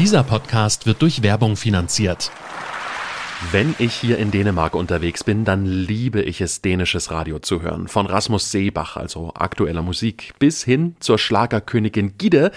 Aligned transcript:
Dieser 0.00 0.22
Podcast 0.22 0.86
wird 0.86 1.02
durch 1.02 1.22
Werbung 1.22 1.56
finanziert. 1.56 2.32
Wenn 3.52 3.74
ich 3.78 3.92
hier 3.92 4.16
in 4.16 4.30
Dänemark 4.30 4.74
unterwegs 4.74 5.24
bin, 5.24 5.44
dann 5.44 5.66
liebe 5.66 6.22
ich 6.22 6.40
es, 6.40 6.62
dänisches 6.62 7.10
Radio 7.10 7.38
zu 7.38 7.60
hören. 7.60 7.86
Von 7.86 8.06
Rasmus 8.06 8.50
Seebach, 8.50 8.96
also 8.96 9.34
aktueller 9.34 9.82
Musik, 9.82 10.32
bis 10.38 10.64
hin 10.64 10.96
zur 11.00 11.18
Schlagerkönigin 11.18 12.16
Gide. 12.16 12.50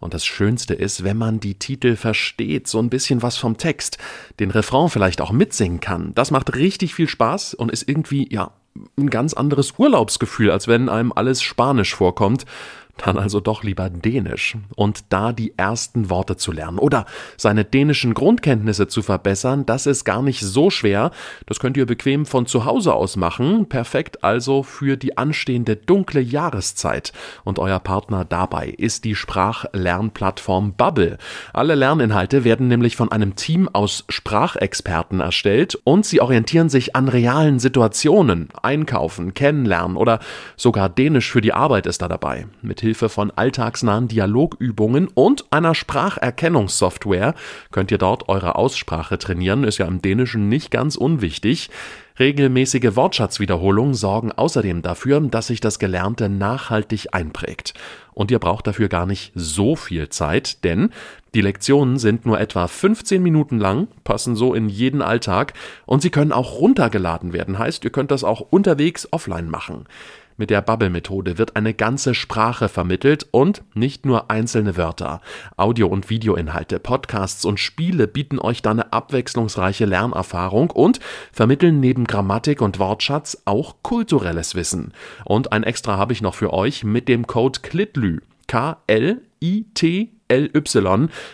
Und 0.00 0.14
das 0.14 0.26
Schönste 0.26 0.74
ist, 0.74 1.04
wenn 1.04 1.16
man 1.16 1.38
die 1.38 1.54
Titel 1.54 1.94
versteht, 1.94 2.66
so 2.66 2.80
ein 2.80 2.90
bisschen 2.90 3.22
was 3.22 3.36
vom 3.36 3.56
Text, 3.56 3.98
den 4.40 4.50
Refrain 4.50 4.88
vielleicht 4.88 5.20
auch 5.20 5.30
mitsingen 5.30 5.78
kann. 5.78 6.12
Das 6.16 6.32
macht 6.32 6.56
richtig 6.56 6.96
viel 6.96 7.08
Spaß 7.08 7.54
und 7.54 7.70
ist 7.70 7.88
irgendwie, 7.88 8.26
ja, 8.34 8.50
ein 8.98 9.10
ganz 9.10 9.32
anderes 9.34 9.74
Urlaubsgefühl, 9.78 10.50
als 10.50 10.66
wenn 10.66 10.88
einem 10.88 11.12
alles 11.12 11.40
Spanisch 11.40 11.94
vorkommt 11.94 12.46
dann 13.04 13.18
also 13.18 13.40
doch 13.40 13.62
lieber 13.62 13.90
Dänisch 13.90 14.56
und 14.76 15.04
da 15.08 15.32
die 15.32 15.54
ersten 15.56 16.10
Worte 16.10 16.36
zu 16.36 16.52
lernen 16.52 16.78
oder 16.78 17.06
seine 17.36 17.64
dänischen 17.64 18.14
Grundkenntnisse 18.14 18.88
zu 18.88 19.02
verbessern, 19.02 19.66
das 19.66 19.86
ist 19.86 20.04
gar 20.04 20.22
nicht 20.22 20.40
so 20.40 20.70
schwer. 20.70 21.10
Das 21.46 21.60
könnt 21.60 21.76
ihr 21.76 21.86
bequem 21.86 22.26
von 22.26 22.46
zu 22.46 22.64
Hause 22.64 22.94
aus 22.94 23.16
machen. 23.16 23.68
Perfekt 23.68 24.24
also 24.24 24.62
für 24.62 24.96
die 24.96 25.16
anstehende 25.16 25.76
dunkle 25.76 26.20
Jahreszeit. 26.20 27.12
Und 27.44 27.58
euer 27.58 27.80
Partner 27.80 28.24
dabei 28.24 28.68
ist 28.68 29.04
die 29.04 29.14
Sprachlernplattform 29.14 30.74
Bubble. 30.74 31.18
Alle 31.52 31.74
Lerninhalte 31.74 32.44
werden 32.44 32.68
nämlich 32.68 32.96
von 32.96 33.10
einem 33.12 33.36
Team 33.36 33.68
aus 33.72 34.04
Sprachexperten 34.08 35.20
erstellt 35.20 35.78
und 35.84 36.06
sie 36.06 36.20
orientieren 36.20 36.68
sich 36.68 36.96
an 36.96 37.08
realen 37.08 37.58
Situationen. 37.58 38.48
Einkaufen, 38.62 39.34
kennenlernen 39.34 39.96
oder 39.96 40.20
sogar 40.56 40.88
Dänisch 40.88 41.30
für 41.30 41.40
die 41.40 41.52
Arbeit 41.52 41.86
ist 41.86 42.02
da 42.02 42.08
dabei. 42.08 42.46
Mit 42.62 42.80
Hilfe 42.90 43.08
von 43.08 43.30
alltagsnahen 43.30 44.08
Dialogübungen 44.08 45.06
und 45.14 45.44
einer 45.52 45.76
Spracherkennungssoftware 45.76 47.36
könnt 47.70 47.92
ihr 47.92 47.98
dort 47.98 48.28
eure 48.28 48.56
Aussprache 48.56 49.16
trainieren, 49.16 49.62
ist 49.62 49.78
ja 49.78 49.86
im 49.86 50.02
Dänischen 50.02 50.48
nicht 50.48 50.72
ganz 50.72 50.96
unwichtig. 50.96 51.70
Regelmäßige 52.18 52.96
Wortschatzwiederholungen 52.96 53.94
sorgen 53.94 54.32
außerdem 54.32 54.82
dafür, 54.82 55.20
dass 55.20 55.46
sich 55.46 55.60
das 55.60 55.78
Gelernte 55.78 56.28
nachhaltig 56.28 57.14
einprägt. 57.14 57.74
Und 58.12 58.32
ihr 58.32 58.40
braucht 58.40 58.66
dafür 58.66 58.88
gar 58.88 59.06
nicht 59.06 59.30
so 59.36 59.76
viel 59.76 60.08
Zeit, 60.08 60.64
denn 60.64 60.90
die 61.32 61.42
Lektionen 61.42 61.96
sind 61.96 62.26
nur 62.26 62.40
etwa 62.40 62.66
15 62.66 63.22
Minuten 63.22 63.58
lang, 63.58 63.86
passen 64.02 64.34
so 64.34 64.52
in 64.52 64.68
jeden 64.68 65.00
Alltag 65.00 65.54
und 65.86 66.02
sie 66.02 66.10
können 66.10 66.32
auch 66.32 66.58
runtergeladen 66.58 67.32
werden, 67.32 67.56
heißt, 67.56 67.84
ihr 67.84 67.90
könnt 67.90 68.10
das 68.10 68.24
auch 68.24 68.40
unterwegs 68.40 69.06
offline 69.12 69.48
machen. 69.48 69.86
Mit 70.40 70.48
der 70.48 70.62
Bubble-Methode 70.62 71.36
wird 71.36 71.54
eine 71.56 71.74
ganze 71.74 72.14
Sprache 72.14 72.70
vermittelt 72.70 73.26
und 73.30 73.62
nicht 73.74 74.06
nur 74.06 74.30
einzelne 74.30 74.78
Wörter. 74.78 75.20
Audio- 75.58 75.88
und 75.88 76.08
Videoinhalte, 76.08 76.78
Podcasts 76.78 77.44
und 77.44 77.60
Spiele 77.60 78.08
bieten 78.08 78.38
euch 78.38 78.62
da 78.62 78.70
eine 78.70 78.90
abwechslungsreiche 78.90 79.84
Lernerfahrung 79.84 80.70
und 80.70 80.98
vermitteln 81.30 81.78
neben 81.78 82.04
Grammatik 82.04 82.62
und 82.62 82.78
Wortschatz 82.78 83.42
auch 83.44 83.74
kulturelles 83.82 84.54
Wissen. 84.54 84.94
Und 85.26 85.52
ein 85.52 85.62
extra 85.62 85.98
habe 85.98 86.14
ich 86.14 86.22
noch 86.22 86.36
für 86.36 86.54
euch 86.54 86.84
mit 86.84 87.08
dem 87.08 87.26
Code 87.26 87.60
KLITLÜ. 87.60 88.20
K-L-I-T 88.46 89.29
LY 89.42 90.10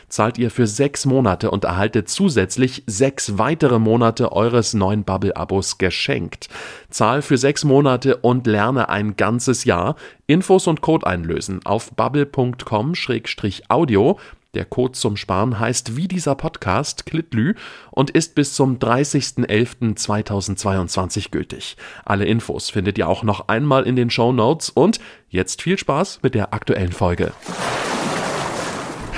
zahlt 0.08 0.38
ihr 0.38 0.50
für 0.50 0.66
sechs 0.66 1.04
Monate 1.04 1.50
und 1.50 1.64
erhaltet 1.64 2.08
zusätzlich 2.08 2.82
sechs 2.86 3.36
weitere 3.38 3.78
Monate 3.78 4.32
eures 4.32 4.72
neuen 4.74 5.04
Bubble-Abos 5.04 5.78
geschenkt. 5.78 6.48
Zahl 6.90 7.22
für 7.22 7.38
sechs 7.38 7.62
Monate 7.64 8.16
und 8.16 8.46
lerne 8.46 8.88
ein 8.88 9.14
ganzes 9.16 9.64
Jahr. 9.64 9.96
Infos 10.26 10.66
und 10.66 10.80
Code 10.80 11.06
einlösen 11.06 11.64
auf 11.64 11.94
bubble.com-audio. 11.94 14.18
Der 14.54 14.64
Code 14.64 14.92
zum 14.92 15.16
Sparen 15.18 15.60
heißt 15.60 15.96
wie 15.96 16.08
dieser 16.08 16.34
Podcast 16.34 17.04
Klitlü 17.04 17.52
und 17.90 18.08
ist 18.10 18.34
bis 18.34 18.54
zum 18.54 18.78
30.11.2022 18.78 21.30
gültig. 21.30 21.76
Alle 22.06 22.24
Infos 22.24 22.70
findet 22.70 22.96
ihr 22.96 23.06
auch 23.06 23.22
noch 23.22 23.48
einmal 23.48 23.86
in 23.86 23.96
den 23.96 24.08
Show 24.08 24.32
Notes 24.32 24.70
und 24.70 24.98
jetzt 25.28 25.60
viel 25.60 25.76
Spaß 25.76 26.20
mit 26.22 26.34
der 26.34 26.54
aktuellen 26.54 26.92
Folge. 26.92 27.34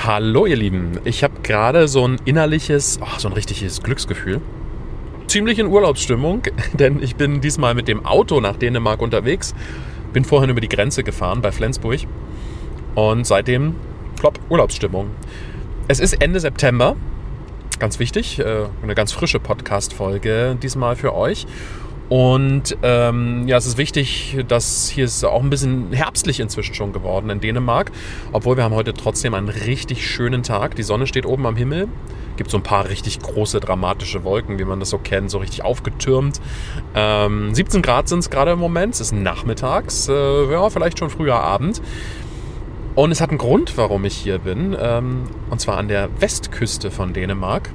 Hallo 0.09 0.47
ihr 0.47 0.57
Lieben, 0.57 1.01
ich 1.05 1.23
habe 1.23 1.35
gerade 1.43 1.87
so 1.87 2.09
ein 2.09 2.17
innerliches, 2.25 2.99
oh, 3.03 3.19
so 3.19 3.29
ein 3.29 3.35
richtiges 3.35 3.83
Glücksgefühl. 3.83 4.41
Ziemlich 5.27 5.59
in 5.59 5.67
Urlaubsstimmung, 5.67 6.45
denn 6.73 7.03
ich 7.03 7.17
bin 7.17 7.43
diesmal 7.43 7.75
mit 7.75 7.89
dem 7.89 8.07
Auto 8.07 8.41
nach 8.41 8.57
Dänemark 8.57 9.03
unterwegs. 9.03 9.55
Bin 10.15 10.25
vorhin 10.25 10.49
über 10.49 10.63
die 10.63 10.69
Grenze 10.71 11.05
gefahren 11.05 11.43
bei 11.43 11.53
Flensburg 11.53 12.01
und 12.95 13.27
seitdem 13.27 13.75
plopp 14.19 14.41
Urlaubsstimmung. 14.49 15.11
Es 15.89 16.01
ist 16.01 16.23
Ende 16.23 16.41
September, 16.41 16.97
ganz 17.79 17.99
wichtig, 17.99 18.39
äh, 18.39 18.65
eine 18.83 18.95
ganz 18.95 19.13
frische 19.13 19.41
Podcast-Folge 19.41 20.57
diesmal 20.63 20.97
für 20.97 21.15
euch. 21.15 21.47
Und 22.09 22.77
ähm, 22.83 23.47
ja, 23.47 23.59
es 23.59 23.67
ist 23.67 23.77
wichtig, 23.77 24.39
dass 24.49 24.89
hier 24.89 25.05
ist 25.05 25.25
auch 25.25 25.43
ein 25.43 25.51
bisschen 25.51 25.93
herbstlich 25.93 26.41
inzwischen 26.41 26.75
schon 26.75 26.93
geworden 26.93 27.29
in 27.29 27.41
Dänemark. 27.41 27.93
Obwohl 28.33 28.57
wir 28.57 28.65
haben 28.65 28.75
heute 28.75 28.95
trotzdem 28.95 29.35
einen 29.35 29.49
richtig 29.49 30.07
schönen 30.07 30.43
Tag. 30.43 30.75
Die 30.77 30.83
Sonne 30.83 31.07
steht 31.07 31.27
oben 31.27 31.47
am 31.47 31.57
Himmel. 31.57 31.89
Gibt 32.37 32.51
so 32.51 32.57
ein 32.57 32.63
paar 32.63 32.89
richtig 32.89 33.19
große, 33.19 33.61
dramatische 33.61 34.25
Wolken, 34.25 34.59
wie 34.59 34.65
man 34.65 34.81
das 34.81 34.91
so 34.91 34.99
kennt, 34.99 35.31
so 35.31 35.39
richtig 35.39 35.65
aufgetürmt. 35.65 36.41
Ähm, 36.95 37.55
17 37.55 37.83
Grad 37.83 38.09
sind 38.09 38.21
es 38.21 38.31
gerade 38.31 38.53
im 38.53 38.59
Moment. 38.59 38.95
Es 38.95 39.01
ist 39.01 39.13
nachmittags, 39.13 40.09
äh, 40.09 40.51
ja, 40.51 40.71
vielleicht 40.71 40.99
schon 40.99 41.11
früher 41.11 41.35
Abend. 41.35 41.83
Und 42.95 43.13
es 43.13 43.21
hat 43.21 43.31
einen 43.31 43.39
Grund, 43.39 43.77
warum 43.77 44.05
ich 44.05 44.17
hier 44.17 44.39
bin. 44.39 44.75
Ähm, 44.81 45.25
und 45.51 45.61
zwar 45.61 45.77
an 45.77 45.89
der 45.89 46.09
Westküste 46.21 46.91
von 46.91 47.13
Dänemark. 47.13 47.71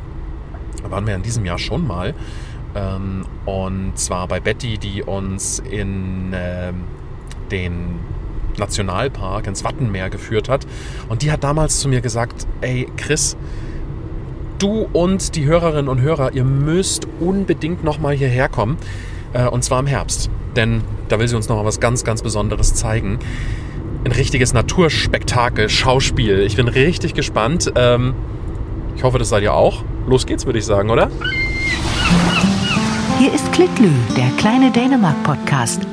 Da 0.81 0.89
waren 0.89 1.05
wir 1.05 1.15
in 1.15 1.23
diesem 1.23 1.45
Jahr 1.45 1.59
schon 1.59 1.85
mal. 1.85 2.15
Ähm, 2.75 3.25
und 3.45 3.93
zwar 3.95 4.27
bei 4.27 4.39
Betty, 4.39 4.77
die 4.77 5.03
uns 5.03 5.59
in 5.59 6.33
äh, 6.33 6.73
den 7.51 7.99
Nationalpark 8.57 9.47
ins 9.47 9.63
Wattenmeer 9.63 10.09
geführt 10.09 10.49
hat. 10.49 10.65
Und 11.09 11.21
die 11.21 11.31
hat 11.31 11.43
damals 11.43 11.79
zu 11.79 11.87
mir 11.89 12.01
gesagt, 12.01 12.47
ey 12.61 12.87
Chris, 12.97 13.35
du 14.59 14.87
und 14.93 15.35
die 15.35 15.45
Hörerinnen 15.45 15.89
und 15.89 16.01
Hörer, 16.01 16.33
ihr 16.33 16.43
müsst 16.43 17.07
unbedingt 17.19 17.83
nochmal 17.83 18.15
hierher 18.15 18.49
kommen. 18.49 18.77
Äh, 19.33 19.47
und 19.47 19.63
zwar 19.63 19.79
im 19.79 19.87
Herbst. 19.87 20.29
Denn 20.55 20.81
da 21.09 21.19
will 21.19 21.27
sie 21.27 21.35
uns 21.35 21.49
nochmal 21.49 21.65
was 21.65 21.79
ganz, 21.79 22.03
ganz 22.03 22.21
Besonderes 22.21 22.73
zeigen. 22.73 23.19
Ein 24.05 24.11
richtiges 24.11 24.53
Naturspektakel, 24.53 25.69
Schauspiel. 25.69 26.41
Ich 26.41 26.55
bin 26.55 26.67
richtig 26.67 27.13
gespannt. 27.13 27.71
Ähm, 27.75 28.13
ich 28.95 29.03
hoffe, 29.03 29.17
das 29.17 29.29
seid 29.29 29.43
ihr 29.43 29.53
auch. 29.53 29.83
Los 30.07 30.25
geht's, 30.25 30.45
würde 30.45 30.59
ich 30.59 30.65
sagen, 30.65 30.89
oder? 30.89 31.09
Hier 33.23 33.33
ist 33.33 33.49
Klitlü, 33.53 33.89
der 34.17 34.29
kleine 34.37 34.69
Dänemark-Podcast. 34.69 35.83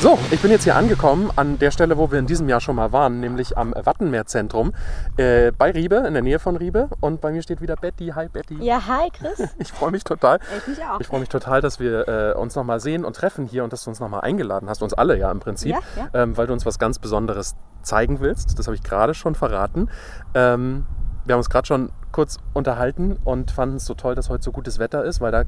So, 0.00 0.18
ich 0.30 0.40
bin 0.40 0.50
jetzt 0.50 0.64
hier 0.64 0.76
angekommen 0.76 1.30
an 1.36 1.58
der 1.58 1.70
Stelle, 1.70 1.98
wo 1.98 2.10
wir 2.10 2.18
in 2.18 2.24
diesem 2.24 2.48
Jahr 2.48 2.62
schon 2.62 2.76
mal 2.76 2.90
waren, 2.92 3.20
nämlich 3.20 3.58
am 3.58 3.74
Wattenmeerzentrum 3.76 4.72
äh, 5.18 5.52
bei 5.52 5.72
Riebe, 5.72 5.96
in 5.96 6.14
der 6.14 6.22
Nähe 6.22 6.38
von 6.38 6.56
Riebe. 6.56 6.88
Und 7.00 7.20
bei 7.20 7.32
mir 7.32 7.42
steht 7.42 7.60
wieder 7.60 7.76
Betty. 7.76 8.12
Hi 8.14 8.28
Betty. 8.28 8.56
Ja, 8.64 8.80
hi 8.86 9.10
Chris. 9.10 9.46
Ich 9.58 9.72
freue 9.72 9.90
mich 9.90 10.04
total. 10.04 10.40
Ich 10.56 10.68
mich 10.68 10.82
auch. 10.82 11.00
Ich 11.00 11.06
freue 11.06 11.20
mich 11.20 11.28
total, 11.28 11.60
dass 11.60 11.78
wir 11.78 12.08
äh, 12.08 12.32
uns 12.32 12.54
nochmal 12.54 12.80
sehen 12.80 13.04
und 13.04 13.14
treffen 13.14 13.44
hier 13.44 13.62
und 13.62 13.74
dass 13.74 13.84
du 13.84 13.90
uns 13.90 14.00
nochmal 14.00 14.22
eingeladen 14.22 14.70
hast, 14.70 14.82
uns 14.82 14.94
alle 14.94 15.18
ja 15.18 15.30
im 15.30 15.40
Prinzip, 15.40 15.72
Ja, 15.72 15.80
ja. 15.96 16.22
Ähm, 16.22 16.34
weil 16.34 16.46
du 16.46 16.54
uns 16.54 16.64
was 16.64 16.78
ganz 16.78 16.98
Besonderes 16.98 17.56
zeigen 17.82 18.20
willst. 18.20 18.58
Das 18.58 18.68
habe 18.68 18.74
ich 18.74 18.82
gerade 18.82 19.12
schon 19.12 19.34
verraten. 19.34 19.90
Ähm, 20.32 20.86
wir 21.28 21.34
haben 21.34 21.40
uns 21.40 21.50
gerade 21.50 21.66
schon 21.66 21.90
kurz 22.10 22.38
unterhalten 22.54 23.16
und 23.24 23.50
fanden 23.50 23.76
es 23.76 23.84
so 23.84 23.94
toll, 23.94 24.14
dass 24.14 24.28
heute 24.30 24.42
so 24.42 24.50
gutes 24.52 24.78
Wetter 24.78 25.04
ist, 25.04 25.20
weil 25.20 25.30
da. 25.32 25.44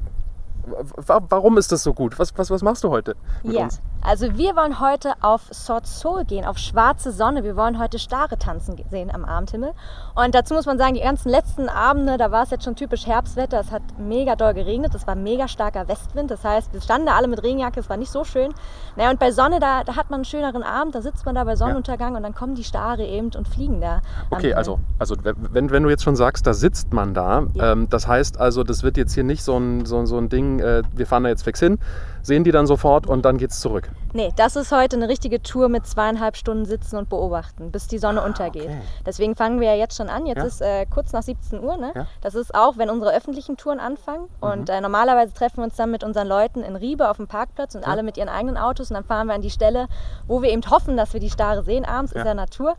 wa- 0.95 1.21
Warum 1.27 1.57
ist 1.57 1.71
das 1.71 1.83
so 1.83 1.93
gut? 1.93 2.17
Was, 2.19 2.37
was, 2.37 2.49
was 2.51 2.61
machst 2.61 2.83
du 2.83 2.89
heute 2.89 3.15
mit 3.43 3.55
Ja, 3.55 3.63
uns? 3.63 3.81
Also 4.03 4.37
wir 4.37 4.55
wollen 4.55 4.79
heute 4.79 5.13
auf 5.21 5.41
Sort 5.51 5.87
Sol 5.87 6.25
gehen, 6.25 6.45
auf 6.45 6.57
schwarze 6.57 7.11
Sonne. 7.11 7.43
Wir 7.43 7.55
wollen 7.55 7.79
heute 7.79 7.99
Stare 7.99 8.37
tanzen 8.37 8.75
sehen 8.89 9.11
am 9.13 9.25
Abendhimmel. 9.25 9.71
Und 10.15 10.33
dazu 10.35 10.53
muss 10.53 10.65
man 10.65 10.77
sagen, 10.77 10.95
die 10.95 11.01
ganzen 11.01 11.29
letzten 11.29 11.69
Abende, 11.69 12.17
da 12.17 12.31
war 12.31 12.43
es 12.43 12.49
jetzt 12.49 12.63
schon 12.63 12.75
typisch 12.75 13.05
Herbstwetter. 13.05 13.59
Es 13.59 13.71
hat 13.71 13.81
mega 13.97 14.35
doll 14.35 14.53
geregnet. 14.53 14.93
Es 14.95 15.07
war 15.07 15.15
mega 15.15 15.47
starker 15.47 15.87
Westwind. 15.87 16.31
Das 16.31 16.43
heißt, 16.43 16.73
wir 16.73 16.81
standen 16.81 17.07
da 17.07 17.15
alle 17.15 17.27
mit 17.27 17.43
Regenjacke. 17.43 17.79
Es 17.79 17.89
war 17.89 17.97
nicht 17.97 18.11
so 18.11 18.23
schön. 18.23 18.53
Naja, 18.95 19.11
und 19.11 19.19
bei 19.19 19.31
Sonne, 19.31 19.59
da, 19.59 19.83
da 19.83 19.95
hat 19.95 20.09
man 20.09 20.19
einen 20.19 20.25
schöneren 20.25 20.63
Abend. 20.63 20.95
Da 20.95 21.01
sitzt 21.01 21.25
man 21.25 21.35
da 21.35 21.43
bei 21.43 21.55
Sonnenuntergang 21.55 22.15
und 22.15 22.23
dann 22.23 22.33
kommen 22.35 22.55
die 22.55 22.63
Stare 22.63 23.03
eben 23.05 23.31
und 23.35 23.47
fliegen 23.47 23.81
da. 23.81 24.01
Okay, 24.29 24.53
also, 24.53 24.79
also 24.99 25.15
wenn, 25.23 25.69
wenn 25.69 25.83
du 25.83 25.89
jetzt 25.89 26.03
schon 26.03 26.15
sagst, 26.15 26.45
da 26.47 26.53
sitzt 26.53 26.93
man 26.93 27.13
da, 27.13 27.43
Ja. 27.53 27.71
ähm, 27.73 27.87
das 27.89 28.07
heißt 28.07 28.39
also, 28.39 28.63
das 28.63 28.83
wird 28.83 28.97
jetzt 28.97 29.13
hier 29.13 29.23
nicht 29.23 29.43
so 29.43 29.57
ein, 29.57 29.85
so, 29.85 30.05
so 30.05 30.17
ein 30.17 30.29
Ding, 30.29 30.59
äh, 30.59 30.83
wir 30.93 31.05
fahren 31.07 31.23
da 31.23 31.29
jetzt 31.29 31.43
fix 31.43 31.59
hin, 31.59 31.79
sehen 32.23 32.43
die 32.43 32.51
dann 32.51 32.67
sofort 32.67 33.07
und 33.07 33.23
dann 33.23 33.37
geht's 33.37 33.59
zurück. 33.59 33.89
Nee, 34.13 34.31
das 34.35 34.55
ist 34.55 34.71
heute 34.71 34.97
eine 34.97 35.07
richtige 35.07 35.41
Tour 35.41 35.69
mit 35.69 35.87
zweieinhalb 35.87 36.35
Stunden 36.35 36.65
sitzen 36.65 36.97
und 36.97 37.09
beobachten, 37.09 37.71
bis 37.71 37.87
die 37.87 37.97
Sonne 37.97 38.21
untergeht. 38.21 38.65
okay. 38.65 38.81
Deswegen 39.05 39.35
fangen 39.35 39.59
wir 39.61 39.69
ja 39.69 39.75
jetzt 39.75 39.95
schon 39.95 40.09
an. 40.09 40.25
Jetzt 40.25 40.37
Ja. 40.39 40.43
ist 40.45 40.61
äh, 40.61 40.85
kurz 40.85 41.13
nach 41.13 41.23
17 41.23 41.63
Uhr. 41.63 41.77
Ne? 41.77 41.91
Ja. 41.95 42.07
Das 42.21 42.35
ist 42.35 42.53
auch, 42.53 42.77
wenn 42.77 42.89
unsere 42.89 43.13
öffentlichen 43.15 43.55
Touren 43.57 43.79
anfangen. 43.79 44.27
Und 44.41 44.69
äh, 44.69 44.81
normalerweise 44.81 45.33
treffen 45.33 45.57
wir 45.57 45.63
uns 45.63 45.75
dann 45.77 45.91
mit 45.91 46.03
unseren 46.03 46.27
Leuten 46.27 46.61
in 46.61 46.75
Riebe 46.75 47.09
auf 47.09 47.17
dem 47.17 47.27
Parkplatz 47.27 47.75
und 47.75 47.87
alle 47.87 48.03
mit 48.03 48.17
ihren 48.17 48.29
eigenen 48.29 48.57
Autos. 48.57 48.89
Und 48.91 48.95
dann 48.95 49.05
fahren 49.05 49.27
wir 49.27 49.33
an 49.33 49.41
die 49.41 49.49
Stelle, 49.49 49.87
wo 50.27 50.41
wir 50.41 50.49
eben 50.51 50.61
hoffen, 50.69 50.97
dass 50.97 51.13
wir 51.13 51.19
die 51.21 51.29
Stare 51.29 51.63
sehen. 51.63 51.85
Abends 51.85 52.13
Ja. 52.13 52.21
ist 52.21 52.27
ja 52.27 52.33
Natur. 52.33 52.75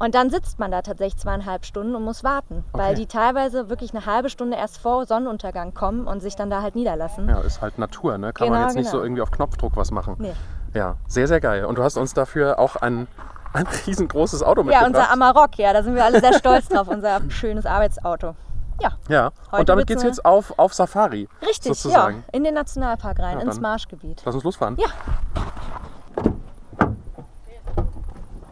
Und 0.00 0.14
dann 0.14 0.30
sitzt 0.30 0.58
man 0.60 0.70
da 0.70 0.82
tatsächlich 0.82 1.16
zweieinhalb 1.20 1.64
Stunden 1.64 1.94
und 1.96 2.04
muss 2.04 2.22
warten, 2.22 2.64
weil 2.72 2.92
Okay. 2.92 3.00
die 3.00 3.06
teilweise 3.06 3.68
wirklich 3.68 3.92
eine 3.94 4.06
halbe 4.06 4.30
Stunde 4.30 4.56
erst 4.56 4.78
vor 4.78 5.06
Sonnenuntergang 5.06 5.74
kommen 5.74 6.06
und 6.06 6.20
sich 6.20 6.36
dann 6.36 6.50
da 6.50 6.62
halt 6.62 6.76
niederlassen. 6.76 7.28
Ja, 7.28 7.40
ist 7.40 7.60
halt 7.60 7.78
Natur, 7.78 8.16
ne? 8.18 8.32
Kann 8.32 8.48
man 8.48 8.58
Genau, 8.58 8.66
jetzt 8.68 8.76
nicht 8.76 8.86
so 8.86 8.98
genau. 8.98 9.04
irgendwie 9.04 9.22
auf 9.22 9.30
Knopfdruck 9.32 9.76
was 9.76 9.90
machen. 9.90 10.14
Nee. 10.18 10.34
Ja, 10.74 10.96
sehr, 11.08 11.26
sehr 11.26 11.40
geil. 11.40 11.64
Und 11.64 11.78
du 11.78 11.82
hast 11.82 11.96
uns 11.96 12.14
dafür 12.14 12.58
auch 12.60 12.76
ein, 12.76 13.08
ein 13.54 13.66
riesengroßes 13.86 14.42
Auto 14.44 14.60
Ja, 14.60 14.66
mitgebracht. 14.66 14.86
unser 14.88 15.10
Amarok, 15.10 15.56
ja, 15.58 15.72
da 15.72 15.82
sind 15.82 15.94
wir 15.96 16.04
alle 16.04 16.20
sehr 16.20 16.34
stolz 16.34 16.68
drauf, 16.68 16.86
unser 16.88 17.20
schönes 17.30 17.66
Arbeitsauto. 17.66 18.36
Ja, 18.80 18.90
Ja, 19.08 19.30
und 19.50 19.68
damit 19.68 19.88
geht's 19.88 20.04
jetzt 20.04 20.24
auf, 20.24 20.56
auf 20.56 20.72
Safari. 20.74 21.28
richtig, 21.42 21.76
sozusagen. 21.76 22.18
ja, 22.18 22.22
in 22.38 22.44
den 22.44 22.54
Nationalpark 22.54 23.18
rein, 23.18 23.38
Ja, 23.38 23.44
ins 23.44 23.58
Marschgebiet. 23.58 24.22
Lass 24.24 24.36
uns 24.36 24.44
losfahren. 24.44 24.76
Ja. 24.76 24.86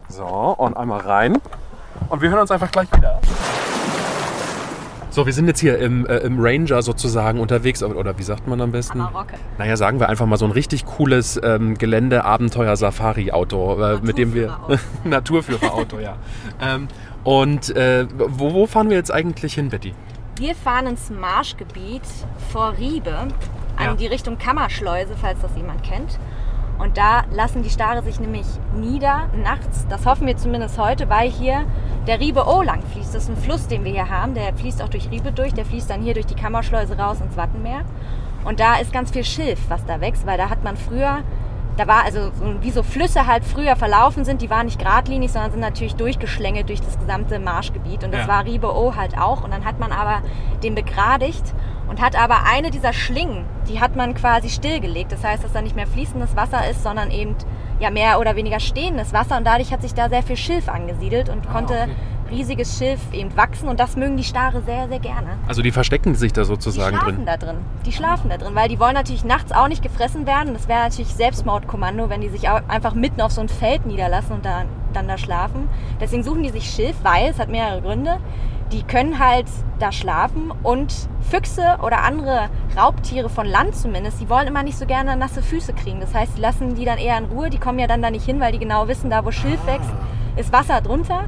So, 0.09 0.25
und 0.25 0.75
einmal 0.77 1.01
rein. 1.01 1.37
Und 2.09 2.21
wir 2.21 2.29
hören 2.29 2.39
uns 2.39 2.51
einfach 2.51 2.71
gleich 2.71 2.87
wieder. 2.95 3.19
So, 5.09 5.25
wir 5.25 5.33
sind 5.33 5.47
jetzt 5.47 5.59
hier 5.59 5.79
im, 5.79 6.05
äh, 6.05 6.17
im 6.17 6.37
Ranger 6.39 6.81
sozusagen 6.83 7.39
unterwegs. 7.39 7.81
Oder 7.81 8.17
wie 8.19 8.23
sagt 8.23 8.47
man 8.47 8.61
am 8.61 8.71
besten? 8.71 9.01
Amarok. 9.01 9.27
Naja, 9.57 9.75
sagen 9.75 9.99
wir 9.99 10.09
einfach 10.09 10.27
mal 10.27 10.37
so 10.37 10.45
ein 10.45 10.51
richtig 10.51 10.85
cooles 10.85 11.39
ähm, 11.43 11.75
Gelände-Abenteuer-Safari-Auto, 11.77 13.81
äh, 13.81 13.99
mit 14.01 14.17
dem 14.19 14.33
wir. 14.35 14.57
Naturführerauto, 15.03 15.99
ja. 15.99 16.15
Ähm, 16.61 16.87
und 17.23 17.75
äh, 17.75 18.05
wo, 18.15 18.53
wo 18.53 18.67
fahren 18.67 18.89
wir 18.89 18.97
jetzt 18.97 19.11
eigentlich 19.11 19.55
hin, 19.55 19.69
Betty? 19.69 19.95
Wir 20.37 20.53
fahren 20.53 20.85
ins 20.85 21.09
Marschgebiet 21.09 22.03
vor 22.51 22.75
Riebe, 22.77 23.17
an 23.17 23.33
Ja. 23.83 23.95
die 23.95 24.05
Richtung 24.07 24.37
Kammerschleuse, 24.37 25.15
falls 25.19 25.39
das 25.41 25.49
jemand 25.57 25.81
kennt. 25.81 26.19
Und 26.79 26.97
da 26.97 27.23
lassen 27.31 27.63
die 27.63 27.69
Stare 27.69 28.03
sich 28.03 28.19
nämlich 28.19 28.45
nieder 28.75 29.29
nachts. 29.35 29.87
Das 29.89 30.05
hoffen 30.05 30.27
wir 30.27 30.37
zumindest 30.37 30.77
heute, 30.77 31.09
weil 31.09 31.29
hier 31.29 31.65
der 32.05 32.19
Riebe 32.19 32.45
O 32.45 32.61
lang 32.61 32.81
fließt. 32.93 33.15
Das 33.15 33.23
ist 33.23 33.29
ein 33.29 33.37
Fluss, 33.37 33.67
den 33.67 33.83
wir 33.83 33.91
hier 33.91 34.09
haben. 34.09 34.35
Der 34.35 34.53
fließt 34.53 34.81
auch 34.81 34.89
durch 34.89 35.09
Riebe 35.09 35.31
durch. 35.31 35.53
Der 35.53 35.65
fließt 35.65 35.89
dann 35.89 36.01
hier 36.01 36.13
durch 36.13 36.27
die 36.27 36.35
Kammerschleuse 36.35 36.97
raus 36.97 37.19
ins 37.19 37.35
Wattenmeer. 37.35 37.81
Und 38.45 38.59
da 38.59 38.75
ist 38.75 38.93
ganz 38.93 39.11
viel 39.11 39.23
Schilf, 39.23 39.59
was 39.69 39.85
da 39.85 39.99
wächst, 39.99 40.25
weil 40.25 40.37
da 40.37 40.49
hat 40.49 40.63
man 40.63 40.77
früher, 40.77 41.23
da 41.77 41.87
war 41.87 42.03
also 42.05 42.31
so, 42.31 42.55
wie 42.61 42.71
so 42.71 42.83
Flüsse 42.83 43.27
halt 43.27 43.43
früher 43.45 43.75
verlaufen 43.75 44.25
sind, 44.25 44.41
die 44.41 44.49
waren 44.49 44.65
nicht 44.65 44.79
geradlinig, 44.79 45.31
sondern 45.31 45.51
sind 45.51 45.59
natürlich 45.61 45.95
durchgeschlängelt 45.95 46.67
durch 46.69 46.81
das 46.81 46.99
gesamte 46.99 47.39
Marschgebiet. 47.39 48.03
Und 48.03 48.11
das 48.13 48.21
Ja. 48.21 48.27
war 48.27 48.45
Riebe 48.45 48.75
O 48.75 48.95
halt 48.95 49.17
auch. 49.17 49.43
Und 49.43 49.51
dann 49.51 49.63
hat 49.63 49.79
man 49.79 49.91
aber 49.91 50.21
den 50.63 50.75
begradigt 50.75 51.53
und 51.87 52.01
hat 52.01 52.15
aber 52.21 52.39
eine 52.51 52.71
dieser 52.71 52.93
Schlingen, 52.93 53.45
die 53.69 53.79
hat 53.79 53.95
man 53.95 54.13
quasi 54.15 54.49
stillgelegt. 54.49 55.11
Das 55.11 55.23
heißt, 55.23 55.43
dass 55.43 55.53
da 55.53 55.61
nicht 55.61 55.75
mehr 55.75 55.87
fließendes 55.87 56.35
Wasser 56.35 56.69
ist, 56.69 56.83
sondern 56.83 57.11
eben 57.11 57.35
ja 57.79 57.89
mehr 57.89 58.19
oder 58.19 58.35
weniger 58.35 58.59
stehendes 58.59 59.13
Wasser. 59.13 59.37
Und 59.37 59.45
dadurch 59.45 59.71
hat 59.71 59.81
sich 59.81 59.93
da 59.93 60.09
sehr 60.09 60.23
viel 60.23 60.37
Schilf 60.37 60.69
angesiedelt 60.69 61.29
und 61.29 61.47
konnte 61.49 61.73
okay. 61.73 61.91
riesiges 62.31 62.77
Schilf 62.77 62.99
eben 63.13 63.35
wachsen. 63.37 63.69
Und 63.69 63.79
das 63.79 63.95
mögen 63.95 64.17
die 64.17 64.23
Stare 64.23 64.61
sehr, 64.61 64.87
sehr 64.87 64.99
gerne. 64.99 65.27
Also 65.47 65.61
die 65.61 65.71
verstecken 65.71 66.15
sich 66.15 66.33
da 66.33 66.41
Die 66.41 66.47
sozusagen 66.47 66.97
schlafen 66.97 67.15
drin. 67.15 67.25
da 67.25 67.37
drin. 67.37 67.57
Die 67.85 67.91
schlafen 67.91 68.29
da 68.29 68.37
drin, 68.37 68.55
weil 68.55 68.69
die 68.69 68.79
wollen 68.79 68.93
natürlich 68.95 69.23
nachts 69.23 69.51
auch 69.51 69.67
nicht 69.67 69.83
gefressen 69.83 70.25
werden. 70.25 70.53
Das 70.53 70.67
wäre 70.67 70.79
natürlich 70.79 71.13
Selbstmordkommando, 71.13 72.09
wenn 72.09 72.21
die 72.21 72.29
sich 72.29 72.49
einfach 72.49 72.93
mitten 72.93 73.21
auf 73.21 73.31
so 73.31 73.41
ein 73.41 73.49
Feld 73.49 73.85
niederlassen 73.85 74.33
und 74.33 74.45
da, 74.45 74.63
dann 74.93 75.07
da 75.07 75.17
schlafen. 75.17 75.69
Deswegen 76.01 76.23
suchen 76.23 76.43
die 76.43 76.49
sich 76.49 76.69
Schilf, 76.69 76.95
weil 77.03 77.29
es 77.29 77.39
hat 77.39 77.49
mehrere 77.49 77.81
Gründe. 77.81 78.17
Die 78.71 78.83
können 78.83 79.19
halt 79.19 79.47
da 79.79 79.91
schlafen 79.91 80.51
und 80.63 80.93
Füchse 81.29 81.77
oder 81.81 82.03
andere 82.03 82.49
Raubtiere 82.77 83.29
von 83.29 83.45
Land 83.45 83.75
zumindest, 83.75 84.19
die 84.21 84.29
wollen 84.29 84.47
immer 84.47 84.63
nicht 84.63 84.77
so 84.77 84.85
gerne 84.85 85.15
nasse 85.15 85.41
Füße 85.41 85.73
kriegen. 85.73 85.99
Das 85.99 86.13
heißt, 86.13 86.37
die 86.37 86.41
lassen 86.41 86.75
die 86.75 86.85
dann 86.85 86.97
eher 86.97 87.17
in 87.17 87.25
Ruhe. 87.25 87.49
Die 87.49 87.59
kommen 87.59 87.79
ja 87.79 87.87
dann 87.87 88.01
da 88.01 88.09
nicht 88.09 88.25
hin, 88.25 88.39
weil 88.39 88.51
die 88.51 88.59
genau 88.59 88.87
wissen, 88.87 89.09
da 89.09 89.25
wo 89.25 89.31
Schilf 89.31 89.65
wächst, 89.65 89.89
ist 90.35 90.51
Wasser 90.51 90.81
drunter. 90.81 91.25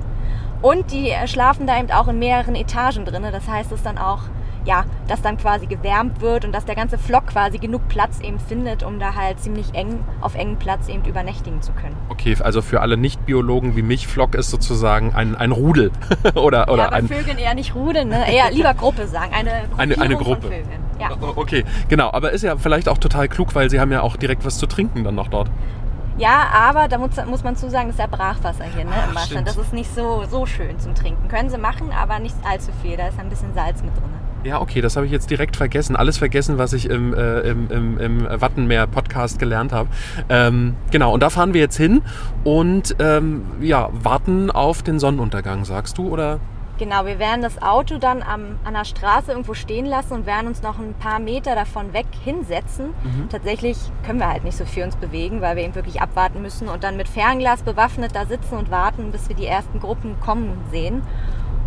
Und 0.62 0.92
die 0.92 1.10
äh, 1.10 1.28
schlafen 1.28 1.68
da 1.68 1.80
eben 1.80 1.92
auch 1.92 2.08
in 2.08 2.20
mehreren 2.20 2.56
Etagen 2.56 3.06
drin. 3.06 3.24
Das 3.32 3.48
heißt, 3.48 3.72
es 3.72 3.84
dann 3.84 3.98
auch, 3.98 4.24
ja, 4.70 4.86
dass 5.08 5.24
dann 5.24 5.38
quasi 5.38 5.66
gewärmt 5.66 6.22
wird 6.22 6.46
und 6.46 6.52
dass 6.54 6.64
der 6.64 6.76
ganze 6.76 7.00
Flock 7.00 7.26
quasi 7.26 7.58
genug 7.58 7.88
Platz 7.88 8.20
eben 8.20 8.40
findet, 8.40 8.84
um 8.84 9.00
da 9.00 9.16
halt 9.16 9.40
ziemlich 9.40 9.74
eng 9.74 10.00
auf 10.22 10.36
engem 10.36 10.58
Platz 10.58 10.88
eben 10.88 11.04
übernächtigen 11.06 11.64
zu 11.64 11.72
können. 11.72 11.96
Okay, 12.10 12.38
also 12.40 12.62
für 12.62 12.80
alle 12.82 12.96
Nicht-Biologen 12.96 13.76
wie 13.76 13.82
mich, 13.82 14.08
Flock 14.08 14.36
ist 14.36 14.52
sozusagen 14.52 15.16
ein, 15.16 15.36
ein 15.36 15.52
Rudel. 15.52 15.92
oder 16.36 16.70
oder 16.70 16.84
ja, 16.84 16.90
bei 16.92 16.98
ein. 16.98 17.08
Vögeln 17.08 17.40
eher 17.40 17.56
nicht 17.56 17.74
Rudeln, 17.74 18.10
ne? 18.10 18.32
eher 18.32 18.52
lieber 18.52 18.76
Gruppe 18.76 19.08
sagen. 19.08 19.34
Eine, 19.34 19.64
Eine- 19.78 20.00
eine 20.00 20.16
Gruppe. 20.16 20.42
Von 20.42 20.52
Vögeln. 20.52 20.80
Ja. 21.00 21.10
Okay, 21.36 21.64
genau, 21.88 22.12
aber 22.14 22.32
ist 22.32 22.44
ja 22.44 22.56
vielleicht 22.58 22.90
auch 22.90 22.98
total 23.00 23.28
klug, 23.28 23.56
weil 23.56 23.72
sie 23.72 23.80
haben 23.80 23.92
ja 23.92 24.02
auch 24.02 24.18
direkt 24.18 24.46
was 24.46 24.60
zu 24.60 24.68
trinken 24.68 25.04
dann 25.04 25.16
noch 25.16 25.30
dort. 25.30 25.50
ja, 26.20 26.48
aber 26.54 26.88
da 26.90 26.98
muss, 27.00 27.12
muss 27.26 27.44
man 27.44 27.56
zu 27.56 27.70
sagen, 27.72 27.88
das 27.88 27.96
ist 27.96 28.02
ja 28.02 28.08
Brachwasser 28.08 28.66
hier 28.66 28.84
ne, 28.86 28.92
Ach, 28.94 29.08
im 29.08 29.14
Marschland. 29.16 29.48
Das 29.48 29.58
ist 29.58 29.74
nicht 29.74 29.90
so, 29.96 30.26
so 30.30 30.46
schön 30.46 30.78
zum 30.80 30.94
Trinken. 30.94 31.28
Können 31.28 31.50
sie 31.50 31.58
machen, 31.58 31.90
aber 31.98 32.20
nicht 32.20 32.36
allzu 32.48 32.72
viel. 32.84 32.98
Da 32.98 33.08
ist 33.08 33.18
ein 33.20 33.30
bisschen 33.30 33.54
Salz 33.56 33.82
mit 33.82 33.96
drin. 33.96 34.04
Ja, 34.44 34.62
okay, 34.62 34.80
das 34.80 34.96
habe 34.96 35.06
ich 35.06 35.12
jetzt 35.12 35.30
direkt 35.30 35.58
vergessen. 35.58 35.96
Alles 35.96 36.18
vergessen, 36.18 36.58
was 36.58 36.72
ich 36.74 36.90
im, 36.90 37.14
äh, 37.14 37.42
im, 37.42 37.70
im, 37.70 37.98
im 37.98 38.42
Wattenmeer-Podcast 38.42 39.38
gelernt 39.38 39.74
habe. 39.74 39.90
Ähm, 40.30 40.76
genau, 40.92 41.14
und 41.14 41.22
da 41.22 41.30
fahren 41.30 41.54
wir 41.54 41.60
jetzt 41.60 41.76
hin 41.76 42.02
und 42.46 42.96
ähm, 43.00 43.46
ja, 43.60 43.90
warten 43.92 44.50
auf 44.50 44.82
den 44.82 44.98
Sonnenuntergang, 45.00 45.66
sagst 45.66 45.98
du? 45.98 46.08
Oder? 46.08 46.40
Genau, 46.78 47.06
wir 47.06 47.20
werden 47.20 47.42
das 47.42 47.62
Auto 47.62 47.98
dann 47.98 48.24
am, 48.24 48.58
an 48.64 48.74
der 48.74 48.86
Straße 48.86 49.32
irgendwo 49.32 49.54
stehen 49.54 49.86
lassen 49.86 50.14
und 50.14 50.26
werden 50.26 50.48
uns 50.48 50.62
noch 50.62 50.80
ein 50.80 50.94
paar 50.94 51.20
Meter 51.20 51.54
davon 51.54 51.92
weg 51.92 52.06
hinsetzen. 52.24 52.94
Tatsächlich 53.30 53.78
können 54.06 54.20
wir 54.20 54.30
halt 54.30 54.46
nicht 54.46 54.56
so 54.56 54.64
viel 54.64 54.86
uns 54.86 54.96
bewegen, 54.96 55.42
weil 55.42 55.58
wir 55.58 55.64
eben 55.64 55.76
wirklich 55.76 56.02
abwarten 56.02 56.42
müssen 56.42 56.70
und 56.70 56.86
dann 56.86 56.96
mit 56.96 57.10
Fernglas 57.10 57.64
bewaffnet 57.64 58.16
da 58.16 58.26
sitzen 58.26 58.56
und 58.56 58.72
warten, 58.72 59.12
bis 59.12 59.28
wir 59.28 59.36
die 59.36 59.46
ersten 59.46 59.82
Gruppen 59.82 60.18
kommen 60.22 60.54
sehen. 60.72 61.02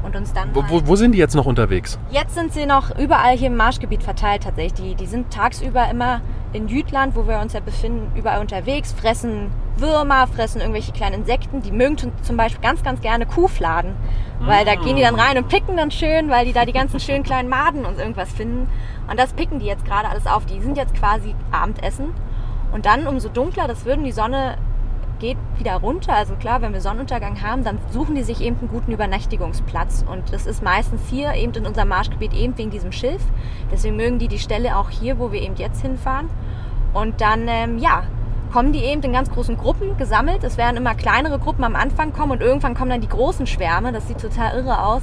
Und 0.04 0.16
uns 0.16 0.32
dann. 0.32 0.54
Wo, 0.54 0.62
halt- 0.62 0.70
wo, 0.72 0.86
wo 0.88 0.96
sind 0.96 1.12
die 1.12 1.18
jetzt 1.18 1.34
noch 1.36 1.46
unterwegs? 1.46 1.98
Jetzt 2.10 2.34
sind 2.34 2.52
sie 2.52 2.66
noch 2.66 2.96
überall 2.98 3.36
hier 3.36 3.46
im 3.48 3.56
Marschgebiet 3.56 4.02
verteilt 4.02 4.42
tatsächlich. 4.42 4.72
Die, 4.74 4.94
die 4.96 5.06
sind 5.06 5.32
tagsüber 5.32 5.88
immer 5.90 6.20
in 6.52 6.68
Jütland, 6.68 7.14
wo 7.16 7.26
wir 7.28 7.38
uns 7.38 7.52
ja 7.52 7.60
befinden, 7.60 8.10
überall 8.18 8.40
unterwegs, 8.40 8.92
fressen 8.92 9.50
Würmer, 9.78 10.26
fressen 10.26 10.60
irgendwelche 10.60 10.92
kleinen 10.92 11.20
Insekten. 11.20 11.62
Die 11.62 11.70
mögen 11.72 11.96
zum- 11.96 12.36
Beispiel 12.36 12.60
ganz, 12.60 12.82
ganz 12.82 13.00
gerne 13.00 13.26
Kuhfladen. 13.26 13.94
Weil 14.40 14.64
da 14.64 14.74
gehen 14.74 14.96
die 14.96 15.02
dann 15.02 15.14
rein 15.14 15.38
und 15.38 15.48
picken 15.48 15.76
dann 15.76 15.92
schön, 15.92 16.28
weil 16.28 16.44
die 16.46 16.52
da 16.52 16.64
die 16.64 16.72
ganzen 16.72 16.98
schönen 16.98 17.22
kleinen 17.22 17.48
Maden 17.48 17.84
und 17.86 17.98
irgendwas 17.98 18.32
finden. 18.32 18.68
Und 19.08 19.18
das 19.20 19.32
picken 19.34 19.60
die 19.60 19.66
jetzt 19.66 19.84
gerade 19.84 20.08
alles 20.08 20.26
auf. 20.26 20.44
Die 20.46 20.60
sind 20.60 20.76
jetzt 20.76 20.94
quasi 20.94 21.34
Abendessen. 21.52 22.06
Und 22.72 22.86
dann 22.86 23.06
umso 23.06 23.28
dunkler 23.28 23.68
das 23.68 23.84
wird 23.84 23.98
und 23.98 24.04
die 24.04 24.12
Sonne 24.12 24.56
geht 25.22 25.38
wieder 25.56 25.76
runter. 25.76 26.12
Also 26.14 26.34
klar, 26.34 26.60
wenn 26.60 26.74
wir 26.74 26.80
Sonnenuntergang 26.80 27.40
haben, 27.40 27.64
dann 27.64 27.78
suchen 27.90 28.16
die 28.16 28.24
sich 28.24 28.42
eben 28.42 28.58
einen 28.58 28.68
guten 28.68 28.92
Übernächtigungsplatz. 28.92 30.04
Und 30.06 30.32
das 30.32 30.44
ist 30.46 30.62
meistens 30.62 31.00
hier 31.08 31.32
eben 31.34 31.54
in 31.54 31.64
unserem 31.64 31.88
Marschgebiet 31.88 32.34
eben 32.34 32.58
wegen 32.58 32.70
diesem 32.70 32.92
Schilf. 32.92 33.22
Deswegen 33.70 33.96
mögen 33.96 34.18
die 34.18 34.28
die 34.28 34.40
Stelle 34.40 34.76
auch 34.76 34.90
hier, 34.90 35.18
wo 35.18 35.32
wir 35.32 35.40
eben 35.40 35.54
jetzt 35.56 35.80
hinfahren. 35.80 36.28
Und 36.92 37.20
dann, 37.20 37.46
ähm, 37.46 37.78
ja, 37.78 38.02
kommen 38.52 38.72
die 38.72 38.80
eben 38.84 39.00
in 39.02 39.12
ganz 39.12 39.30
großen 39.30 39.56
Gruppen 39.56 39.96
gesammelt. 39.96 40.44
Es 40.44 40.58
werden 40.58 40.76
immer 40.76 40.94
kleinere 40.94 41.38
Gruppen 41.38 41.64
am 41.64 41.76
Anfang 41.76 42.12
kommen 42.12 42.32
und 42.32 42.42
irgendwann 42.42 42.74
kommen 42.74 42.90
dann 42.90 43.00
die 43.00 43.08
großen 43.08 43.46
Schwärme. 43.46 43.92
Das 43.92 44.08
sieht 44.08 44.20
total 44.20 44.58
irre 44.58 44.84
aus. 44.84 45.02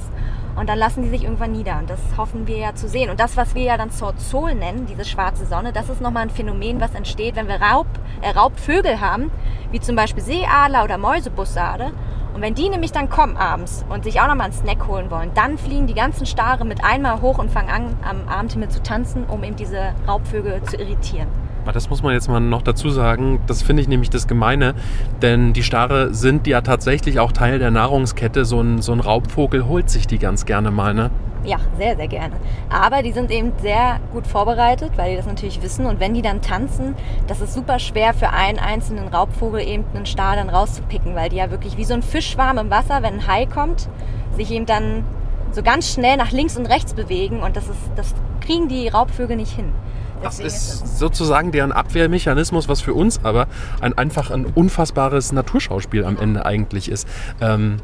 Und 0.56 0.68
dann 0.68 0.78
lassen 0.78 1.02
die 1.02 1.08
sich 1.08 1.24
irgendwann 1.24 1.52
nieder. 1.52 1.78
Und 1.78 1.88
das 1.88 2.00
hoffen 2.16 2.46
wir 2.46 2.58
ja 2.58 2.74
zu 2.74 2.88
sehen. 2.88 3.10
Und 3.10 3.20
das, 3.20 3.36
was 3.36 3.54
wir 3.54 3.62
ja 3.62 3.76
dann 3.76 3.90
Zorzol 3.90 4.54
nennen, 4.54 4.86
diese 4.86 5.04
schwarze 5.04 5.46
Sonne, 5.46 5.72
das 5.72 5.88
ist 5.88 6.00
nochmal 6.00 6.24
ein 6.24 6.30
Phänomen, 6.30 6.80
was 6.80 6.94
entsteht, 6.94 7.36
wenn 7.36 7.48
wir 7.48 7.60
Raub, 7.60 7.86
äh, 8.22 8.30
Raubvögel 8.30 9.00
haben, 9.00 9.30
wie 9.70 9.80
zum 9.80 9.96
Beispiel 9.96 10.22
Seeadler 10.22 10.84
oder 10.84 10.98
Mäusebussarde. 10.98 11.92
Und 12.34 12.42
wenn 12.42 12.54
die 12.54 12.68
nämlich 12.68 12.92
dann 12.92 13.10
kommen 13.10 13.36
abends 13.36 13.84
und 13.88 14.04
sich 14.04 14.20
auch 14.20 14.28
nochmal 14.28 14.46
einen 14.46 14.52
Snack 14.52 14.86
holen 14.86 15.10
wollen, 15.10 15.32
dann 15.34 15.58
fliegen 15.58 15.86
die 15.86 15.94
ganzen 15.94 16.26
Stare 16.26 16.64
mit 16.64 16.84
einmal 16.84 17.20
hoch 17.20 17.38
und 17.38 17.50
fangen 17.50 17.70
an, 17.70 17.96
am 18.02 18.28
Abendhimmel 18.28 18.68
zu 18.68 18.82
tanzen, 18.82 19.24
um 19.24 19.42
eben 19.42 19.56
diese 19.56 19.94
Raubvögel 20.06 20.62
zu 20.62 20.76
irritieren. 20.76 21.28
Aber 21.62 21.72
Das 21.72 21.90
muss 21.90 22.02
man 22.02 22.12
jetzt 22.14 22.28
mal 22.28 22.40
noch 22.40 22.62
dazu 22.62 22.90
sagen. 22.90 23.40
Das 23.46 23.62
finde 23.62 23.82
ich 23.82 23.88
nämlich 23.88 24.10
das 24.10 24.26
Gemeine, 24.26 24.74
denn 25.22 25.52
die 25.52 25.62
Stare 25.62 26.14
sind 26.14 26.46
ja 26.46 26.62
tatsächlich 26.62 27.20
auch 27.20 27.32
Teil 27.32 27.58
der 27.58 27.70
Nahrungskette. 27.70 28.44
So 28.44 28.60
ein, 28.60 28.82
so 28.82 28.92
ein 28.92 29.00
Raubvogel 29.00 29.66
holt 29.66 29.90
sich 29.90 30.06
die 30.06 30.18
ganz 30.18 30.46
gerne 30.46 30.70
mal, 30.70 30.94
ne? 30.94 31.10
Ja, 31.44 31.56
sehr, 31.78 31.96
sehr 31.96 32.08
gerne. 32.08 32.34
Aber 32.68 33.02
die 33.02 33.12
sind 33.12 33.30
eben 33.30 33.52
sehr 33.62 33.98
gut 34.12 34.26
vorbereitet, 34.26 34.92
weil 34.96 35.10
die 35.10 35.16
das 35.16 35.26
natürlich 35.26 35.62
wissen. 35.62 35.86
Und 35.86 35.98
wenn 35.98 36.12
die 36.12 36.22
dann 36.22 36.42
tanzen, 36.42 36.94
das 37.28 37.40
ist 37.40 37.54
super 37.54 37.78
schwer 37.78 38.12
für 38.12 38.30
einen 38.30 38.58
einzelnen 38.58 39.08
Raubvogel 39.08 39.60
eben 39.60 39.84
einen 39.94 40.06
Star 40.06 40.36
dann 40.36 40.50
rauszupicken, 40.50 41.14
weil 41.14 41.30
die 41.30 41.36
ja 41.36 41.50
wirklich 41.50 41.76
wie 41.78 41.84
so 41.84 41.94
ein 41.94 42.02
Fischschwarm 42.02 42.58
im 42.58 42.70
Wasser, 42.70 43.02
wenn 43.02 43.14
ein 43.14 43.26
Hai 43.26 43.46
kommt, 43.46 43.88
sich 44.36 44.50
eben 44.50 44.66
dann 44.66 45.04
so 45.52 45.62
ganz 45.62 45.92
schnell 45.92 46.16
nach 46.16 46.30
links 46.30 46.56
und 46.56 46.66
rechts 46.66 46.92
bewegen. 46.92 47.40
Und 47.40 47.56
das, 47.56 47.68
ist, 47.68 47.78
das 47.96 48.14
kriegen 48.40 48.68
die 48.68 48.88
Raubvögel 48.88 49.36
nicht 49.36 49.52
hin. 49.52 49.72
Das 50.22 50.38
ist 50.38 50.98
sozusagen 50.98 51.52
deren 51.52 51.72
Abwehrmechanismus, 51.72 52.68
was 52.68 52.80
für 52.80 52.94
uns 52.94 53.24
aber 53.24 53.46
ein, 53.80 53.96
einfach 53.96 54.30
ein 54.30 54.46
unfassbares 54.46 55.32
Naturschauspiel 55.32 56.04
am 56.04 56.18
Ende 56.18 56.44
eigentlich 56.44 56.90
ist. 56.90 57.08
Ähm, 57.40 57.78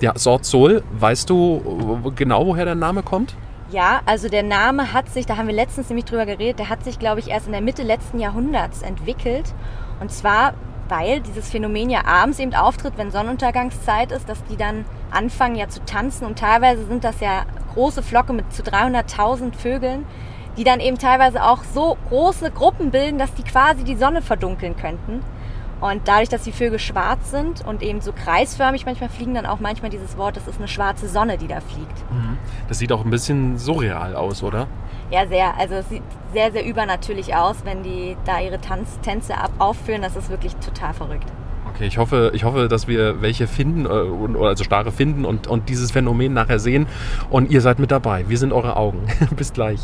ja, 0.00 0.16
Sort 0.16 0.46
Sol, 0.46 0.82
weißt 0.92 1.28
du 1.28 2.12
genau, 2.16 2.46
woher 2.46 2.64
der 2.64 2.74
Name 2.74 3.02
kommt? 3.02 3.36
Ja, 3.70 4.00
also 4.06 4.28
der 4.28 4.42
Name 4.42 4.92
hat 4.92 5.10
sich, 5.10 5.26
da 5.26 5.36
haben 5.36 5.46
wir 5.46 5.54
letztens 5.54 5.90
nämlich 5.90 6.06
drüber 6.06 6.26
geredet, 6.26 6.58
der 6.58 6.68
hat 6.70 6.82
sich, 6.82 6.98
glaube 6.98 7.20
ich, 7.20 7.28
erst 7.28 7.46
in 7.46 7.52
der 7.52 7.60
Mitte 7.60 7.82
letzten 7.82 8.18
Jahrhunderts 8.18 8.82
entwickelt. 8.82 9.54
Und 10.00 10.10
zwar 10.10 10.54
weil 10.90 11.20
dieses 11.20 11.48
Phänomen 11.48 11.88
ja 11.88 12.04
abends 12.04 12.38
eben 12.38 12.54
auftritt, 12.54 12.94
wenn 12.96 13.10
Sonnenuntergangszeit 13.10 14.12
ist, 14.12 14.28
dass 14.28 14.42
die 14.44 14.56
dann 14.56 14.84
anfangen 15.10 15.54
ja 15.54 15.68
zu 15.68 15.82
tanzen 15.84 16.26
und 16.26 16.38
teilweise 16.38 16.84
sind 16.84 17.04
das 17.04 17.20
ja 17.20 17.44
große 17.74 18.02
Flocke 18.02 18.32
mit 18.32 18.52
zu 18.52 18.62
300.000 18.62 19.54
Vögeln, 19.54 20.04
die 20.56 20.64
dann 20.64 20.80
eben 20.80 20.98
teilweise 20.98 21.44
auch 21.44 21.62
so 21.74 21.96
große 22.08 22.50
Gruppen 22.50 22.90
bilden, 22.90 23.18
dass 23.18 23.32
die 23.34 23.42
quasi 23.42 23.84
die 23.84 23.96
Sonne 23.96 24.22
verdunkeln 24.22 24.76
könnten. 24.76 25.22
Und 25.80 26.06
dadurch, 26.06 26.28
dass 26.28 26.42
die 26.42 26.52
Vögel 26.52 26.78
schwarz 26.78 27.30
sind 27.30 27.64
und 27.66 27.82
eben 27.82 28.02
so 28.02 28.12
kreisförmig 28.12 28.84
manchmal 28.84 29.08
fliegen, 29.08 29.34
dann 29.34 29.46
auch 29.46 29.60
manchmal 29.60 29.90
dieses 29.90 30.18
Wort, 30.18 30.36
das 30.36 30.46
ist 30.46 30.58
eine 30.58 30.68
schwarze 30.68 31.08
Sonne, 31.08 31.38
die 31.38 31.48
da 31.48 31.60
fliegt. 31.60 32.10
Mhm. 32.10 32.36
Das 32.68 32.78
sieht 32.78 32.92
auch 32.92 33.02
ein 33.02 33.10
bisschen 33.10 33.56
surreal 33.56 34.14
aus, 34.14 34.42
oder? 34.42 34.66
Ja, 35.10 35.26
sehr. 35.26 35.56
Also 35.58 35.76
es 35.76 35.88
sieht 35.88 36.02
sehr, 36.32 36.52
sehr 36.52 36.66
übernatürlich 36.66 37.34
aus, 37.34 37.64
wenn 37.64 37.82
die 37.82 38.16
da 38.26 38.40
ihre 38.40 38.60
Tanz 38.60 39.00
Tänze 39.00 39.34
aufführen. 39.58 40.02
Das 40.02 40.16
ist 40.16 40.28
wirklich 40.28 40.54
total 40.56 40.92
verrückt. 40.92 41.26
Okay, 41.74 41.86
ich 41.86 41.98
hoffe, 41.98 42.32
ich 42.34 42.44
hoffe, 42.44 42.68
dass 42.68 42.88
wir 42.88 43.22
welche 43.22 43.46
finden, 43.46 43.86
äh, 43.86 44.44
also 44.44 44.64
Stare 44.64 44.92
finden 44.92 45.24
und, 45.24 45.46
und 45.46 45.68
dieses 45.68 45.92
Phänomen 45.92 46.32
nachher 46.32 46.58
sehen. 46.58 46.86
Und 47.30 47.50
ihr 47.50 47.60
seid 47.60 47.78
mit 47.78 47.90
dabei. 47.90 48.28
Wir 48.28 48.38
sind 48.38 48.52
eure 48.52 48.76
Augen. 48.76 49.06
Bis 49.36 49.52
gleich. 49.52 49.80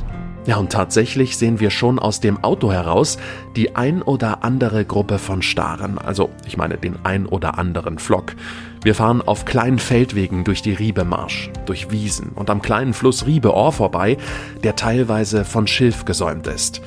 Ja, 0.47 0.59
und 0.59 0.71
tatsächlich 0.71 1.37
sehen 1.37 1.59
wir 1.59 1.71
schon 1.71 1.99
aus 1.99 2.21
dem 2.21 2.45
Auto 2.45 2.71
heraus 2.71 3.19
die 3.57 3.75
ein 3.75 4.03
oder 4.03 4.45
andere 4.45 4.85
Gruppe 4.85 5.19
von 5.19 5.43
Staren. 5.43 5.99
Also, 5.99 6.31
ich 6.47 6.57
meine 6.57 6.77
den 6.77 6.97
ein 7.05 7.27
oder 7.27 7.59
anderen 7.59 7.99
Flock. 7.99 8.35
Wir 8.83 8.95
fahren 8.95 9.23
auf 9.23 9.45
kleinen 9.45 9.81
Feldwegen 9.81 10.45
durch 10.45 10.63
die 10.63 10.73
Riebemarsch, 10.73 11.51
durch 11.67 11.91
Wiesen 11.91 12.31
und 12.35 12.51
am 12.51 12.63
kleinen 12.63 12.95
Fluss 12.95 13.27
Riebeohr 13.27 13.73
vorbei, 13.73 14.19
der 14.63 14.77
teilweise 14.77 15.45
von 15.45 15.67
Schilf 15.67 16.05
gesäumt 16.05 16.47
ist. 16.47 16.81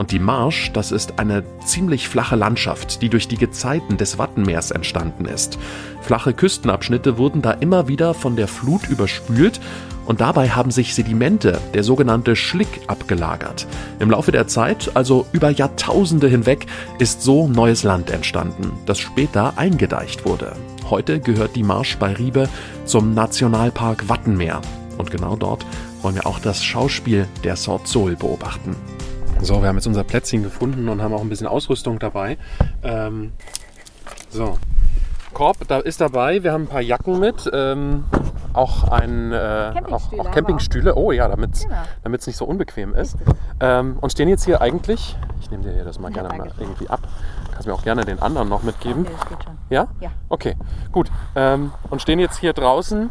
Und 0.00 0.12
die 0.12 0.18
Marsch, 0.18 0.72
das 0.72 0.92
ist 0.92 1.18
eine 1.18 1.44
ziemlich 1.62 2.08
flache 2.08 2.34
Landschaft, 2.34 3.02
die 3.02 3.10
durch 3.10 3.28
die 3.28 3.36
Gezeiten 3.36 3.98
des 3.98 4.16
Wattenmeers 4.16 4.70
entstanden 4.70 5.26
ist. 5.26 5.58
Flache 6.00 6.32
Küstenabschnitte 6.32 7.18
wurden 7.18 7.42
da 7.42 7.50
immer 7.50 7.86
wieder 7.86 8.14
von 8.14 8.34
der 8.34 8.48
Flut 8.48 8.88
überspült 8.88 9.60
und 10.06 10.22
dabei 10.22 10.48
haben 10.48 10.70
sich 10.70 10.94
Sedimente, 10.94 11.60
der 11.74 11.82
sogenannte 11.82 12.34
Schlick, 12.34 12.80
abgelagert. 12.86 13.66
Im 13.98 14.10
Laufe 14.10 14.32
der 14.32 14.48
Zeit, 14.48 14.90
also 14.94 15.26
über 15.32 15.50
Jahrtausende 15.50 16.28
hinweg, 16.28 16.64
ist 16.98 17.20
so 17.20 17.46
neues 17.46 17.82
Land 17.82 18.10
entstanden, 18.10 18.72
das 18.86 18.98
später 18.98 19.58
eingedeicht 19.58 20.24
wurde. 20.24 20.54
Heute 20.88 21.20
gehört 21.20 21.56
die 21.56 21.62
Marsch 21.62 21.98
bei 21.98 22.14
Riebe 22.14 22.48
zum 22.86 23.12
Nationalpark 23.12 24.08
Wattenmeer. 24.08 24.62
Und 24.96 25.10
genau 25.10 25.36
dort 25.36 25.66
wollen 26.00 26.14
wir 26.14 26.26
auch 26.26 26.38
das 26.38 26.64
Schauspiel 26.64 27.28
der 27.44 27.56
Sorzol 27.56 28.16
beobachten. 28.16 28.76
So, 29.42 29.62
wir 29.62 29.68
haben 29.68 29.76
jetzt 29.76 29.86
unser 29.86 30.04
Plätzchen 30.04 30.42
gefunden 30.42 30.88
und 30.88 31.00
haben 31.00 31.14
auch 31.14 31.22
ein 31.22 31.28
bisschen 31.30 31.46
Ausrüstung 31.46 31.98
dabei. 31.98 32.36
Ähm, 32.82 33.32
so, 34.28 34.58
Korb 35.32 35.56
da 35.66 35.78
ist 35.78 36.00
dabei. 36.00 36.42
Wir 36.42 36.52
haben 36.52 36.64
ein 36.64 36.68
paar 36.68 36.82
Jacken 36.82 37.18
mit. 37.18 37.48
Ähm, 37.52 38.04
auch 38.52 38.84
ein 38.88 39.32
äh, 39.32 39.72
Campingstühle 39.72 39.92
auch, 39.94 40.26
auch 40.26 40.30
Campingstühle. 40.30 40.94
Oh 40.96 41.12
ja, 41.12 41.28
damit 41.28 41.54
es 41.54 41.62
Genau. 41.62 42.10
nicht 42.26 42.36
so 42.36 42.44
unbequem 42.44 42.94
ist. 42.94 43.16
Ähm, 43.60 43.96
und 44.00 44.10
stehen 44.10 44.28
jetzt 44.28 44.44
hier 44.44 44.60
eigentlich. 44.60 45.16
Ich 45.40 45.50
nehme 45.50 45.62
dir 45.62 45.84
das 45.84 45.98
mal 45.98 46.10
Ja, 46.12 46.22
gerne 46.22 46.36
mal 46.36 46.50
irgendwie 46.58 46.90
ab. 46.90 47.00
Kannst 47.52 47.66
mir 47.66 47.74
auch 47.74 47.82
gerne 47.82 48.04
den 48.04 48.20
anderen 48.20 48.48
noch 48.48 48.62
mitgeben. 48.62 49.02
Okay, 49.06 49.14
das 49.18 49.28
geht 49.28 49.44
schon. 49.44 49.58
Ja? 49.70 49.86
Ja. 50.00 50.10
Okay, 50.28 50.56
gut. 50.92 51.10
Ähm, 51.34 51.72
und 51.88 52.02
stehen 52.02 52.18
jetzt 52.18 52.38
hier 52.38 52.52
draußen 52.52 53.08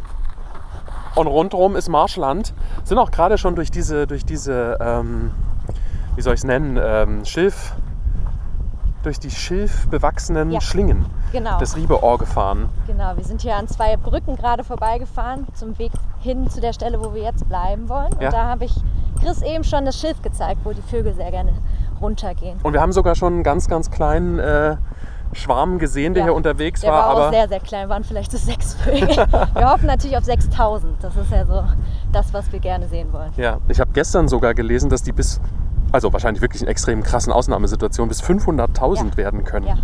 und 1.16 1.28
rundherum 1.28 1.76
ist 1.76 1.90
Marschland. 1.90 2.54
Sind 2.84 2.98
auch 3.00 3.12
gerade 3.12 3.38
schon 3.38 3.56
durch 3.56 3.72
diese, 3.72 4.06
durch 4.06 4.26
diese, 4.26 4.78
ähm, 4.80 5.32
wie 6.20 6.22
soll 6.22 6.34
ich 6.34 6.42
es 6.42 6.44
nennen, 6.44 6.78
ähm, 6.84 7.24
Schilf, 7.24 7.74
durch 9.04 9.20
die 9.22 9.32
schilfbewachsenen 9.32 10.52
Ja. 10.52 10.60
Schlingen 10.60 11.06
Genau. 11.32 11.58
des 11.60 11.78
Riebeohr 11.78 12.18
gefahren. 12.18 12.68
Genau, 12.88 13.16
wir 13.16 13.24
sind 13.24 13.42
hier 13.42 13.56
an 13.56 13.70
zwei 13.70 13.96
Brücken 13.96 14.36
gerade 14.36 14.66
vorbeigefahren 14.66 15.48
zum 15.54 15.80
Weg 15.80 15.94
hin 16.20 16.50
zu 16.50 16.60
der 16.60 16.74
Stelle, 16.74 17.00
wo 17.02 17.14
wir 17.14 17.22
jetzt 17.24 17.48
bleiben 17.48 17.88
wollen. 17.88 18.10
Ja. 18.20 18.28
Und 18.28 18.34
da 18.34 18.48
habe 18.50 18.66
ich 18.66 18.76
Chris 19.24 19.42
eben 19.42 19.64
schon 19.64 19.86
das 19.86 19.98
Schilf 19.98 20.22
gezeigt, 20.22 20.60
wo 20.66 20.74
die 20.74 20.82
Vögel 20.82 21.14
sehr 21.14 21.32
gerne 21.32 21.54
runtergehen. 22.02 22.60
Und 22.64 22.74
wir 22.74 22.82
haben 22.82 22.92
sogar 22.92 23.16
schon 23.16 23.36
einen 23.36 23.44
ganz, 23.44 23.70
ganz 23.70 23.90
kleinen 23.90 24.40
äh, 24.40 24.76
Schwarm 25.32 25.80
gesehen, 25.80 26.14
der 26.16 26.24
Ja. 26.24 26.28
hier 26.28 26.36
unterwegs 26.36 26.82
Der 26.82 26.92
war. 26.92 26.98
war, 27.00 27.14
auch 27.14 27.20
aber 27.22 27.30
sehr, 27.30 27.48
sehr 27.48 27.62
klein, 27.62 27.88
waren 27.88 28.04
vielleicht 28.04 28.34
so 28.34 28.38
sechs 28.38 28.74
Vögel. 28.74 29.08
wir 29.54 29.72
hoffen 29.72 29.86
natürlich 29.86 30.18
auf 30.18 30.26
6000. 30.26 31.02
Das 31.02 31.16
ist 31.16 31.32
ja 31.32 31.46
so 31.46 31.64
das, 32.12 32.34
was 32.34 32.52
wir 32.52 32.60
gerne 32.60 32.90
sehen 32.90 33.14
wollen. 33.14 33.32
ja, 33.38 33.60
ich 33.70 33.80
habe 33.80 33.92
gestern 33.94 34.28
sogar 34.28 34.54
gelesen, 34.54 34.90
dass 34.90 35.04
die 35.04 35.14
bis, 35.14 35.40
also 35.92 36.12
wahrscheinlich 36.14 36.42
wirklich 36.42 36.62
in 36.62 36.68
extrem 36.68 37.04
krassen 37.04 37.32
Ausnahmesituationen, 37.34 38.10
bis 38.10 38.22
500.000 38.22 39.12
Ja. 39.12 39.18
werden 39.18 39.44
können. 39.44 39.68
Ja. 39.68 39.78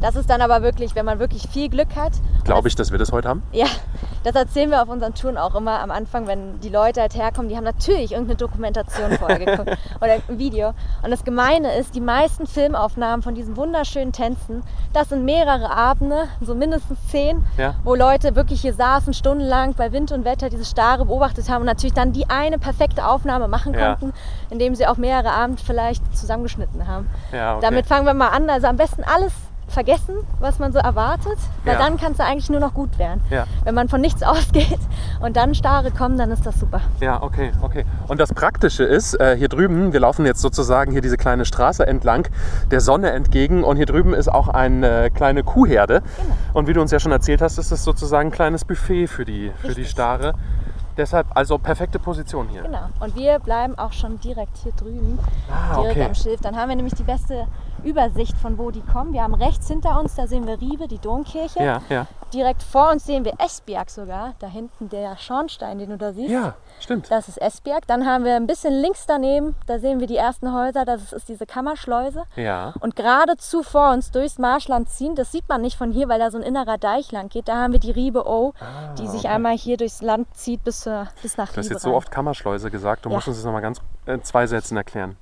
Das 0.00 0.16
ist 0.16 0.28
dann 0.28 0.42
aber 0.42 0.62
wirklich, 0.62 0.94
wenn 0.94 1.04
man 1.06 1.18
wirklich 1.18 1.48
viel 1.48 1.68
Glück 1.68 1.96
hat. 1.96 2.12
Glaube 2.44 2.68
ich, 2.68 2.74
dass 2.76 2.90
wir 2.90 2.98
das 2.98 3.12
heute 3.12 3.28
haben? 3.28 3.42
Ja, 3.52 3.66
das 4.22 4.34
erzählen 4.34 4.70
wir 4.70 4.82
auf 4.82 4.88
unseren 4.88 5.14
Touren 5.14 5.38
auch 5.38 5.54
immer 5.54 5.80
am 5.80 5.90
Anfang, 5.90 6.26
wenn 6.26 6.60
die 6.60 6.68
Leute 6.68 7.00
halt 7.00 7.14
herkommen, 7.14 7.48
die 7.48 7.56
haben 7.56 7.64
natürlich 7.64 8.12
irgendeine 8.12 8.36
Dokumentation 8.36 9.12
vorher 9.18 9.38
geguckt 9.38 9.78
oder 10.00 10.12
ein 10.14 10.38
Video. 10.38 10.72
Und 11.02 11.10
das 11.10 11.24
Gemeine 11.24 11.74
ist, 11.76 11.94
die 11.94 12.00
meisten 12.00 12.46
Filmaufnahmen 12.46 13.22
von 13.22 13.34
diesen 13.34 13.56
wunderschönen 13.56 14.12
Tänzen, 14.12 14.62
das 14.92 15.08
sind 15.10 15.24
mehrere 15.24 15.70
Abende, 15.70 16.24
so 16.40 16.54
mindestens 16.54 16.98
zehn, 17.08 17.42
Ja. 17.56 17.74
wo 17.84 17.94
Leute 17.94 18.36
wirklich 18.36 18.60
hier 18.60 18.74
saßen, 18.74 19.14
stundenlang 19.14 19.74
bei 19.74 19.92
Wind 19.92 20.12
und 20.12 20.24
Wetter 20.24 20.50
diese 20.50 20.64
Stare 20.64 21.06
beobachtet 21.06 21.48
haben 21.48 21.60
und 21.60 21.66
natürlich 21.66 21.94
dann 21.94 22.12
die 22.12 22.28
eine 22.28 22.58
perfekte 22.58 23.06
Aufnahme 23.06 23.48
machen 23.48 23.74
Ja. 23.74 23.96
Indem 24.50 24.74
sie 24.74 24.86
auch 24.86 24.96
mehrere 24.96 25.30
Abende 25.32 25.62
vielleicht 25.64 26.16
zusammengeschnitten 26.16 26.86
haben. 26.86 27.08
Ja, 27.32 27.56
okay. 27.56 27.66
Damit 27.66 27.86
fangen 27.86 28.06
wir 28.06 28.14
mal 28.14 28.28
an. 28.28 28.48
Also 28.50 28.66
am 28.66 28.76
besten 28.76 29.02
alles 29.04 29.32
vergessen, 29.66 30.14
was 30.40 30.58
man 30.58 30.72
so 30.72 30.78
erwartet, 30.78 31.38
weil 31.64 31.72
Ja. 31.72 31.78
dann 31.80 31.96
kann 31.96 32.12
es 32.12 32.20
eigentlich 32.20 32.50
nur 32.50 32.60
noch 32.60 32.74
gut 32.74 32.96
werden. 32.98 33.22
Ja. 33.30 33.44
Wenn 33.64 33.74
man 33.74 33.88
von 33.88 34.00
nichts 34.00 34.22
ausgeht 34.22 34.78
und 35.20 35.36
dann 35.36 35.54
Stare 35.54 35.90
kommen, 35.90 36.16
dann 36.18 36.30
ist 36.30 36.44
das 36.46 36.60
super. 36.60 36.80
Ja, 37.00 37.22
okay, 37.22 37.50
okay. 37.62 37.84
Und 38.06 38.20
das 38.20 38.32
Praktische 38.34 38.84
ist, 38.84 39.18
äh, 39.18 39.36
hier 39.36 39.48
drüben, 39.48 39.92
wir 39.92 40.00
laufen 40.00 40.26
jetzt 40.26 40.42
sozusagen 40.42 40.92
hier 40.92 41.00
diese 41.00 41.16
kleine 41.16 41.44
Straße 41.44 41.84
entlang, 41.86 42.28
der 42.70 42.80
Sonne 42.80 43.10
entgegen 43.12 43.64
und 43.64 43.76
hier 43.76 43.86
drüben 43.86 44.12
ist 44.14 44.28
auch 44.28 44.48
eine 44.48 45.10
kleine 45.10 45.42
Kuhherde. 45.42 46.02
Genau. 46.02 46.34
Und 46.52 46.68
wie 46.68 46.74
du 46.74 46.80
uns 46.82 46.90
ja 46.92 47.00
schon 47.00 47.10
erzählt 47.12 47.40
hast, 47.42 47.58
ist 47.58 47.72
das 47.72 47.82
sozusagen 47.84 48.28
ein 48.28 48.32
kleines 48.32 48.64
Buffet 48.64 49.06
für 49.08 49.24
die, 49.24 49.50
für 49.60 49.74
die. 49.74 49.86
Stare. 49.86 50.34
Deshalb 50.96 51.26
also 51.36 51.58
perfekte 51.58 51.98
Position 51.98 52.48
hier. 52.48 52.62
Genau. 52.62 52.86
Und 53.00 53.16
wir 53.16 53.38
bleiben 53.40 53.76
auch 53.78 53.92
schon 53.92 54.20
direkt 54.20 54.56
hier 54.58 54.72
drüben, 54.72 55.18
Ah, 55.50 55.74
direkt 55.80 55.96
okay. 55.96 56.04
am 56.06 56.14
Schilf. 56.14 56.40
Dann 56.40 56.56
haben 56.56 56.68
wir 56.68 56.76
nämlich 56.76 56.94
die 56.94 57.02
beste 57.02 57.46
Übersicht 57.84 58.36
von 58.38 58.58
wo 58.58 58.70
die 58.70 58.80
kommen. 58.82 59.12
Wir 59.12 59.22
haben 59.22 59.34
rechts 59.34 59.68
hinter 59.68 60.00
uns, 60.00 60.14
da 60.14 60.26
sehen 60.26 60.46
wir 60.46 60.60
Riebe, 60.60 60.88
die 60.88 60.98
Domkirche. 60.98 61.62
Ja, 61.62 61.82
ja. 61.88 62.06
Direkt 62.32 62.62
vor 62.64 62.90
uns 62.90 63.04
sehen 63.06 63.24
wir 63.24 63.34
Esbjerg 63.38 63.90
sogar. 63.90 64.34
Da 64.40 64.48
hinten 64.48 64.88
der 64.88 65.16
Schornstein, 65.18 65.78
den 65.78 65.90
du 65.90 65.96
da 65.98 66.12
siehst. 66.12 66.30
Ja, 66.30 66.54
stimmt. 66.80 67.10
Das 67.10 67.28
ist 67.28 67.40
Esbjerg. 67.40 67.86
Dann 67.86 68.06
haben 68.06 68.24
wir 68.24 68.34
ein 68.34 68.46
bisschen 68.48 68.72
links 68.74 69.06
daneben, 69.06 69.54
da 69.66 69.78
sehen 69.78 70.00
wir 70.00 70.06
die 70.08 70.16
ersten 70.16 70.52
Häuser. 70.52 70.84
Das 70.84 71.12
ist 71.12 71.28
diese 71.28 71.46
Kammerschleuse. 71.46 72.24
Ja. 72.34 72.74
Und 72.80 72.96
geradezu 72.96 73.62
vor 73.62 73.90
uns 73.92 74.10
durchs 74.10 74.38
Marschland 74.38 74.88
ziehen, 74.88 75.14
das 75.14 75.30
sieht 75.30 75.48
man 75.48 75.60
nicht 75.60 75.76
von 75.78 75.92
hier, 75.92 76.08
weil 76.08 76.18
da 76.18 76.30
so 76.32 76.38
ein 76.38 76.42
innerer 76.44 76.78
Deich 76.78 77.12
lang 77.12 77.28
geht. 77.28 77.46
Da 77.48 77.56
haben 77.56 77.72
wir 77.72 77.80
die 77.80 77.92
Riebe 77.92 78.26
O, 78.26 78.52
die 78.98 79.06
sich 79.06 79.28
einmal 79.28 79.56
hier 79.56 79.76
durchs 79.76 80.02
Land 80.02 80.26
zieht 80.34 80.64
bis, 80.64 80.80
zur, 80.80 81.06
bis 81.22 81.36
nach 81.36 81.48
Ah, 81.50 81.52
Du 81.54 81.60
hast 81.60 81.70
jetzt 81.70 81.82
so 81.82 81.94
oft 81.94 82.10
Kammerschleuse 82.10 82.70
gesagt. 82.70 83.04
Du 83.04 83.10
Ja. 83.10 83.14
musst 83.16 83.28
uns 83.28 83.36
das 83.36 83.44
nochmal 83.44 83.62
ganz 83.62 83.80
äh, 84.06 84.18
zwei 84.20 84.46
Sätzen 84.46 84.76
erklären. 84.76 85.16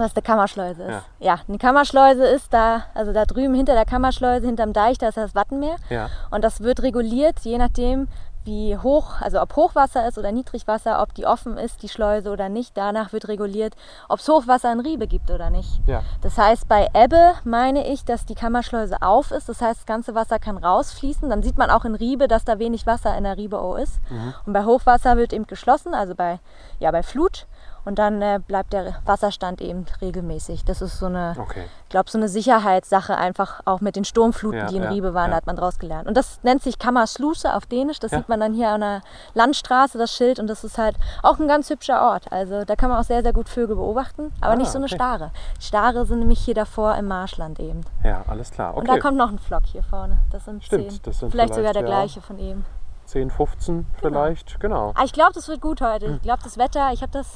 Was 0.00 0.16
eine 0.16 0.22
Kammerschleuse 0.22 0.82
ist. 0.82 1.02
Ja. 1.18 1.40
eine 1.46 1.58
Kammerschleuse 1.58 2.26
ist 2.26 2.52
da, 2.52 2.84
also 2.94 3.12
da 3.12 3.24
drüben 3.24 3.54
hinter 3.54 3.74
der 3.74 3.84
Kammerschleuse, 3.84 4.46
hinterm 4.46 4.72
Deich, 4.72 4.98
da 4.98 5.08
ist 5.08 5.16
das 5.16 5.34
Wattenmeer. 5.34 5.76
Ja. 5.88 6.08
Und 6.30 6.42
das 6.42 6.60
wird 6.62 6.82
reguliert, 6.82 7.40
je 7.40 7.58
nachdem, 7.58 8.08
wie 8.44 8.76
hoch, 8.76 9.20
also 9.20 9.40
ob 9.40 9.54
Hochwasser 9.54 10.08
ist 10.08 10.18
oder 10.18 10.32
Niedrigwasser, 10.32 11.02
ob 11.02 11.14
die 11.14 11.26
offen 11.26 11.58
ist, 11.58 11.82
die 11.82 11.88
Schleuse 11.88 12.30
oder 12.30 12.48
nicht. 12.48 12.76
Danach 12.76 13.12
wird 13.12 13.28
reguliert, 13.28 13.74
ob 14.08 14.20
es 14.20 14.28
Hochwasser 14.28 14.72
in 14.72 14.80
Riebe 14.80 15.06
gibt 15.06 15.30
oder 15.30 15.50
nicht. 15.50 15.80
Ja. 15.86 16.02
Das 16.22 16.38
heißt, 16.38 16.66
bei 16.68 16.88
Ebbe 16.94 17.34
meine 17.44 17.86
ich, 17.86 18.04
dass 18.04 18.24
die 18.24 18.34
Kammerschleuse 18.34 19.02
auf 19.02 19.30
ist. 19.30 19.48
Das 19.48 19.60
heißt, 19.60 19.80
das 19.80 19.86
ganze 19.86 20.14
Wasser 20.14 20.38
kann 20.38 20.56
rausfließen. 20.56 21.28
Dann 21.28 21.42
sieht 21.42 21.58
man 21.58 21.70
auch 21.70 21.84
in 21.84 21.94
Riebe, 21.94 22.28
dass 22.28 22.44
da 22.44 22.58
wenig 22.58 22.86
Wasser 22.86 23.16
in 23.16 23.24
der 23.24 23.36
Riebe 23.36 23.62
O 23.62 23.74
ist. 23.74 24.00
Mhm. 24.10 24.34
Und 24.46 24.52
bei 24.52 24.64
Hochwasser 24.64 25.16
wird 25.16 25.32
eben 25.32 25.46
geschlossen, 25.46 25.94
also 25.94 26.14
bei, 26.14 26.40
ja, 26.78 26.90
bei 26.90 27.02
Flut. 27.02 27.46
Und 27.84 27.98
dann 27.98 28.20
äh, 28.22 28.40
bleibt 28.46 28.72
der 28.72 28.96
Wasserstand 29.04 29.60
eben 29.60 29.86
regelmäßig. 30.00 30.64
Das 30.64 30.82
ist 30.82 30.98
so 30.98 31.06
eine, 31.06 31.34
Okay. 31.38 31.64
ich 31.84 31.88
glaube, 31.88 32.10
so 32.10 32.18
eine 32.18 32.28
Sicherheitssache 32.28 33.16
einfach 33.16 33.60
auch 33.64 33.80
mit 33.80 33.96
den 33.96 34.04
Sturmfluten, 34.04 34.60
Ja, 34.60 34.66
die 34.66 34.76
in 34.76 34.82
ja, 34.84 34.90
Riebe 34.90 35.14
waren, 35.14 35.30
ja. 35.30 35.36
hat 35.36 35.46
man 35.46 35.56
draus 35.56 35.78
gelernt. 35.78 36.06
Und 36.08 36.16
das 36.16 36.40
nennt 36.42 36.62
sich 36.62 36.78
Kammersluse 36.78 37.54
auf 37.54 37.66
Dänisch. 37.66 37.98
Das 38.00 38.10
sieht 38.10 38.28
man 38.28 38.40
dann 38.40 38.52
hier 38.54 38.68
an 38.70 38.80
der 38.80 39.00
Landstraße, 39.34 39.98
das 39.98 40.12
Schild. 40.14 40.38
Und 40.38 40.46
das 40.46 40.64
ist 40.64 40.78
halt 40.78 40.96
auch 41.22 41.38
ein 41.38 41.48
ganz 41.48 41.70
hübscher 41.70 42.02
Ort. 42.02 42.30
Also 42.32 42.64
da 42.64 42.76
kann 42.76 42.90
man 42.90 42.98
auch 43.00 43.04
sehr, 43.04 43.22
sehr 43.22 43.32
gut 43.32 43.48
Vögel 43.48 43.76
beobachten. 43.76 44.32
Aber 44.40 44.52
Ah, 44.52 44.56
nicht 44.56 44.70
so 44.70 44.78
eine 44.78 44.86
okay. 44.86 44.94
Stare. 44.96 45.30
Stare 45.60 46.04
sind 46.06 46.18
nämlich 46.20 46.40
hier 46.40 46.54
davor 46.54 46.94
im 46.96 47.08
Marschland 47.08 47.58
eben. 47.60 47.82
Ja, 48.04 48.22
alles 48.28 48.50
klar. 48.50 48.74
Und 48.76 48.88
da 48.88 48.92
Okay. 48.92 49.00
kommt 49.00 49.16
noch 49.16 49.30
ein 49.30 49.38
Flock 49.38 49.64
hier 49.66 49.82
vorne. 49.82 50.18
Das 50.30 50.44
sind 50.44 50.62
Stimmt, 50.64 50.90
zehn. 50.92 51.00
das 51.04 51.18
sind 51.20 51.30
vielleicht 51.30 51.54
sogar 51.54 51.70
vielleicht, 51.72 51.86
der 51.86 51.90
ja. 51.94 52.00
gleiche 52.00 52.20
von 52.20 52.38
eben. 52.38 52.64
10, 53.06 53.30
15 53.30 53.86
vielleicht. 54.00 54.60
Genau. 54.60 54.92
Ah, 54.94 55.02
ich 55.04 55.12
glaube, 55.12 55.32
das 55.34 55.48
wird 55.48 55.60
gut 55.60 55.80
heute. 55.80 56.06
Ich 56.16 56.22
glaube, 56.22 56.42
das 56.44 56.58
Wetter, 56.58 56.90
ich 56.92 57.02
habe 57.02 57.10
das, 57.12 57.26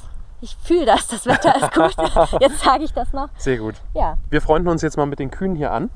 ich 0.45 0.55
fühle 0.61 0.85
das, 0.85 1.07
das 1.07 1.25
Wetter 1.25 1.55
ist 1.55 1.73
gut. 1.73 2.39
Jetzt 2.39 2.59
sage 2.63 2.83
ich 2.83 2.93
das 2.93 3.11
noch. 3.13 3.29
Sehr 3.37 3.57
gut. 3.57 3.75
Ja, 3.95 4.17
Wir 4.29 4.41
freunden 4.41 4.67
uns 4.67 4.81
jetzt 4.83 4.95
mal 4.95 5.05
mit 5.07 5.17
den 5.19 5.31
Kühen 5.31 5.55
hier 5.55 5.71
an. 5.71 5.89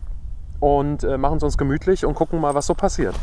und 0.59 1.03
äh, 1.03 1.17
machen 1.17 1.37
es 1.37 1.43
uns 1.43 1.57
gemütlich 1.57 2.03
und 2.05 2.15
gucken 2.15 2.41
mal, 2.41 2.55
was 2.55 2.65
so 2.65 2.73
passiert. 2.73 3.15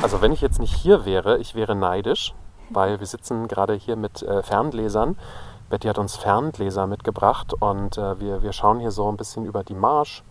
Also 0.00 0.22
wenn 0.22 0.32
ich 0.32 0.40
jetzt 0.40 0.60
nicht 0.60 0.74
hier 0.74 1.04
wäre, 1.04 1.38
ich 1.38 1.54
wäre 1.54 1.74
neidisch, 1.74 2.32
weil 2.70 3.00
wir 3.00 3.06
sitzen 3.06 3.48
gerade 3.48 3.74
hier 3.74 3.96
mit 3.96 4.22
äh, 4.22 4.42
Ferngläsern. 4.42 5.18
Betty 5.70 5.88
hat 5.88 5.98
uns 5.98 6.16
Ferngläser 6.16 6.86
mitgebracht 6.86 7.52
und 7.58 7.98
äh, 7.98 8.20
wir, 8.20 8.42
wir 8.42 8.52
schauen 8.52 8.78
hier 8.78 8.92
so 8.92 9.10
ein 9.10 9.16
bisschen 9.16 9.44
über 9.44 9.64
die 9.64 9.74
Marsch 9.74 10.22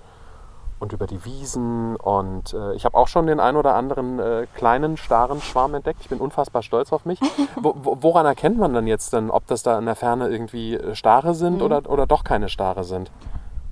und 0.79 0.93
über 0.93 1.07
die 1.07 1.23
Wiesen. 1.25 1.95
Und 1.95 2.53
äh, 2.53 2.73
ich 2.75 2.85
habe 2.85 2.97
auch 2.97 3.07
schon 3.07 3.27
den 3.27 3.39
ein 3.39 3.55
oder 3.55 3.75
anderen 3.75 4.19
äh, 4.19 4.47
kleinen, 4.55 4.97
starren 4.97 5.41
Schwarm 5.41 5.73
entdeckt. 5.75 5.99
Ich 6.01 6.09
bin 6.09 6.19
unfassbar 6.19 6.61
stolz 6.63 6.93
auf 6.93 7.05
mich. 7.05 7.19
Wo, 7.61 7.73
wo, 7.81 7.97
woran 8.01 8.25
erkennt 8.25 8.57
man 8.57 8.73
dann 8.73 8.87
jetzt 8.87 9.13
denn, 9.13 9.31
ob 9.31 9.47
das 9.47 9.63
da 9.63 9.77
in 9.79 9.85
der 9.85 9.95
Ferne 9.95 10.27
irgendwie 10.29 10.75
äh, 10.75 10.95
Stare 10.95 11.33
sind 11.33 11.55
Mhm. 11.57 11.61
oder, 11.61 11.89
oder 11.89 12.05
doch 12.07 12.23
keine 12.23 12.49
Stare 12.49 12.83
sind? 12.83 13.11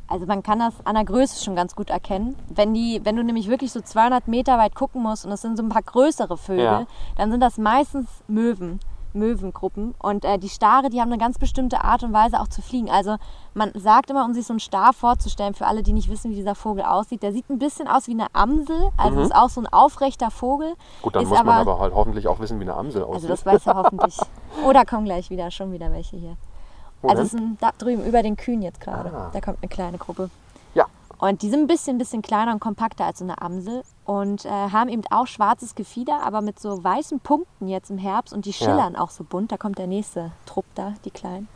Also 0.07 0.25
man 0.27 0.43
kann 0.43 0.59
das 0.59 0.73
an 0.83 0.93
der 0.95 1.03
Größe 1.03 1.43
schon 1.43 1.55
ganz 1.55 1.75
gut 1.75 1.89
erkennen. 1.89 2.35
Wenn, 2.49 2.73
die, 2.75 3.01
wenn 3.03 3.15
du 3.15 3.23
nämlich 3.23 3.49
wirklich 3.49 3.71
so 3.71 3.81
200 3.81 4.27
Meter 4.27 4.57
weit 4.59 4.75
gucken 4.75 5.01
musst 5.01 5.25
und 5.25 5.31
es 5.31 5.41
sind 5.41 5.57
so 5.57 5.63
ein 5.63 5.69
paar 5.69 5.81
größere 5.81 6.37
Vögel, 6.37 6.63
Ja. 6.63 6.85
dann 7.17 7.31
sind 7.31 7.39
das 7.41 7.57
meistens 7.57 8.07
Möwen, 8.27 8.79
Möwengruppen. 9.15 9.95
Und 9.99 10.25
äh, 10.25 10.37
die 10.37 10.49
Stare, 10.49 10.89
die 10.89 11.01
haben 11.01 11.11
eine 11.11 11.17
ganz 11.17 11.39
bestimmte 11.39 11.83
Art 11.83 12.03
und 12.03 12.13
Weise 12.13 12.39
auch 12.39 12.47
zu 12.47 12.61
fliegen. 12.61 12.89
Also 12.89 13.17
man 13.53 13.71
sagt 13.73 14.09
immer, 14.09 14.25
um 14.25 14.33
sich 14.33 14.45
so 14.45 14.53
einen 14.53 14.59
Star 14.59 14.93
vorzustellen, 14.93 15.53
für 15.53 15.65
alle, 15.65 15.81
die 15.81 15.93
nicht 15.93 16.09
wissen, 16.09 16.31
wie 16.31 16.35
dieser 16.35 16.55
Vogel 16.55 16.83
aussieht, 16.83 17.23
der 17.23 17.31
sieht 17.31 17.49
ein 17.49 17.57
bisschen 17.57 17.87
aus 17.87 18.07
wie 18.07 18.11
eine 18.11 18.27
Amsel. 18.33 18.89
Also 18.97 19.21
ist 19.21 19.35
auch 19.35 19.49
so 19.49 19.61
ein 19.61 19.67
aufrechter 19.67 20.29
Vogel. 20.29 20.71
Mhm. 20.71 21.01
Gut, 21.01 21.15
dann 21.15 21.23
ist 21.23 21.29
muss 21.29 21.43
man 21.43 21.57
aber 21.57 21.79
halt 21.79 21.93
hoffentlich 21.95 22.27
auch 22.27 22.39
wissen, 22.39 22.59
wie 22.59 22.63
eine 22.63 22.75
Amsel 22.75 23.03
aussieht. 23.03 23.15
Also 23.15 23.27
das 23.29 23.45
weiß 23.45 23.67
er 23.67 23.75
hoffentlich. 23.75 24.17
Da 24.73 24.83
kommen 24.83 25.05
gleich 25.05 25.29
wieder, 25.29 25.51
schon 25.51 25.71
wieder 25.71 25.89
welche 25.93 26.17
hier. 26.17 26.35
Wo 27.01 27.07
also 27.07 27.23
es 27.23 27.31
sind 27.31 27.61
da 27.61 27.71
drüben 27.77 28.03
über 28.03 28.21
den 28.21 28.35
Kühen 28.35 28.61
jetzt 28.61 28.81
gerade. 28.81 29.09
Ah. 29.09 29.29
Da 29.31 29.39
kommt 29.39 29.59
eine 29.61 29.69
kleine 29.69 29.97
Gruppe. 29.97 30.29
ja, 30.73 30.85
Und 31.17 31.43
die 31.43 31.49
sind 31.49 31.61
ein 31.61 31.67
bisschen, 31.67 31.97
bisschen 31.97 32.21
kleiner 32.21 32.51
und 32.51 32.59
kompakter 32.59 33.05
als 33.05 33.19
so 33.19 33.23
eine 33.23 33.41
Amsel 33.41 33.83
und 34.05 34.45
äh, 34.45 34.49
haben 34.49 34.89
eben 34.89 35.03
auch 35.09 35.27
schwarzes 35.27 35.75
Gefieder, 35.75 36.21
aber 36.23 36.41
mit 36.41 36.59
so 36.59 36.83
weißen 36.83 37.19
Punkten 37.19 37.67
jetzt 37.67 37.89
im 37.89 37.97
Herbst 37.97 38.33
und 38.33 38.45
die 38.45 38.53
schillern 38.53 38.95
auch 38.95 39.09
so 39.09 39.23
bunt. 39.23 39.51
Da 39.51 39.57
kommt 39.57 39.77
der 39.77 39.87
nächste 39.87 40.31
Trupp 40.45 40.65
da, 40.75 40.93
die 41.03 41.11
kleinen. 41.11 41.47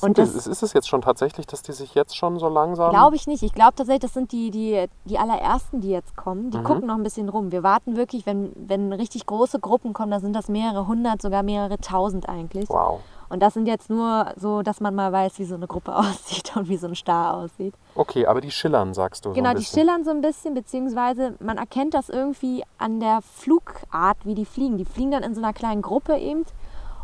und 0.00 0.10
Und 0.10 0.18
das 0.18 0.34
ist, 0.34 0.62
es 0.62 0.72
jetzt 0.72 0.88
schon 0.88 1.02
tatsächlich, 1.02 1.46
dass 1.46 1.62
die 1.62 1.72
sich 1.72 1.94
jetzt 1.94 2.16
schon 2.16 2.38
so 2.38 2.48
langsam... 2.48 2.90
glaube 2.90 3.16
ich 3.16 3.26
nicht. 3.26 3.42
Ich 3.42 3.52
glaube 3.52 3.74
tatsächlich, 3.76 4.02
das 4.02 4.14
sind 4.14 4.32
die, 4.32 4.50
die, 4.50 4.86
die 5.04 5.18
allerersten, 5.18 5.80
die 5.80 5.90
jetzt 5.90 6.16
kommen. 6.16 6.46
Mhm. 6.46 6.50
Die 6.50 6.62
gucken 6.62 6.86
noch 6.86 6.96
ein 6.96 7.02
bisschen 7.02 7.28
rum. 7.28 7.52
Wir 7.52 7.62
warten 7.62 7.96
wirklich, 7.96 8.26
wenn, 8.26 8.52
wenn 8.56 8.92
richtig 8.92 9.26
große 9.26 9.60
Gruppen 9.60 9.92
kommen, 9.92 10.10
da 10.10 10.20
sind 10.20 10.34
das 10.34 10.48
mehrere 10.48 10.86
hundert, 10.86 11.22
sogar 11.22 11.42
mehrere 11.42 11.78
tausend 11.78 12.28
eigentlich. 12.28 12.68
Wow. 12.68 13.00
Und 13.30 13.40
das 13.40 13.54
sind 13.54 13.66
jetzt 13.66 13.90
nur 13.90 14.32
so, 14.36 14.62
dass 14.62 14.80
man 14.80 14.94
mal 14.94 15.12
weiß, 15.12 15.38
wie 15.38 15.44
so 15.44 15.54
eine 15.54 15.66
Gruppe 15.66 15.94
aussieht 15.96 16.56
und 16.56 16.68
wie 16.68 16.76
so 16.76 16.86
ein 16.86 16.94
Star 16.94 17.34
aussieht. 17.34 17.74
Okay, 17.94 18.26
aber 18.26 18.40
die 18.40 18.50
schillern, 18.50 18.94
sagst 18.94 19.24
du. 19.24 19.30
so 19.30 19.34
Genau, 19.34 19.50
ein 19.50 19.56
die 19.56 19.64
schillern 19.64 20.04
so 20.04 20.10
ein 20.10 20.20
bisschen, 20.20 20.54
beziehungsweise 20.54 21.34
man 21.40 21.58
erkennt 21.58 21.94
das 21.94 22.08
irgendwie 22.08 22.64
an 22.78 23.00
der 23.00 23.20
Flugart, 23.22 24.18
wie 24.24 24.34
die 24.34 24.46
fliegen. 24.46 24.78
Die 24.78 24.84
fliegen 24.84 25.10
dann 25.10 25.22
in 25.22 25.34
so 25.34 25.40
einer 25.42 25.52
kleinen 25.52 25.82
Gruppe 25.82 26.16
eben 26.16 26.44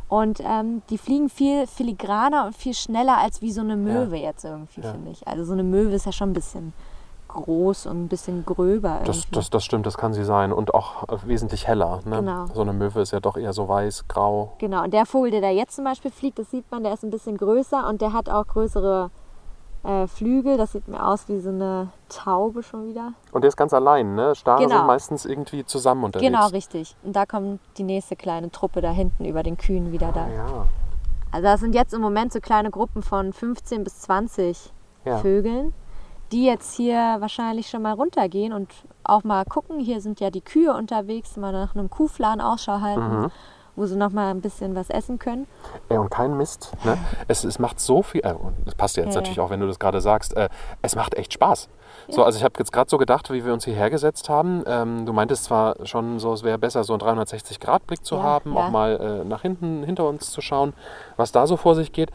und 0.09 0.41
ähm, 0.45 0.83
die 0.91 0.99
fliegen 0.99 1.29
viel 1.29 1.67
filigraner 1.67 2.47
und 2.47 2.57
viel 2.57 2.75
schneller 2.75 3.19
als 3.19 3.43
wie 3.43 3.53
so 3.53 3.61
eine 3.63 3.77
Möwe 3.77 4.17
jetzt 4.17 4.45
irgendwie, 4.45 4.81
Ja. 4.83 4.93
finde 4.93 5.11
ich. 5.11 5.27
Also 5.27 5.45
so 5.45 5.53
eine 5.53 5.63
Möwe 5.65 5.95
ist 5.95 6.07
ja 6.07 6.13
schon 6.13 6.31
ein 6.31 6.35
bisschen 6.35 6.73
groß 7.35 7.87
und 7.87 8.05
ein 8.05 8.09
bisschen 8.09 8.45
gröber 8.47 9.01
Das, 9.05 9.29
das, 9.31 9.51
das 9.51 9.65
stimmt, 9.65 9.85
das 9.87 9.99
kann 9.99 10.15
sie 10.15 10.25
sein. 10.25 10.53
Und 10.53 10.73
auch 10.75 11.09
äh, 11.09 11.17
wesentlich 11.27 11.67
heller. 11.67 12.01
Ne? 12.05 12.17
Genau. 12.17 12.47
So 12.55 12.63
eine 12.63 12.73
Möwe 12.73 13.01
ist 13.01 13.13
ja 13.13 13.21
doch 13.21 13.37
eher 13.37 13.53
so 13.53 13.69
weiß, 13.69 14.09
grau. 14.09 14.55
Genau, 14.59 14.83
und 14.85 14.95
der 14.95 15.05
Vogel, 15.07 15.31
der 15.31 15.41
da 15.41 15.51
jetzt 15.51 15.77
zum 15.77 15.85
Beispiel 15.85 16.11
fliegt, 16.11 16.39
das 16.39 16.51
sieht 16.51 16.71
man, 16.71 16.83
der 16.85 16.95
ist 16.95 17.05
ein 17.05 17.11
bisschen 17.11 17.37
größer 17.37 17.87
und 17.89 18.01
der 18.01 18.13
hat 18.13 18.29
auch 18.31 18.47
größere 18.47 19.11
äh, 19.85 20.07
Flügel. 20.07 20.57
Das 20.57 20.73
sieht 20.73 20.89
mir 20.89 21.07
aus 21.07 21.29
wie 21.29 21.39
so 21.41 21.51
eine 21.51 21.89
Taube 22.09 22.63
schon 22.63 22.87
wieder. 22.87 23.13
Und 23.33 23.43
der 23.43 23.49
ist 23.49 23.57
ganz 23.57 23.75
allein, 23.75 24.15
ne? 24.15 24.35
Stare 24.35 24.63
Genau. 24.63 24.79
sind 24.79 24.87
meistens 24.87 25.25
irgendwie 25.27 25.65
zusammen 25.65 26.05
unterwegs. 26.05 26.31
Genau, 26.31 26.47
richtig. 26.49 26.97
Und 27.03 27.15
da 27.15 27.27
kommt 27.27 27.61
die 27.77 27.83
nächste 27.85 28.17
kleine 28.17 28.51
Truppe 28.51 28.81
da 28.81 28.91
hinten 28.91 29.25
über 29.25 29.43
den 29.43 29.57
Kühen 29.59 29.93
wieder 29.93 30.11
da. 30.13 30.27
Ja, 30.29 30.67
Also 31.33 31.43
das 31.45 31.61
sind 31.61 31.75
jetzt 31.75 31.93
im 31.93 32.01
Moment 32.01 32.33
so 32.33 32.41
kleine 32.41 32.71
Gruppen 32.71 33.03
von 33.03 33.33
15 33.33 33.85
bis 33.85 34.01
20 34.01 34.73
ja. 35.05 35.19
Vögeln, 35.19 35.75
die 36.33 36.45
jetzt 36.45 36.75
hier 36.75 36.97
wahrscheinlich 37.21 37.69
schon 37.69 37.83
mal 37.83 37.93
runtergehen 37.93 38.53
und 38.53 38.71
auch 39.05 39.25
mal 39.25 39.45
gucken. 39.45 39.79
Hier 39.81 40.01
sind 40.01 40.21
ja 40.21 40.31
die 40.31 40.41
Kühe 40.41 40.75
unterwegs, 40.75 41.37
mal 41.37 41.53
nach 41.53 41.75
einem 41.75 41.91
Kuhfladen 41.91 42.41
Ausschau 42.41 42.81
halten, 42.81 43.21
Mhm. 43.23 43.31
wo 43.77 43.87
sie 43.87 43.97
noch 43.97 44.11
mal 44.11 44.31
ein 44.31 44.41
bisschen 44.41 44.75
was 44.75 44.89
essen 44.91 45.19
können. 45.19 45.47
Ey, 45.89 45.99
und 45.99 46.11
kein 46.11 46.37
Mist. 46.37 46.73
Ne? 46.85 46.97
Es, 47.29 47.45
es 47.45 47.59
macht 47.59 47.79
so 47.81 48.03
viel. 48.03 48.21
Äh, 48.25 48.33
und 48.33 48.55
das 48.65 48.75
passt 48.75 48.97
ja 48.97 49.03
jetzt 49.05 49.15
Ja, 49.15 49.21
natürlich 49.21 49.37
ja. 49.39 49.43
auch, 49.45 49.51
wenn 49.51 49.61
du 49.61 49.67
das 49.67 49.79
gerade 49.79 50.01
sagst. 50.01 50.37
Äh, 50.37 50.49
es 50.83 50.97
macht 50.97 51.15
echt 51.15 51.33
Spaß. 51.33 51.69
So, 52.09 52.23
also 52.25 52.37
ich 52.39 52.45
habe 52.45 52.55
jetzt 52.59 52.73
gerade 52.73 52.91
so 52.91 52.99
gedacht, 52.99 53.31
wie 53.33 53.45
wir 53.45 53.53
uns 53.53 53.65
hierher 53.65 53.89
gesetzt 53.91 54.29
haben. 54.29 54.63
Ähm, 54.67 55.07
du 55.07 55.13
meintest 55.13 55.45
zwar 55.45 55.77
schon 55.87 56.19
so, 56.19 56.33
es 56.33 56.43
wäre 56.43 56.59
besser, 56.59 56.83
so 56.85 56.93
einen 56.95 57.03
360-Grad-Blick 57.03 58.05
zu 58.05 58.17
Ja, 58.17 58.23
haben, 58.23 58.55
ja. 58.55 58.61
auch 58.67 58.71
mal 58.71 58.97
äh, 59.23 59.25
nach 59.25 59.43
hinten, 59.43 59.85
hinter 59.85 60.09
uns 60.09 60.31
zu 60.31 60.41
schauen, 60.41 60.73
was 61.17 61.33
da 61.33 61.47
so 61.47 61.57
vor 61.57 61.75
sich 61.75 61.93
geht. 61.93 62.11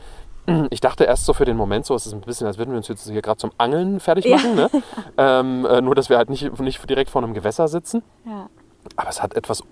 Ich 0.72 0.82
dachte 0.82 1.04
erst 1.06 1.26
so 1.26 1.34
für 1.34 1.46
den 1.46 1.58
Moment 1.58 1.86
so, 1.86 1.96
es 1.96 2.06
ist 2.06 2.14
ein 2.14 2.22
bisschen, 2.22 2.48
als 2.48 2.58
würden 2.58 2.72
wir 2.72 2.78
uns 2.78 2.88
jetzt 2.88 3.08
hier 3.10 3.22
gerade 3.22 3.38
zum 3.38 3.52
Angeln 3.58 4.00
fertig 4.00 4.26
Ja. 4.26 4.36
machen. 4.38 4.56
Ne? 4.56 4.70
ähm, 5.18 5.66
äh, 5.66 5.82
nur, 5.82 5.96
dass 5.96 6.10
wir 6.10 6.18
halt 6.18 6.30
nicht, 6.30 6.60
nicht 6.60 6.90
direkt 6.90 7.10
vor 7.10 7.24
einem 7.24 7.34
Gewässer 7.34 7.68
sitzen. 7.68 8.04
Ja. 8.26 8.50
Aber 8.96 9.10
es 9.10 9.22
hat 9.22 9.36
etwas, 9.36 9.64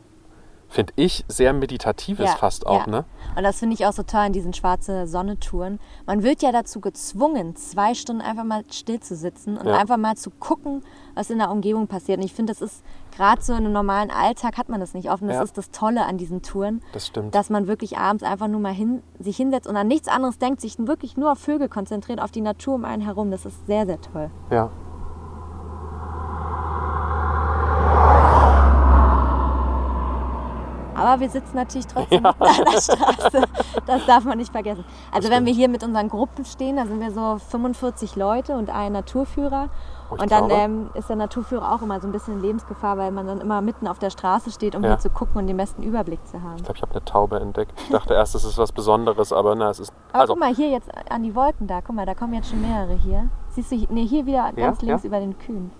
finde 0.69 0.93
ich, 0.97 1.23
sehr 1.27 1.53
Meditatives 1.53 2.25
Ja, 2.25 2.35
fast 2.35 2.67
auch. 2.67 2.85
ja. 2.85 2.91
Ne? 2.91 3.05
Und 3.35 3.43
das 3.43 3.59
finde 3.59 3.73
ich 3.75 3.85
auch 3.85 3.93
so 3.93 4.03
toll 4.03 4.19
an 4.21 4.33
diesen 4.33 4.53
schwarze 4.53 5.07
Sonne-Touren. 5.07 5.79
Man 6.05 6.23
wird 6.23 6.41
ja 6.41 6.51
dazu 6.51 6.81
gezwungen, 6.81 7.55
zwei 7.55 7.93
Stunden 7.93 8.21
einfach 8.21 8.43
mal 8.43 8.63
still 8.71 8.99
zu 8.99 9.15
sitzen 9.15 9.57
und 9.57 9.67
Ja. 9.67 9.77
einfach 9.77 9.97
mal 9.97 10.15
zu 10.15 10.29
gucken, 10.29 10.83
was 11.15 11.29
in 11.29 11.37
der 11.37 11.49
Umgebung 11.51 11.87
passiert. 11.87 12.19
Und 12.19 12.25
ich 12.25 12.33
finde, 12.33 12.51
das 12.51 12.61
ist 12.61 12.83
gerade 13.15 13.41
so 13.41 13.53
in 13.53 13.59
einem 13.59 13.71
normalen 13.73 14.11
Alltag 14.11 14.57
hat 14.57 14.69
man 14.69 14.79
das 14.79 14.93
nicht 14.93 15.09
oft. 15.09 15.21
Und 15.21 15.29
das 15.29 15.43
ist 15.43 15.57
das 15.57 15.71
Tolle 15.71 16.05
an 16.05 16.17
diesen 16.17 16.41
Touren, 16.41 16.81
Das 16.93 17.07
stimmt. 17.07 17.33
dass 17.33 17.49
man 17.49 17.67
wirklich 17.67 17.97
abends 17.97 18.23
einfach 18.23 18.47
nur 18.47 18.59
mal 18.59 18.73
hin, 18.73 19.01
sich 19.19 19.37
hinsetzt 19.37 19.67
und 19.67 19.77
an 19.77 19.87
nichts 19.87 20.07
anderes 20.07 20.37
denkt, 20.37 20.61
sich 20.61 20.77
wirklich 20.79 21.15
nur 21.17 21.31
auf 21.31 21.39
Vögel 21.39 21.69
konzentriert, 21.69 22.21
auf 22.21 22.31
die 22.31 22.41
Natur 22.41 22.75
um 22.75 22.85
einen 22.85 23.01
herum. 23.03 23.31
Das 23.31 23.45
ist 23.45 23.65
sehr, 23.67 23.85
sehr 23.85 24.01
toll. 24.01 24.29
ja. 24.51 24.69
Aber 30.97 31.19
wir 31.19 31.29
sitzen 31.29 31.55
natürlich 31.55 31.87
trotzdem 31.87 32.23
mitten 32.23 32.43
an 32.43 32.55
der 32.73 32.81
Straße. 32.81 33.41
Das 33.85 34.05
darf 34.05 34.23
man 34.25 34.37
nicht 34.37 34.51
vergessen. 34.51 34.83
Also 35.11 35.29
wenn 35.29 35.45
wir 35.45 35.53
hier 35.53 35.69
mit 35.69 35.83
unseren 35.83 36.09
Gruppen 36.09 36.43
stehen, 36.45 36.75
da 36.77 36.85
sind 36.85 36.99
wir 36.99 37.11
so 37.11 37.37
45 37.49 38.15
Leute 38.15 38.53
und 38.57 38.69
ein 38.69 38.91
Naturführer. 38.91 39.69
Oh, 40.09 40.15
ich 40.15 40.21
Und 40.21 40.31
dann 40.31 40.49
ähm, 40.49 40.89
ist 40.93 41.09
der 41.09 41.17
Naturführer 41.17 41.73
auch 41.73 41.81
immer 41.81 41.99
so 41.99 42.07
ein 42.07 42.11
bisschen 42.13 42.35
in 42.35 42.41
Lebensgefahr, 42.41 42.97
weil 42.97 43.11
man 43.11 43.27
dann 43.27 43.41
immer 43.41 43.59
mitten 43.61 43.87
auf 43.87 43.99
der 43.99 44.09
Straße 44.09 44.51
steht, 44.51 44.73
um 44.75 44.83
Ja. 44.83 44.91
hier 44.91 44.99
zu 44.99 45.09
gucken 45.09 45.37
und 45.41 45.47
den 45.47 45.57
besten 45.57 45.83
Überblick 45.83 46.25
zu 46.27 46.41
haben. 46.41 46.55
Ich 46.55 46.63
glaube, 46.63 46.77
ich 46.77 46.81
habe 46.81 46.91
eine 46.93 47.03
Taube 47.05 47.39
entdeckt. 47.39 47.73
Ich 47.83 47.89
dachte 47.89 48.13
erst, 48.13 48.33
es 48.35 48.43
ist 48.45 48.57
was 48.57 48.71
Besonderes, 48.71 49.33
aber 49.33 49.53
na, 49.55 49.69
es 49.69 49.79
ist. 49.79 49.91
Aber 50.13 50.21
Also, 50.21 50.33
guck 50.33 50.39
mal, 50.39 50.55
hier 50.55 50.69
jetzt 50.69 50.89
an 51.11 51.23
die 51.23 51.35
Wolken 51.35 51.67
da, 51.67 51.81
guck 51.81 51.95
mal, 51.95 52.05
da 52.05 52.13
kommen 52.15 52.33
jetzt 52.33 52.49
schon 52.49 52.61
mehrere 52.61 52.93
hier. 52.93 53.29
Siehst 53.49 53.71
du, 53.71 53.75
hier- 53.75 53.87
nee, 53.91 54.05
hier 54.05 54.25
wieder 54.25 54.51
ganz 54.53 54.81
Ja, 54.81 54.87
links 54.87 55.03
ja. 55.03 55.07
über 55.07 55.19
den 55.19 55.37
Kühen. 55.37 55.71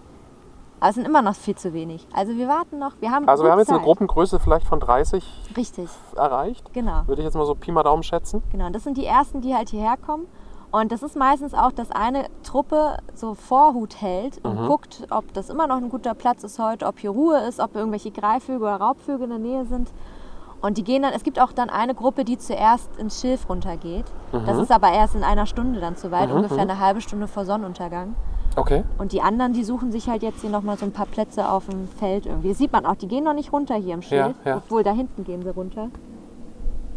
Aber 0.80 0.90
es 0.90 0.96
sind 0.96 1.06
immer 1.06 1.22
noch 1.24 1.36
viel 1.36 1.56
zu 1.56 1.74
wenig. 1.74 2.08
Also 2.14 2.34
wir 2.36 2.48
warten 2.48 2.78
noch, 2.78 2.92
wir 3.00 3.10
haben 3.12 3.28
also 3.28 3.44
wir 3.44 3.52
haben 3.52 3.60
jetzt 3.60 3.70
eine 3.70 3.80
Zeit. 3.80 3.86
Gruppengröße 3.86 4.40
vielleicht 4.40 4.68
von 4.68 4.80
30 4.80 5.24
Richtig, 5.58 5.90
erreicht. 6.16 6.72
genau. 6.74 7.02
Würde 7.08 7.22
ich 7.22 7.26
jetzt 7.26 7.36
mal 7.36 7.46
so 7.46 7.56
Pi 7.56 7.72
mal 7.72 7.84
Daumen 7.84 8.04
schätzen. 8.04 8.44
Genau, 8.52 8.70
das 8.70 8.84
sind 8.84 8.96
die 8.98 9.06
ersten, 9.06 9.42
die 9.42 9.56
halt 9.56 9.70
hierher 9.70 9.98
kommen. 9.98 10.26
Und 10.70 10.92
das 10.92 11.02
ist 11.02 11.16
meistens 11.16 11.54
auch, 11.54 11.72
dass 11.72 11.90
eine 11.92 12.26
Truppe 12.44 12.98
so 13.16 13.34
Vorhut 13.34 14.02
hält 14.02 14.44
und 14.44 14.62
Mhm. 14.62 14.68
guckt, 14.68 15.08
ob 15.10 15.34
das 15.34 15.50
immer 15.50 15.66
noch 15.66 15.78
ein 15.78 15.90
guter 15.90 16.14
Platz 16.14 16.44
ist 16.44 16.60
heute, 16.60 16.86
ob 16.86 17.00
hier 17.00 17.10
Ruhe 17.10 17.40
ist, 17.48 17.60
ob 17.60 17.74
irgendwelche 17.76 18.12
Greifvögel 18.12 18.64
oder 18.64 18.76
Raubvögel 18.76 19.24
in 19.24 19.30
der 19.30 19.40
Nähe 19.40 19.66
sind. 19.66 19.90
Und 20.62 20.78
die 20.78 20.84
gehen 20.84 21.04
dann, 21.04 21.14
es 21.14 21.24
gibt 21.24 21.40
auch 21.40 21.54
dann 21.54 21.70
eine 21.70 21.96
Gruppe, 21.96 22.26
die 22.26 22.38
zuerst 22.38 22.90
ins 22.98 23.22
Schilf 23.22 23.48
runtergeht. 23.50 24.06
Mhm. 24.34 24.46
Das 24.46 24.58
ist 24.58 24.72
aber 24.72 24.92
erst 24.92 25.16
in 25.16 25.24
einer 25.24 25.46
Stunde 25.46 25.80
dann 25.80 25.96
zu 25.96 26.12
weit, 26.12 26.32
ungefähr 26.32 26.60
eine 26.64 26.80
halbe 26.80 27.00
Stunde 27.02 27.28
vor 27.28 27.46
Sonnenuntergang. 27.46 28.16
Okay. 28.58 28.84
Und 28.98 29.12
die 29.12 29.22
anderen, 29.22 29.54
die 29.54 29.64
suchen 29.64 29.92
sich 29.92 30.10
halt 30.10 30.24
jetzt 30.24 30.42
hier 30.42 30.50
nochmal 30.50 30.78
so 30.78 30.86
ein 30.86 30.92
paar 30.92 31.06
Plätze 31.06 31.48
auf 31.48 31.68
dem 31.68 31.88
Feld 31.88 32.26
irgendwie. 32.26 32.50
Das 32.50 32.58
sieht 32.58 32.72
man 32.72 32.86
auch, 32.88 32.96
die 32.96 33.08
gehen 33.08 33.24
noch 33.24 33.36
nicht 33.36 33.54
runter 33.54 33.76
hier 33.76 33.94
im 33.94 34.02
Schilf, 34.02 34.36
Ja, 34.44 34.52
ja. 34.52 34.58
obwohl 34.58 34.84
da 34.84 34.92
hinten 34.92 35.24
gehen 35.24 35.44
sie 35.44 35.50
runter. 35.50 35.90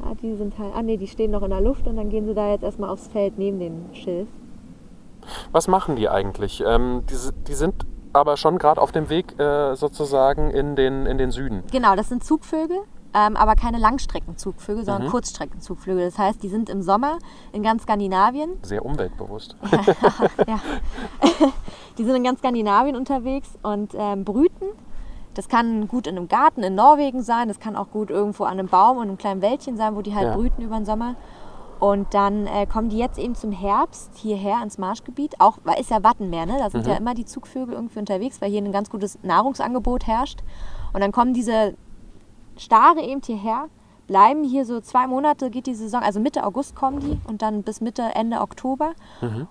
Ah, 0.03 0.15
die 0.23 0.35
sind 0.37 0.59
halt, 0.59 0.73
ah 0.75 0.83
nee, 0.83 0.97
die 0.97 1.07
stehen 1.07 1.31
noch 1.31 1.43
in 1.43 1.51
der 1.51 1.61
Luft 1.61 1.87
und 1.87 1.97
dann 1.97 2.09
gehen 2.09 2.27
sie 2.27 2.33
da 2.35 2.49
jetzt 2.51 2.63
erstmal 2.65 2.89
aufs 2.89 3.09
Feld 3.09 3.37
neben 3.39 3.59
dem 3.61 3.93
Schilf. 3.93 4.29
Was 5.53 5.69
machen 5.69 5.97
die 5.97 6.09
eigentlich? 6.09 6.65
Ähm, 6.67 7.03
die, 7.11 7.17
die 7.47 7.55
sind 7.55 7.75
aber 8.15 8.39
schon 8.39 8.57
gerade 8.57 8.81
auf 8.81 8.91
dem 8.93 9.11
Weg 9.11 9.39
äh, 9.39 9.75
sozusagen 9.77 10.51
in 10.51 10.75
den, 10.77 11.05
in 11.05 11.19
den 11.19 11.31
Süden. 11.31 11.63
Genau, 11.71 11.95
das 11.95 12.09
sind 12.09 12.25
Zugvögel, 12.25 12.79
ähm, 13.15 13.37
aber 13.37 13.55
keine 13.57 13.79
Langstreckenzugvögel, 13.79 14.85
sondern 14.85 15.07
Mhm. 15.07 15.11
Kurzstreckenzugvögel. 15.11 16.05
Das 16.05 16.19
heißt, 16.19 16.43
die 16.43 16.49
sind 16.49 16.69
im 16.71 16.83
Sommer 16.83 17.19
in 17.53 17.63
ganz 17.63 17.83
Skandinavien 17.83 18.51
Sehr 18.63 18.85
umweltbewusst. 18.85 19.57
ja. 20.47 20.61
Die 21.99 22.05
sind 22.05 22.15
in 22.17 22.25
ganz 22.25 22.39
Skandinavien 22.39 22.97
unterwegs 22.97 23.51
und 23.63 23.93
ähm, 23.97 24.25
brüten. 24.25 24.67
Das 25.35 25.49
kann 25.49 25.87
gut 25.87 26.07
in 26.07 26.17
einem 26.17 26.29
Garten 26.29 26.63
in 26.63 26.75
Norwegen 26.75 27.23
sein, 27.23 27.49
das 27.49 27.61
kann 27.61 27.77
auch 27.77 27.91
gut 27.91 28.11
irgendwo 28.11 28.45
an 28.45 28.59
einem 28.59 28.69
Baum 28.69 28.97
und 28.99 29.05
einem 29.09 29.19
kleinen 29.19 29.43
Wäldchen 29.43 29.77
sein, 29.77 29.95
wo 29.95 30.03
die 30.03 30.15
halt 30.15 30.27
Ja. 30.29 30.35
brüten 30.37 30.63
über 30.63 30.77
den 30.77 30.85
Sommer. 30.87 31.15
Und 31.79 32.13
dann 32.15 32.47
äh, 32.47 32.67
kommen 32.67 32.91
die 32.91 32.99
jetzt 32.99 33.19
eben 33.19 33.35
zum 33.35 33.53
Herbst 33.53 34.11
hierher 34.17 34.63
ins 34.63 34.77
Marschgebiet. 34.77 35.41
Auch, 35.41 35.59
weil 35.65 35.81
ist 35.81 35.91
ja 35.91 36.03
Wattenmeer, 36.03 36.45
ne? 36.47 36.57
Da 36.59 36.69
sind 36.69 36.87
ja 36.87 36.95
immer 36.95 37.15
die 37.15 37.25
Zugvögel 37.25 37.75
irgendwie 37.75 37.99
unterwegs, 38.01 38.41
weil 38.43 38.51
hier 38.51 38.61
ein 38.63 38.73
ganz 38.73 38.91
gutes 38.91 39.19
Nahrungsangebot 39.23 40.07
herrscht. 40.07 40.41
Und 40.93 41.01
dann 41.01 41.11
kommen 41.13 41.33
diese 41.33 41.75
Stare 42.61 43.01
eben 43.01 43.21
hierher, 43.25 43.67
bleiben 44.07 44.45
hier 44.45 44.65
so 44.65 44.81
zwei 44.81 45.07
Monate, 45.07 45.51
geht 45.51 45.67
die 45.67 45.75
Saison, 45.75 46.03
also 46.03 46.21
Mitte 46.21 46.45
August 46.45 46.75
kommen 46.77 47.01
die 47.01 47.19
und 47.29 47.43
dann 47.43 47.63
bis 47.63 47.81
Mitte, 47.81 48.03
Ende 48.15 48.41
Oktober. 48.41 48.93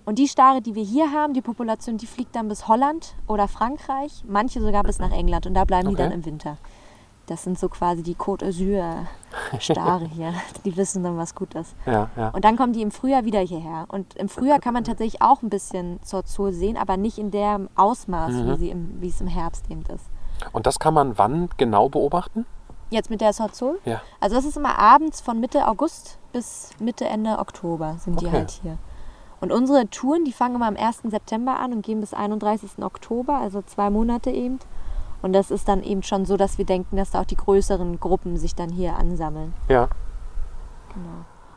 Und 0.05 0.19
die 0.19 0.27
Stare, 0.27 0.61
die 0.61 0.75
wir 0.75 0.83
hier 0.83 1.11
haben, 1.11 1.33
die 1.33 1.41
Population, 1.41 1.97
die 1.97 2.05
fliegt 2.07 2.35
dann 2.35 2.47
bis 2.49 2.67
Holland 2.67 3.15
oder 3.27 3.47
Frankreich, 3.47 4.23
manche 4.27 4.61
sogar 4.61 4.83
bis 4.83 4.99
nach 4.99 5.11
England 5.11 5.47
und 5.47 5.53
da 5.53 5.63
bleiben 5.65 5.87
die 5.89 5.93
Okay. 5.95 6.03
dann 6.03 6.11
im 6.11 6.25
Winter. 6.25 6.57
Das 7.27 7.43
sind 7.43 7.59
so 7.59 7.69
quasi 7.69 8.01
die 8.01 8.15
Côte 8.15 8.45
d'Azur 8.47 9.05
Stare 9.59 10.05
hier. 10.15 10.33
Die 10.65 10.75
wissen 10.75 11.03
dann, 11.03 11.15
was 11.15 11.35
gut 11.35 11.53
ist. 11.53 11.75
Ja, 11.85 12.09
ja. 12.17 12.29
Und 12.29 12.43
dann 12.43 12.57
kommen 12.57 12.73
die 12.73 12.81
im 12.81 12.89
Frühjahr 12.89 13.23
wieder 13.23 13.39
hierher. 13.39 13.85
Und 13.87 14.15
im 14.15 14.29
Frühjahr 14.29 14.59
kann 14.59 14.73
man 14.73 14.83
tatsächlich 14.83 15.21
auch 15.21 15.43
ein 15.43 15.49
bisschen 15.51 15.99
Zorzol 16.01 16.51
sehen, 16.53 16.75
aber 16.75 16.97
nicht 16.97 17.19
in 17.19 17.29
dem 17.29 17.69
Ausmaß, 17.75 18.33
Mhm. 18.33 18.47
wie, 18.51 18.55
sie 18.57 18.69
im, 18.71 18.99
wie 18.99 19.09
es 19.09 19.21
im 19.21 19.27
Herbst 19.27 19.69
eben 19.69 19.83
ist. 19.93 20.05
Und 20.53 20.65
das 20.65 20.79
kann 20.79 20.93
man 20.95 21.17
wann 21.19 21.49
genau 21.57 21.87
beobachten? 21.87 22.45
Jetzt 22.89 23.09
mit 23.09 23.21
der 23.21 23.33
Zorzol? 23.33 23.79
Ja. 23.85 24.01
Also 24.19 24.35
das 24.35 24.45
ist 24.45 24.57
immer 24.57 24.79
abends 24.79 25.21
von 25.21 25.39
Mitte 25.39 25.67
August 25.67 26.17
bis 26.33 26.71
Mitte, 26.79 27.05
Ende 27.05 27.37
Oktober 27.39 27.95
sind 27.99 28.21
die 28.21 28.27
Okay. 28.27 28.35
halt 28.37 28.51
hier. 28.51 28.77
Und 29.41 29.51
unsere 29.51 29.87
Touren, 29.89 30.25
die 30.25 30.33
fangen 30.33 30.55
immer 30.55 30.67
am 30.67 30.75
1. 30.75 31.03
September 31.05 31.59
an 31.59 31.71
und 31.71 31.81
gehen 31.81 32.01
bis 32.01 32.13
31. 32.13 32.83
Oktober, 32.83 33.37
also 33.37 33.61
zwei 33.61 33.89
Monate 33.89 34.31
eben. 34.31 34.59
Und 35.21 35.33
das 35.33 35.51
ist 35.51 35.67
dann 35.67 35.83
eben 35.83 36.03
schon 36.03 36.25
so, 36.25 36.35
dass 36.37 36.57
wir 36.57 36.65
denken, 36.65 36.97
dass 36.97 37.11
da 37.11 37.21
auch 37.21 37.25
die 37.25 37.35
größeren 37.35 37.99
Gruppen 37.99 38.37
sich 38.37 38.55
dann 38.55 38.69
hier 38.69 38.95
ansammeln. 38.95 39.53
Ja. 39.69 39.87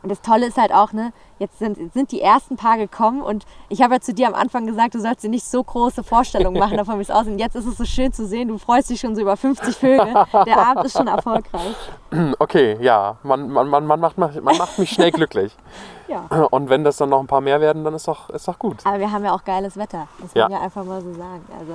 Und 0.03 0.09
das 0.09 0.21
Tolle 0.21 0.45
ist 0.47 0.57
halt 0.57 0.73
auch, 0.73 0.91
ne, 0.91 1.13
jetzt 1.39 1.59
sind, 1.59 1.93
sind 1.93 2.11
die 2.11 2.19
ersten 2.21 2.57
paar 2.57 2.77
gekommen 2.77 3.21
und 3.21 3.45
ich 3.69 3.81
habe 3.81 3.95
ja 3.95 3.99
zu 4.01 4.13
dir 4.13 4.27
am 4.27 4.35
Anfang 4.35 4.65
gesagt, 4.67 4.95
du 4.95 4.99
sollst 4.99 5.23
dir 5.23 5.29
nicht 5.29 5.45
so 5.45 5.63
große 5.63 6.03
Vorstellungen 6.03 6.59
machen 6.59 6.75
davon, 6.75 6.97
wie 6.97 7.01
es 7.03 7.09
aussieht. 7.09 7.31
Und 7.31 7.39
jetzt 7.39 7.55
ist 7.55 7.65
es 7.65 7.77
so 7.77 7.85
schön 7.85 8.11
zu 8.11 8.27
sehen, 8.27 8.49
du 8.49 8.57
freust 8.57 8.89
dich 8.89 8.99
schon 8.99 9.15
so 9.15 9.21
über 9.21 9.37
50 9.37 9.75
Vögel. 9.77 10.13
Der 10.45 10.57
Abend 10.57 10.85
ist 10.85 10.97
schon 10.97 11.07
erfolgreich. 11.07 11.75
Okay, 12.39 12.77
ja. 12.79 13.15
Man, 13.23 13.49
man, 13.49 13.67
man, 13.69 13.87
man, 13.87 13.99
macht, 13.99 14.17
mich- 14.19 14.39
man 14.41 14.55
macht 14.57 14.77
mich 14.77 14.91
schnell 14.91 15.11
glücklich. 15.11 15.55
Ja. 16.09 16.25
Und 16.51 16.69
wenn 16.69 16.83
das 16.83 16.97
dann 16.97 17.09
noch 17.09 17.19
ein 17.21 17.25
paar 17.27 17.41
mehr 17.41 17.59
werden, 17.61 17.83
dann 17.85 17.93
ist 17.95 18.07
doch, 18.07 18.29
ist 18.29 18.47
doch 18.47 18.59
gut. 18.59 18.85
Aber 18.85 18.99
wir 18.99 19.11
haben 19.11 19.23
ja 19.25 19.33
auch 19.33 19.43
geiles 19.43 19.77
Wetter, 19.77 20.07
muss 20.19 20.33
Ja. 20.35 20.43
man 20.43 20.51
ja 20.51 20.61
einfach 20.61 20.83
mal 20.83 21.01
so 21.01 21.11
sagen. 21.13 21.43
Also, 21.57 21.73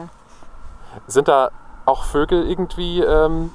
Sind 1.08 1.26
da 1.28 1.50
auch 1.86 2.04
Vögel 2.04 2.48
irgendwie, 2.48 3.00
ähm, 3.00 3.50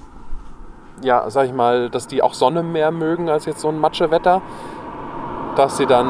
ja, 1.02 1.30
sag 1.30 1.46
ich 1.48 1.54
mal, 1.54 1.90
dass 1.90 2.08
die 2.08 2.22
auch 2.22 2.34
Sonne 2.34 2.64
mehr 2.64 2.92
mögen 2.92 3.30
als 3.30 3.46
jetzt 3.46 3.62
so 3.62 3.70
ein 3.70 3.80
Matschewetter? 3.80 4.42
Dass 5.56 5.78
sie 5.78 5.86
dann, 5.86 6.08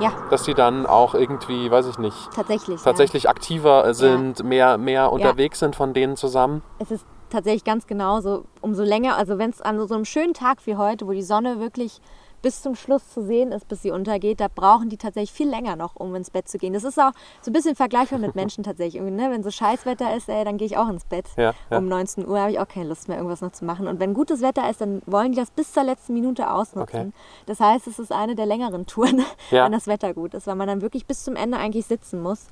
ja, 0.00 0.12
dass 0.30 0.44
sie 0.44 0.54
dann 0.54 0.86
auch 0.86 1.14
irgendwie, 1.14 1.70
weiß 1.70 1.86
ich 1.86 1.98
nicht, 1.98 2.32
tatsächlich. 2.34 2.82
tatsächlich 2.82 3.28
aktiver 3.28 3.94
sind, 3.94 4.42
mehr, 4.42 4.78
mehr 4.78 5.12
unterwegs 5.12 5.60
sind 5.60 5.76
von 5.76 5.94
denen 5.94 6.16
zusammen? 6.16 6.62
Ja. 6.78 6.84
Es 6.84 6.90
ist 6.90 7.06
tatsächlich 7.30 7.64
ganz 7.64 7.86
genauso. 7.86 8.44
Umso 8.60 8.82
länger, 8.82 9.16
also 9.16 9.38
wenn 9.38 9.50
es 9.50 9.60
an 9.60 9.86
so 9.86 9.94
einem 9.94 10.04
schönen 10.04 10.34
Tag 10.34 10.58
wie 10.66 10.76
heute, 10.76 11.06
wo 11.06 11.12
die 11.12 11.22
Sonne 11.22 11.60
wirklich 11.60 12.00
bis 12.42 12.60
zum 12.62 12.74
Schluss 12.74 13.08
zu 13.08 13.22
sehen 13.24 13.52
ist, 13.52 13.68
bis 13.68 13.82
sie 13.82 13.90
untergeht, 13.92 14.40
da 14.40 14.48
brauchen 14.52 14.88
die 14.88 14.96
tatsächlich 14.96 15.32
viel 15.32 15.48
länger 15.48 15.76
noch, 15.76 15.96
um 15.96 16.14
ins 16.14 16.30
Bett 16.30 16.48
zu 16.48 16.58
gehen. 16.58 16.72
Das 16.72 16.84
ist 16.84 16.98
auch 16.98 17.12
so 17.40 17.50
ein 17.50 17.52
bisschen 17.52 17.76
vergleichbar 17.76 18.18
mit 18.18 18.34
Menschen 18.34 18.64
tatsächlich. 18.64 19.00
Ne? 19.00 19.30
Wenn 19.30 19.42
so 19.42 19.50
Scheißwetter 19.50 20.14
ist, 20.16 20.28
ey, 20.28 20.44
dann 20.44 20.58
gehe 20.58 20.66
ich 20.66 20.76
auch 20.76 20.88
ins 20.88 21.04
Bett. 21.04 21.26
Ja, 21.36 21.54
ja. 21.70 21.78
Um 21.78 21.88
19 21.88 22.26
Uhr 22.26 22.40
habe 22.40 22.50
ich 22.50 22.58
auch 22.58 22.68
keine 22.68 22.88
Lust 22.88 23.08
mehr, 23.08 23.16
irgendwas 23.16 23.40
noch 23.40 23.52
zu 23.52 23.64
machen. 23.64 23.86
Und 23.86 24.00
wenn 24.00 24.12
gutes 24.14 24.42
Wetter 24.42 24.68
ist, 24.68 24.80
dann 24.80 25.02
wollen 25.06 25.32
die 25.32 25.38
das 25.38 25.50
bis 25.50 25.72
zur 25.72 25.84
letzten 25.84 26.12
Minute 26.14 26.50
ausnutzen. 26.50 26.82
Okay. 27.00 27.12
Das 27.46 27.60
heißt, 27.60 27.86
es 27.86 27.98
ist 27.98 28.12
eine 28.12 28.34
der 28.34 28.46
längeren 28.46 28.86
Touren, 28.86 29.22
Ja. 29.50 29.64
wenn 29.64 29.72
das 29.72 29.86
Wetter 29.86 30.12
gut 30.12 30.34
ist, 30.34 30.46
weil 30.46 30.56
man 30.56 30.66
dann 30.66 30.82
wirklich 30.82 31.06
bis 31.06 31.24
zum 31.24 31.36
Ende 31.36 31.58
eigentlich 31.58 31.86
sitzen 31.86 32.20
muss 32.22 32.48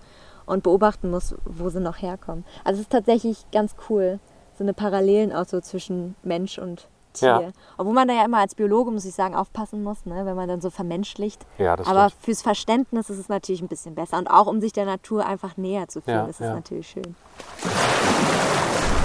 und 0.47 0.63
beobachten 0.63 1.11
muss, 1.11 1.35
wo 1.45 1.69
sie 1.69 1.81
noch 1.81 2.01
herkommen. 2.01 2.45
Also 2.65 2.79
es 2.79 2.83
ist 2.87 2.93
tatsächlich 2.93 3.45
ganz 3.51 3.75
cool, 3.89 4.19
so 4.57 4.65
eine 4.65 4.75
Parallelen 4.75 5.33
auch 5.33 5.47
so 5.47 5.61
zwischen 5.61 6.15
Mensch 6.23 6.59
und 6.59 6.89
Tier. 7.13 7.41
Ja. 7.41 7.49
Obwohl 7.77 7.95
man 7.95 8.07
da 8.09 8.15
ja 8.15 8.25
immer 8.25 8.39
als 8.39 8.55
Biologe, 8.55 8.91
muss 8.91 9.05
ich 9.05 9.15
sagen, 9.15 9.35
aufpassen 9.35 9.83
muss, 9.83 10.07
ne, 10.07 10.25
wenn 10.27 10.37
man 10.37 10.49
dann 10.49 10.61
so 10.61 10.71
vermenschlicht. 10.71 11.45
Ja, 11.59 11.77
das 11.77 11.87
Aber 11.89 12.09
stimmt. 12.09 12.25
fürs 12.25 12.43
Verständnis 12.43 13.11
ist 13.11 13.19
es 13.19 13.29
natürlich 13.29 13.63
ein 13.63 13.69
bisschen 13.69 13.95
besser. 13.95 14.19
Und 14.19 14.29
auch 14.31 14.47
um 14.47 14.61
sich 14.61 14.73
der 14.73 14.85
Natur 14.87 15.27
einfach 15.27 15.57
näher 15.57 15.89
zu 15.89 16.01
fühlen, 16.01 16.17
Ja, 16.19 16.25
ist 16.27 16.41
es 16.41 16.47
ja. 16.47 16.55
natürlich 16.55 16.89
schön. 16.89 17.15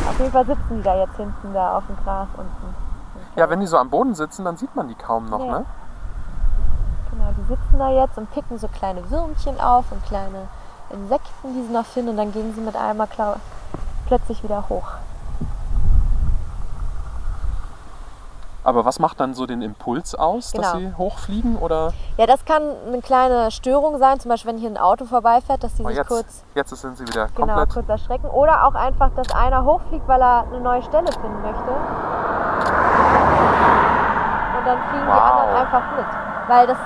Auf 0.10 0.20
jeden 0.20 0.32
Fall 0.32 0.46
sitzen 0.46 0.78
die 0.78 0.84
da 0.84 0.98
jetzt 1.00 1.16
hinten 1.18 1.54
da 1.54 1.78
auf 1.78 1.86
dem 1.88 1.96
Gras 2.04 2.28
unten. 2.38 2.76
Ja, 3.36 3.50
wenn 3.50 3.60
die 3.60 3.68
so 3.68 3.78
am 3.78 3.90
Boden 3.90 4.16
sitzen, 4.16 4.46
dann 4.46 4.56
sieht 4.56 4.74
man 4.76 4.88
die 4.88 4.96
kaum 4.96 5.26
noch, 5.30 5.40
ne? 5.40 5.66
Genau, 7.12 7.32
die 7.38 7.48
sitzen 7.48 7.78
da 7.80 7.90
jetzt 7.92 8.18
und 8.18 8.32
picken 8.32 8.58
so 8.58 8.68
kleine 8.68 9.10
Würmchen 9.10 9.60
auf 9.60 9.92
und 9.92 10.06
kleine 10.06 10.48
Insekten, 10.90 11.54
die 11.54 11.66
sie 11.68 11.74
noch 11.74 11.86
finden. 11.86 12.10
Und 12.12 12.18
dann 12.18 12.32
gehen 12.32 12.54
sie 12.54 12.62
mit 12.62 12.76
einmal 12.76 13.08
klar, 13.08 13.40
plötzlich 14.08 14.44
wieder 14.44 14.70
hoch. 14.70 14.88
Aber 18.66 18.84
was 18.84 18.98
macht 18.98 19.20
dann 19.20 19.36
so 19.36 19.46
den 19.46 19.62
Impuls 19.62 20.16
aus, 20.16 20.52
dass 20.52 20.74
Genau. 20.74 20.80
sie 20.90 20.98
hochfliegen? 20.98 21.56
Oder 21.58 21.94
Ja, 22.18 22.26
das 22.26 22.44
kann 22.46 22.64
eine 22.88 23.00
kleine 23.00 23.52
Störung 23.52 24.00
sein, 24.00 24.20
zum 24.20 24.30
Beispiel 24.30 24.52
wenn 24.54 24.58
hier 24.60 24.72
ein 24.72 24.78
Auto 24.80 25.06
vorbeifährt, 25.06 25.64
dass 25.64 25.76
die 25.76 25.84
Oh, 25.84 25.88
sich 25.90 25.98
jetzt, 25.98 26.08
kurz, 26.08 26.44
jetzt 26.56 26.76
sind 26.76 26.98
sie 26.98 27.08
wieder 27.08 27.28
genau, 27.36 27.54
komplett. 27.54 27.70
kurz 27.70 27.90
erschrecken. 27.90 28.26
Oder 28.28 28.66
auch 28.66 28.74
einfach, 28.74 29.12
dass 29.16 29.30
einer 29.36 29.64
hochfliegt, 29.64 30.08
weil 30.08 30.20
er 30.20 30.46
eine 30.52 30.60
neue 30.62 30.82
Stelle 30.82 31.12
finden 31.12 31.42
möchte. 31.44 31.70
Und 34.58 34.66
dann 34.66 34.80
fliegen 34.90 35.06
die 35.06 35.12
Wow. 35.12 35.22
anderen 35.22 35.56
einfach 35.58 35.84
mit. 35.96 36.06
Weil 36.48 36.68
das, 36.68 36.78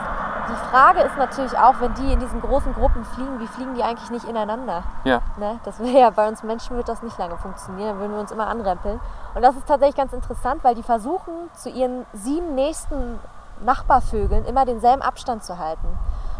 die 0.49 0.69
Frage 0.69 1.01
ist 1.01 1.17
natürlich 1.17 1.57
auch, 1.57 1.75
wenn 1.79 1.93
die 1.93 2.13
in 2.13 2.19
diesen 2.19 2.41
großen 2.41 2.73
Gruppen 2.73 3.05
fliegen, 3.05 3.39
wie 3.39 3.47
fliegen 3.47 3.75
die 3.75 3.83
eigentlich 3.83 4.09
nicht 4.09 4.25
ineinander? 4.25 4.83
Ja. 5.03 5.21
Ne? 5.37 5.59
Das 5.63 5.79
wäre 5.79 5.99
ja 5.99 6.09
bei 6.09 6.27
uns 6.27 6.43
Menschen 6.43 6.75
wird 6.75 6.89
das 6.89 7.03
nicht 7.03 7.17
lange 7.17 7.37
funktionieren, 7.37 7.89
dann 7.89 7.99
würden 7.99 8.13
wir 8.13 8.19
uns 8.19 8.31
immer 8.31 8.47
anrempeln. 8.47 8.99
Und 9.35 9.41
das 9.41 9.55
ist 9.55 9.67
tatsächlich 9.67 9.95
ganz 9.95 10.13
interessant, 10.13 10.63
weil 10.63 10.75
die 10.75 10.83
versuchen 10.83 11.33
zu 11.53 11.69
ihren 11.69 12.05
sieben 12.13 12.55
nächsten 12.55 13.19
Nachbarvögeln 13.61 14.45
immer 14.45 14.65
denselben 14.65 15.01
Abstand 15.01 15.43
zu 15.43 15.57
halten. 15.57 15.87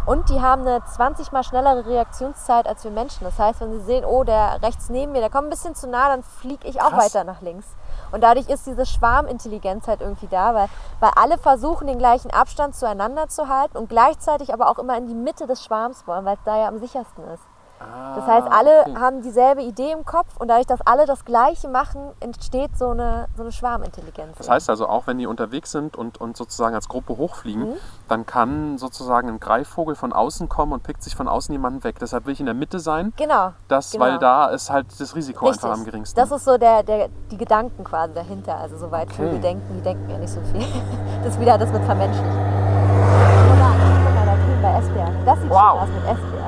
Und 0.05 0.29
die 0.29 0.41
haben 0.41 0.61
eine 0.61 0.83
20 0.83 1.31
mal 1.31 1.43
schnellere 1.43 1.85
Reaktionszeit 1.85 2.67
als 2.67 2.83
wir 2.83 2.91
Menschen. 2.91 3.25
Das 3.25 3.37
heißt, 3.37 3.61
wenn 3.61 3.71
sie 3.73 3.85
sehen, 3.85 4.05
oh, 4.05 4.23
der 4.23 4.59
rechts 4.63 4.89
neben 4.89 5.11
mir, 5.11 5.19
der 5.19 5.29
kommt 5.29 5.47
ein 5.47 5.49
bisschen 5.51 5.75
zu 5.75 5.87
nah, 5.87 6.07
dann 6.07 6.23
fliege 6.23 6.67
ich 6.67 6.81
auch 6.81 6.89
Krass. 6.89 7.13
weiter 7.13 7.23
nach 7.23 7.41
links. 7.41 7.67
Und 8.11 8.21
dadurch 8.21 8.49
ist 8.49 8.65
diese 8.65 8.85
Schwarmintelligenz 8.85 9.87
halt 9.87 10.01
irgendwie 10.01 10.27
da, 10.27 10.53
weil, 10.53 10.67
weil 10.99 11.11
alle 11.15 11.37
versuchen, 11.37 11.87
den 11.87 11.99
gleichen 11.99 12.31
Abstand 12.31 12.75
zueinander 12.75 13.27
zu 13.27 13.47
halten 13.47 13.77
und 13.77 13.89
gleichzeitig 13.89 14.53
aber 14.53 14.69
auch 14.69 14.79
immer 14.79 14.97
in 14.97 15.07
die 15.07 15.13
Mitte 15.13 15.47
des 15.47 15.63
Schwarms 15.63 16.07
wollen, 16.07 16.25
weil 16.25 16.35
es 16.35 16.43
da 16.45 16.57
ja 16.57 16.67
am 16.67 16.79
sichersten 16.79 17.23
ist. 17.33 17.43
Das 17.79 18.27
heißt, 18.27 18.47
alle 18.51 18.79
Ah, 18.79 18.81
okay. 18.89 18.95
haben 18.99 19.21
dieselbe 19.21 19.61
Idee 19.61 19.91
im 19.91 20.03
Kopf 20.03 20.35
und 20.37 20.49
dadurch, 20.49 20.67
dass 20.67 20.81
alle 20.85 21.05
das 21.05 21.23
Gleiche 21.23 21.69
machen, 21.69 22.01
entsteht 22.19 22.77
so 22.77 22.89
eine, 22.89 23.27
so 23.37 23.43
eine 23.43 23.51
Schwarmintelligenz. 23.53 24.37
Das 24.37 24.49
heißt 24.49 24.69
also, 24.69 24.87
auch 24.87 25.07
wenn 25.07 25.17
die 25.17 25.25
unterwegs 25.27 25.71
sind 25.71 25.95
und, 25.95 26.19
und 26.19 26.35
sozusagen 26.35 26.75
als 26.75 26.89
Gruppe 26.89 27.15
hochfliegen, 27.17 27.69
Mhm. 27.69 27.75
dann 28.09 28.25
kann 28.25 28.77
sozusagen 28.77 29.29
ein 29.29 29.39
Greifvogel 29.39 29.95
von 29.95 30.11
außen 30.11 30.49
kommen 30.49 30.73
und 30.73 30.83
pickt 30.83 31.03
sich 31.03 31.15
von 31.15 31.27
außen 31.29 31.53
jemanden 31.53 31.83
weg. 31.85 31.95
Deshalb 31.99 32.25
will 32.25 32.33
ich 32.33 32.39
in 32.41 32.47
der 32.47 32.55
Mitte 32.55 32.79
sein, 32.79 33.13
genau. 33.15 33.53
das, 33.69 33.91
Genau. 33.91 34.03
weil 34.05 34.19
da 34.19 34.47
ist 34.47 34.69
halt 34.69 34.87
das 34.99 35.15
Risiko 35.15 35.45
Richtig. 35.45 35.63
einfach 35.63 35.77
am 35.79 35.85
geringsten. 35.85 36.19
Das 36.19 36.31
ist 36.31 36.43
so 36.43 36.57
der, 36.57 36.83
der, 36.83 37.07
die 37.31 37.37
Gedanken 37.37 37.83
quasi 37.85 38.13
dahinter. 38.13 38.57
Also 38.57 38.77
soweit 38.77 39.07
Okay. 39.07 39.23
Vögel 39.23 39.39
denken, 39.39 39.75
die 39.77 39.81
denken 39.81 40.09
ja 40.09 40.17
nicht 40.17 40.33
so 40.33 40.41
viel. 40.51 40.65
Das 41.23 41.33
ist 41.35 41.39
wieder 41.41 41.57
das 41.57 41.71
mit 41.71 41.83
vermenschlichen. 41.83 42.29
Guck 42.29 43.59
mal, 43.59 44.25
da 44.25 44.33
drüben 44.35 44.61
bei 44.61 44.77
Esbjerg. 44.79 45.25
Das 45.25 45.39
sieht 45.39 45.49
Wow. 45.49 45.59
schön 45.59 45.79
aus 45.81 45.87
mit 45.89 46.03
Esbjerg. 46.11 46.38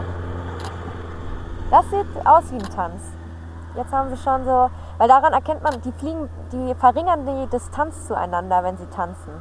Das 1.71 1.89
sieht 1.89 2.05
aus 2.25 2.51
wie 2.51 2.55
ein 2.55 2.69
Tanz. 2.75 3.01
Jetzt 3.75 3.91
haben 3.93 4.09
sie 4.09 4.17
schon 4.17 4.43
so, 4.43 4.69
weil 4.97 5.07
daran 5.07 5.31
erkennt 5.33 5.63
man, 5.63 5.79
die 5.81 5.91
fliegen, 5.93 6.29
die 6.51 6.75
verringern 6.75 7.25
die 7.25 7.47
Distanz 7.47 8.07
zueinander, 8.07 8.63
wenn 8.63 8.77
sie 8.77 8.85
tanzen. 8.87 9.31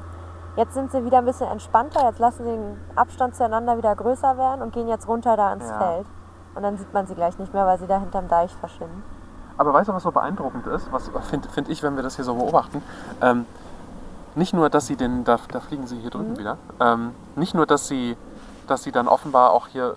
Jetzt 0.57 0.75
sind 0.75 0.93
sie 0.93 1.05
wieder 1.05 1.19
ein 1.19 1.25
bisschen 1.25 1.49
entspannter, 1.49 2.05
jetzt 2.05 2.19
lassen 2.21 2.45
sie 2.45 2.51
den 2.51 2.77
Abstand 2.97 3.35
zueinander 3.35 3.77
wieder 3.77 3.95
größer 3.97 4.37
werden 4.39 4.63
und 4.63 4.73
gehen 4.73 4.89
jetzt 4.89 5.09
runter 5.09 5.37
da 5.37 5.53
ins 5.53 5.69
Ja. 5.69 5.79
Feld. 5.79 6.07
Und 6.55 6.63
dann 6.63 6.77
sieht 6.79 6.93
man 6.93 7.07
sie 7.07 7.15
gleich 7.15 7.39
nicht 7.39 7.53
mehr, 7.55 7.67
weil 7.67 7.79
sie 7.79 7.87
da 7.87 7.99
hinterm 7.99 8.29
Deich 8.29 8.55
verschwinden. 8.57 9.03
Aber 9.59 9.73
weißt 9.73 9.89
du, 9.89 9.95
was 9.95 10.03
so 10.03 10.11
beeindruckend 10.11 10.67
ist? 10.69 10.91
Was 10.93 11.11
finde 11.29 11.49
find 11.49 11.69
ich, 11.69 11.83
wenn 11.83 11.97
wir 11.97 12.03
das 12.03 12.17
hier 12.17 12.25
so 12.25 12.35
beobachten? 12.35 12.83
Ähm, 13.21 13.47
nicht 14.35 14.55
nur, 14.55 14.71
dass 14.71 14.87
sie 14.87 14.97
den, 14.97 15.25
da, 15.25 15.39
da 15.51 15.61
fliegen 15.61 15.87
sie 15.87 15.97
hier 15.99 16.07
Mhm. 16.07 16.11
drüben 16.13 16.39
wieder, 16.39 16.57
ähm, 16.81 17.15
nicht 17.37 17.55
nur, 17.55 17.67
dass 17.67 17.89
sie, 17.89 18.17
dass 18.69 18.83
sie 18.85 18.93
dann 18.93 19.09
offenbar 19.09 19.51
auch 19.51 19.67
hier 19.67 19.97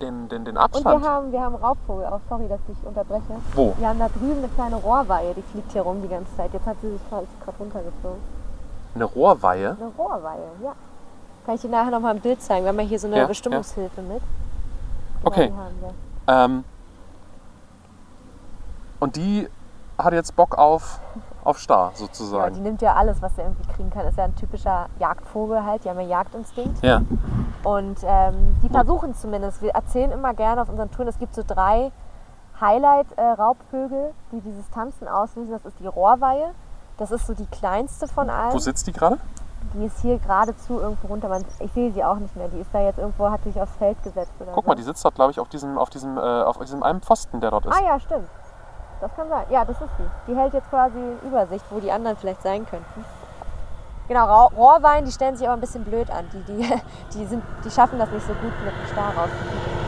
den, 0.00 0.28
den, 0.28 0.44
den 0.44 0.56
Und 0.56 0.62
Abstand. 0.62 1.02
wir 1.02 1.08
haben, 1.08 1.32
wir 1.32 1.40
haben 1.40 1.54
Raubvogel 1.54 2.06
auch, 2.06 2.20
sorry, 2.28 2.48
dass 2.48 2.60
ich 2.68 2.86
unterbreche. 2.86 3.22
Wo? 3.54 3.74
Wir 3.78 3.88
haben 3.88 3.98
da 3.98 4.08
drüben 4.08 4.38
eine 4.38 4.48
kleine 4.48 4.76
Rohrweihe, 4.76 5.34
die 5.34 5.42
fliegt 5.42 5.72
hier 5.72 5.82
rum 5.82 6.02
die 6.02 6.08
ganze 6.08 6.34
Zeit. 6.36 6.52
Jetzt 6.52 6.66
hat 6.66 6.76
sie 6.82 6.90
sich 6.90 7.00
gerade 7.10 7.26
runtergeflogen. 7.58 8.20
Eine 8.94 9.04
Rohrweihe. 9.04 9.76
Eine 9.80 9.90
Rohrweihe, 9.96 10.50
ja. 10.62 10.72
Kann 11.46 11.54
ich 11.56 11.60
dir 11.60 11.68
nachher 11.68 11.90
nochmal 11.90 12.14
ein 12.14 12.20
Bild 12.20 12.40
zeigen. 12.42 12.64
Wir 12.64 12.70
haben 12.70 12.80
ja 12.80 12.86
hier 12.86 12.98
so 12.98 13.06
eine 13.06 13.18
Ja, 13.18 13.26
Bestimmungshilfe 13.26 14.00
mit. 14.02 14.20
Genau, 15.22 15.26
Okay. 15.26 15.52
die. 15.52 16.32
Ähm, 16.32 16.64
und 19.00 19.16
die 19.16 19.48
hat 19.98 20.12
jetzt 20.12 20.34
Bock 20.36 20.56
auf, 20.58 21.00
auf 21.44 21.58
Star 21.58 21.90
Ja, 21.92 21.96
sozusagen. 21.96 22.54
die 22.54 22.60
nimmt 22.60 22.82
ja 22.82 22.94
alles, 22.94 23.20
was 23.22 23.34
sie 23.36 23.42
irgendwie 23.42 23.66
kriegen 23.72 23.90
kann. 23.90 24.06
Ist 24.06 24.18
ja 24.18 24.24
ein 24.24 24.34
typischer 24.34 24.86
Jagdvogel 24.98 25.64
halt. 25.64 25.84
Die 25.84 25.90
haben 25.90 26.00
ja 26.00 26.06
Jagdinstinkt. 26.06 26.82
Ja. 26.82 27.02
Und 27.62 27.98
ähm, 28.04 28.56
die 28.62 28.68
versuchen 28.68 29.10
es 29.12 29.20
zumindest. 29.20 29.62
Wir 29.62 29.70
erzählen 29.72 30.10
immer 30.12 30.34
gerne 30.34 30.62
auf 30.62 30.68
unseren 30.68 30.90
Touren, 30.90 31.08
es 31.08 31.18
gibt 31.18 31.34
so 31.34 31.42
drei 31.46 31.92
Highlight-Raubvögel, 32.60 34.12
die 34.32 34.40
dieses 34.40 34.68
Tanzen 34.70 35.08
auslösen. 35.08 35.52
Das 35.52 35.64
ist 35.64 35.78
die 35.80 35.86
Rohrweihe. 35.86 36.50
Das 36.96 37.10
ist 37.10 37.26
so 37.26 37.34
die 37.34 37.46
kleinste 37.46 38.06
von 38.06 38.28
Wo 38.28 38.32
allen. 38.32 38.58
sitzt 38.58 38.86
die 38.86 38.92
gerade? 38.92 39.18
Die 39.74 39.86
ist 39.86 39.98
hier 40.00 40.18
geradezu 40.18 40.78
irgendwo 40.78 41.08
runter. 41.08 41.28
Man, 41.28 41.44
ich 41.58 41.72
sehe 41.72 41.90
sie 41.92 42.04
auch 42.04 42.16
nicht 42.18 42.36
mehr. 42.36 42.48
Die 42.48 42.58
ist 42.60 42.68
da 42.72 42.80
jetzt 42.80 42.98
irgendwo, 42.98 43.30
hat 43.30 43.42
sich 43.44 43.60
aufs 43.60 43.74
Feld 43.76 44.00
gesetzt 44.04 44.30
Guck 44.38 44.54
so. 44.64 44.68
mal, 44.68 44.74
die 44.74 44.82
sitzt 44.82 45.04
dort, 45.04 45.14
glaube 45.14 45.32
ich, 45.32 45.40
auf 45.40 45.48
diesem, 45.48 45.78
auf 45.78 45.90
diesem, 45.90 46.16
äh, 46.18 46.20
auf 46.20 46.58
diesem 46.58 46.82
einen 46.82 47.00
Pfosten, 47.00 47.40
der 47.40 47.50
dort 47.50 47.66
ist. 47.66 47.74
Ah 47.74 47.82
ja, 47.82 47.98
stimmt. 47.98 48.28
Das 49.00 49.14
kann 49.14 49.28
sein. 49.28 49.46
Ja, 49.50 49.64
das 49.64 49.80
ist 49.80 49.90
die. 49.98 50.32
Die 50.32 50.36
hält 50.36 50.54
jetzt 50.54 50.70
quasi 50.70 50.98
Übersicht, 51.26 51.64
wo 51.70 51.80
die 51.80 51.90
anderen 51.90 52.16
vielleicht 52.16 52.42
sein 52.42 52.66
könnten. 52.66 53.04
Genau, 54.06 54.48
Rohrwein, 54.48 55.04
die 55.04 55.12
stellen 55.12 55.36
sich 55.36 55.46
aber 55.46 55.56
ein 55.56 55.60
bisschen 55.60 55.84
blöd 55.84 56.10
an. 56.10 56.28
Die, 56.32 56.42
die, 56.52 56.68
die, 57.14 57.24
sind, 57.24 57.42
die 57.64 57.70
schaffen 57.70 57.98
das 57.98 58.10
nicht 58.10 58.26
so 58.26 58.34
gut 58.34 58.52
mit 58.64 58.72
dem 58.72 58.86
Star 58.92 59.14
rauszukriegen. 59.14 59.84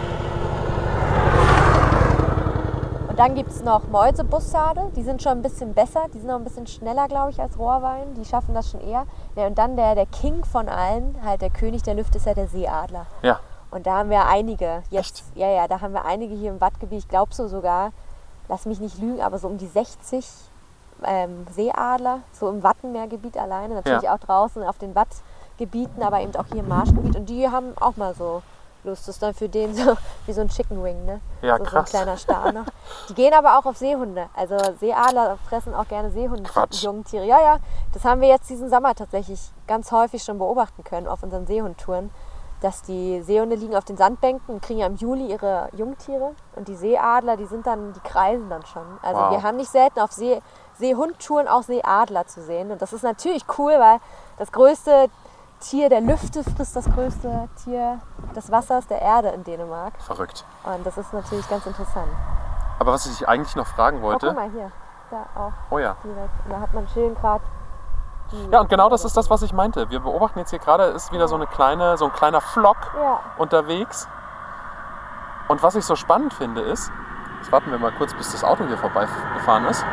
Und 3.16 3.20
dann 3.20 3.34
gibt 3.34 3.50
es 3.50 3.62
noch 3.62 3.88
Mäusebussarde, 3.88 4.92
die 4.94 5.02
sind 5.02 5.22
schon 5.22 5.32
ein 5.32 5.42
bisschen 5.42 5.72
besser, 5.72 6.04
die 6.12 6.18
sind 6.18 6.30
auch 6.30 6.36
ein 6.36 6.44
bisschen 6.44 6.66
schneller, 6.66 7.08
glaube 7.08 7.30
ich, 7.30 7.40
als 7.40 7.58
Rohrwein. 7.58 8.12
Die 8.14 8.26
schaffen 8.26 8.54
das 8.54 8.70
schon 8.70 8.80
eher. 8.80 9.06
Ja, 9.36 9.46
und 9.46 9.56
dann 9.56 9.74
der, 9.74 9.94
der 9.94 10.04
King 10.04 10.44
von 10.44 10.68
allen, 10.68 11.16
halt 11.24 11.40
der 11.40 11.48
König 11.48 11.82
der 11.82 11.94
Lüfte, 11.94 12.18
ist 12.18 12.26
ja 12.26 12.34
der 12.34 12.46
Seeadler. 12.46 13.06
Ja. 13.22 13.40
Und 13.70 13.86
da 13.86 13.98
haben 13.98 14.10
wir 14.10 14.26
einige. 14.26 14.82
Jetzt, 14.90 15.20
Echt? 15.20 15.36
Ja, 15.36 15.48
ja, 15.48 15.66
da 15.66 15.80
haben 15.80 15.94
wir 15.94 16.04
einige 16.04 16.34
hier 16.34 16.50
im 16.50 16.60
Wattgebiet. 16.60 16.98
Ich 16.98 17.08
glaube 17.08 17.34
so 17.34 17.48
sogar, 17.48 17.92
lass 18.48 18.66
mich 18.66 18.80
nicht 18.80 18.98
lügen, 18.98 19.20
aber 19.20 19.38
so 19.38 19.48
um 19.48 19.58
die 19.58 19.66
60 19.66 20.26
ähm, 21.04 21.46
Seeadler, 21.54 22.20
so 22.32 22.48
im 22.48 22.62
Wattenmeergebiet 22.62 23.36
alleine. 23.36 23.74
Natürlich 23.74 24.02
Ja. 24.02 24.14
auch 24.14 24.18
draußen 24.18 24.62
auf 24.62 24.78
den 24.78 24.94
Wattgebieten, 24.94 26.02
aber 26.02 26.20
eben 26.20 26.34
auch 26.36 26.46
hier 26.52 26.60
im 26.60 26.68
Marschgebiet. 26.68 27.16
Und 27.16 27.26
die 27.28 27.48
haben 27.48 27.74
auch 27.80 27.96
mal 27.96 28.14
so 28.14 28.42
Lust. 28.84 29.02
Das 29.08 29.16
ist 29.16 29.22
dann 29.22 29.34
für 29.34 29.48
den 29.48 29.74
so 29.74 29.96
wie 30.26 30.32
so 30.32 30.40
ein 30.42 30.48
Chicken 30.48 30.82
Wing, 30.82 31.04
ne? 31.04 31.20
Ja, 31.42 31.56
so, 31.58 31.64
so 31.64 31.64
ein 31.64 31.66
krass. 31.70 31.90
kleiner 31.90 32.16
Star 32.16 32.52
noch. 32.52 32.66
Die 33.08 33.14
gehen 33.14 33.34
aber 33.34 33.58
auch 33.58 33.66
auf 33.66 33.76
Seehunde. 33.76 34.28
Also 34.34 34.56
Seeadler 34.78 35.38
fressen 35.48 35.74
auch 35.74 35.88
gerne 35.88 36.10
Seehunde, 36.10 36.44
Quatsch. 36.44 36.82
Jungtiere. 36.84 37.24
Ja, 37.26 37.40
ja, 37.40 37.56
das 37.92 38.04
haben 38.04 38.20
wir 38.20 38.28
jetzt 38.28 38.48
diesen 38.48 38.70
Sommer 38.70 38.94
tatsächlich 38.94 39.40
ganz 39.66 39.90
häufig 39.92 40.22
schon 40.22 40.38
beobachten 40.38 40.84
können 40.84 41.08
auf 41.08 41.22
unseren 41.22 41.46
Seehundtouren 41.46 42.10
dass 42.60 42.82
die 42.82 43.20
Seehunde 43.22 43.56
liegen 43.56 43.76
auf 43.76 43.84
den 43.84 43.96
Sandbänken 43.96 44.54
und 44.54 44.62
kriegen 44.62 44.80
ja 44.80 44.86
im 44.86 44.96
Juli 44.96 45.26
ihre 45.30 45.68
Jungtiere. 45.72 46.32
Und 46.54 46.68
die 46.68 46.74
Seeadler, 46.76 47.36
die 47.36 47.46
sind 47.46 47.66
dann, 47.66 47.92
die 47.92 48.00
kreisen 48.00 48.48
dann 48.48 48.64
schon. 48.66 48.82
Also 49.02 49.20
Wow. 49.20 49.30
wir 49.32 49.42
haben 49.42 49.56
nicht 49.58 49.70
selten 49.70 50.00
auf 50.00 50.12
See, 50.12 50.40
Seehundtouren 50.78 51.48
auch 51.48 51.62
Seeadler 51.62 52.26
zu 52.26 52.42
sehen. 52.42 52.70
Und 52.70 52.80
das 52.82 52.92
ist 52.92 53.02
natürlich 53.02 53.44
cool, 53.58 53.72
weil 53.78 53.98
das 54.38 54.52
größte 54.52 55.08
Tier 55.60 55.88
der 55.88 56.00
Lüfte 56.02 56.44
frisst 56.44 56.76
das 56.76 56.84
größte 56.84 57.48
Tier 57.64 57.98
des 58.34 58.50
Wassers 58.50 58.86
der 58.86 59.00
Erde 59.00 59.28
in 59.28 59.42
Dänemark. 59.44 59.94
Verrückt. 60.02 60.44
Und 60.64 60.84
das 60.86 60.98
ist 60.98 61.12
natürlich 61.14 61.48
ganz 61.48 61.64
interessant. 61.66 62.08
Aber 62.78 62.92
was 62.92 63.06
ich 63.06 63.26
eigentlich 63.26 63.56
noch 63.56 63.66
fragen 63.66 64.00
Oh, 64.00 64.06
wollte. 64.08 64.26
guck 64.28 64.36
mal 64.36 64.50
hier. 64.50 64.70
Da 65.10 65.24
auch 65.34 65.52
Oh 65.70 65.78
ja. 65.78 65.96
direkt. 66.04 66.30
Und 66.44 66.52
da 66.52 66.60
hat 66.60 66.74
man 66.74 66.86
schön 66.88 67.14
gerade. 67.14 67.42
Ja, 68.50 68.60
und 68.60 68.68
genau 68.68 68.88
das 68.88 69.04
ist 69.04 69.16
das, 69.16 69.30
was 69.30 69.42
ich 69.42 69.52
meinte. 69.52 69.88
Wir 69.90 70.00
beobachten 70.00 70.38
jetzt 70.38 70.50
hier 70.50 70.58
gerade, 70.58 70.84
ist 70.84 71.12
wieder 71.12 71.28
so 71.28 71.36
eine 71.36 71.46
kleine, 71.46 71.96
so 71.96 72.06
ein 72.06 72.12
kleiner 72.12 72.40
Flock 72.40 72.76
Ja, 72.96 73.20
unterwegs. 73.38 74.08
Und 75.48 75.62
was 75.62 75.76
ich 75.76 75.84
so 75.84 75.94
spannend 75.94 76.34
finde 76.34 76.60
ist, 76.60 76.90
jetzt 77.38 77.52
warten 77.52 77.70
wir 77.70 77.78
mal 77.78 77.92
kurz, 77.92 78.14
bis 78.14 78.32
das 78.32 78.42
Auto 78.42 78.64
hier 78.66 78.78
vorbeigefahren 78.78 79.66
ist. 79.66 79.84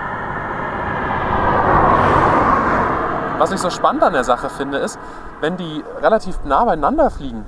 Was 3.37 3.51
ich 3.51 3.59
so 3.59 3.69
spannend 3.69 4.03
an 4.03 4.13
der 4.13 4.23
Sache 4.23 4.49
finde, 4.49 4.77
ist, 4.79 4.97
wenn 5.41 5.57
die 5.57 5.83
relativ 6.01 6.39
nah 6.43 6.65
beieinander 6.65 7.11
fliegen, 7.11 7.45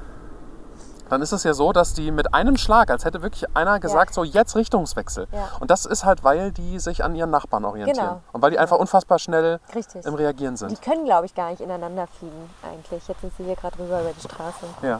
dann 1.10 1.22
ist 1.22 1.32
es 1.32 1.44
ja 1.44 1.54
so, 1.54 1.72
dass 1.72 1.94
die 1.94 2.12
mit 2.12 2.34
einem 2.34 2.58
Schlag, 2.58 2.90
als 2.90 3.06
hätte 3.06 3.22
wirklich 3.22 3.46
einer 3.56 3.80
gesagt, 3.80 4.14
so 4.14 4.24
jetzt 4.24 4.56
Richtungswechsel. 4.56 5.28
Ja. 5.32 5.50
Und 5.60 5.72
das 5.72 5.86
ist 5.86 6.04
halt, 6.06 6.24
weil 6.24 6.52
die 6.52 6.80
sich 6.80 7.04
an 7.04 7.16
ihren 7.16 7.30
Nachbarn 7.30 7.64
orientieren. 7.66 8.08
Genau. 8.08 8.22
Und 8.32 8.42
weil 8.42 8.52
die 8.52 8.60
einfach 8.60 8.78
unfassbar 8.78 9.20
schnell 9.20 9.60
richtig. 9.74 10.06
im 10.06 10.14
Reagieren 10.16 10.56
Die 10.56 10.60
sind. 10.60 10.82
können, 10.82 11.06
glaube 11.06 11.26
ich, 11.26 11.36
gar 11.36 11.50
nicht 11.52 11.62
ineinander 11.62 12.08
fliegen 12.08 12.50
eigentlich. 12.64 13.08
Jetzt 13.08 13.22
sind 13.22 13.34
sie 13.38 13.44
hier 13.44 13.56
gerade 13.56 13.78
rüber 13.78 14.02
über 14.02 14.12
die 14.12 14.22
Straße. 14.22 14.66
Ja. 14.82 15.00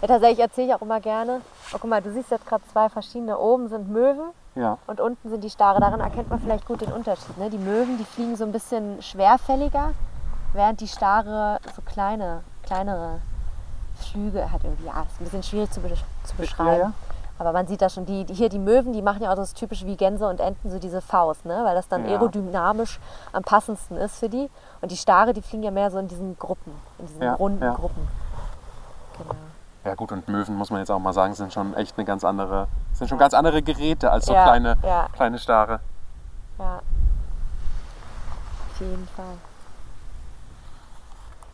Ja, 0.00 0.08
tatsächlich 0.08 0.40
erzähle 0.40 0.66
ich 0.68 0.74
auch 0.74 0.82
immer 0.82 0.98
gerne. 1.00 1.40
Oh, 1.72 1.76
guck 1.80 1.88
mal, 1.88 2.02
du 2.02 2.12
siehst 2.12 2.30
jetzt 2.32 2.44
gerade 2.46 2.64
zwei 2.72 2.88
verschiedene. 2.88 3.38
Oben 3.38 3.68
sind 3.68 3.88
Möwen 3.88 4.30
Ja. 4.56 4.78
und 4.88 5.00
unten 5.00 5.30
sind 5.30 5.44
die 5.44 5.50
Stare. 5.50 5.78
Daran 5.80 6.00
erkennt 6.00 6.28
man 6.28 6.40
vielleicht 6.40 6.66
gut 6.66 6.80
den 6.80 6.90
Unterschied. 6.92 7.38
Ne? 7.38 7.50
Die 7.50 7.58
Möwen, 7.58 7.98
die 7.98 8.04
fliegen 8.04 8.34
so 8.36 8.42
ein 8.44 8.50
bisschen 8.50 9.00
schwerfälliger, 9.00 9.92
während 10.54 10.80
die 10.80 10.88
Stare 10.88 11.60
so 11.76 11.82
kleine, 11.82 12.42
kleinere 12.64 13.20
Flüge 14.02 14.50
hat 14.52 14.62
irgendwie. 14.64 14.86
Ja, 14.86 15.02
ist 15.02 15.20
ein 15.20 15.24
bisschen 15.24 15.42
schwierig 15.42 15.70
zu, 15.70 15.80
besch 15.80 16.04
zu 16.24 16.34
beschreiben. 16.36 16.80
ja. 16.80 16.92
Aber 17.38 17.52
man 17.52 17.66
sieht 17.66 17.82
da 17.82 17.88
schon, 17.88 18.06
die, 18.06 18.24
die 18.24 18.34
hier 18.34 18.48
die 18.48 18.58
Möwen, 18.58 18.92
die 18.92 19.02
machen 19.02 19.22
ja 19.22 19.32
auch 19.32 19.36
das 19.36 19.52
typische 19.54 19.84
wie 19.86 19.96
Gänse 19.96 20.28
und 20.28 20.38
Enten, 20.38 20.70
so 20.70 20.78
diese 20.78 21.00
Faust, 21.00 21.44
ne? 21.44 21.62
weil 21.64 21.74
das 21.74 21.88
dann 21.88 22.04
Ja. 22.04 22.12
aerodynamisch 22.12 23.00
am 23.32 23.42
passendsten 23.42 23.96
ist 23.96 24.16
für 24.18 24.28
die. 24.28 24.48
Und 24.80 24.92
die 24.92 24.96
Stare, 24.96 25.32
die 25.32 25.42
fliegen 25.42 25.64
ja 25.64 25.70
mehr 25.72 25.90
so 25.90 25.98
in 25.98 26.06
diesen 26.06 26.38
Gruppen, 26.38 26.72
in 26.98 27.06
diesen 27.06 27.22
Ja, 27.22 27.34
runden 27.34 27.62
ja. 27.64 27.74
Gruppen. 27.74 28.06
Genau. 29.18 29.34
Ja 29.84 29.94
gut, 29.96 30.12
und 30.12 30.28
Möwen, 30.28 30.54
muss 30.54 30.70
man 30.70 30.78
jetzt 30.78 30.90
auch 30.90 31.00
mal 31.00 31.12
sagen, 31.12 31.34
sind 31.34 31.52
schon 31.52 31.74
echt 31.74 31.98
eine 31.98 32.04
ganz 32.04 32.22
andere, 32.22 32.68
sind 32.92 33.08
schon 33.08 33.18
ganz 33.18 33.34
andere 33.34 33.60
Geräte 33.62 34.12
als 34.12 34.26
so 34.26 34.34
Ja, 34.34 34.44
kleine, 34.44 34.76
ja. 34.84 35.08
kleine 35.12 35.38
Stare. 35.38 35.80
Ja. 36.60 36.76
Auf 38.72 38.80
jeden 38.80 39.08
Fall. 39.16 39.24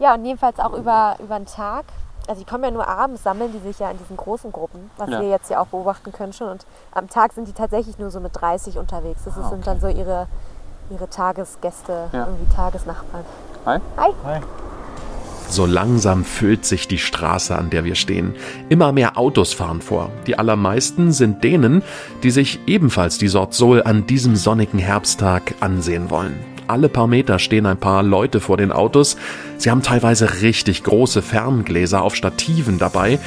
Ja, 0.00 0.14
und 0.14 0.24
jedenfalls 0.26 0.58
auch 0.60 0.74
über, 0.74 1.16
über 1.18 1.38
den 1.38 1.46
Tag. 1.46 1.86
Also 2.28 2.42
die 2.42 2.46
kommen 2.50 2.62
ja 2.64 2.70
nur 2.70 2.86
abends, 2.86 3.22
sammeln 3.22 3.50
die 3.52 3.58
sich 3.66 3.78
ja 3.78 3.90
in 3.90 3.96
diesen 3.98 4.16
großen 4.18 4.52
Gruppen, 4.52 4.90
was 4.98 5.08
Ja. 5.08 5.20
wir 5.22 5.28
jetzt 5.30 5.48
ja 5.50 5.60
auch 5.60 5.66
beobachten 5.68 6.12
können 6.12 6.32
schon. 6.34 6.48
Und 6.50 6.66
am 6.92 7.08
Tag 7.08 7.32
sind 7.32 7.48
die 7.48 7.52
tatsächlich 7.54 7.98
nur 7.98 8.10
so 8.10 8.20
mit 8.20 8.32
30 8.38 8.76
unterwegs. 8.78 9.22
Das 9.24 9.36
Ah, 9.38 9.48
sind 9.48 9.66
dann 9.66 9.80
so 9.80 9.88
ihre, 9.88 10.26
ihre 10.90 11.08
Tagesgäste, 11.08 12.08
Ja. 12.12 12.26
irgendwie 12.26 12.54
Tagesnachbarn. 12.54 13.24
Hi. 13.64 13.78
Hi. 13.96 14.40
So 15.48 15.64
langsam 15.64 16.24
füllt 16.26 16.66
sich 16.66 16.88
die 16.88 16.98
Straße, 16.98 17.56
an 17.56 17.70
der 17.70 17.84
wir 17.84 17.94
stehen. 17.94 18.36
Immer 18.68 18.92
mehr 18.92 19.16
Autos 19.16 19.54
fahren 19.54 19.80
vor. 19.80 20.10
Die 20.26 20.38
allermeisten 20.38 21.10
sind 21.12 21.42
denen, 21.42 21.82
die 22.22 22.30
sich 22.30 22.60
ebenfalls 22.66 23.16
die 23.16 23.28
Sort 23.28 23.54
Sol 23.54 23.82
an 23.82 24.06
diesem 24.06 24.36
sonnigen 24.36 24.78
Herbsttag 24.78 25.54
ansehen 25.60 26.10
wollen. 26.10 26.38
Alle 26.68 26.90
paar 26.90 27.06
Meter 27.06 27.38
stehen 27.38 27.64
ein 27.64 27.78
paar 27.78 28.02
Leute 28.02 28.40
vor 28.40 28.58
den 28.58 28.72
Autos. 28.72 29.16
Sie 29.56 29.70
haben 29.70 29.82
teilweise 29.82 30.42
richtig 30.42 30.84
große 30.84 31.22
Ferngläser 31.22 32.02
auf 32.02 32.14
Stativen 32.14 32.78
dabei. 32.78 33.18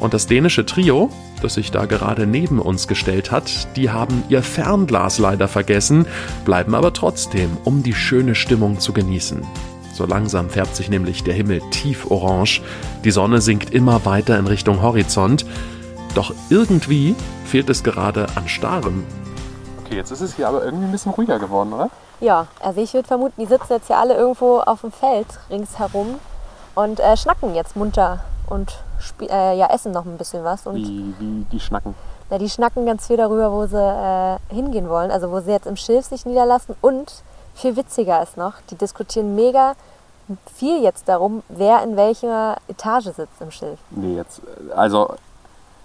Und 0.00 0.12
das 0.12 0.26
dänische 0.26 0.66
Trio, 0.66 1.08
das 1.40 1.54
sich 1.54 1.70
da 1.70 1.84
gerade 1.84 2.26
neben 2.26 2.58
uns 2.58 2.88
gestellt 2.88 3.30
hat, 3.30 3.76
die 3.76 3.90
haben 3.90 4.24
ihr 4.28 4.42
Fernglas 4.42 5.18
leider 5.18 5.46
vergessen, 5.46 6.04
bleiben 6.44 6.74
aber 6.74 6.92
trotzdem, 6.92 7.56
um 7.62 7.84
die 7.84 7.94
schöne 7.94 8.34
Stimmung 8.34 8.80
zu 8.80 8.92
genießen. 8.92 9.42
So 9.94 10.04
langsam 10.04 10.50
färbt 10.50 10.74
sich 10.74 10.88
nämlich 10.88 11.22
der 11.22 11.34
Himmel 11.34 11.60
tief 11.70 12.10
orange, 12.10 12.60
die 13.04 13.12
Sonne 13.12 13.40
sinkt 13.40 13.72
immer 13.72 14.04
weiter 14.04 14.36
in 14.36 14.48
Richtung 14.48 14.82
Horizont, 14.82 15.46
doch 16.14 16.34
irgendwie 16.48 17.14
fehlt 17.44 17.70
es 17.70 17.84
gerade 17.84 18.26
an 18.34 18.48
Starem. 18.48 19.04
Okay, 19.84 19.96
jetzt 19.96 20.10
ist 20.10 20.22
es 20.22 20.34
hier 20.34 20.48
aber 20.48 20.64
irgendwie 20.64 20.86
ein 20.86 20.92
bisschen 20.92 21.12
ruhiger 21.12 21.38
geworden, 21.38 21.72
oder? 21.72 21.90
Ja, 22.20 22.46
also 22.60 22.80
ich 22.80 22.92
würde 22.92 23.08
vermuten, 23.08 23.40
die 23.40 23.46
sitzen 23.46 23.72
jetzt 23.72 23.86
hier 23.86 23.98
alle 23.98 24.14
irgendwo 24.14 24.60
auf 24.60 24.82
dem 24.82 24.92
Feld 24.92 25.26
ringsherum 25.48 26.18
und 26.74 27.00
äh, 27.00 27.16
schnacken 27.16 27.54
jetzt 27.54 27.76
munter 27.76 28.20
und 28.48 28.78
äh, 29.22 29.56
ja, 29.56 29.66
essen 29.72 29.92
noch 29.92 30.04
ein 30.04 30.18
bisschen 30.18 30.44
was. 30.44 30.66
Und 30.66 30.76
Wie, 30.76 31.14
wie 31.18 31.46
die 31.50 31.60
schnacken. 31.60 31.94
Na, 32.28 32.38
die 32.38 32.50
schnacken 32.50 32.86
ganz 32.86 33.06
viel 33.06 33.16
darüber, 33.16 33.50
wo 33.52 33.66
sie 33.66 33.76
äh, 33.76 34.38
hingehen 34.54 34.88
wollen, 34.88 35.10
also 35.10 35.30
wo 35.30 35.40
sie 35.40 35.50
jetzt 35.50 35.66
im 35.66 35.76
Schilf 35.76 36.06
sich 36.06 36.26
niederlassen. 36.26 36.76
Und 36.80 37.22
viel 37.54 37.76
witziger 37.76 38.22
ist 38.22 38.36
noch, 38.36 38.54
die 38.70 38.76
diskutieren 38.76 39.34
mega 39.34 39.74
viel 40.54 40.82
jetzt 40.82 41.08
darum, 41.08 41.42
wer 41.48 41.82
in 41.82 41.96
welcher 41.96 42.56
Etage 42.68 43.06
sitzt 43.06 43.40
im 43.40 43.50
Schilf. 43.50 43.80
Nee, 43.90 44.16
jetzt, 44.16 44.40
also, 44.76 45.14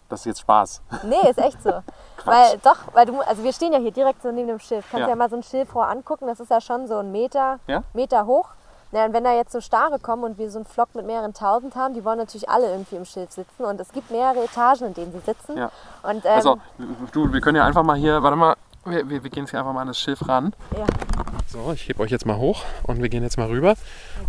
das 0.10 0.22
ist 0.22 0.26
jetzt 0.26 0.40
Spaß. 0.42 0.82
Nee, 1.04 1.30
ist 1.30 1.40
echt 1.40 1.62
so. 1.62 1.70
weil 2.26 2.58
doch, 2.64 2.78
weil 2.94 3.06
du, 3.06 3.20
also 3.22 3.44
wir 3.44 3.54
stehen 3.54 3.74
ja 3.74 3.80
hier 3.80 3.92
direkt 3.92 4.22
so 4.22 4.32
neben 4.32 4.48
dem 4.48 4.60
Schilf. 4.60 4.86
Kannst 4.90 5.02
Ja. 5.02 5.08
ja. 5.08 5.10
ja 5.10 5.16
mal 5.16 5.30
so 5.30 5.36
ein 5.36 5.44
Schilfrohr 5.44 5.88
angucken, 5.88 6.28
das 6.28 6.40
ist 6.40 6.50
ja 6.52 6.62
schon 6.62 6.88
so 6.88 6.98
ein 6.98 7.12
Meter, 7.12 7.60
Ja? 7.68 7.84
Meter 7.94 8.26
hoch. 8.26 8.50
Na, 8.92 9.04
und 9.06 9.14
wenn 9.14 9.24
da 9.24 9.34
jetzt 9.34 9.52
so 9.52 9.60
Stare 9.60 10.00
kommen 10.00 10.24
und 10.24 10.38
wir 10.38 10.50
so 10.50 10.60
einen 10.60 10.66
Flock 10.66 10.94
mit 10.96 11.06
mehreren 11.06 11.34
tausend 11.34 11.76
haben, 11.76 11.94
die 11.94 12.06
wollen 12.06 12.18
natürlich 12.20 12.48
alle 12.48 12.70
irgendwie 12.72 12.96
im 12.96 13.04
Schilf 13.06 13.32
sitzen. 13.32 13.66
Und 13.66 13.80
es 13.82 13.92
gibt 13.92 14.10
mehrere 14.12 14.44
Etagen, 14.46 14.86
in 14.86 14.94
denen 14.94 15.12
sie 15.12 15.20
sitzen. 15.20 15.58
Ja. 15.58 15.72
Und, 16.04 16.24
ähm, 16.24 16.32
Also, 16.32 16.58
du, 17.12 17.34
wir 17.34 17.42
können 17.42 17.58
ja 17.58 17.66
einfach 17.66 17.84
mal 17.84 17.98
hier, 17.98 18.22
warte 18.24 18.38
mal, 18.38 18.56
wir, 18.86 19.10
wir, 19.10 19.24
wir 19.24 19.30
gehen 19.30 19.44
jetzt 19.44 19.52
hier 19.52 19.60
einfach 19.60 19.74
mal 19.74 19.82
an 19.82 19.88
das 19.88 20.00
Schilf 20.00 20.28
ran. 20.28 20.54
ja. 20.78 20.86
So, 21.48 21.72
ich 21.74 21.88
heb 21.88 22.00
euch 22.00 22.12
jetzt 22.12 22.26
mal 22.26 22.38
hoch 22.38 22.64
und 22.84 23.02
wir 23.02 23.08
gehen 23.10 23.24
jetzt 23.24 23.38
mal 23.38 23.48
rüber 23.48 23.76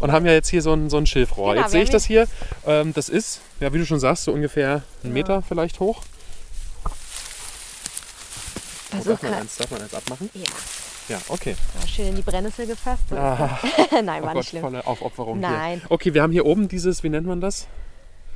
und 0.00 0.12
haben 0.12 0.26
ja 0.26 0.32
jetzt 0.32 0.48
hier 0.48 0.60
so 0.62 0.72
ein, 0.74 0.90
so 0.90 0.98
ein 0.98 1.06
Schilfrohr. 1.06 1.52
Genau, 1.54 1.62
jetzt 1.64 1.72
sehe 1.72 1.82
ich 1.82 1.90
das 1.90 2.04
hier. 2.04 2.26
Ähm, 2.66 2.92
das 2.94 3.08
ist, 3.08 3.40
ja, 3.58 3.72
wie 3.72 3.78
du 3.78 3.86
schon 3.86 3.98
sagst, 3.98 4.24
so 4.24 4.32
ungefähr 4.32 4.82
einen 5.02 5.12
Meter 5.14 5.42
vielleicht 5.42 5.80
hoch. 5.80 6.02
Also 8.92 9.10
darf, 9.10 9.22
man 9.22 9.30
kann- 9.32 9.40
eins, 9.40 9.56
darf 9.56 9.70
man 9.70 9.82
eins 9.82 9.94
abmachen? 9.94 10.30
Ja. 10.34 10.42
Ja, 11.08 11.18
okay. 11.28 11.54
Ja, 11.80 11.86
schön 11.86 12.06
in 12.08 12.16
die 12.16 12.22
Brennnessel 12.22 12.66
gefasst. 12.66 13.04
Ah. 13.12 13.58
Nein, 13.92 14.22
oh 14.22 14.26
war 14.26 14.32
Gott, 14.32 14.34
nicht 14.36 14.48
schlimm. 14.50 14.62
volle 14.62 14.86
Aufopferung 14.86 15.38
Nein. 15.40 15.78
hier. 15.80 15.90
Okay, 15.90 16.14
wir 16.14 16.22
haben 16.22 16.32
hier 16.32 16.44
oben 16.46 16.66
dieses, 16.68 17.02
wie 17.04 17.08
nennt 17.08 17.26
man 17.26 17.40
das? 17.40 17.68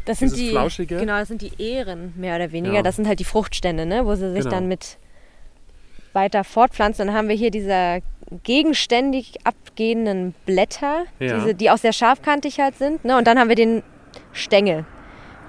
Das 0.04 0.18
sind 0.20 0.28
dieses 0.32 0.38
die, 0.46 0.50
Flauschige. 0.50 0.96
Genau, 0.98 1.18
das 1.18 1.28
sind 1.28 1.42
die 1.42 1.52
Ähren, 1.60 2.14
mehr 2.16 2.36
oder 2.36 2.52
weniger. 2.52 2.76
Ja. 2.76 2.82
Das 2.82 2.96
sind 2.96 3.08
halt 3.08 3.18
die 3.20 3.24
Fruchtstände, 3.24 3.86
ne? 3.86 4.06
wo 4.06 4.14
sie 4.14 4.30
sich 4.30 4.40
Genau. 4.44 4.50
dann 4.54 4.68
mit 4.68 4.98
weiter 6.12 6.44
fortpflanzen. 6.44 7.06
Dann 7.06 7.16
haben 7.16 7.28
wir 7.28 7.36
hier 7.36 7.50
diese 7.50 8.00
gegenständig 8.44 9.34
abgehenden 9.44 10.34
Blätter, 10.46 11.04
Ja. 11.18 11.34
diese, 11.38 11.54
die 11.54 11.70
auch 11.70 11.78
sehr 11.78 11.92
scharfkantig 11.92 12.60
halt 12.60 12.76
sind. 12.78 13.04
Ne? 13.04 13.16
Und 13.16 13.26
dann 13.26 13.38
haben 13.38 13.48
wir 13.48 13.56
den 13.56 13.82
Stängel 14.32 14.84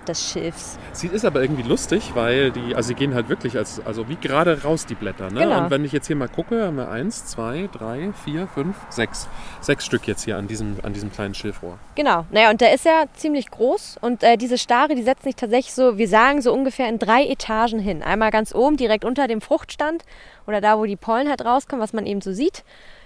des 0.08 0.32
Schilfs. 0.32 0.78
Sie 0.94 1.08
ist 1.08 1.26
aber 1.26 1.42
irgendwie 1.42 1.64
lustig, 1.64 2.12
weil 2.16 2.52
die, 2.52 2.76
also 2.76 2.88
sie 2.88 2.96
gehen 2.96 3.14
halt 3.14 3.30
wirklich 3.30 3.58
als, 3.58 3.82
also 3.86 4.10
wie 4.10 4.16
gerade 4.16 4.64
raus 4.64 4.86
die 4.86 4.96
Blätter. 4.96 5.30
Ne? 5.32 5.42
Genau. 5.42 5.64
Und 5.64 5.70
wenn 5.70 5.86
ich 5.86 5.92
jetzt 5.92 6.08
hier 6.08 6.16
mal 6.16 6.28
gucke, 6.28 6.66
haben 6.66 6.78
wir 6.78 6.90
eins, 6.90 7.26
zwei, 7.26 7.70
drei, 7.72 8.12
vier, 8.24 8.48
fünf, 8.48 8.76
sechs. 8.90 9.28
Sechs 9.62 9.86
Stück 9.86 10.08
jetzt 10.08 10.24
hier 10.24 10.38
an 10.38 10.48
diesem, 10.48 10.78
an 10.84 10.94
diesem 10.94 11.12
kleinen 11.12 11.34
Schilfrohr. 11.34 11.78
Genau. 11.96 12.26
Naja, 12.32 12.50
und 12.50 12.62
der 12.62 12.74
ist 12.74 12.86
ja 12.86 13.04
ziemlich 13.14 13.52
groß. 13.52 13.98
Und 14.02 14.24
äh, 14.24 14.38
diese 14.38 14.58
Stare, 14.58 14.96
die 14.96 15.04
setzen 15.04 15.24
sich 15.24 15.36
tatsächlich 15.36 15.74
so, 15.74 15.98
wir 15.98 16.08
sagen 16.08 16.42
so 16.42 16.54
ungefähr 16.54 16.90
in 16.90 17.00
drei 17.00 17.26
Etagen 17.26 17.80
hin. 17.80 18.04
Einmal 18.04 18.32
ganz 18.32 18.54
oben, 18.56 18.78
direkt 18.78 19.06
unter 19.06 19.28
dem 19.28 19.42
Fruchtstand 19.42 20.04
oder 20.48 20.62
da, 20.62 20.78
wo 20.78 20.86
die 20.86 20.96
Pollen 20.96 21.30
halt 21.30 21.46
rauskommen, 21.46 21.84
was 21.84 21.94
man 21.94 22.06
eben 22.06 22.22
so 22.22 22.34
sieht. 22.34 22.64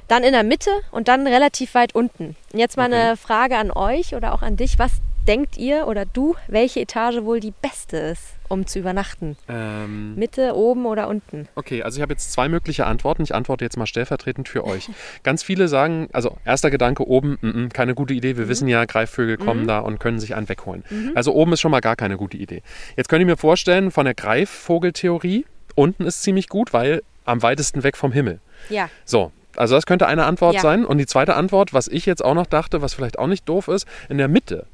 Dann 0.08 0.23
in 0.23 0.34
der 0.34 0.43
Mitte 0.43 0.69
und 0.91 1.08
dann 1.08 1.25
relativ 1.25 1.73
weit 1.73 1.95
unten. 1.95 2.36
Und 2.53 2.60
jetzt 2.60 2.77
mal 2.77 2.86
Okay. 2.86 2.95
eine 2.95 3.17
Frage 3.17 3.58
an 3.58 3.71
euch 3.71 4.13
oder 4.15 4.34
auch 4.34 4.43
an 4.43 4.55
dich. 4.55 4.77
Was 4.77 4.91
denkt 5.27 5.57
ihr 5.57 5.88
oder 5.88 6.05
du, 6.05 6.35
welche 6.47 6.81
Etage 6.81 7.21
wohl 7.23 7.39
die 7.39 7.53
beste 7.61 7.97
ist, 7.97 8.21
um 8.47 8.67
zu 8.67 8.79
übernachten? 8.79 9.38
Ähm, 9.49 10.15
Mitte, 10.15 10.55
oben 10.55 10.85
oder 10.85 11.07
unten? 11.07 11.47
Okay, 11.55 11.83
also 11.83 11.97
ich 11.97 12.01
habe 12.01 12.13
jetzt 12.13 12.31
zwei 12.31 12.47
mögliche 12.49 12.85
Antworten. 12.85 13.23
Ich 13.23 13.33
antworte 13.33 13.65
jetzt 13.65 13.77
mal 13.77 13.85
stellvertretend 13.88 14.47
für 14.49 14.65
euch. 14.65 14.89
Ganz 15.23 15.43
viele 15.43 15.67
sagen, 15.67 16.07
also 16.13 16.38
erster 16.45 16.69
Gedanke 16.69 17.07
oben, 17.07 17.38
mm, 17.41 17.47
mm, 17.65 17.69
keine 17.69 17.95
gute 17.95 18.13
Idee. 18.13 18.38
Wir 18.38 18.47
wissen 18.47 18.67
ja, 18.67 18.85
Greifvögel 18.85 19.38
kommen 19.38 19.67
da 19.67 19.79
und 19.79 19.99
können 19.99 20.19
sich 20.19 20.35
einen 20.35 20.49
wegholen. 20.49 20.83
Also 21.15 21.33
oben 21.33 21.53
ist 21.53 21.61
schon 21.61 21.71
mal 21.71 21.81
gar 21.81 21.95
keine 21.95 22.17
gute 22.17 22.38
Idee. 22.38 22.61
Jetzt 22.95 23.09
könnt 23.09 23.21
ihr 23.21 23.25
mir 23.25 23.38
vorstellen, 23.38 23.91
von 23.91 24.05
der 24.05 24.13
Greifvogeltheorie, 24.13 25.45
unten 25.75 26.05
ist 26.05 26.23
ziemlich 26.23 26.49
gut, 26.49 26.73
weil 26.73 27.01
am 27.25 27.41
weitesten 27.41 27.83
weg 27.83 27.97
vom 27.97 28.11
Himmel. 28.11 28.39
Ja. 28.69 28.89
So, 29.03 29.31
also 29.55 29.75
das 29.75 29.85
könnte 29.85 30.07
eine 30.07 30.25
Antwort 30.25 30.55
Ja. 30.55 30.61
sein. 30.61 30.85
Und 30.85 30.97
die 30.97 31.05
zweite 31.05 31.35
Antwort, 31.35 31.73
was 31.73 31.88
ich 31.88 32.05
jetzt 32.05 32.23
auch 32.23 32.33
noch 32.33 32.45
dachte, 32.45 32.81
was 32.81 32.93
vielleicht 32.93 33.17
auch 33.19 33.27
nicht 33.27 33.47
doof 33.49 33.67
ist, 33.67 33.88
in 34.09 34.17
der 34.17 34.27
Mitte. 34.27 34.67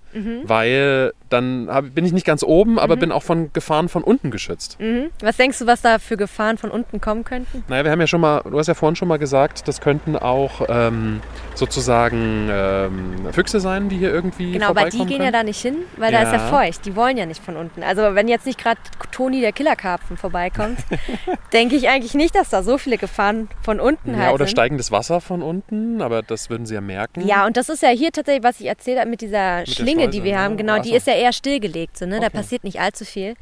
Weil 0.46 1.14
dann 1.30 1.68
hab, 1.70 1.96
bin 1.96 2.06
ich 2.06 2.12
nicht 2.12 2.26
ganz 2.26 2.44
oben, 2.44 2.78
aber 2.78 2.98
bin 2.98 3.12
auch 3.12 3.24
von 3.24 3.54
Gefahren 3.54 3.88
von 3.90 4.04
unten 4.04 4.32
geschützt. 4.32 4.78
Mhm. 4.80 5.10
Was 5.22 5.38
denkst 5.38 5.60
du, 5.60 5.68
was 5.68 5.82
da 5.82 5.98
für 6.00 6.18
Gefahren 6.18 6.58
von 6.58 6.70
unten 6.72 7.00
kommen 7.00 7.24
könnten? 7.24 7.64
Naja, 7.70 7.86
wir 7.86 7.92
haben 7.92 8.02
ja 8.02 8.08
schon 8.08 8.20
mal, 8.22 8.42
du 8.44 8.58
hast 8.60 8.68
ja 8.68 8.74
vorhin 8.74 8.96
schon 8.98 9.08
mal 9.08 9.18
gesagt, 9.18 9.68
das 9.68 9.80
könnten 9.80 10.18
auch 10.18 10.62
ähm, 10.68 11.22
sozusagen 11.56 12.50
ähm, 12.52 13.16
Füchse 13.32 13.60
sein, 13.60 13.88
die 13.88 13.98
hier 13.98 14.12
irgendwie 14.12 14.52
Genau, 14.52 14.68
aber 14.70 14.90
die 14.90 14.98
gehen 14.98 15.08
können. 15.08 15.24
ja 15.24 15.32
da 15.32 15.44
nicht 15.44 15.62
hin, 15.62 15.76
weil 15.98 16.12
da 16.12 16.22
ist 16.24 16.34
ja 16.34 16.40
Ja. 16.40 16.48
feucht. 16.50 16.86
Die 16.86 16.96
wollen 16.96 17.16
ja 17.18 17.26
nicht 17.26 17.42
von 17.44 17.56
unten. 17.56 17.84
Also 17.84 18.02
wenn 18.16 18.28
jetzt 18.28 18.46
nicht 18.46 18.60
gerade 18.60 18.80
Toni 19.12 19.40
der 19.42 19.52
Killerkarpfen 19.54 20.18
vorbeikommt, 20.18 20.80
denke 21.54 21.76
ich 21.76 21.88
eigentlich 21.88 22.14
nicht, 22.14 22.36
dass 22.36 22.50
da 22.50 22.64
so 22.64 22.78
viele 22.78 22.98
Gefahren 22.98 23.48
von 23.62 23.80
unten 23.80 24.12
ja, 24.14 24.20
halt 24.26 24.34
oder 24.34 24.46
sind. 24.46 24.52
steigendes 24.52 24.92
Wasser 24.92 25.22
von 25.22 25.42
unten, 25.42 26.02
aber 26.02 26.22
das 26.24 26.50
würden 26.50 26.66
sie 26.66 26.74
ja 26.76 26.82
merken. 26.82 27.26
Ja, 27.26 27.46
und 27.46 27.56
das 27.58 27.70
ist 27.70 27.84
ja 27.84 27.90
hier 27.90 28.12
tatsächlich, 28.12 28.44
was 28.44 28.60
ich 28.60 28.68
erzählt 28.68 29.00
habe 29.00 29.10
mit 29.10 29.22
dieser 29.22 29.64
der 29.64 29.66
Schlinge, 29.72 30.01
die 30.08 30.18
Schleuse, 30.18 30.24
wir 30.26 30.34
ne? 30.34 30.40
haben. 30.40 30.58
Genau, 30.58 30.76
Ach 30.78 30.82
die 30.82 30.90
so. 30.90 30.96
ist 30.96 31.08
ja 31.08 31.14
eher 31.14 31.34
stillgelegt. 31.34 31.98
So, 31.98 32.06
ne? 32.06 32.20
Da 32.20 32.28
Okay. 32.28 32.38
passiert 32.38 32.64
nicht 32.64 32.80
allzu 32.80 33.06
viel. 33.06 33.36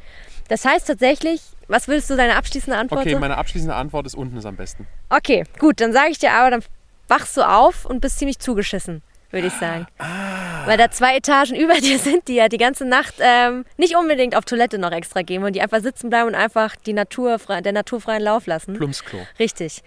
Das 0.48 0.64
heißt 0.64 0.86
tatsächlich, 0.88 1.40
was 1.68 1.86
willst 1.86 2.10
du 2.10 2.16
deine 2.16 2.36
abschließende 2.36 2.76
Antwort? 2.76 3.00
Okay, 3.02 3.14
meine 3.16 3.36
abschließende 3.36 3.74
Antwort 3.74 4.06
ist 4.06 4.14
unten 4.16 4.36
ist 4.36 4.46
am 4.46 4.56
besten. 4.56 4.86
Okay, 5.08 5.44
gut, 5.58 5.80
dann 5.80 5.92
sage 5.92 6.10
ich 6.10 6.18
dir 6.18 6.32
aber, 6.32 6.50
dann 6.50 6.64
wachst 7.06 7.36
du 7.36 7.42
auf 7.42 7.84
und 7.84 8.00
bist 8.00 8.18
ziemlich 8.18 8.40
zugeschissen, 8.40 9.02
würde 9.30 9.46
ich 9.46 9.52
sagen. 9.52 9.86
Ah. 9.98 10.66
Weil 10.66 10.76
da 10.76 10.90
zwei 10.90 11.16
Etagen 11.16 11.54
über 11.60 11.74
dir 11.74 11.98
sind, 11.98 12.26
die 12.26 12.34
ja 12.34 12.48
die 12.48 12.56
ganze 12.58 12.84
Nacht 12.84 13.14
ähm, 13.20 13.64
nicht 13.76 13.94
unbedingt 13.96 14.34
auf 14.36 14.44
Toilette 14.44 14.78
noch 14.78 14.90
extra 14.90 15.22
gehen 15.22 15.44
und 15.44 15.54
die 15.54 15.62
einfach 15.62 15.80
sitzen 15.80 16.10
bleiben 16.10 16.26
und 16.28 16.34
einfach 16.34 16.74
die 16.74 16.92
Natur, 16.92 17.38
der 17.38 17.72
naturfreien 17.72 18.22
Lauf 18.22 18.46
lassen. 18.46 18.74
Plumpsklo. 18.74 19.20
Richtig. 19.38 19.82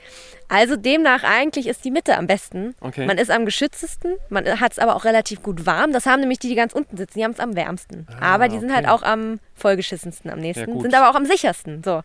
Also 0.54 0.76
demnach 0.76 1.24
eigentlich 1.24 1.68
ist 1.68 1.84
die 1.84 1.92
Mitte 1.92 2.16
am 2.18 2.28
besten. 2.28 2.76
Okay. 2.80 3.06
Man 3.08 3.18
ist 3.18 3.32
am 3.32 3.46
geschütztesten, 3.46 4.16
man 4.30 4.60
hat 4.60 4.74
es 4.74 4.80
aber 4.80 4.96
auch 4.96 5.04
relativ 5.06 5.42
gut 5.42 5.66
warm. 5.66 5.92
Das 5.94 6.06
haben 6.06 6.20
nämlich 6.20 6.40
die, 6.40 6.48
die 6.50 6.56
ganz 6.56 6.74
unten 6.74 6.96
sitzen, 6.96 7.18
die 7.18 7.24
haben 7.24 7.32
es 7.32 7.40
am 7.40 7.56
wärmsten. 7.56 8.06
aber 8.22 8.48
die 8.48 8.60
sind 8.60 8.70
Ah, 8.70 8.78
okay. 8.78 8.86
halt 8.88 8.90
auch 8.90 9.04
am 9.04 9.40
vollgeschissensten 9.56 10.30
am 10.32 10.40
nächsten, 10.40 10.66
gut. 10.72 10.82
sind 10.84 10.94
aber 10.94 11.10
auch 11.10 11.16
am 11.16 11.26
sichersten. 11.26 11.82
So. 11.84 12.02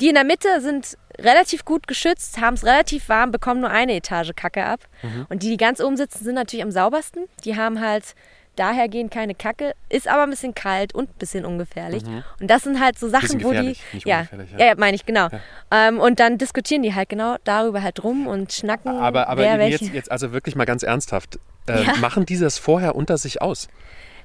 Die 0.00 0.08
in 0.08 0.14
der 0.14 0.24
Mitte 0.24 0.60
sind 0.60 0.96
relativ 1.18 1.64
gut 1.64 1.86
geschützt, 1.86 2.40
haben 2.40 2.54
es 2.54 2.64
relativ 2.64 3.08
warm, 3.08 3.30
bekommen 3.30 3.60
nur 3.60 3.70
eine 3.70 3.94
Etage 3.94 4.32
Kacke 4.34 4.64
ab. 4.64 4.80
Mhm. 5.02 5.26
Und 5.28 5.42
die, 5.42 5.50
die 5.50 5.56
ganz 5.56 5.80
oben 5.80 5.96
sitzen, 5.96 6.24
sind 6.24 6.34
natürlich 6.34 6.64
am 6.64 6.70
saubersten. 6.72 7.24
Die 7.44 7.56
haben 7.56 7.80
halt 7.80 8.14
dahergehend 8.56 9.10
keine 9.10 9.34
Kacke, 9.34 9.72
ist 9.88 10.08
aber 10.08 10.22
ein 10.24 10.30
bisschen 10.30 10.54
kalt 10.54 10.94
und 10.94 11.08
ein 11.10 11.18
bisschen 11.18 11.44
ungefährlich. 11.44 12.02
Und 12.40 12.50
das 12.50 12.62
sind 12.62 12.80
halt 12.80 12.98
so 12.98 13.08
Sachen, 13.08 13.42
wo 13.42 13.50
die. 13.52 13.76
ja, 14.04 14.22
ja. 14.22 14.28
ja, 14.58 14.66
ja, 14.66 14.74
meine 14.76 14.94
ich, 14.94 15.06
genau. 15.06 15.28
Ähm, 15.70 15.98
und 16.00 16.20
dann 16.20 16.38
diskutieren 16.38 16.82
die 16.82 16.94
halt 16.94 17.08
genau 17.08 17.36
darüber 17.44 17.82
halt 17.82 18.02
rum 18.04 18.26
und 18.26 18.52
schnacken. 18.52 18.96
Aber, 18.96 19.28
aber 19.28 19.42
wer 19.42 19.68
jetzt, 19.68 19.82
jetzt 19.92 20.10
also 20.10 20.32
wirklich 20.32 20.54
mal 20.56 20.64
ganz 20.64 20.82
ernsthaft. 20.82 21.38
Äh, 21.66 21.82
Ja. 21.84 21.94
Machen 21.96 22.26
die 22.26 22.38
das 22.38 22.58
vorher 22.58 22.94
unter 22.96 23.16
sich 23.18 23.40
aus? 23.40 23.68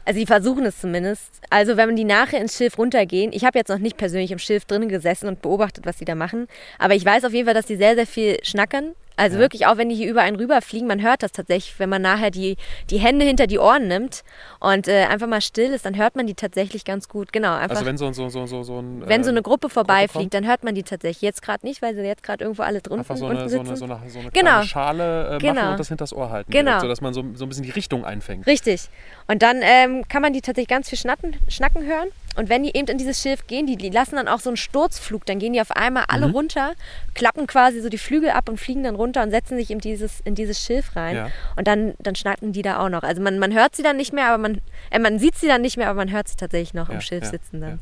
Also 0.05 0.19
die 0.19 0.25
versuchen 0.25 0.65
es 0.65 0.79
zumindest. 0.79 1.41
Also 1.49 1.75
wenn 1.77 1.95
die 1.95 2.05
nachher 2.05 2.39
ins 2.39 2.57
Schilf 2.57 2.77
runtergehen, 2.77 3.31
ich 3.33 3.43
habe 3.45 3.59
jetzt 3.59 3.67
noch 3.69 3.77
nicht 3.77 3.97
persönlich 3.97 4.31
im 4.31 4.39
Schilf 4.39 4.65
drin 4.65 4.87
gesessen 4.87 5.27
und 5.27 5.41
beobachtet, 5.41 5.85
was 5.85 5.97
die 5.97 6.05
da 6.05 6.15
machen, 6.15 6.47
aber 6.79 6.95
ich 6.95 7.03
weiß 7.05 7.25
auf 7.25 7.33
jeden 7.33 7.45
Fall, 7.45 7.53
dass 7.53 7.65
die 7.65 7.75
sehr, 7.75 7.95
sehr 7.95 8.07
viel 8.07 8.37
schnackern. 8.43 8.93
Also 9.17 9.39
wirklich, 9.39 9.65
auch 9.65 9.77
wenn 9.77 9.89
die 9.89 9.95
hier 9.95 10.09
über 10.09 10.21
einen 10.21 10.37
rüberfliegen, 10.37 10.87
man 10.87 11.01
hört 11.01 11.23
das 11.23 11.31
tatsächlich, 11.31 11.77
wenn 11.79 11.89
man 11.89 12.01
nachher 12.03 12.29
die, 12.31 12.55
die 12.89 12.99
Hände 12.99 13.25
hinter 13.25 13.47
die 13.47 13.57
Ohren 13.57 13.87
nimmt 13.87 14.23
und 14.59 14.87
äh, 14.87 15.05
einfach 15.05 15.27
mal 15.27 15.41
still 15.41 15.73
ist, 15.73 15.85
dann 15.85 15.97
hört 15.97 16.15
man 16.15 16.27
die 16.27 16.35
tatsächlich 16.35 16.85
ganz 16.85 17.09
gut. 17.09 17.33
Genau, 17.33 17.55
einfach. 17.55 17.71
Also 17.71 17.85
wenn 17.85 17.97
so, 17.97 18.11
so, 18.13 18.29
so, 18.29 18.45
so, 18.45 18.63
so 18.63 18.79
ein... 18.79 19.01
wenn 19.07 19.23
so 19.23 19.31
ähm, 19.31 19.35
eine 19.37 19.41
Gruppe 19.41 19.69
vorbeifliegt, 19.69 20.33
dann 20.33 20.45
hört 20.45 20.63
man 20.63 20.75
die 20.75 20.83
tatsächlich. 20.83 21.21
Jetzt 21.23 21.41
gerade 21.41 21.65
nicht, 21.65 21.81
weil 21.81 21.95
sie 21.95 22.01
jetzt 22.01 22.21
gerade 22.21 22.43
irgendwo 22.43 22.61
alle 22.63 22.79
drunten 22.81 22.99
Einfach 22.99 23.17
so 23.17 23.25
eine, 23.25 23.41
so 23.41 23.47
sitzen. 23.49 23.67
eine, 23.67 23.75
so 23.75 23.85
eine, 23.85 24.09
so 24.09 24.19
eine 24.19 24.31
Genau. 24.31 24.49
kleine 24.51 24.65
Schale 24.65 25.03
äh, 25.03 25.29
machen 25.31 25.39
Genau. 25.39 25.71
und 25.71 25.79
das 25.79 25.87
hinters 25.87 26.13
Ohr 26.13 26.29
halten. 26.29 26.51
Genau. 26.51 26.65
Direkt, 26.71 26.81
sodass 26.81 27.01
man 27.01 27.13
so, 27.13 27.23
so 27.33 27.45
ein 27.45 27.49
bisschen 27.49 27.63
die 27.63 27.71
Richtung 27.71 28.05
einfängt. 28.05 28.45
Richtig. 28.45 28.89
Und 29.27 29.41
dann 29.41 29.61
ähm, 29.63 30.07
kann 30.07 30.21
man 30.21 30.33
die 30.33 30.41
tatsächlich 30.41 30.69
ganz 30.69 30.89
viel 30.89 30.97
schnacken, 30.97 31.35
schnacken 31.49 31.85
hören. 31.85 32.09
Und 32.37 32.49
wenn 32.49 32.63
die 32.63 32.75
eben 32.75 32.87
in 32.87 32.97
dieses 32.97 33.21
Schilf 33.21 33.47
gehen, 33.47 33.65
die, 33.65 33.75
die 33.75 33.89
lassen 33.89 34.15
dann 34.15 34.27
auch 34.27 34.39
so 34.39 34.49
einen 34.49 34.57
Sturzflug. 34.57 35.25
Dann 35.25 35.39
gehen 35.39 35.53
die 35.53 35.59
auf 35.61 35.71
einmal 35.71 36.03
Mhm. 36.03 36.09
alle 36.13 36.31
runter, 36.31 36.73
klappen 37.15 37.47
quasi 37.47 37.81
so 37.81 37.89
die 37.89 37.97
Flügel 37.97 38.29
ab 38.29 38.47
und 38.47 38.59
fliegen 38.59 38.83
dann 38.83 38.95
runter 38.95 39.23
und 39.23 39.31
setzen 39.31 39.57
sich 39.57 39.71
in 39.71 39.79
dieses, 39.79 40.21
in 40.23 40.35
dieses 40.35 40.63
Schilf 40.63 40.95
rein. 40.95 41.15
Ja. 41.15 41.29
Und 41.55 41.67
dann, 41.67 41.95
dann 41.99 42.15
schnacken 42.15 42.53
die 42.53 42.61
da 42.61 42.79
auch 42.79 42.89
noch. 42.89 43.03
Also 43.03 43.21
man, 43.21 43.39
man 43.39 43.53
hört 43.53 43.75
sie 43.75 43.83
dann 43.83 43.97
nicht 43.97 44.13
mehr, 44.13 44.27
aber 44.27 44.37
man, 44.37 44.61
äh, 44.91 44.99
man 44.99 45.19
sieht 45.19 45.35
sie 45.35 45.47
dann 45.47 45.61
nicht 45.61 45.77
mehr, 45.77 45.89
aber 45.89 45.97
man 45.97 46.11
hört 46.11 46.27
sie 46.27 46.35
tatsächlich 46.37 46.73
noch 46.73 46.89
Ja, 46.89 46.95
im 46.95 47.01
Schilf 47.01 47.25
sitzen 47.25 47.59
dann. 47.59 47.79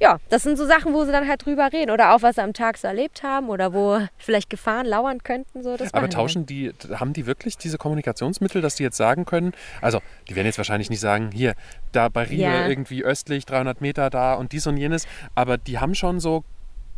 Ja, 0.00 0.18
das 0.28 0.42
sind 0.42 0.56
so 0.58 0.66
Sachen, 0.66 0.92
wo 0.92 1.04
sie 1.04 1.12
dann 1.12 1.28
halt 1.28 1.44
drüber 1.44 1.72
reden. 1.72 1.90
Oder 1.90 2.14
auch, 2.14 2.22
was 2.22 2.36
sie 2.36 2.42
am 2.42 2.52
Tag 2.52 2.76
so 2.78 2.88
erlebt 2.88 3.22
haben 3.22 3.48
oder 3.48 3.72
wo 3.72 4.00
vielleicht 4.18 4.50
Gefahren 4.50 4.86
lauern 4.86 5.22
könnten. 5.22 5.62
So, 5.62 5.76
Aber 5.92 6.10
tauschen 6.10 6.46
die, 6.46 6.72
haben 6.94 7.12
die 7.12 7.26
wirklich 7.26 7.56
diese 7.58 7.78
Kommunikationsmittel, 7.78 8.60
dass 8.60 8.74
die 8.74 8.82
jetzt 8.82 8.96
sagen 8.96 9.24
können, 9.24 9.52
also 9.80 10.00
die 10.28 10.36
werden 10.36 10.46
jetzt 10.46 10.58
wahrscheinlich 10.58 10.90
nicht 10.90 11.00
sagen, 11.00 11.30
hier, 11.32 11.54
da 11.92 12.08
bei 12.08 12.24
Rive 12.24 12.42
Ja. 12.42 12.66
irgendwie 12.66 13.04
östlich, 13.04 13.46
300 13.46 13.80
Meter 13.80 14.10
da 14.10 14.34
und 14.34 14.52
dies 14.52 14.66
und 14.66 14.76
jenes, 14.76 15.06
aber 15.34 15.58
die 15.58 15.78
haben 15.78 15.94
schon 15.94 16.20
so 16.20 16.44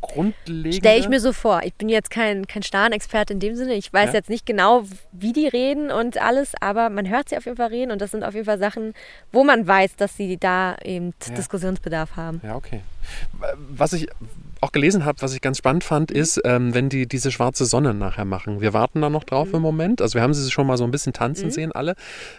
grundlegende... 0.08 0.72
Stelle 0.76 0.98
ich 0.98 1.08
mir 1.08 1.20
so 1.20 1.32
vor. 1.32 1.60
Ich 1.64 1.74
bin 1.74 1.88
jetzt 1.88 2.10
kein, 2.10 2.46
kein 2.46 2.62
Starrenexperte 2.62 3.32
in 3.32 3.40
dem 3.40 3.54
Sinne. 3.54 3.74
Ich 3.74 3.92
weiß 3.92 4.08
Ja. 4.08 4.14
jetzt 4.14 4.30
nicht 4.30 4.46
genau, 4.46 4.84
wie 5.12 5.32
die 5.32 5.48
reden 5.48 5.90
und 5.90 6.18
alles, 6.18 6.52
aber 6.60 6.88
man 6.90 7.08
hört 7.08 7.28
sie 7.28 7.36
auf 7.36 7.44
jeden 7.44 7.56
Fall 7.56 7.68
reden 7.68 7.90
und 7.92 8.00
das 8.00 8.10
sind 8.10 8.24
auf 8.24 8.34
jeden 8.34 8.46
Fall 8.46 8.58
Sachen, 8.58 8.94
wo 9.32 9.44
man 9.44 9.66
weiß, 9.66 9.96
dass 9.96 10.16
sie 10.16 10.36
da 10.36 10.76
eben 10.84 11.12
Ja. 11.28 11.34
Diskussionsbedarf 11.34 12.16
haben. 12.16 12.40
Ja, 12.44 12.56
okay. 12.56 12.80
Was 13.70 13.92
ich 13.92 14.08
auch 14.66 14.72
gelesen 14.72 15.04
habe, 15.04 15.22
was 15.22 15.32
ich 15.32 15.40
ganz 15.40 15.58
spannend 15.58 15.84
fand, 15.84 16.10
ist, 16.10 16.40
ähm, 16.44 16.74
wenn 16.74 16.88
die 16.88 17.06
diese 17.06 17.30
schwarze 17.30 17.64
Sonne 17.64 17.94
nachher 17.94 18.24
machen. 18.24 18.60
Wir 18.60 18.72
warten 18.72 19.00
da 19.00 19.08
noch 19.08 19.24
drauf 19.24 19.52
im 19.52 19.62
Moment. 19.62 20.02
Also 20.02 20.14
wir 20.14 20.22
haben 20.22 20.34
sie 20.34 20.50
schon 20.50 20.66
mal 20.66 20.76
so 20.76 20.84
ein 20.84 20.90
bisschen 20.90 21.12
tanzen 21.12 21.50
sehen, 21.50 21.72
alle. 21.72 21.94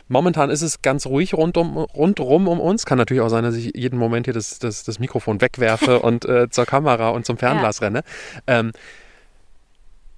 Momentan 0.10 0.50
ist 0.50 0.62
es 0.62 0.82
ganz 0.82 1.06
ruhig 1.06 1.34
rundum, 1.34 1.78
rundrum 1.78 2.48
um 2.48 2.60
uns. 2.60 2.86
Kann 2.86 2.98
natürlich 2.98 3.22
auch 3.22 3.30
sein, 3.30 3.44
dass 3.44 3.56
ich 3.56 3.72
jeden 3.76 3.98
Moment 3.98 4.28
hier 4.28 4.34
das, 4.34 4.60
das, 4.60 4.84
das 4.84 5.00
Mikrofon 5.00 5.40
wegwerfe 5.40 6.00
und 6.02 6.26
äh, 6.26 6.50
zur 6.50 6.66
Kamera 6.66 7.10
und 7.10 7.26
zum 7.26 7.38
Fernglas 7.38 7.82
renne. 7.82 8.04
Ähm, 8.46 8.72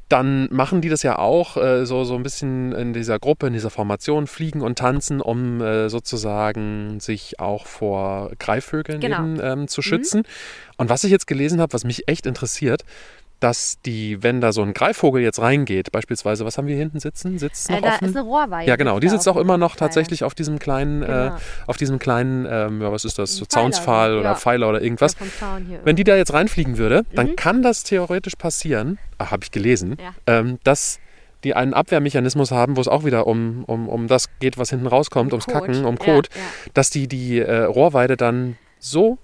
dann 0.09 0.47
machen 0.51 0.81
die 0.81 0.89
das 0.89 1.03
ja 1.03 1.17
auch 1.19 1.55
äh, 1.55 1.85
so, 1.85 2.03
so 2.03 2.15
ein 2.15 2.23
bisschen 2.23 2.73
in 2.73 2.93
dieser 2.93 3.19
Gruppe, 3.19 3.47
in 3.47 3.53
dieser 3.53 3.69
Formation, 3.69 4.27
fliegen 4.27 4.61
und 4.61 4.77
tanzen, 4.79 5.21
um 5.21 5.61
äh, 5.61 5.87
sozusagen 5.89 6.99
sich 6.99 7.39
auch 7.39 7.65
vor 7.67 8.31
Greifvögeln 8.39 8.99
Genau. 8.99 9.19
eben 9.19 9.39
ähm, 9.41 9.67
zu 9.67 9.81
schützen. 9.81 10.23
Und 10.77 10.89
was 10.89 11.03
ich 11.03 11.11
jetzt 11.11 11.27
gelesen 11.27 11.61
habe, 11.61 11.73
was 11.73 11.83
mich 11.83 12.07
echt 12.07 12.25
interessiert, 12.25 12.83
dass 13.39 13.79
die, 13.85 14.21
wenn 14.21 14.41
da 14.41 14.51
so 14.51 14.61
ein 14.61 14.73
Greifvogel 14.73 15.21
jetzt 15.21 15.39
reingeht, 15.39 15.91
beispielsweise, 15.91 16.43
was 16.45 16.57
haben 16.57 16.67
wir 16.67 16.75
hier 16.75 16.83
hinten 16.83 16.99
sitzen? 16.99 17.37
Sitzt 17.39 17.69
noch 17.69 17.77
Äh, 17.77 17.81
da 17.81 17.87
offen? 17.95 18.05
ist 18.09 18.17
eine 18.17 18.25
Rohrweihe. 18.25 18.67
ja, 18.67 18.75
genau. 18.75 18.99
Die 18.99 19.07
sitzt 19.09 19.27
auch 19.29 19.37
immer 19.37 19.57
noch 19.57 19.75
tatsächlich 19.77 20.23
auf 20.23 20.35
diesem 20.35 20.59
kleinen, 20.59 21.01
Genau. 21.01 21.27
äh, 21.27 21.31
auf 21.67 21.77
diesem 21.77 21.99
kleinen, 21.99 22.45
ähm, 22.49 22.81
ja, 22.81 22.91
was 22.91 23.05
ist 23.05 23.17
das, 23.17 23.35
so 23.35 23.45
Zaunspfahl 23.45 24.13
oder 24.17 24.23
ja. 24.31 24.35
Pfeiler 24.35 24.67
oder 24.69 24.81
irgendwas. 24.81 25.15
Ja. 25.39 25.57
Wenn 25.85 25.95
die 25.95 26.03
da 26.03 26.15
jetzt 26.15 26.33
reinfliegen 26.33 26.77
würde, 26.77 27.05
dann 27.15 27.27
Mhm. 27.31 27.35
kann 27.37 27.63
das 27.63 27.83
theoretisch 27.83 28.35
passieren, 28.35 28.97
habe 29.19 29.43
ich 29.43 29.51
gelesen, 29.51 29.97
ähm, 30.27 30.59
dass 30.63 30.99
die 31.45 31.53
einen 31.55 31.73
Abwehrmechanismus 31.73 32.51
haben, 32.51 32.75
wo 32.75 32.81
es 32.81 32.89
auch 32.89 33.05
wieder 33.05 33.25
um, 33.25 33.63
um, 33.63 33.87
um 33.87 34.07
das 34.07 34.25
geht, 34.39 34.57
was 34.57 34.71
hinten 34.71 34.87
rauskommt, 34.87 35.31
ums 35.31 35.45
Kot. 35.45 35.53
Kacken, 35.67 35.85
um 35.85 35.97
Kot, 35.97 36.27
dass 36.73 36.89
die 36.89 37.07
die 37.07 37.39
äh, 37.39 37.63
Rohrweide 37.63 38.17
dann 38.17 38.57
so 38.79 39.17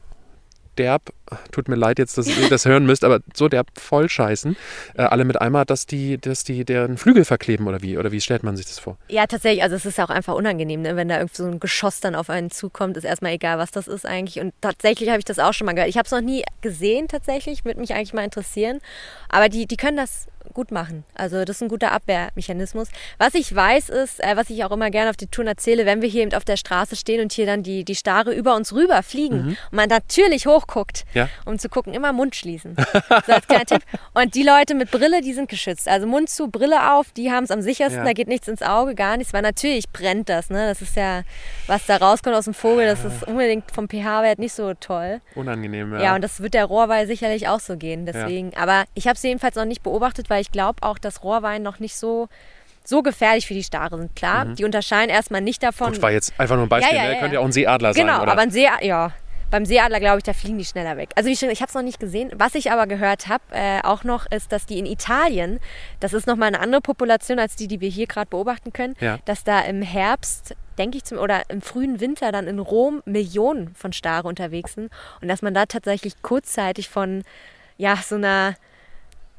derb, 0.78 1.12
tut 1.52 1.68
mir 1.68 1.76
leid 1.76 2.00
jetzt, 2.00 2.18
dass 2.18 2.28
ihr 2.28 2.50
das 2.50 2.66
hören 2.66 2.86
müsst, 2.86 3.04
aber 3.04 3.20
so 3.34 3.48
derb 3.48 3.68
voll 3.78 4.10
scheißen, 4.10 4.56
äh, 4.96 5.02
alle 5.02 5.26
mit 5.26 5.40
einmal, 5.42 5.66
dass 5.66 5.86
die, 5.86 6.18
dass 6.18 6.44
die 6.44 6.66
deren 6.66 6.98
Flügel 6.98 7.26
verkleben 7.26 7.68
oder 7.68 7.82
wie? 7.82 7.98
Oder 7.98 8.12
wie 8.12 8.22
stellt 8.22 8.44
man 8.44 8.58
sich 8.58 8.66
das 8.66 8.80
vor? 8.80 8.98
Ja, 9.08 9.28
tatsächlich. 9.28 9.64
Also 9.64 9.76
es 9.76 9.86
ist 9.86 9.98
ja 9.98 10.06
auch 10.06 10.10
einfach 10.10 10.36
unangenehm, 10.36 10.82
ne? 10.82 10.96
wenn 10.96 11.10
da 11.10 11.18
irgendwie 11.18 11.36
so 11.36 11.46
ein 11.46 11.60
Geschoss 11.60 12.00
dann 12.00 12.16
auf 12.16 12.30
einen 12.30 12.52
zukommt. 12.52 12.98
Ist 12.98 13.04
erstmal 13.04 13.34
egal, 13.34 13.58
was 13.58 13.72
das 13.72 13.88
ist 13.88 14.06
eigentlich. 14.06 14.40
Und 14.40 14.54
tatsächlich 14.62 15.10
habe 15.10 15.20
ich 15.20 15.26
das 15.26 15.40
auch 15.40 15.54
schon 15.54 15.66
mal 15.66 15.74
gehört. 15.74 15.90
Ich 15.90 15.98
habe 15.98 16.06
es 16.06 16.12
noch 16.12 16.22
nie 16.22 16.44
gesehen 16.62 17.08
tatsächlich. 17.08 17.66
Würde 17.66 17.80
mich 17.80 17.94
eigentlich 17.94 18.14
mal 18.14 18.24
interessieren. 18.24 18.80
Aber 19.30 19.50
die, 19.50 19.66
die 19.66 19.78
können 19.78 19.98
das 19.98 20.28
gut 20.54 20.72
machen. 20.72 21.04
Also 21.16 21.44
das 21.46 21.58
ist 21.58 21.62
ein 21.64 21.70
guter 21.70 21.92
Abwehrmechanismus. 21.92 22.90
Was 23.18 23.34
ich 23.36 23.54
weiß 23.54 23.90
ist, 23.90 24.24
äh, 24.24 24.36
was 24.36 24.50
ich 24.50 24.64
auch 24.64 24.72
immer 24.72 24.90
gerne 24.92 25.10
auf 25.10 25.18
den 25.18 25.32
Touren 25.32 25.48
erzähle, 25.48 25.86
wenn 25.86 26.02
wir 26.02 26.10
hier 26.10 26.24
eben 26.24 26.34
auf 26.34 26.46
der 26.46 26.58
Straße 26.58 26.96
stehen 26.96 27.22
und 27.22 27.34
hier 27.34 27.46
dann 27.46 27.64
die, 27.64 27.84
die 27.84 27.96
Stare 27.96 28.34
über 28.34 28.56
uns 28.56 28.74
rüber 28.74 29.04
fliegen 29.04 29.50
und 29.50 29.58
man 29.72 29.90
natürlich 29.90 30.48
hochguckt, 30.48 31.06
Ja. 31.16 31.30
um 31.46 31.58
zu 31.58 31.70
gucken, 31.70 31.94
immer 31.94 32.14
Mund 32.14 32.36
schließen. 32.36 32.76
So 33.26 33.34
als 33.34 33.48
kleiner 33.48 33.66
Tipp. 33.66 33.82
Und 34.14 34.36
die 34.36 34.44
Leute 34.44 34.76
mit 34.76 34.92
Brille, 34.92 35.22
die 35.22 35.34
sind 35.34 35.50
geschützt. 35.50 35.88
Also 35.88 36.06
Mund 36.06 36.30
zu, 36.30 36.50
Brille 36.50 36.92
auf, 36.94 37.12
die 37.12 37.32
haben 37.32 37.46
es 37.46 37.52
am 37.52 37.62
sichersten, 37.62 38.00
Ja. 38.02 38.06
da 38.06 38.14
geht 38.14 38.28
nichts 38.28 38.48
ins 38.48 38.62
Auge, 38.62 38.94
gar 38.96 39.18
nichts, 39.18 39.34
weil 39.34 39.42
natürlich 39.42 39.90
brennt 39.90 40.30
das. 40.30 40.50
Ne? 40.50 40.68
Das 40.68 40.82
ist 40.82 40.96
ja, 40.96 41.24
was 41.68 41.86
da 41.86 41.98
rauskommt 41.98 42.36
aus 42.36 42.46
dem 42.46 42.54
Vogel, 42.54 42.86
das 42.86 43.04
ist 43.06 43.24
unbedingt 43.28 43.72
vom 43.72 43.88
pH-Wert 43.90 44.40
nicht 44.40 44.54
so 44.54 44.74
toll. 44.76 45.22
Unangenehm, 45.36 45.94
ja. 45.94 46.02
Ja, 46.04 46.16
und 46.16 46.22
das 46.24 46.42
wird 46.42 46.54
der 46.54 46.66
Rohrwein 46.66 47.08
sicherlich 47.08 47.48
auch 47.48 47.60
so 47.60 47.78
gehen. 47.78 48.06
Deswegen, 48.06 48.52
aber 48.58 48.84
ich 48.94 49.08
habe 49.08 49.16
es 49.16 49.24
jedenfalls 49.24 49.56
noch 49.56 49.66
nicht 49.66 49.82
beobachtet, 49.84 50.30
weil 50.30 50.42
ich 50.42 50.52
glaube 50.52 50.84
auch, 50.84 50.98
dass 51.00 51.24
Rohrwein 51.24 51.64
noch 51.64 51.80
nicht 51.80 51.96
so, 51.96 52.28
so 52.84 53.02
gefährlich 53.02 53.48
für 53.48 53.54
die 53.54 53.64
Stare 53.64 53.98
sind. 53.98 54.16
Klar, 54.16 54.46
die 54.46 54.66
unterscheiden 54.66 55.10
erstmal 55.10 55.42
nicht 55.42 55.64
davon. 55.64 55.90
Mhm. 55.90 55.94
Gut, 55.94 56.02
war 56.04 56.12
jetzt 56.12 56.34
einfach 56.38 56.56
nur 56.56 56.66
ein 56.66 56.70
Beispiel, 56.70 56.96
Ja, 56.96 57.04
ja, 57.04 57.10
ne? 57.10 57.14
ja, 57.16 57.20
könnte 57.20 57.34
ja. 57.36 57.40
ja 57.40 57.44
auch 57.44 57.46
ein 57.46 57.52
Seeadler 57.52 57.94
genau, 57.94 58.14
sein, 58.14 58.22
oder? 58.22 58.32
aber 58.34 58.42
ein 58.42 58.52
See, 58.52 58.68
ja. 58.82 59.12
Beim 59.56 59.64
Seeadler, 59.66 60.02
glaube 60.02 60.18
ich, 60.18 60.26
da 60.26 60.34
fliegen 60.34 60.58
die 60.58 60.66
schneller 60.66 60.98
weg. 60.98 61.12
Also 61.16 61.30
wie 61.30 61.38
schon, 61.38 61.50
ich 61.50 61.62
habe 61.62 61.70
es 61.70 61.76
noch 61.76 61.82
nicht 61.82 61.98
gesehen. 61.98 62.30
Was 62.36 62.56
ich 62.56 62.72
aber 62.74 62.88
gehört 62.88 63.30
habe, 63.30 63.42
äh, 63.52 63.80
auch 63.84 64.04
noch, 64.04 64.30
ist, 64.30 64.52
dass 64.52 64.66
die 64.66 64.78
in 64.80 64.86
Italien, 64.86 65.62
das 66.02 66.12
ist 66.12 66.28
nochmal 66.28 66.50
eine 66.50 66.60
andere 66.60 66.82
Population 66.82 67.40
als 67.40 67.56
die, 67.56 67.70
die 67.70 67.80
wir 67.80 67.88
hier 67.88 68.06
gerade 68.06 68.30
beobachten 68.30 68.74
können, 68.74 68.98
Ja. 69.00 69.18
dass 69.24 69.46
da 69.46 69.62
im 69.62 69.82
Herbst, 69.82 70.56
denke 70.78 70.98
ich, 70.98 71.06
zum, 71.06 71.20
oder 71.20 71.50
im 71.50 71.62
frühen 71.62 72.02
Winter 72.02 72.34
dann 72.34 72.48
in 72.48 72.60
Rom 72.60 73.02
Millionen 73.06 73.74
von 73.76 73.94
Stare 73.94 74.28
unterwegs 74.28 74.74
sind 74.74 74.92
und 75.22 75.30
dass 75.30 75.42
man 75.42 75.54
da 75.54 75.66
tatsächlich 75.68 76.22
kurzzeitig 76.22 76.90
von, 76.90 77.24
ja, 77.78 77.96
so 77.96 78.16
einer 78.16 78.56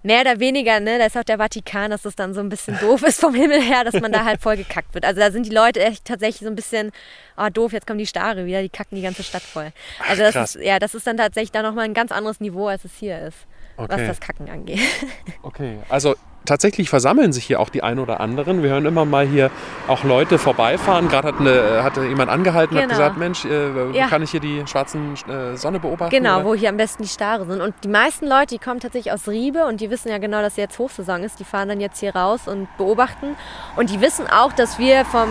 mehr 0.06 0.20
oder 0.22 0.38
weniger, 0.40 0.78
ne, 0.80 0.98
da 0.98 1.06
ist 1.06 1.16
auch 1.18 1.24
der 1.24 1.38
Vatikan, 1.38 1.90
dass 1.90 2.02
das 2.02 2.14
dann 2.14 2.32
so 2.32 2.40
ein 2.40 2.48
bisschen 2.48 2.78
doof 2.80 3.02
ist 3.02 3.20
vom 3.20 3.34
Himmel 3.34 3.60
her, 3.60 3.84
dass 3.84 4.00
man 4.00 4.12
da 4.12 4.24
halt 4.24 4.40
voll 4.40 4.56
gekackt 4.56 4.94
wird. 4.94 5.04
Also 5.04 5.20
da 5.20 5.30
sind 5.30 5.44
die 5.46 5.54
Leute 5.54 5.84
echt 5.84 6.04
tatsächlich 6.04 6.40
so 6.40 6.46
ein 6.46 6.54
bisschen, 6.54 6.92
oh 7.36 7.48
doof, 7.52 7.72
jetzt 7.72 7.86
kommen 7.86 7.98
die 7.98 8.06
Stare 8.06 8.46
wieder, 8.46 8.62
die 8.62 8.68
kacken 8.68 8.96
die 8.96 9.02
ganze 9.02 9.22
Stadt 9.24 9.42
voll. 9.42 9.72
Also 10.08 10.22
das 10.22 10.32
krass. 10.34 10.54
ist, 10.54 10.64
ja, 10.64 10.78
das 10.78 10.94
ist 10.94 11.06
dann 11.06 11.16
tatsächlich 11.16 11.50
dann 11.52 11.64
nochmal 11.64 11.84
ein 11.84 11.94
ganz 11.94 12.12
anderes 12.12 12.40
Niveau, 12.40 12.68
als 12.68 12.84
es 12.84 12.92
hier 12.98 13.20
ist, 13.20 13.36
was 13.76 13.90
Okay. 13.90 14.06
das 14.06 14.20
Kacken 14.20 14.48
angeht. 14.48 14.80
Okay, 15.42 15.78
also 15.88 16.14
tatsächlich 16.46 16.88
versammeln 16.88 17.32
sich 17.32 17.44
hier 17.44 17.60
auch 17.60 17.68
die 17.68 17.82
ein 17.82 17.98
oder 17.98 18.20
anderen. 18.20 18.62
Wir 18.62 18.70
hören 18.70 18.86
immer 18.86 19.04
mal 19.04 19.26
hier 19.26 19.50
auch 19.88 20.04
Leute 20.04 20.38
vorbeifahren. 20.38 21.08
Gerade 21.08 21.28
hat, 21.28 21.40
eine, 21.40 21.82
hat 21.82 21.96
jemand 21.96 22.30
angehalten 22.30 22.74
und 22.76 22.82
hat 22.82 22.88
Genau. 22.88 22.98
gesagt, 22.98 23.18
Mensch, 23.18 23.44
äh, 23.44 23.90
Ja. 23.92 24.06
kann 24.08 24.22
ich 24.22 24.30
hier 24.30 24.40
die 24.40 24.62
schwarzen 24.66 25.14
äh, 25.28 25.56
Sonne 25.56 25.78
beobachten? 25.80 26.10
Genau, 26.14 26.36
oder? 26.36 26.44
wo 26.46 26.54
hier 26.54 26.68
am 26.70 26.76
besten 26.76 27.02
die 27.02 27.08
Stare 27.08 27.44
sind. 27.46 27.60
Und 27.60 27.74
die 27.84 27.88
meisten 27.88 28.26
Leute, 28.26 28.54
die 28.54 28.58
kommen 28.58 28.80
tatsächlich 28.80 29.12
aus 29.12 29.28
Riebe 29.28 29.64
und 29.66 29.80
die 29.80 29.90
wissen 29.90 30.08
ja 30.08 30.18
genau, 30.18 30.40
dass 30.40 30.56
jetzt 30.56 30.78
Hochsaison 30.78 31.22
ist. 31.22 31.38
Die 31.40 31.44
fahren 31.44 31.68
dann 31.68 31.80
jetzt 31.80 32.00
hier 32.00 32.14
raus 32.14 32.46
und 32.46 32.68
beobachten. 32.78 33.36
Und 33.76 33.90
die 33.90 34.00
wissen 34.00 34.26
auch, 34.28 34.52
dass 34.52 34.78
wir 34.78 35.04
vom, 35.04 35.28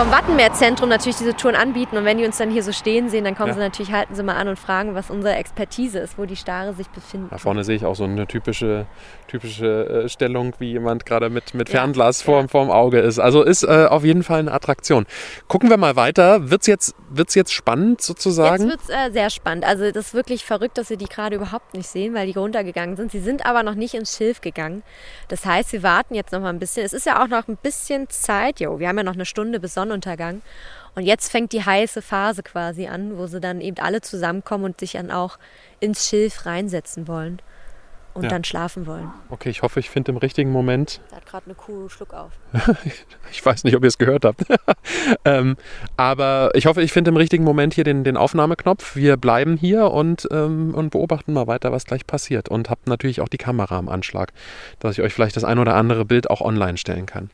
vom 0.00 0.10
Wattenmeerzentrum 0.10 0.88
natürlich 0.88 1.18
diese 1.18 1.36
Touren 1.36 1.54
anbieten. 1.54 1.98
Und 1.98 2.06
wenn 2.06 2.16
die 2.16 2.24
uns 2.24 2.38
dann 2.38 2.50
hier 2.50 2.62
so 2.62 2.72
stehen 2.72 3.10
sehen, 3.10 3.22
dann 3.22 3.34
kommen 3.34 3.48
Ja. 3.48 3.54
sie 3.56 3.60
natürlich, 3.60 3.92
halten 3.92 4.14
sie 4.14 4.22
mal 4.22 4.36
an 4.36 4.48
und 4.48 4.58
fragen, 4.58 4.94
was 4.94 5.10
unsere 5.10 5.34
Expertise 5.34 5.98
ist, 5.98 6.16
wo 6.16 6.24
die 6.24 6.36
Stare 6.36 6.72
sich 6.72 6.88
befinden. 6.88 7.28
Da 7.28 7.36
vorne 7.36 7.64
sehe 7.64 7.76
ich 7.76 7.84
auch 7.84 7.94
so 7.94 8.04
eine 8.04 8.26
typische, 8.26 8.86
typische 9.28 10.04
äh, 10.04 10.08
Stellung, 10.08 10.54
wie 10.58 10.70
jemand 10.70 11.04
gerade 11.04 11.28
mit, 11.28 11.52
mit 11.52 11.68
Fernglas 11.68 12.22
vorm, 12.22 12.46
ja. 12.46 12.48
vorm 12.48 12.70
Auge 12.70 13.00
ist. 13.00 13.18
Also 13.18 13.42
ist 13.42 13.62
äh, 13.62 13.88
auf 13.90 14.02
jeden 14.02 14.22
Fall 14.22 14.38
eine 14.38 14.52
Attraktion. 14.52 15.04
Gucken 15.48 15.68
wir 15.68 15.76
mal 15.76 15.96
weiter. 15.96 16.48
Wird 16.48 16.62
es 16.62 16.66
jetzt, 16.66 16.94
wird's 17.10 17.34
jetzt 17.34 17.52
spannend 17.52 18.00
sozusagen? 18.00 18.70
Jetzt 18.70 18.70
wird 18.70 18.80
es 18.80 18.88
äh, 18.88 19.12
sehr 19.12 19.28
spannend. 19.28 19.66
Also 19.66 19.90
das 19.90 20.06
ist 20.06 20.14
wirklich 20.14 20.46
verrückt, 20.46 20.78
dass 20.78 20.88
wir 20.88 20.96
die 20.96 21.10
gerade 21.10 21.36
überhaupt 21.36 21.74
nicht 21.74 21.90
sehen, 21.90 22.14
weil 22.14 22.26
die 22.26 22.38
runtergegangen 22.38 22.96
sind. 22.96 23.12
Sie 23.12 23.20
sind 23.20 23.44
aber 23.44 23.62
noch 23.62 23.74
nicht 23.74 23.92
ins 23.92 24.16
Schilf 24.16 24.40
gegangen. 24.40 24.82
Das 25.28 25.44
heißt, 25.44 25.74
wir 25.74 25.82
warten 25.82 26.14
jetzt 26.14 26.32
noch 26.32 26.40
mal 26.40 26.48
ein 26.48 26.58
bisschen. 26.58 26.86
Es 26.86 26.94
ist 26.94 27.04
ja 27.04 27.22
auch 27.22 27.28
noch 27.28 27.48
ein 27.48 27.58
bisschen 27.58 28.08
Zeit. 28.08 28.60
Jo, 28.60 28.78
wir 28.78 28.88
haben 28.88 28.96
ja 28.96 29.04
noch 29.04 29.12
eine 29.12 29.26
Stunde 29.26 29.60
bis 29.60 29.74
Sonnenuntergang. 29.90 30.42
Und 30.94 31.04
jetzt 31.04 31.30
fängt 31.30 31.52
die 31.52 31.64
heiße 31.64 32.02
Phase 32.02 32.42
quasi 32.42 32.86
an, 32.86 33.16
wo 33.16 33.26
sie 33.26 33.40
dann 33.40 33.60
eben 33.60 33.78
alle 33.78 34.00
zusammenkommen 34.00 34.64
und 34.64 34.80
sich 34.80 34.92
dann 34.92 35.10
auch 35.10 35.38
ins 35.78 36.08
Schilf 36.08 36.46
reinsetzen 36.46 37.06
wollen 37.06 37.40
und 38.12 38.24
Ja. 38.24 38.28
dann 38.30 38.42
schlafen 38.42 38.86
wollen. 38.88 39.08
Okay, 39.30 39.50
ich 39.50 39.62
hoffe, 39.62 39.78
ich 39.78 39.88
finde 39.88 40.10
im 40.10 40.16
richtigen 40.18 40.50
Moment 40.50 41.00
Da 41.10 41.16
hat 41.16 41.26
gerade 41.26 41.46
eine 41.46 41.54
Kuh 41.54 41.88
Schluck 41.88 42.12
auf. 42.12 42.32
Ich 43.30 43.46
weiß 43.46 43.62
nicht, 43.62 43.76
ob 43.76 43.84
ihr 43.84 43.88
es 43.88 43.98
gehört 43.98 44.24
habt. 44.24 44.42
ähm, 45.24 45.56
aber 45.96 46.50
ich 46.54 46.66
hoffe, 46.66 46.82
ich 46.82 46.90
finde 46.92 47.10
im 47.10 47.16
richtigen 47.16 47.44
Moment 47.44 47.74
hier 47.74 47.84
den, 47.84 48.02
den 48.02 48.16
Aufnahmeknopf. 48.16 48.96
Wir 48.96 49.16
bleiben 49.16 49.56
hier 49.56 49.92
und, 49.92 50.26
ähm, 50.32 50.74
und 50.74 50.90
beobachten 50.90 51.32
mal 51.32 51.46
weiter, 51.46 51.70
was 51.70 51.84
gleich 51.84 52.04
passiert. 52.08 52.48
Und 52.48 52.68
habt 52.68 52.88
natürlich 52.88 53.20
auch 53.20 53.28
die 53.28 53.38
Kamera 53.38 53.78
am 53.78 53.88
Anschlag, 53.88 54.32
dass 54.80 54.98
ich 54.98 55.02
euch 55.04 55.14
vielleicht 55.14 55.36
das 55.36 55.44
ein 55.44 55.60
oder 55.60 55.76
andere 55.76 56.04
Bild 56.04 56.28
auch 56.28 56.40
online 56.40 56.76
stellen 56.78 57.06
kann. 57.06 57.30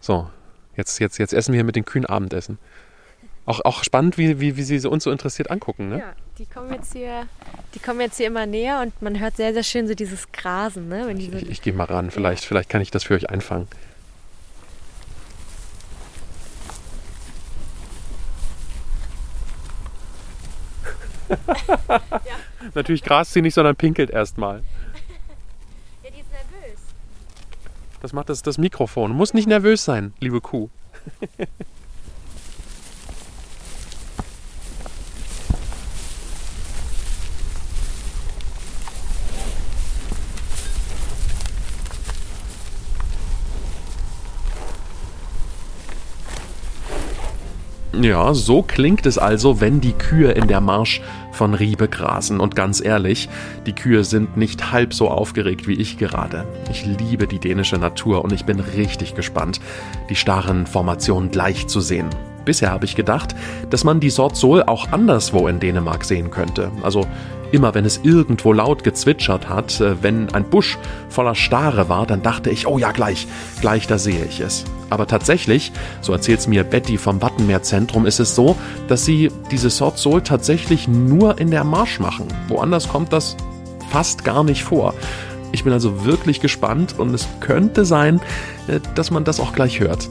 So, 0.00 0.30
jetzt, 0.78 0.98
jetzt, 1.00 1.18
jetzt 1.18 1.34
essen 1.34 1.52
wir 1.52 1.58
hier 1.58 1.64
mit 1.64 1.76
den 1.76 1.84
Kühen 1.84 2.06
Abendessen. 2.06 2.58
Auch, 3.44 3.60
auch 3.64 3.84
spannend, 3.84 4.16
wie, 4.16 4.40
wie, 4.40 4.56
wie 4.56 4.62
sie 4.62 4.88
uns 4.88 5.04
so 5.04 5.10
interessiert 5.10 5.50
angucken. 5.50 5.88
Ne? 5.88 5.98
Ja, 5.98 6.12
die 6.38 6.46
kommen 6.46 6.72
jetzt 6.72 6.92
hier, 6.92 7.26
die 7.74 7.78
kommen 7.78 8.00
jetzt 8.00 8.16
hier 8.16 8.26
immer 8.26 8.46
näher 8.46 8.80
und 8.80 9.00
man 9.02 9.18
hört 9.20 9.36
sehr, 9.36 9.52
sehr 9.52 9.62
schön 9.62 9.88
so 9.88 9.94
dieses 9.94 10.30
Grasen, 10.32 10.88
ne? 10.88 11.04
So 11.04 11.10
Ich, 11.10 11.50
ich 11.50 11.62
gehe 11.62 11.72
mal 11.72 11.84
ran, 11.84 12.10
vielleicht, 12.10 12.44
vielleicht 12.44 12.68
kann 12.68 12.80
ich 12.80 12.90
das 12.90 13.04
für 13.04 13.14
euch 13.14 13.28
einfangen. 13.30 13.66
Natürlich 22.74 23.02
grast 23.02 23.32
sie 23.32 23.42
nicht, 23.42 23.54
sondern 23.54 23.76
pinkelt 23.76 24.10
erstmal. 24.10 24.62
Ja, 26.02 26.10
die 26.10 26.20
ist 26.20 26.30
nervös. 26.30 26.80
Das 28.00 28.12
macht 28.12 28.28
das, 28.28 28.42
das 28.42 28.58
Mikrofon. 28.58 29.12
Muss 29.12 29.34
nicht 29.34 29.48
nervös 29.48 29.84
sein, 29.84 30.12
liebe 30.20 30.40
Kuh. 30.40 30.68
Ja, 48.00 48.32
so 48.32 48.62
klingt 48.62 49.06
es 49.06 49.18
also, 49.18 49.60
wenn 49.60 49.80
die 49.80 49.92
Kühe 49.92 50.30
in 50.30 50.46
der 50.46 50.60
Marsch 50.60 51.02
von 51.32 51.54
Riebe 51.54 51.88
grasen. 51.88 52.38
Und 52.38 52.54
ganz 52.54 52.80
ehrlich, 52.80 53.28
die 53.66 53.72
Kühe 53.72 54.04
sind 54.04 54.36
nicht 54.36 54.70
halb 54.70 54.94
so 54.94 55.08
aufgeregt 55.08 55.66
wie 55.66 55.74
ich 55.74 55.98
gerade. 55.98 56.46
Ich 56.70 56.86
liebe 56.86 57.26
die 57.26 57.40
dänische 57.40 57.76
Natur 57.76 58.22
und 58.22 58.32
ich 58.32 58.44
bin 58.44 58.60
richtig 58.60 59.16
gespannt, 59.16 59.60
die 60.10 60.14
starren 60.14 60.68
Formationen 60.68 61.32
gleich 61.32 61.66
zu 61.66 61.80
sehen. 61.80 62.08
Bisher 62.48 62.70
habe 62.70 62.86
ich 62.86 62.96
gedacht, 62.96 63.34
dass 63.68 63.84
man 63.84 64.00
die 64.00 64.08
Sort 64.08 64.34
Sol 64.34 64.62
auch 64.62 64.90
anderswo 64.90 65.48
in 65.48 65.60
Dänemark 65.60 66.02
sehen 66.02 66.30
könnte. 66.30 66.70
Also 66.80 67.04
immer 67.52 67.74
wenn 67.74 67.84
es 67.84 68.00
irgendwo 68.02 68.54
laut 68.54 68.84
gezwitschert 68.84 69.50
hat, 69.50 69.82
äh, 69.82 70.02
wenn 70.02 70.32
ein 70.34 70.48
Busch 70.48 70.78
voller 71.10 71.34
Stare 71.34 71.90
war, 71.90 72.06
dann 72.06 72.22
dachte 72.22 72.48
ich, 72.48 72.66
oh 72.66 72.78
ja, 72.78 72.92
gleich, 72.92 73.26
gleich, 73.60 73.86
da 73.86 73.98
sehe 73.98 74.24
ich 74.24 74.40
es. 74.40 74.64
Aber 74.88 75.06
tatsächlich, 75.06 75.72
so 76.00 76.14
erzählt's 76.14 76.46
mir 76.46 76.64
Betty 76.64 76.96
vom 76.96 77.20
Wattenmeerzentrum, 77.20 78.06
ist 78.06 78.18
es 78.18 78.34
so, 78.34 78.56
dass 78.88 79.04
sie 79.04 79.30
diese 79.50 79.68
Sort 79.68 79.98
Sol 79.98 80.22
tatsächlich 80.22 80.88
nur 80.88 81.38
in 81.38 81.50
der 81.50 81.64
Marsch 81.64 82.00
machen. 82.00 82.28
Woanders 82.48 82.88
kommt 82.88 83.12
das 83.12 83.36
fast 83.90 84.24
gar 84.24 84.42
nicht 84.42 84.64
vor. 84.64 84.94
Ich 85.52 85.64
bin 85.64 85.74
also 85.74 86.06
wirklich 86.06 86.40
gespannt 86.40 86.94
und 86.96 87.12
es 87.12 87.28
könnte 87.40 87.84
sein, 87.84 88.22
äh, 88.68 88.80
dass 88.94 89.10
man 89.10 89.24
das 89.24 89.38
auch 89.38 89.52
gleich 89.52 89.80
hört. 89.80 90.08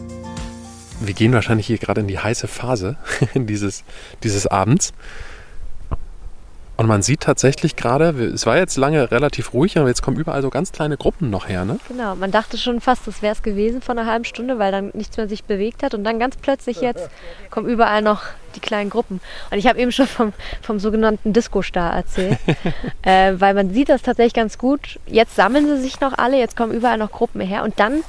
Wir 0.99 1.13
gehen 1.13 1.33
wahrscheinlich 1.33 1.67
hier 1.67 1.77
gerade 1.77 2.01
in 2.01 2.07
die 2.07 2.19
heiße 2.19 2.47
Phase 2.47 2.97
dieses, 3.35 3.83
dieses 4.23 4.47
Abends. 4.47 4.93
Und 6.77 6.85
man 6.85 7.01
sieht 7.01 7.21
tatsächlich 7.21 7.75
gerade, 7.75 8.09
es 8.09 8.45
war 8.45 8.55
jetzt 8.55 8.77
lange 8.77 9.09
relativ 9.09 9.53
ruhig, 9.53 9.79
aber 9.79 9.87
jetzt 9.87 10.03
kommen 10.03 10.15
überall 10.15 10.43
so 10.43 10.51
ganz 10.51 10.71
kleine 10.71 10.95
Gruppen 10.95 11.31
noch 11.31 11.49
her, 11.49 11.65
ne? 11.65 11.79
Genau, 11.87 12.15
man 12.15 12.29
dachte 12.29 12.55
schon 12.55 12.81
fast, 12.81 13.07
das 13.07 13.23
wäre 13.23 13.33
es 13.33 13.41
gewesen 13.41 13.81
vor 13.81 13.97
einer 13.97 14.05
halben 14.05 14.25
Stunde, 14.25 14.59
weil 14.59 14.71
dann 14.71 14.91
nichts 14.93 15.17
mehr 15.17 15.27
sich 15.27 15.43
bewegt 15.43 15.81
hat. 15.81 15.95
Und 15.95 16.03
dann 16.03 16.19
ganz 16.19 16.37
plötzlich 16.37 16.79
jetzt 16.81 17.09
kommen 17.49 17.67
überall 17.67 18.03
noch 18.03 18.21
die 18.55 18.59
kleinen 18.59 18.91
Gruppen. 18.91 19.21
Und 19.49 19.57
ich 19.57 19.65
habe 19.65 19.79
eben 19.79 19.91
schon 19.91 20.05
vom, 20.05 20.33
vom 20.61 20.79
sogenannten 20.79 21.33
Disco-Star 21.33 21.95
erzählt, 21.95 22.37
äh, 23.01 23.33
weil 23.37 23.55
man 23.55 23.73
sieht 23.73 23.89
das 23.89 24.03
tatsächlich 24.03 24.35
ganz 24.35 24.59
gut. 24.59 24.99
Jetzt 25.07 25.35
sammeln 25.35 25.65
sie 25.65 25.81
sich 25.81 25.99
noch 25.99 26.15
alle, 26.15 26.37
jetzt 26.37 26.55
kommen 26.55 26.73
überall 26.73 26.99
noch 26.99 27.11
Gruppen 27.11 27.41
her. 27.41 27.63
Und 27.63 27.79
dann 27.79 28.03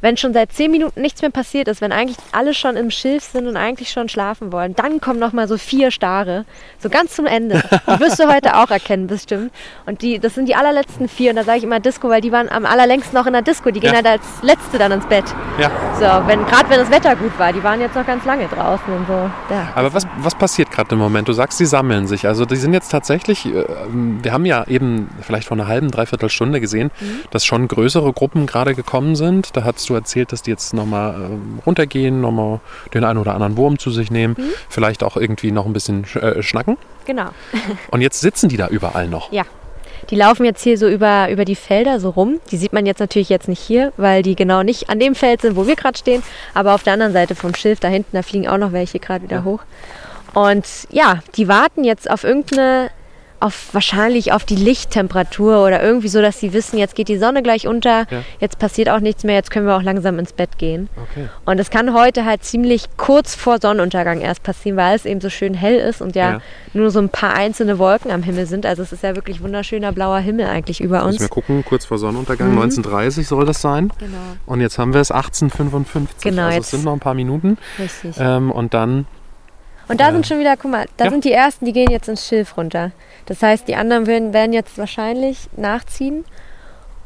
wenn 0.00 0.16
schon 0.16 0.32
seit 0.32 0.52
zehn 0.52 0.70
Minuten 0.70 1.00
nichts 1.00 1.22
mehr 1.22 1.30
passiert 1.30 1.68
ist, 1.68 1.80
wenn 1.80 1.92
eigentlich 1.92 2.16
alle 2.32 2.54
schon 2.54 2.76
im 2.76 2.90
Schilf 2.90 3.24
sind 3.24 3.46
und 3.46 3.56
eigentlich 3.56 3.90
schon 3.90 4.08
schlafen 4.08 4.52
wollen, 4.52 4.74
dann 4.74 5.00
kommen 5.00 5.18
noch 5.18 5.32
mal 5.32 5.48
so 5.48 5.56
vier 5.58 5.90
Stare, 5.90 6.44
so 6.78 6.88
ganz 6.88 7.14
zum 7.14 7.26
Ende. 7.26 7.62
Die 7.86 8.00
wirst 8.00 8.18
du 8.18 8.28
heute 8.28 8.56
auch 8.56 8.70
erkennen, 8.70 9.06
bestimmt. 9.06 9.52
Und 9.86 10.02
die, 10.02 10.18
das 10.18 10.34
sind 10.34 10.48
die 10.48 10.54
allerletzten 10.54 11.08
vier. 11.08 11.30
Und 11.30 11.36
da 11.36 11.44
sage 11.44 11.58
ich 11.58 11.64
immer 11.64 11.80
Disco, 11.80 12.08
weil 12.08 12.20
die 12.20 12.32
waren 12.32 12.48
am 12.48 12.66
allerlängsten 12.66 13.16
noch 13.18 13.26
in 13.26 13.32
der 13.32 13.42
Disco. 13.42 13.70
Die 13.70 13.80
gehen 13.80 13.90
ja. 13.90 13.96
halt 13.96 14.06
als 14.06 14.22
Letzte 14.42 14.78
dann 14.78 14.92
ins 14.92 15.06
Bett. 15.06 15.24
Ja. 15.58 15.70
So, 15.98 16.28
wenn 16.28 16.44
gerade 16.46 16.70
wenn 16.70 16.78
das 16.78 16.90
Wetter 16.90 17.16
gut 17.16 17.38
war, 17.38 17.52
die 17.52 17.62
waren 17.62 17.80
jetzt 17.80 17.94
noch 17.94 18.06
ganz 18.06 18.24
lange 18.24 18.46
draußen 18.48 18.92
und 18.92 19.06
so. 19.06 19.30
Ja. 19.50 19.68
Aber 19.74 19.92
was, 19.92 20.06
was 20.18 20.34
passiert 20.34 20.70
gerade 20.70 20.94
im 20.94 20.98
Moment? 20.98 21.28
Du 21.28 21.32
sagst, 21.32 21.58
sie 21.58 21.66
sammeln 21.66 22.06
sich. 22.06 22.26
Also 22.26 22.44
die 22.44 22.56
sind 22.56 22.72
jetzt 22.72 22.90
tatsächlich, 22.90 23.46
äh, 23.46 23.64
wir 24.22 24.32
haben 24.32 24.46
ja 24.46 24.64
eben 24.66 25.08
vielleicht 25.20 25.48
vor 25.48 25.56
einer 25.56 25.66
halben, 25.66 25.90
dreiviertel 25.90 26.30
Stunde 26.30 26.60
gesehen, 26.60 26.90
mhm. 27.00 27.20
dass 27.30 27.44
schon 27.44 27.68
größere 27.68 28.12
Gruppen 28.12 28.46
gerade 28.46 28.74
gekommen 28.74 29.16
sind. 29.16 29.56
Da 29.56 29.64
hat 29.64 29.78
du 29.90 29.94
erzählt, 29.94 30.32
dass 30.32 30.42
die 30.42 30.50
jetzt 30.50 30.72
nochmal 30.72 31.14
äh, 31.14 31.62
runtergehen, 31.66 32.20
nochmal 32.20 32.60
den 32.94 33.04
einen 33.04 33.18
oder 33.18 33.34
anderen 33.34 33.56
Wurm 33.56 33.78
zu 33.78 33.90
sich 33.90 34.10
nehmen, 34.10 34.36
mhm. 34.38 34.50
vielleicht 34.68 35.02
auch 35.02 35.16
irgendwie 35.16 35.50
noch 35.50 35.66
ein 35.66 35.72
bisschen 35.72 36.04
sch 36.06 36.16
äh, 36.16 36.42
schnacken. 36.42 36.76
Genau. 37.04 37.30
Und 37.90 38.00
jetzt 38.00 38.20
sitzen 38.20 38.48
die 38.48 38.56
da 38.56 38.68
überall 38.68 39.08
noch. 39.08 39.32
Ja. 39.32 39.44
Die 40.08 40.16
laufen 40.16 40.44
jetzt 40.44 40.62
hier 40.62 40.78
so 40.78 40.88
über, 40.88 41.30
über 41.30 41.44
die 41.44 41.54
Felder 41.54 42.00
so 42.00 42.10
rum. 42.10 42.40
Die 42.50 42.56
sieht 42.56 42.72
man 42.72 42.86
jetzt 42.86 43.00
natürlich 43.00 43.28
jetzt 43.28 43.48
nicht 43.48 43.60
hier, 43.60 43.92
weil 43.96 44.22
die 44.22 44.34
genau 44.34 44.62
nicht 44.62 44.88
an 44.88 44.98
dem 44.98 45.14
Feld 45.14 45.42
sind, 45.42 45.56
wo 45.56 45.66
wir 45.66 45.76
gerade 45.76 45.98
stehen. 45.98 46.22
Aber 46.54 46.74
auf 46.74 46.82
der 46.82 46.94
anderen 46.94 47.12
Seite 47.12 47.34
vom 47.34 47.54
Schilf, 47.54 47.80
da 47.80 47.88
hinten, 47.88 48.16
da 48.16 48.22
fliegen 48.22 48.48
auch 48.48 48.56
noch 48.56 48.72
welche 48.72 48.98
gerade 48.98 49.22
wieder 49.22 49.38
ja. 49.38 49.44
hoch. 49.44 49.60
Und 50.32 50.66
ja, 50.90 51.20
die 51.36 51.48
warten 51.48 51.84
jetzt 51.84 52.10
auf 52.10 52.24
irgendeine 52.24 52.90
auf 53.40 53.72
wahrscheinlich 53.72 54.32
auf 54.32 54.44
die 54.44 54.56
Lichttemperatur 54.56 55.64
oder 55.64 55.82
irgendwie 55.82 56.08
so, 56.08 56.20
dass 56.20 56.38
sie 56.38 56.52
wissen, 56.52 56.78
jetzt 56.78 56.94
geht 56.94 57.08
die 57.08 57.16
Sonne 57.16 57.42
gleich 57.42 57.66
unter, 57.66 58.06
ja. 58.10 58.22
jetzt 58.38 58.58
passiert 58.58 58.90
auch 58.90 59.00
nichts 59.00 59.24
mehr, 59.24 59.34
jetzt 59.34 59.50
können 59.50 59.66
wir 59.66 59.76
auch 59.76 59.82
langsam 59.82 60.18
ins 60.18 60.32
Bett 60.32 60.58
gehen. 60.58 60.88
Okay. 61.10 61.28
Und 61.46 61.58
das 61.58 61.70
kann 61.70 61.94
heute 61.94 62.26
halt 62.26 62.44
ziemlich 62.44 62.84
kurz 62.98 63.34
vor 63.34 63.58
Sonnenuntergang 63.60 64.20
erst 64.20 64.42
passieren, 64.42 64.76
weil 64.76 64.94
es 64.94 65.06
eben 65.06 65.20
so 65.20 65.30
schön 65.30 65.54
hell 65.54 65.76
ist 65.76 66.02
und 66.02 66.14
ja, 66.14 66.32
ja. 66.32 66.40
nur 66.74 66.90
so 66.90 67.00
ein 67.00 67.08
paar 67.08 67.34
einzelne 67.34 67.78
Wolken 67.78 68.10
am 68.10 68.22
Himmel 68.22 68.46
sind. 68.46 68.66
Also 68.66 68.82
es 68.82 68.92
ist 68.92 69.02
ja 69.02 69.16
wirklich 69.16 69.42
wunderschöner 69.42 69.92
blauer 69.92 70.18
Himmel 70.18 70.46
eigentlich 70.46 70.80
über 70.80 71.04
uns. 71.04 71.14
Müssen 71.14 71.24
wir 71.24 71.28
gucken, 71.28 71.64
kurz 71.64 71.86
vor 71.86 71.98
Sonnenuntergang, 71.98 72.52
mhm. 72.54 72.60
19.30 72.60 73.24
soll 73.24 73.46
das 73.46 73.62
sein. 73.62 73.90
Genau. 73.98 74.16
Und 74.44 74.60
jetzt 74.60 74.78
haben 74.78 74.92
wir 74.92 75.00
es 75.00 75.12
18.55. 75.12 76.06
Genau, 76.22 76.42
also 76.46 76.58
es 76.58 76.70
sind 76.70 76.84
noch 76.84 76.92
ein 76.92 77.00
paar 77.00 77.14
Minuten. 77.14 77.56
Richtig. 77.78 78.16
Ähm, 78.18 78.50
und 78.50 78.74
dann 78.74 79.06
und 79.90 80.00
da 80.00 80.06
ja. 80.06 80.12
sind 80.12 80.26
schon 80.26 80.38
wieder, 80.38 80.56
guck 80.56 80.70
mal, 80.70 80.86
da 80.96 81.06
ja. 81.06 81.10
sind 81.10 81.24
die 81.24 81.32
ersten, 81.32 81.64
die 81.64 81.72
gehen 81.72 81.90
jetzt 81.90 82.08
ins 82.08 82.26
Schilf 82.26 82.56
runter. 82.56 82.92
Das 83.26 83.42
heißt, 83.42 83.66
die 83.66 83.74
anderen 83.74 84.06
werden, 84.06 84.32
werden 84.32 84.52
jetzt 84.52 84.78
wahrscheinlich 84.78 85.48
nachziehen. 85.56 86.24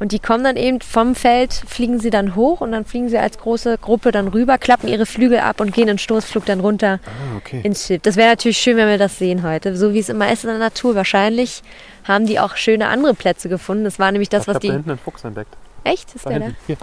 Und 0.00 0.12
die 0.12 0.18
kommen 0.18 0.44
dann 0.44 0.56
eben 0.56 0.80
vom 0.80 1.14
Feld, 1.14 1.52
fliegen 1.52 1.98
sie 1.98 2.10
dann 2.10 2.34
hoch 2.34 2.60
und 2.60 2.72
dann 2.72 2.84
fliegen 2.84 3.08
sie 3.08 3.16
als 3.16 3.38
große 3.38 3.78
Gruppe 3.78 4.10
dann 4.10 4.28
rüber, 4.28 4.58
klappen 4.58 4.88
ihre 4.88 5.06
Flügel 5.06 5.38
ab 5.38 5.60
und 5.60 5.72
gehen 5.72 5.88
in 5.88 5.98
Stoßflug 5.98 6.44
dann 6.44 6.60
runter 6.60 6.98
ah, 7.06 7.36
okay. 7.38 7.60
ins 7.62 7.86
Schiff. 7.86 8.02
Das 8.02 8.16
wäre 8.16 8.28
natürlich 8.28 8.58
schön, 8.58 8.76
wenn 8.76 8.88
wir 8.88 8.98
das 8.98 9.18
sehen 9.18 9.42
heute. 9.44 9.76
So 9.76 9.94
wie 9.94 10.00
es 10.00 10.08
immer 10.10 10.30
ist 10.30 10.44
in 10.44 10.50
der 10.50 10.58
Natur. 10.58 10.94
Wahrscheinlich 10.94 11.62
haben 12.02 12.26
die 12.26 12.38
auch 12.38 12.56
schöne 12.56 12.88
andere 12.88 13.14
Plätze 13.14 13.48
gefunden. 13.48 13.84
Das 13.84 13.98
war 13.98 14.12
nämlich 14.12 14.28
das, 14.28 14.42
ich 14.42 14.48
was 14.48 14.58
die. 14.58 14.66
Ich 14.66 14.72
habe 14.72 14.82
da 14.82 14.90
hinten 14.90 14.90
einen 14.90 14.98
Fuchs 14.98 15.24
entdeckt. 15.24 15.56
Echt? 15.84 16.14
Ist 16.14 16.26
da 16.26 16.30
der 16.30 16.40
da? 16.40 16.46
Hier. 16.66 16.76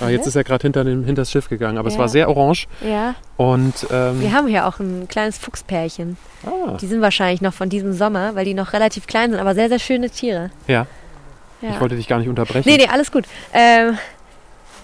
Ah, 0.00 0.08
jetzt 0.08 0.26
ist 0.26 0.36
er 0.36 0.44
gerade 0.44 0.62
hinter, 0.62 0.84
hinter 0.84 1.14
das 1.14 1.30
Schiff 1.30 1.48
gegangen, 1.48 1.78
aber 1.78 1.88
ja. 1.88 1.94
es 1.94 1.98
war 1.98 2.08
sehr 2.08 2.28
orange. 2.28 2.66
Ja. 2.80 3.14
Und, 3.36 3.86
ähm, 3.90 4.20
Wir 4.20 4.32
haben 4.32 4.46
hier 4.46 4.66
auch 4.66 4.78
ein 4.78 5.08
kleines 5.08 5.38
Fuchspärchen. 5.38 6.16
Ah. 6.44 6.76
Die 6.80 6.86
sind 6.86 7.00
wahrscheinlich 7.00 7.40
noch 7.40 7.54
von 7.54 7.68
diesem 7.68 7.92
Sommer, 7.92 8.34
weil 8.34 8.44
die 8.44 8.54
noch 8.54 8.72
relativ 8.72 9.06
klein 9.06 9.30
sind, 9.30 9.40
aber 9.40 9.54
sehr, 9.54 9.68
sehr 9.68 9.78
schöne 9.78 10.10
Tiere. 10.10 10.50
Ja. 10.66 10.86
ja. 11.62 11.70
Ich 11.70 11.80
wollte 11.80 11.96
dich 11.96 12.08
gar 12.08 12.18
nicht 12.18 12.28
unterbrechen. 12.28 12.68
Nee, 12.68 12.76
nee, 12.76 12.88
alles 12.90 13.10
gut. 13.10 13.24
Ähm, 13.52 13.98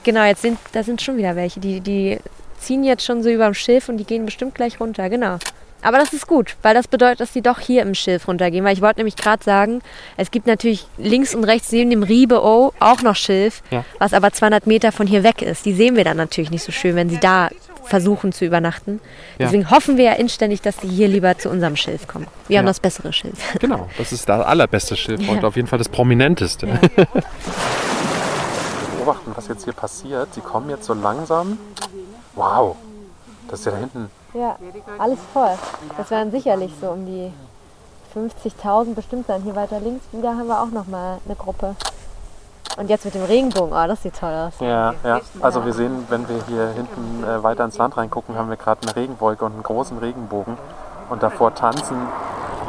genau, 0.04 0.24
jetzt 0.24 0.42
sind, 0.42 0.58
da 0.72 0.82
sind 0.82 1.02
schon 1.02 1.16
wieder 1.16 1.36
welche. 1.36 1.60
Die, 1.60 1.80
die 1.80 2.18
ziehen 2.58 2.84
jetzt 2.84 3.04
schon 3.04 3.22
so 3.22 3.30
über 3.30 3.46
dem 3.46 3.54
Schiff 3.54 3.88
und 3.88 3.98
die 3.98 4.04
gehen 4.04 4.24
bestimmt 4.24 4.54
gleich 4.54 4.80
runter, 4.80 5.10
genau. 5.10 5.38
Aber 5.82 5.98
das 5.98 6.12
ist 6.12 6.26
gut, 6.26 6.56
weil 6.62 6.74
das 6.74 6.88
bedeutet, 6.88 7.20
dass 7.20 7.32
die 7.32 7.42
doch 7.42 7.58
hier 7.58 7.82
im 7.82 7.94
Schilf 7.94 8.28
runtergehen. 8.28 8.64
Weil 8.64 8.74
ich 8.74 8.82
wollte 8.82 9.00
nämlich 9.00 9.16
gerade 9.16 9.42
sagen, 9.42 9.82
es 10.16 10.30
gibt 10.30 10.46
natürlich 10.46 10.86
links 10.96 11.34
und 11.34 11.44
rechts 11.44 11.72
neben 11.72 11.90
dem 11.90 12.02
Riebe-O 12.02 12.72
auch 12.78 13.02
noch 13.02 13.16
Schilf, 13.16 13.62
ja. 13.70 13.84
was 13.98 14.14
aber 14.14 14.32
200 14.32 14.66
Meter 14.66 14.92
von 14.92 15.06
hier 15.06 15.24
weg 15.24 15.42
ist. 15.42 15.66
Die 15.66 15.74
sehen 15.74 15.96
wir 15.96 16.04
dann 16.04 16.16
natürlich 16.16 16.50
nicht 16.50 16.62
so 16.62 16.72
schön, 16.72 16.94
wenn 16.94 17.10
sie 17.10 17.18
da 17.18 17.48
versuchen 17.84 18.32
zu 18.32 18.44
übernachten. 18.44 19.00
Ja. 19.38 19.46
Deswegen 19.46 19.70
hoffen 19.70 19.96
wir 19.96 20.04
ja 20.04 20.12
inständig, 20.12 20.62
dass 20.62 20.76
die 20.76 20.88
hier 20.88 21.08
lieber 21.08 21.36
zu 21.36 21.50
unserem 21.50 21.74
Schilf 21.74 22.06
kommen. 22.06 22.28
Wir 22.46 22.54
ja. 22.54 22.58
haben 22.60 22.66
das 22.66 22.78
bessere 22.80 23.12
Schilf. 23.12 23.38
Genau, 23.58 23.88
das 23.98 24.12
ist 24.12 24.28
das 24.28 24.44
allerbeste 24.44 24.96
Schilf 24.96 25.28
und 25.28 25.44
auf 25.44 25.56
jeden 25.56 25.68
Fall 25.68 25.78
das 25.78 25.88
prominenteste. 25.88 26.66
beobachten, 29.02 29.32
was 29.34 29.48
jetzt 29.48 29.64
hier 29.64 29.72
passiert. 29.72 30.32
Sie 30.34 30.40
kommen 30.40 30.70
jetzt 30.70 30.84
so 30.84 30.94
langsam. 30.94 31.58
Wow, 32.34 32.76
das 33.48 33.60
ist 33.60 33.66
ja 33.66 33.72
da 33.72 33.78
hinten 33.78 34.10
ja, 34.34 34.56
alles 34.98 35.18
voll. 35.32 35.54
Das 35.96 36.10
werden 36.10 36.30
sicherlich 36.30 36.72
so 36.80 36.90
um 36.90 37.06
die 37.06 37.32
50.000 38.14 38.94
bestimmt 38.94 39.26
sein. 39.26 39.42
Hier 39.42 39.56
weiter 39.56 39.80
links 39.80 40.04
wieder 40.12 40.30
haben 40.30 40.46
wir 40.46 40.60
auch 40.60 40.70
noch 40.70 40.86
mal 40.86 41.18
eine 41.24 41.34
Gruppe. 41.34 41.76
Und 42.78 42.88
jetzt 42.88 43.04
mit 43.04 43.14
dem 43.14 43.24
Regenbogen, 43.24 43.72
oh, 43.72 43.86
das 43.86 44.02
sieht 44.02 44.18
toll 44.18 44.32
aus. 44.32 44.54
Ja, 44.60 44.94
ja. 45.04 45.20
Also 45.40 45.64
wir 45.64 45.74
sehen, 45.74 46.06
wenn 46.08 46.26
wir 46.28 46.42
hier 46.48 46.68
hinten 46.68 47.22
äh, 47.22 47.42
weiter 47.42 47.64
ins 47.64 47.76
Land 47.76 47.96
reingucken, 47.98 48.36
haben 48.36 48.48
wir 48.48 48.56
gerade 48.56 48.80
eine 48.82 48.96
Regenwolke 48.96 49.44
und 49.44 49.52
einen 49.52 49.62
großen 49.62 49.98
Regenbogen. 49.98 50.56
Und 51.10 51.22
davor 51.22 51.54
tanzen 51.54 51.96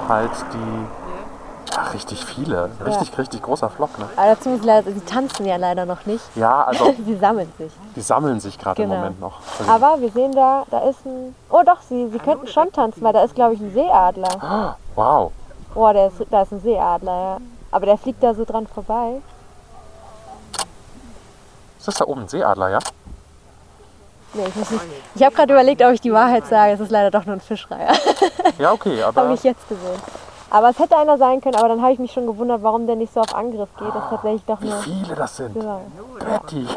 halt 0.10 0.32
die 0.54 1.03
ja, 1.76 1.84
richtig 1.94 2.26
viele. 2.26 2.70
Richtig, 2.86 3.10
ja. 3.10 3.16
richtig 3.16 3.42
großer 3.42 3.70
Flock. 3.70 3.98
Ne? 4.00 4.08
Aber 4.16 4.28
dazu 4.28 4.50
muss 4.50 4.64
leider, 4.64 4.92
sie 4.92 5.00
tanzen 5.02 5.46
ja 5.46 5.56
leider 5.58 5.86
noch 5.86 6.06
nicht. 6.06 6.24
Ja, 6.36 6.64
also. 6.64 6.94
sie 7.06 7.16
sammeln 7.18 7.52
sich. 7.58 7.72
Die 7.96 8.02
sammeln 8.02 8.40
sich 8.40 8.60
gerade 8.60 8.82
genau. 8.82 8.96
im 8.96 9.00
Moment 9.00 9.20
noch. 9.20 9.40
Also 9.60 9.72
Aber 9.72 10.02
wir 10.02 10.12
sehen 10.12 10.34
da, 10.34 10.64
da 10.70 10.80
ist 10.90 11.06
ein. 11.06 11.36
Oh 11.50 11.62
doch, 11.66 11.82
sie, 11.82 12.10
sie 12.10 12.20
könnten 12.20 12.48
schon 12.48 12.72
tanzen, 12.72 13.02
weil 13.04 13.14
da 13.14 13.24
ist, 13.24 13.36
glaube 13.36 13.56
ich, 13.56 13.60
ein 13.60 13.74
Seeadler. 13.74 14.76
Wow. 14.96 15.32
Oh, 15.74 15.92
der 15.92 16.08
ist, 16.10 16.18
da 16.30 16.44
ist 16.44 16.52
ein 16.52 16.62
Seeadler, 16.62 17.12
ja. 17.12 17.38
Aber 17.72 17.88
der 17.88 17.98
fliegt 17.98 18.22
da 18.22 18.36
so 18.36 18.46
dran 18.46 18.68
vorbei. 18.68 19.22
Ist 21.80 21.88
das 21.88 21.96
da 21.96 22.06
oben 22.06 22.22
ein 22.22 22.28
Seeadler, 22.28 22.70
ja? 22.70 22.80
Nee, 24.34 24.46
ich 24.48 24.56
muss 24.56 24.70
nicht. 24.70 24.84
Ich 25.16 25.24
habe 25.24 25.36
gerade 25.36 25.54
überlegt, 25.54 25.82
ob 25.82 25.92
ich 25.92 26.02
die 26.02 26.14
Wahrheit 26.14 26.46
sage. 26.46 26.74
Es 26.74 26.80
ist 26.80 26.92
leider 26.92 27.12
doch 27.12 27.26
nur 27.26 27.36
ein 27.36 27.42
Fischreiher. 27.42 27.94
Ja, 28.60 28.72
okay, 28.72 29.02
aber. 29.04 29.24
habe 29.24 29.34
ich 29.34 29.44
jetzt 29.44 29.68
gesehen. 29.68 30.00
Aber 30.54 30.70
es 30.70 30.78
hätte 30.78 30.96
einer 30.96 31.18
sein 31.18 31.42
können, 31.42 31.56
aber 31.56 31.68
dann 31.68 31.82
habe 31.82 31.94
ich 31.94 32.00
mich 32.00 32.12
schon 32.12 32.28
gewundert, 32.28 32.62
warum 32.62 32.86
der 32.86 32.96
nicht 32.96 33.12
so 33.12 33.22
auf 33.22 33.34
Angriff 33.34 33.70
geht. 33.76 33.88
Das 33.88 34.04
ist 34.04 34.10
tatsächlich 34.12 34.44
doch 34.46 34.62
Wie 34.62 34.70
nur. 34.70 34.78
viele 34.82 35.16
das 35.16 35.36
sind. 35.36 35.56
Ja. 35.56 35.82
Betty. 36.20 36.68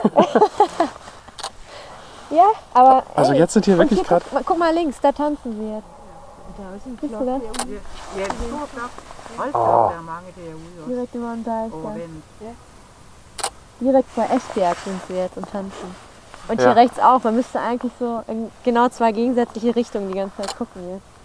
ja, 2.30 2.46
aber. 2.72 3.02
Also 3.14 3.32
ey, 3.32 3.38
jetzt 3.38 3.52
sind 3.52 3.66
hier 3.66 3.76
wirklich 3.76 4.02
gerade. 4.02 4.24
Guck, 4.30 4.46
guck, 4.46 4.58
mal 4.58 4.72
links, 4.72 4.98
da 5.02 5.12
tanzen 5.12 5.58
sie 5.58 5.74
jetzt. 5.74 5.84
Siehst 7.02 7.12
du 7.20 7.26
das? 7.26 7.42
Oh. 9.52 9.90
Direkt 10.88 11.14
über 11.14 11.32
dem 11.32 11.44
Deich. 11.44 11.70
Direkt 13.78 14.16
bei 14.16 14.24
Esbjerg 14.24 14.78
sind 14.78 15.02
sie 15.06 15.16
jetzt 15.16 15.36
und 15.36 15.50
tanzen. 15.50 15.94
Und 16.48 16.56
hier 16.56 16.68
ja. 16.68 16.72
rechts 16.72 16.98
auch. 16.98 17.22
Man 17.22 17.36
müsste 17.36 17.60
eigentlich 17.60 17.92
so 18.00 18.22
in 18.26 18.50
genau 18.64 18.88
zwei 18.88 19.12
gegensätzliche 19.12 19.76
Richtungen 19.76 20.10
die 20.10 20.18
ganze 20.18 20.36
Zeit 20.38 20.56
gucken 20.56 20.80
jetzt. 20.88 21.15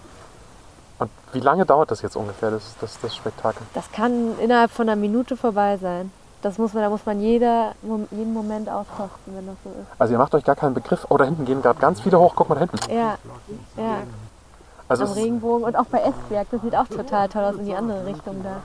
Und 1.01 1.09
wie 1.31 1.39
lange 1.39 1.65
dauert 1.65 1.89
das 1.89 2.03
jetzt 2.03 2.15
ungefähr, 2.15 2.51
das, 2.51 2.75
das, 2.79 2.99
das 2.99 3.15
Spektakel? 3.15 3.63
Das 3.73 3.91
kann 3.91 4.37
innerhalb 4.39 4.69
von 4.69 4.87
einer 4.87 4.95
Minute 4.95 5.35
vorbei 5.35 5.77
sein. 5.81 6.11
Das 6.43 6.59
muss 6.59 6.75
man, 6.75 6.83
da 6.83 6.89
muss 6.91 7.07
man 7.07 7.19
jeder, 7.19 7.73
jeden 8.11 8.33
Moment 8.33 8.69
auskosten, 8.69 9.35
wenn 9.35 9.47
das 9.47 9.55
so 9.63 9.71
ist. 9.71 9.87
Also 9.97 10.13
ihr 10.13 10.19
macht 10.19 10.35
euch 10.35 10.43
gar 10.43 10.55
keinen 10.55 10.75
Begriff. 10.75 11.07
Oh, 11.09 11.17
da 11.17 11.25
hinten 11.25 11.45
gehen 11.45 11.63
gerade 11.63 11.79
ganz 11.79 12.01
viele 12.01 12.19
hoch. 12.19 12.33
Guck 12.35 12.49
mal 12.49 12.55
da 12.55 12.61
hinten. 12.61 12.77
Ja, 12.91 13.17
ja. 13.77 14.03
Also 14.87 15.05
Am 15.05 15.13
Regenbogen 15.13 15.65
und 15.65 15.75
auch 15.75 15.85
bei 15.85 16.01
Esberg. 16.01 16.47
Das 16.51 16.61
sieht 16.61 16.75
auch 16.75 16.87
total 16.87 17.29
toll 17.29 17.45
aus 17.45 17.55
in 17.55 17.65
die 17.65 17.73
andere 17.73 18.05
Richtung 18.05 18.43
da. 18.43 18.61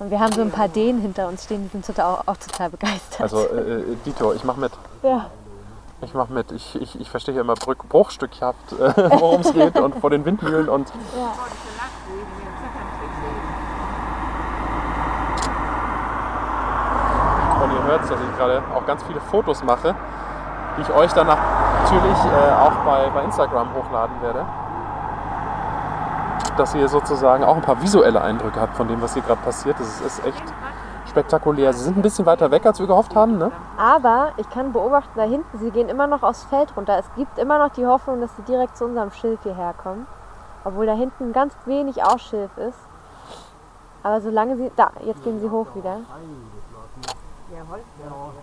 Und 0.00 0.10
wir 0.10 0.18
haben 0.18 0.32
so 0.32 0.40
ein 0.40 0.50
paar 0.50 0.68
Dänen 0.68 1.02
hinter 1.02 1.28
uns 1.28 1.44
stehen, 1.44 1.62
die 1.62 1.68
sind 1.68 1.86
total, 1.86 2.16
auch, 2.16 2.26
auch 2.26 2.36
total 2.36 2.70
begeistert. 2.70 3.20
Also 3.20 3.38
äh, 3.46 3.80
äh 3.80 3.96
Dito, 4.04 4.32
ich 4.32 4.42
mache 4.42 4.58
mit. 4.58 4.72
Ja. 5.04 5.30
Ich 6.02 6.12
mach 6.12 6.28
mit. 6.28 6.52
Ich, 6.52 6.80
ich, 6.80 7.00
ich 7.00 7.10
verstehe 7.10 7.34
ja 7.34 7.40
immer 7.40 7.54
bruchstückhaft, 7.54 8.72
äh, 8.72 8.92
worum 9.20 9.40
es 9.40 9.52
geht 9.52 9.78
und 9.78 9.94
vor 9.96 10.10
den 10.10 10.24
Windmühlen 10.24 10.68
und. 10.68 10.88
Ja. 10.88 11.32
Ihr 17.74 17.82
hört, 17.84 18.02
dass 18.02 18.10
ich 18.10 18.36
gerade 18.36 18.62
auch 18.74 18.86
ganz 18.86 19.02
viele 19.04 19.20
Fotos 19.20 19.62
mache, 19.64 19.94
die 20.76 20.82
ich 20.82 20.90
euch 20.90 21.12
dann 21.12 21.26
natürlich 21.26 22.18
äh, 22.24 22.52
auch 22.52 22.72
bei, 22.84 23.10
bei 23.10 23.22
Instagram 23.24 23.74
hochladen 23.74 24.22
werde. 24.22 24.44
dass 26.56 26.74
ihr 26.74 26.88
sozusagen 26.88 27.44
auch 27.44 27.56
ein 27.56 27.62
paar 27.62 27.82
visuelle 27.82 28.20
Eindrücke 28.20 28.60
habt 28.60 28.76
von 28.76 28.88
dem, 28.88 29.02
was 29.02 29.14
hier 29.14 29.22
gerade 29.22 29.40
passiert. 29.42 29.78
Das 29.78 30.00
ist 30.00 30.24
echt 30.24 30.42
spektakulär. 31.16 31.72
Sie 31.72 31.84
sind 31.84 31.96
ein 31.96 32.02
bisschen 32.02 32.26
weiter 32.26 32.50
weg, 32.50 32.66
als 32.66 32.78
wir 32.78 32.86
gehofft 32.86 33.14
haben, 33.16 33.38
ne? 33.38 33.50
Aber 33.78 34.32
ich 34.36 34.48
kann 34.50 34.72
beobachten, 34.72 35.12
da 35.16 35.22
hinten, 35.22 35.58
sie 35.58 35.70
gehen 35.70 35.88
immer 35.88 36.06
noch 36.06 36.22
aufs 36.22 36.44
Feld 36.44 36.76
runter. 36.76 36.98
Es 36.98 37.06
gibt 37.16 37.38
immer 37.38 37.58
noch 37.58 37.72
die 37.72 37.86
Hoffnung, 37.86 38.20
dass 38.20 38.36
sie 38.36 38.42
direkt 38.42 38.76
zu 38.76 38.84
unserem 38.84 39.10
Schilf 39.12 39.42
hierher 39.42 39.72
kommen. 39.82 40.06
Obwohl 40.64 40.84
da 40.84 40.92
hinten 40.92 41.32
ganz 41.32 41.54
wenig 41.64 42.02
auch 42.04 42.18
Schilf 42.18 42.50
ist. 42.58 42.78
Aber 44.02 44.20
solange 44.20 44.56
sie. 44.56 44.70
Da, 44.76 44.90
jetzt 45.04 45.24
gehen 45.24 45.40
sie 45.40 45.48
hoch 45.48 45.68
wieder. 45.74 46.00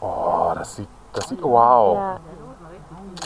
Oh, 0.02 0.52
das 0.56 0.76
sieht, 0.78 0.88
das 1.14 1.30
sieht, 1.30 1.44
wow, 1.44 1.96
Ja. 1.96 2.18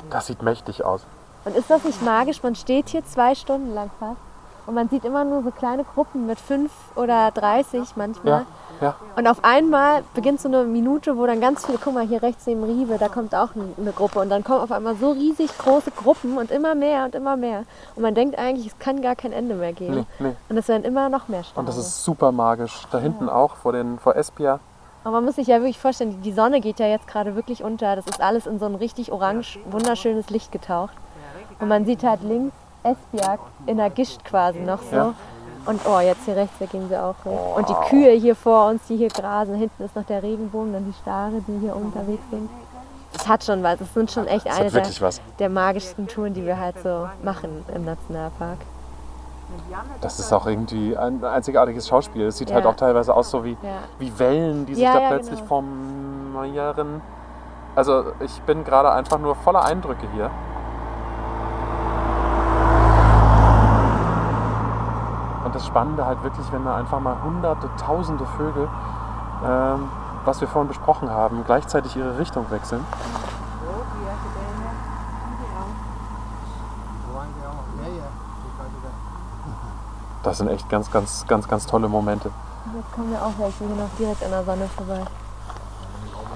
das 0.10 0.26
sieht 0.28 0.42
mächtig 0.42 0.84
aus. 0.84 1.06
Und 1.46 1.56
ist 1.56 1.70
das 1.70 1.86
nicht 1.86 2.02
magisch? 2.02 2.44
Man 2.44 2.56
steht 2.56 2.90
hier 2.90 3.06
zwei 3.06 3.34
Stunden 3.34 3.74
lang 3.74 3.90
fast. 4.00 4.18
Und 4.66 4.74
man 4.74 4.90
sieht 4.90 5.06
immer 5.06 5.24
nur 5.24 5.44
so 5.44 5.52
kleine 5.52 5.86
Gruppen 5.86 6.28
mit 6.28 6.38
fünf 6.40 6.72
oder 6.98 7.32
30 7.32 7.96
manchmal. 7.96 8.42
Ja, 8.42 8.46
ja. 8.82 8.96
Und 9.16 9.28
auf 9.28 9.44
einmal 9.44 10.04
beginnt 10.14 10.40
so 10.42 10.48
eine 10.48 10.64
Minute, 10.64 11.18
wo 11.18 11.26
dann 11.26 11.40
ganz 11.42 11.66
viele, 11.66 11.78
guck 11.84 11.94
mal, 11.94 12.06
hier 12.06 12.22
rechts 12.22 12.46
neben 12.48 12.64
Riebe, 12.64 12.98
da 12.98 13.08
kommt 13.10 13.34
auch 13.36 13.50
eine- 13.56 13.92
Gruppe. 13.92 14.20
Und 14.20 14.30
dann 14.30 14.44
kommen 14.44 14.62
auf 14.62 14.72
einmal 14.72 14.96
so 14.96 15.12
riesig 15.12 15.58
große 15.58 15.92
Gruppen 15.92 16.38
und 16.38 16.52
immer 16.52 16.76
mehr 16.76 17.06
und 17.06 17.16
immer 17.16 17.36
mehr. 17.38 17.64
Und 17.96 18.04
man 18.04 18.14
denkt 18.14 18.38
eigentlich, 18.38 18.68
es 18.68 18.80
kann 18.80 19.02
gar 19.02 19.16
kein 19.16 19.32
Ende 19.32 19.56
mehr 19.56 19.74
geben. 19.74 20.06
Nee, 20.20 20.28
nee. 20.30 20.36
Und 20.50 20.58
es 20.58 20.68
werden 20.68 20.84
immer 20.84 21.10
noch 21.10 21.28
mehr 21.28 21.44
Sterne. 21.44 21.60
Und 21.62 21.68
das 21.70 21.78
ist 21.78 22.04
super 22.04 22.32
magisch. 22.32 22.86
Da 22.92 23.00
hinten 23.00 23.30
auch 23.30 23.56
vor, 23.56 23.72
den, 23.74 23.98
vor 24.00 24.16
Espia. 24.16 24.60
Aber 25.04 25.14
man 25.16 25.26
muss 25.26 25.36
sich 25.36 25.48
ja 25.48 25.58
wirklich 25.60 25.80
vorstellen, 25.80 26.22
die 26.22 26.34
Sonne 26.34 26.60
geht 26.60 26.80
ja 26.80 26.88
jetzt 26.88 27.08
gerade 27.08 27.36
wirklich 27.36 27.64
unter. 27.64 27.96
Das 27.96 28.06
ist 28.06 28.22
alles 28.22 28.46
in 28.46 28.60
so 28.60 28.66
ein 28.66 28.76
richtig 28.76 29.12
orange, 29.12 29.58
wunderschönes 29.70 30.30
Licht 30.30 30.52
getaucht. 30.52 30.94
Und 31.60 31.70
man 31.70 31.86
sieht 31.86 32.04
halt 32.04 32.22
links 32.24 32.54
Esbjerg 32.84 33.40
in 33.66 33.78
der 33.78 33.90
Gischt 33.90 34.24
quasi 34.26 34.60
noch 34.60 34.82
so. 34.84 34.96
Ja. 34.96 35.14
Und 35.68 35.82
oh, 35.86 36.00
jetzt 36.00 36.24
hier 36.26 36.36
rechts, 36.38 36.56
da 36.60 36.66
gehen 36.66 36.88
sie 36.88 36.98
auch 36.98 37.16
hoch. 37.26 37.58
Und 37.58 37.68
die 37.68 37.74
Kühe 37.90 38.12
hier 38.12 38.36
vor 38.36 38.68
uns, 38.70 38.82
die 38.88 38.96
hier 38.96 39.10
grasen. 39.10 39.56
Hinten 39.56 39.84
ist 39.84 39.96
noch 39.96 40.06
der 40.06 40.24
Regenbogen, 40.24 40.72
dann 40.72 40.86
die 40.86 40.94
Stare, 41.02 41.42
die 41.46 41.60
hier 41.60 41.76
unterwegs 41.76 42.24
sind. 42.32 42.50
Es 43.14 43.28
hat 43.28 43.44
schon 43.44 43.62
was. 43.64 43.82
Es 43.82 43.94
sind 43.94 44.10
schon 44.12 44.28
echt 44.28 44.46
Das 44.48 44.60
eine 44.60 44.72
der, 44.72 44.86
was. 45.02 45.22
der 45.40 45.50
magischsten 45.50 46.08
Touren, 46.08 46.34
die 46.34 46.46
wir 46.46 46.58
halt 46.58 46.76
so 46.82 47.10
machen 47.22 47.66
im 47.74 47.84
Nationalpark. 47.84 48.60
Das 50.02 50.20
ist 50.20 50.32
auch 50.34 50.46
irgendwie 50.46 50.96
ein 50.96 51.24
einzigartiges 51.24 51.88
Schauspiel. 51.88 52.28
Es 52.28 52.38
sieht 52.38 52.50
Ja. 52.50 52.56
halt 52.56 52.66
auch 52.66 52.76
teilweise 52.76 53.14
aus 53.14 53.30
so 53.30 53.44
wie, 53.44 53.58
Ja. 53.62 53.80
wie 54.00 54.18
Wellen, 54.20 54.66
die 54.66 54.76
sich 54.76 54.84
Ja, 54.84 54.94
da 54.94 55.02
ja, 55.02 55.08
plötzlich 55.10 55.40
genau. 55.40 55.48
formieren. 55.48 57.02
Also 57.76 58.12
ich 58.20 58.42
bin 58.42 58.64
gerade 58.64 58.92
einfach 58.92 59.20
nur 59.20 59.36
voller 59.36 59.64
Eindrücke 59.66 60.08
hier. 60.14 60.30
Und 65.46 65.56
das 65.56 65.57
Spannende 65.68 66.06
halt 66.06 66.24
wirklich, 66.24 66.52
wenn 66.52 66.66
da 66.66 66.76
einfach 66.76 67.00
mal 67.00 67.16
hunderte, 67.24 67.70
tausende 67.78 68.26
Vögel, 68.38 68.68
ähm, 69.46 69.90
was 70.26 70.42
wir 70.42 70.48
vorhin 70.48 70.68
besprochen 70.68 71.10
haben, 71.10 71.44
gleichzeitig 71.46 71.96
ihre 71.96 72.18
Richtung 72.18 72.50
wechseln. 72.50 72.86
Das 80.24 80.40
sind 80.40 80.50
echt 80.50 80.68
ganz, 80.70 80.92
ganz, 80.92 81.26
ganz, 81.28 81.48
ganz 81.48 81.66
tolle 81.68 81.88
Momente. 81.88 82.32
Jetzt 82.76 82.92
kommen 82.94 83.12
wir 83.12 83.22
auch 83.22 83.32
welche 83.38 83.64
hier 83.66 83.76
noch 83.76 83.90
direkt 83.98 84.24
an 84.24 84.32
der 84.32 84.44
Sonne 84.44 84.68
vorbei. 84.76 85.02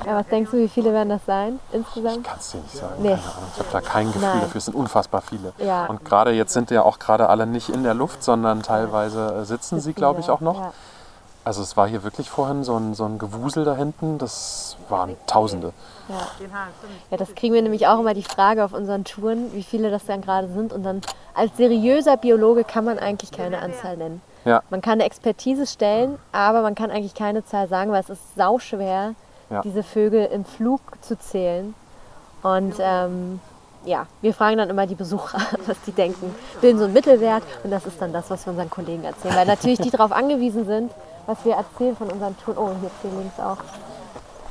Ja, 0.05 0.17
was 0.17 0.27
denkst 0.27 0.51
du, 0.51 0.57
wie 0.57 0.67
viele 0.67 0.93
werden 0.93 1.09
das 1.09 1.25
sein 1.25 1.59
insgesamt? 1.71 2.23
Kannst 2.23 2.53
du 2.53 2.57
dir 2.57 2.63
nicht 2.63 2.75
sagen. 2.75 2.93
Nee. 2.99 3.13
Ich 3.53 3.59
habe 3.59 3.69
da 3.71 3.81
kein 3.81 4.07
Gefühl 4.07 4.21
Nein. 4.21 4.41
dafür. 4.41 4.57
Es 4.57 4.65
sind 4.65 4.75
unfassbar 4.75 5.21
viele. 5.21 5.53
Ja. 5.57 5.85
Und 5.85 6.03
gerade 6.05 6.31
jetzt 6.31 6.53
sind 6.53 6.71
ja 6.71 6.83
auch 6.83 6.99
gerade 6.99 7.29
alle 7.29 7.45
nicht 7.45 7.69
in 7.69 7.83
der 7.83 7.93
Luft, 7.93 8.23
sondern 8.23 8.63
teilweise 8.63 9.41
äh, 9.41 9.45
sitzen 9.45 9.79
sie, 9.79 9.93
glaube 9.93 10.19
ich, 10.19 10.29
auch 10.29 10.41
noch. 10.41 10.59
Ja. 10.59 10.73
Also 11.43 11.63
es 11.63 11.75
war 11.75 11.87
hier 11.87 12.03
wirklich 12.03 12.29
vorhin 12.29 12.63
so 12.63 12.75
ein, 12.75 12.93
so 12.93 13.03
ein 13.05 13.17
Gewusel 13.17 13.65
da 13.65 13.75
hinten. 13.75 14.19
Das 14.19 14.77
waren 14.89 15.15
Tausende. 15.25 15.73
Ja, 17.09 17.17
das 17.17 17.33
kriegen 17.33 17.55
wir 17.55 17.61
nämlich 17.61 17.87
auch 17.87 17.99
immer 17.99 18.13
die 18.13 18.23
Frage 18.23 18.63
auf 18.63 18.73
unseren 18.73 19.05
Touren, 19.05 19.51
wie 19.53 19.63
viele 19.63 19.89
das 19.89 20.05
dann 20.05 20.21
gerade 20.21 20.49
sind. 20.49 20.71
Und 20.71 20.83
dann 20.83 21.01
als 21.33 21.57
seriöser 21.57 22.17
Biologe 22.17 22.63
kann 22.63 22.85
man 22.85 22.99
eigentlich 22.99 23.31
keine 23.31 23.59
Anzahl 23.59 23.97
nennen. 23.97 24.21
Ja. 24.45 24.61
Man 24.69 24.81
kann 24.81 24.93
eine 24.93 25.05
Expertise 25.05 25.65
stellen, 25.65 26.19
aber 26.31 26.61
man 26.61 26.75
kann 26.75 26.91
eigentlich 26.91 27.13
keine 27.13 27.45
Zahl 27.45 27.67
sagen, 27.67 27.91
weil 27.91 28.01
es 28.01 28.09
ist 28.09 28.35
sauschwer, 28.35 29.15
Ja. 29.51 29.61
diese 29.61 29.83
Vögel 29.83 30.25
im 30.27 30.45
Flug 30.45 30.81
zu 31.01 31.17
zählen. 31.17 31.73
Und 32.41 32.75
ähm, 32.79 33.39
ja, 33.85 34.07
wir 34.21 34.33
fragen 34.33 34.57
dann 34.57 34.69
immer 34.69 34.87
die 34.87 34.95
Besucher, 34.95 35.39
was 35.65 35.81
die 35.85 35.91
denken, 35.91 36.33
bilden 36.61 36.79
so 36.79 36.85
einen 36.85 36.93
Mittelwert 36.93 37.43
und 37.63 37.71
das 37.71 37.85
ist 37.85 38.01
dann 38.01 38.13
das, 38.13 38.29
was 38.29 38.45
wir 38.45 38.51
unseren 38.51 38.69
Kollegen 38.69 39.03
erzählen. 39.03 39.35
Weil 39.35 39.47
natürlich 39.47 39.79
die 39.79 39.89
darauf 39.89 40.11
angewiesen 40.11 40.65
sind, 40.65 40.91
was 41.25 41.43
wir 41.45 41.53
erzählen 41.55 41.95
von 41.95 42.09
unseren 42.09 42.37
Touren. 42.37 42.57
Oh, 42.57 42.71
hier 42.79 42.91
hier 43.01 43.19
links 43.19 43.39
auch. 43.39 43.57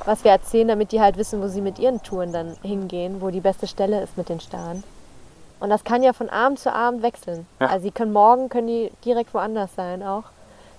Was 0.05 0.23
wir 0.23 0.31
erzählen, 0.31 0.67
damit 0.67 0.91
die 0.91 0.99
halt 0.99 1.17
wissen, 1.17 1.41
wo 1.41 1.47
sie 1.47 1.61
mit 1.61 1.77
ihren 1.77 2.01
Touren 2.01 2.33
dann 2.33 2.55
hingehen, 2.63 3.21
wo 3.21 3.29
die 3.29 3.41
beste 3.41 3.67
Stelle 3.67 4.01
ist 4.01 4.17
mit 4.17 4.29
den 4.29 4.39
Starren. 4.39 4.83
Und 5.59 5.69
das 5.69 5.83
kann 5.83 6.01
ja 6.01 6.11
von 6.11 6.27
Abend 6.29 6.59
zu 6.59 6.73
Abend 6.73 7.03
wechseln. 7.03 7.45
Ja. 7.59 7.67
Also 7.67 7.83
sie 7.83 7.91
können 7.91 8.11
morgen 8.11 8.49
können 8.49 8.67
die 8.67 8.91
direkt 9.05 9.33
woanders 9.33 9.75
sein 9.75 10.01
auch. 10.01 10.23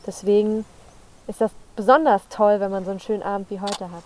Deswegen 0.04 0.64
ist 1.28 1.40
das 1.40 1.52
besonders 1.76 2.22
toll, 2.28 2.60
wenn 2.60 2.70
man 2.70 2.84
so 2.84 2.90
einen 2.90 3.00
schönen 3.00 3.22
Abend 3.22 3.50
wie 3.50 3.60
heute 3.60 3.90
hat. 3.90 4.02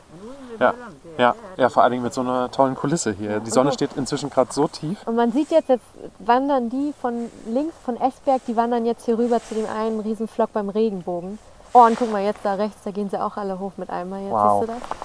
Ja. 0.60 0.74
Ja. 1.18 1.34
ja, 1.56 1.68
vor 1.68 1.82
allen 1.82 1.92
Dingen 1.92 2.04
mit 2.04 2.14
so 2.14 2.20
einer 2.20 2.50
tollen 2.50 2.74
Kulisse 2.74 3.12
hier. 3.12 3.40
Die 3.40 3.50
Sonne 3.50 3.72
steht 3.72 3.90
inzwischen 3.96 4.30
gerade 4.30 4.52
so 4.52 4.68
tief. 4.68 4.98
Und 5.06 5.16
man 5.16 5.32
sieht 5.32 5.50
jetzt, 5.50 5.68
jetzt 5.68 5.84
wandern 6.18 6.70
die 6.70 6.94
von 7.00 7.30
links 7.46 7.74
von 7.84 7.96
Esberg, 8.00 8.42
die 8.46 8.56
wandern 8.56 8.86
jetzt 8.86 9.04
hier 9.04 9.18
rüber 9.18 9.40
zu 9.42 9.54
dem 9.54 9.66
einen 9.68 10.00
Riesenflock 10.00 10.52
beim 10.52 10.68
Regenbogen. 10.68 11.38
Oh, 11.72 11.84
und 11.84 11.98
guck 11.98 12.10
mal, 12.10 12.22
jetzt 12.22 12.40
da 12.44 12.54
rechts, 12.54 12.82
da 12.84 12.90
gehen 12.90 13.10
sie 13.10 13.20
auch 13.20 13.36
alle 13.36 13.58
hoch 13.58 13.72
mit 13.76 13.90
einmal. 13.90 14.22
Jetzt 14.22 14.32
Wow. 14.32 14.64
siehst 14.66 14.68
du 14.68 14.80
das? 14.80 14.98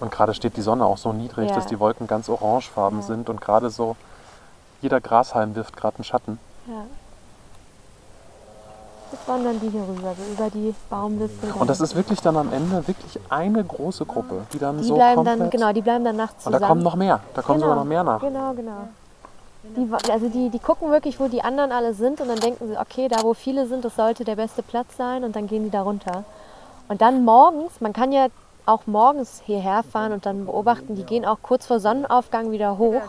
Und 0.00 0.10
gerade 0.10 0.32
steht 0.34 0.56
die 0.56 0.62
Sonne 0.62 0.84
auch 0.86 0.96
so 0.96 1.12
niedrig, 1.12 1.48
Ja. 1.50 1.54
dass 1.54 1.66
die 1.66 1.78
Wolken 1.78 2.06
ganz 2.06 2.28
orangefarben 2.28 3.02
sind. 3.02 3.28
Und 3.28 3.40
gerade 3.40 3.68
so, 3.70 3.96
jeder 4.80 5.00
Grashalm 5.00 5.54
wirft 5.54 5.76
gerade 5.76 5.96
einen 5.96 6.04
Schatten. 6.04 6.38
Ja. 6.66 6.84
Jetzt 9.12 9.26
wandern 9.26 9.58
die 9.60 9.68
hier 9.68 9.82
rüber, 9.82 10.14
so 10.16 10.32
über 10.32 10.50
die 10.50 10.74
Baumwipfel. 10.88 11.52
Und 11.58 11.68
das 11.68 11.80
ist 11.80 11.96
wirklich 11.96 12.20
dann 12.20 12.36
am 12.36 12.52
Ende 12.52 12.86
wirklich 12.86 13.18
eine 13.28 13.64
große 13.64 14.04
Gruppe, 14.06 14.42
die 14.52 14.58
dann 14.58 14.78
die 14.78 14.84
so 14.84 14.94
bleiben 14.94 15.16
komplett... 15.16 15.40
dann, 15.40 15.50
genau, 15.50 15.72
die 15.72 15.80
bleiben 15.82 16.04
dann 16.04 16.16
nachts 16.16 16.46
Und 16.46 16.52
zusammen. 16.52 16.60
da 16.60 16.68
kommen 16.68 16.82
noch 16.82 16.94
mehr. 16.94 17.20
Da 17.34 17.42
kommen 17.42 17.60
sogar 17.60 17.76
noch 17.76 17.84
mehr 17.84 18.04
nach. 18.04 18.20
Genau, 18.20 18.52
genau. 18.52 18.88
Die, 19.76 20.10
also 20.10 20.28
die, 20.28 20.48
die 20.48 20.58
gucken 20.58 20.90
wirklich, 20.90 21.20
wo 21.20 21.28
die 21.28 21.42
anderen 21.42 21.70
alle 21.72 21.92
sind 21.92 22.20
und 22.20 22.28
dann 22.28 22.38
denken 22.40 22.68
sie, 22.68 22.78
okay, 22.78 23.08
da 23.08 23.22
wo 23.22 23.34
viele 23.34 23.66
sind, 23.66 23.84
das 23.84 23.96
sollte 23.96 24.24
der 24.24 24.36
beste 24.36 24.62
Platz 24.62 24.96
sein 24.96 25.22
und 25.24 25.36
dann 25.36 25.48
gehen 25.48 25.64
die 25.64 25.70
da 25.70 25.82
runter. 25.82 26.24
Und 26.88 27.02
dann 27.02 27.24
morgens, 27.24 27.80
man 27.80 27.92
kann 27.92 28.10
ja 28.12 28.28
auch 28.66 28.86
morgens 28.86 29.42
hierher 29.44 29.82
fahren 29.82 30.12
und 30.12 30.24
dann 30.24 30.46
beobachten, 30.46 30.94
die 30.94 31.04
gehen 31.04 31.24
auch 31.24 31.38
kurz 31.42 31.66
vor 31.66 31.80
Sonnenaufgang 31.80 32.52
wieder 32.52 32.78
hoch. 32.78 33.02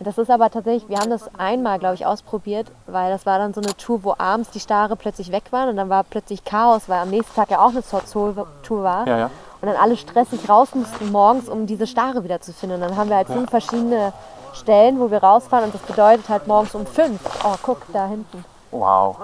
Das 0.00 0.18
ist 0.18 0.30
aber 0.30 0.50
tatsächlich, 0.50 0.88
wir 0.88 0.98
haben 0.98 1.10
das 1.10 1.30
einmal, 1.38 1.78
glaube 1.78 1.94
ich, 1.94 2.06
ausprobiert, 2.06 2.66
weil 2.86 3.10
das 3.10 3.24
war 3.24 3.38
dann 3.38 3.54
so 3.54 3.60
eine 3.60 3.76
Tour, 3.76 4.02
wo 4.02 4.14
abends 4.18 4.50
die 4.50 4.60
Stare 4.60 4.96
plötzlich 4.96 5.30
weg 5.30 5.44
waren 5.50 5.68
und 5.68 5.76
dann 5.76 5.88
war 5.88 6.02
plötzlich 6.02 6.44
Chaos, 6.44 6.88
weil 6.88 7.00
am 7.00 7.10
nächsten 7.10 7.34
Tag 7.34 7.50
ja 7.50 7.60
auch 7.60 7.70
eine 7.70 7.82
Tour 7.82 8.82
war. 8.82 9.06
Ja, 9.06 9.18
ja. 9.18 9.30
Und 9.60 9.68
dann 9.68 9.76
alle 9.76 9.96
stressig 9.96 10.48
raus 10.48 10.74
mussten 10.74 11.12
morgens, 11.12 11.48
um 11.48 11.66
diese 11.66 11.86
Stare 11.86 12.24
wieder 12.24 12.40
zu 12.40 12.52
finden. 12.52 12.76
Und 12.76 12.80
dann 12.80 12.96
haben 12.96 13.08
wir 13.08 13.16
halt 13.16 13.28
fünf 13.28 13.48
verschiedene 13.48 14.12
Stellen, 14.54 14.98
wo 14.98 15.10
wir 15.10 15.22
rausfahren 15.22 15.66
und 15.66 15.74
das 15.74 15.82
bedeutet 15.82 16.28
halt 16.28 16.46
morgens 16.48 16.74
um 16.74 16.84
fünf. 16.84 17.20
Oh, 17.44 17.54
guck, 17.62 17.80
da 17.92 18.06
hinten. 18.06 18.44
Wow. 18.72 19.18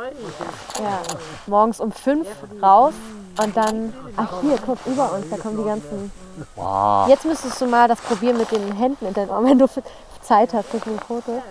Ja, 0.78 1.00
morgens 1.46 1.80
um 1.80 1.90
fünf 1.90 2.28
raus 2.62 2.92
und 3.42 3.56
dann, 3.56 3.94
ach 4.16 4.40
hier, 4.42 4.56
guck, 4.64 4.78
über 4.86 5.12
uns, 5.12 5.28
da 5.30 5.38
kommen 5.38 5.56
die 5.56 5.64
ganzen. 5.64 6.12
Wow. 6.54 7.08
Jetzt 7.08 7.24
müsstest 7.24 7.60
du 7.60 7.66
mal 7.66 7.88
das 7.88 8.00
probieren 8.00 8.36
mit 8.36 8.50
den 8.52 8.72
Händen 8.72 9.06
in 9.06 9.14
den 9.14 9.30
Armen, 9.30 9.48
wenn 9.50 9.58
du 9.58 9.66
Zeit 10.28 10.52
hast 10.52 10.68
für 10.68 10.76
ein 10.90 10.98
Foto. 11.00 11.42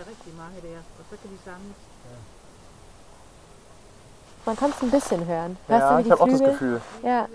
Man 4.45 4.55
kann 4.55 4.69
es 4.69 4.81
ein 4.81 4.91
bisschen 4.91 5.25
hören. 5.25 5.57
Hörst 5.67 5.81
du, 5.81 5.91
Ja, 5.91 5.97
wie 5.97 6.01
ich 6.03 6.11
habe 6.11 6.21
auch 6.23 6.27
das? 6.27 6.39
Gefühl. 6.39 6.81
Ja, 7.03 7.27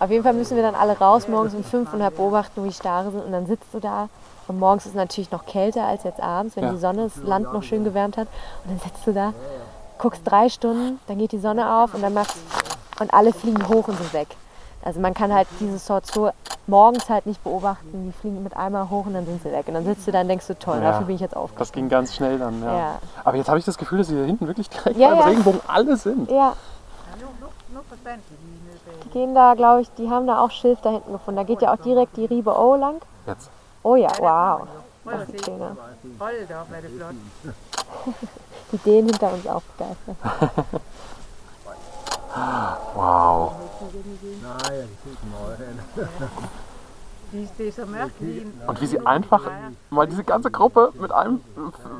Auf 0.00 0.10
jeden 0.10 0.22
Fall 0.22 0.32
müssen 0.34 0.56
wir 0.56 0.62
dann 0.62 0.74
alle 0.74 0.98
raus 0.98 1.28
morgens 1.28 1.54
um 1.54 1.64
fünf 1.64 1.92
und 1.92 2.02
halt 2.02 2.16
beobachten, 2.16 2.60
wo 2.62 2.66
die 2.66 2.72
Stare 2.72 3.10
sind. 3.10 3.24
Und 3.24 3.32
dann 3.32 3.46
sitzt 3.46 3.72
du 3.72 3.80
da. 3.80 4.08
Und 4.48 4.58
morgens 4.58 4.84
ist 4.84 4.90
es 4.90 4.96
natürlich 4.96 5.30
noch 5.30 5.46
kälter 5.46 5.84
als 5.84 6.04
jetzt 6.04 6.20
abends, 6.20 6.56
wenn 6.56 6.64
Ja. 6.64 6.72
die 6.72 6.78
Sonne 6.78 7.04
das 7.14 7.16
Land 7.24 7.52
noch 7.52 7.62
schön 7.62 7.84
gewärmt 7.84 8.16
hat. 8.16 8.28
Und 8.64 8.70
dann 8.72 8.78
sitzt 8.80 9.06
du 9.06 9.12
da, 9.12 9.32
guckst 9.98 10.22
drei 10.24 10.48
Stunden, 10.48 11.00
dann 11.06 11.18
geht 11.18 11.32
die 11.32 11.38
Sonne 11.38 11.78
auf 11.82 11.94
und 11.94 12.02
dann 12.02 12.14
machst 12.14 12.36
und 13.00 13.12
alle 13.12 13.32
fliegen 13.32 13.66
hoch 13.68 13.88
und 13.88 13.96
sind 13.98 14.12
weg. 14.12 14.28
Also 14.86 15.00
man 15.00 15.14
kann 15.14 15.34
halt 15.34 15.48
diese 15.58 15.78
Sorts 15.80 16.14
so 16.14 16.30
morgens 16.68 17.08
halt 17.10 17.26
nicht 17.26 17.42
beobachten. 17.42 18.04
Die 18.06 18.12
fliegen 18.12 18.40
mit 18.44 18.56
einmal 18.56 18.88
hoch 18.88 19.06
und 19.06 19.14
dann 19.14 19.26
sind 19.26 19.42
sie 19.42 19.50
weg. 19.50 19.66
Und 19.66 19.74
dann 19.74 19.84
sitzt 19.84 20.06
du 20.06 20.12
da 20.12 20.20
und 20.20 20.28
denkst 20.28 20.46
du, 20.46 20.56
toll, 20.56 20.76
Ja. 20.76 20.92
dafür 20.92 21.06
bin 21.06 21.16
ich 21.16 21.20
jetzt 21.20 21.32
Das 21.32 21.42
aufgestanden. 21.42 21.74
ging 21.74 21.88
ganz 21.88 22.14
schnell 22.14 22.38
dann, 22.38 22.62
ja. 22.62 22.76
Ja. 22.76 22.98
Aber 23.24 23.36
jetzt 23.36 23.48
habe 23.48 23.58
ich 23.58 23.64
das 23.64 23.76
Gefühl, 23.78 23.98
dass 23.98 24.06
sie 24.06 24.14
hier 24.14 24.24
hinten 24.26 24.46
wirklich 24.46 24.70
direkt 24.70 24.96
Ja, 24.96 25.08
beim 25.08 25.18
ja. 25.18 25.24
Regenbogen 25.24 25.60
alle 25.66 25.96
sind. 25.96 26.30
Ja. 26.30 26.52
Die 29.04 29.08
gehen 29.10 29.34
da, 29.34 29.54
glaube 29.54 29.82
ich, 29.82 29.90
die 29.94 30.08
haben 30.08 30.28
da 30.28 30.40
auch 30.40 30.52
Schilf 30.52 30.80
da 30.82 30.90
hinten 30.90 31.10
gefunden. 31.10 31.36
Da 31.36 31.42
geht 31.42 31.62
ja 31.62 31.72
auch 31.74 31.78
direkt 31.78 32.16
die 32.16 32.26
Riebe 32.26 32.56
O 32.56 32.76
lang. 32.76 33.00
Jetzt. 33.26 33.50
Oh 33.82 33.96
ja, 33.96 34.08
wow. 34.20 34.68
Das 35.04 35.26
da 35.26 35.26
der 35.26 35.36
Flott. 35.36 37.14
Die 38.72 38.78
Dänen 38.78 39.08
hinter 39.10 39.32
uns 39.32 39.46
Wow. 42.94 43.52
Ist 47.32 47.86
Märklin. 47.86 48.52
Und 48.66 48.80
wie 48.80 48.86
sie 48.86 49.04
einfach 49.04 49.42
mal 49.90 50.06
diese 50.06 50.24
ganze 50.24 50.50
Gruppe 50.50 50.92
mit 51.00 51.12
einem 51.12 51.40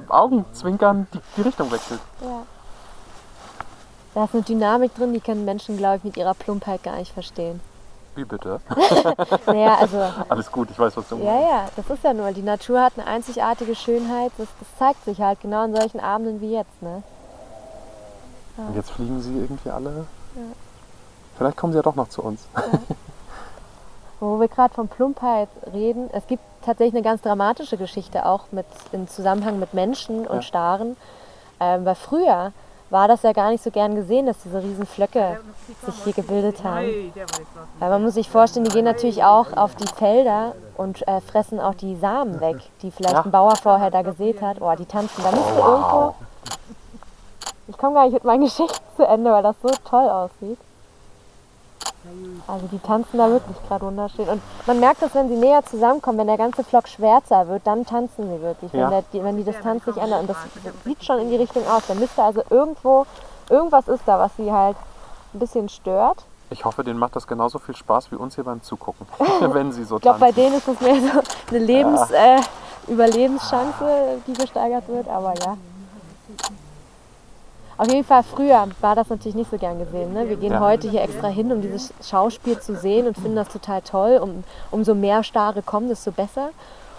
Augenzwinkern 0.08 1.06
die, 1.12 1.20
die 1.36 1.42
Richtung 1.42 1.70
wechselt. 1.72 2.00
Ja. 2.20 2.42
Da 4.14 4.24
ist 4.24 4.34
eine 4.34 4.42
Dynamik 4.42 4.94
drin, 4.94 5.12
die 5.12 5.20
können 5.20 5.44
Menschen, 5.44 5.76
glaube 5.76 5.96
ich, 5.96 6.04
mit 6.04 6.16
ihrer 6.16 6.34
Plumpheit 6.34 6.82
gar 6.82 6.96
nicht 6.96 7.12
verstehen. 7.12 7.60
Wie 8.14 8.24
bitte? 8.24 8.60
Naja, 9.46 9.76
also, 9.78 10.02
Alles 10.28 10.50
gut, 10.50 10.70
ich 10.70 10.78
weiß, 10.78 10.96
was 10.96 11.08
du 11.08 11.16
ja, 11.18 11.40
ja, 11.40 11.68
das 11.76 11.90
ist 11.90 12.02
ja 12.02 12.14
nur. 12.14 12.32
Die 12.32 12.42
Natur 12.42 12.80
hat 12.82 12.94
eine 12.96 13.06
einzigartige 13.06 13.74
Schönheit. 13.74 14.32
Das, 14.38 14.48
das 14.58 14.68
zeigt 14.78 15.04
sich 15.04 15.20
halt 15.20 15.40
genau 15.40 15.64
an 15.64 15.76
solchen 15.76 16.00
Abenden 16.00 16.40
wie 16.40 16.52
jetzt, 16.52 16.80
ne? 16.82 17.02
Und 18.56 18.74
jetzt 18.74 18.90
fliegen 18.90 19.20
sie 19.20 19.34
irgendwie 19.34 19.68
alle. 19.68 20.06
Vielleicht 21.36 21.56
kommen 21.56 21.72
sie 21.72 21.78
ja 21.78 21.82
doch 21.82 21.94
noch 21.94 22.08
zu 22.08 22.22
uns. 22.22 22.46
Wo 24.20 24.40
wir 24.40 24.48
gerade 24.48 24.72
von 24.72 24.88
Plumpheit 24.88 25.48
reden, 25.72 26.08
es 26.12 26.26
gibt 26.26 26.42
tatsächlich 26.64 26.94
eine 26.94 27.02
ganz 27.02 27.20
dramatische 27.20 27.76
Geschichte 27.76 28.24
auch 28.24 28.44
mit, 28.50 28.64
im 28.92 29.08
Zusammenhang 29.08 29.58
mit 29.58 29.74
Menschen 29.74 30.26
und 30.26 30.36
Ja. 30.36 30.42
Staren. 30.42 30.96
Ähm, 31.60 31.84
weil 31.84 31.94
früher 31.94 32.52
war 32.88 33.08
das 33.08 33.22
ja 33.22 33.32
gar 33.32 33.50
nicht 33.50 33.62
so 33.64 33.70
gern 33.70 33.94
gesehen, 33.94 34.26
dass 34.26 34.38
diese 34.44 34.62
riesen 34.62 34.86
Flöcke 34.86 35.40
sich 35.84 35.94
hier 36.04 36.12
gebildet 36.12 36.62
haben. 36.64 37.12
Weil 37.78 37.90
man 37.90 38.02
muss 38.04 38.14
sich 38.14 38.30
vorstellen, 38.30 38.64
die 38.64 38.70
gehen 38.70 38.84
natürlich 38.84 39.24
auch 39.24 39.54
auf 39.56 39.74
die 39.74 39.88
Felder 39.88 40.54
und 40.76 41.06
äh, 41.08 41.20
fressen 41.20 41.60
auch 41.60 41.74
die 41.74 41.96
Samen 41.96 42.40
weg, 42.40 42.56
die 42.82 42.90
vielleicht 42.90 43.14
Ja. 43.14 43.22
ein 43.24 43.30
Bauer 43.30 43.56
vorher 43.56 43.90
da 43.90 44.02
gesät 44.02 44.40
hat. 44.40 44.60
Oh, 44.60 44.72
die 44.78 44.86
tanzen. 44.86 45.22
Da 45.24 45.30
müsste 45.32 45.52
irgendwo. 45.54 46.14
Ich 47.68 47.78
komme 47.78 47.94
gar 47.94 48.04
nicht 48.04 48.14
mit 48.14 48.24
meinen 48.24 48.40
Geschichten 48.44 48.84
zu 48.96 49.06
Ende, 49.06 49.30
weil 49.30 49.42
das 49.42 49.56
so 49.62 49.68
toll 49.88 50.08
aussieht. 50.08 50.58
Also 52.46 52.66
die 52.68 52.78
tanzen 52.78 53.18
da 53.18 53.28
wirklich 53.28 53.56
gerade 53.66 53.84
wunderschön. 53.84 54.28
Und 54.28 54.40
man 54.66 54.78
merkt 54.78 55.02
das, 55.02 55.14
wenn 55.14 55.28
sie 55.28 55.34
näher 55.34 55.64
zusammenkommen, 55.64 56.18
wenn 56.18 56.28
der 56.28 56.36
ganze 56.36 56.62
Flock 56.62 56.86
schwärzer 56.86 57.48
wird, 57.48 57.66
dann 57.66 57.84
tanzen 57.84 58.28
sie 58.28 58.40
wirklich. 58.42 58.72
Ja. 58.72 58.82
Wenn, 58.82 58.90
der, 58.90 59.04
die, 59.12 59.24
wenn 59.24 59.36
die 59.36 59.44
Distanz 59.44 59.84
sich 59.84 59.96
ändert. 59.96 60.20
Und 60.20 60.30
das 60.30 60.36
sieht 60.84 61.02
schon 61.02 61.18
in 61.18 61.30
die 61.30 61.36
Richtung 61.36 61.66
aus. 61.66 61.82
Da 61.88 61.94
müsste 61.94 62.22
also 62.22 62.42
irgendwo, 62.48 63.06
irgendwas 63.50 63.88
ist 63.88 64.02
da, 64.06 64.20
was 64.20 64.30
sie 64.36 64.52
halt 64.52 64.76
ein 65.34 65.40
bisschen 65.40 65.68
stört. 65.68 66.24
Ich 66.50 66.64
hoffe, 66.64 66.84
denen 66.84 67.00
macht 67.00 67.16
das 67.16 67.26
genauso 67.26 67.58
viel 67.58 67.74
Spaß 67.74 68.12
wie 68.12 68.16
uns 68.16 68.36
hier 68.36 68.44
beim 68.44 68.62
Zugucken, 68.62 69.06
wenn 69.52 69.72
sie 69.72 69.82
so 69.82 69.96
Ich 69.96 70.02
glaube, 70.02 70.20
bei 70.20 70.30
tanzen. 70.30 70.42
denen 70.42 70.58
ist 70.58 70.68
es 70.68 70.80
mehr 70.80 70.94
so 70.94 71.20
eine 71.50 71.58
Lebens, 71.58 72.10
äh, 72.12 72.40
Überlebenschance, 72.86 74.22
die 74.28 74.32
gesteigert 74.32 74.86
wird, 74.86 75.08
aber 75.08 75.34
ja. 75.40 75.56
Auf 77.78 77.88
jeden 77.88 78.04
Fall, 78.04 78.22
früher 78.22 78.66
war 78.80 78.94
das 78.94 79.10
natürlich 79.10 79.34
nicht 79.34 79.50
so 79.50 79.58
gern 79.58 79.78
gesehen. 79.78 80.12
Ne? 80.14 80.28
Wir 80.28 80.36
gehen 80.36 80.52
Ja. 80.52 80.60
heute 80.60 80.88
hier 80.90 81.02
extra 81.02 81.28
hin, 81.28 81.52
um 81.52 81.60
dieses 81.60 81.92
Schauspiel 82.02 82.58
zu 82.58 82.74
sehen 82.74 83.06
und 83.06 83.14
finden 83.16 83.36
das 83.36 83.48
total 83.48 83.82
toll. 83.82 84.18
Um, 84.22 84.44
umso 84.70 84.94
mehr 84.94 85.22
Stare 85.22 85.60
kommen, 85.62 85.88
desto 85.88 86.10
besser. 86.10 86.50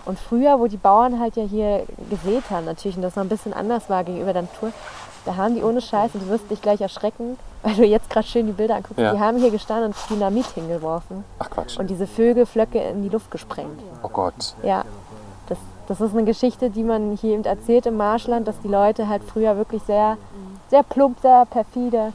Und 0.06 0.20
früher, 0.20 0.60
wo 0.60 0.68
die 0.68 0.78
Bauern 0.78 1.20
halt 1.20 1.36
ja 1.36 1.44
hier 1.44 1.84
gesät 2.10 2.44
haben, 2.52 2.66
natürlich, 2.66 2.96
und 2.96 3.02
das 3.02 3.16
noch 3.16 3.24
ein 3.24 3.30
bisschen 3.30 3.54
anders 3.54 3.90
war 3.90 4.04
gegenüber 4.04 4.34
der 4.34 4.44
Natur, 4.44 4.72
da 5.26 5.36
haben 5.36 5.56
die 5.56 5.64
ohne 5.64 5.82
Scheiß, 5.82 6.12
und 6.14 6.22
du 6.24 6.30
wirst 6.30 6.50
dich 6.50 6.62
gleich 6.62 6.80
erschrecken, 6.80 7.38
weil 7.64 7.74
du 7.74 7.84
jetzt 7.84 8.10
gerade 8.10 8.26
schön 8.28 8.46
die 8.46 8.54
Bilder 8.54 8.76
anguckst, 8.76 9.00
Ja. 9.00 9.14
die 9.14 9.20
haben 9.20 9.38
hier 9.38 9.52
gestanden 9.52 9.88
und 9.88 9.96
Dynamit 10.10 10.46
hingeworfen 10.54 11.26
Ach 11.40 11.50
Quatsch. 11.50 11.78
und 11.80 11.90
diese 11.90 12.08
Vögelflöcke 12.08 12.80
in 12.80 13.02
die 13.04 13.10
Luft 13.10 13.32
gesprengt. 13.32 13.82
Oh 14.04 14.08
Gott. 14.10 14.54
Ja, 14.64 14.86
das, 15.50 15.58
das 15.88 16.00
ist 16.00 16.14
eine 16.14 16.24
Geschichte, 16.24 16.70
die 16.70 16.84
man 16.84 17.18
hier 17.20 17.34
eben 17.34 17.44
erzählt 17.44 17.86
im 17.88 17.98
Marschland, 17.98 18.48
dass 18.48 18.60
die 18.62 18.68
Leute 18.70 19.10
halt 19.10 19.24
früher 19.26 19.58
wirklich 19.58 19.82
sehr, 19.84 20.18
sehr 20.70 20.84
plump, 20.84 21.20
sehr 21.22 21.46
perfide 21.46 22.12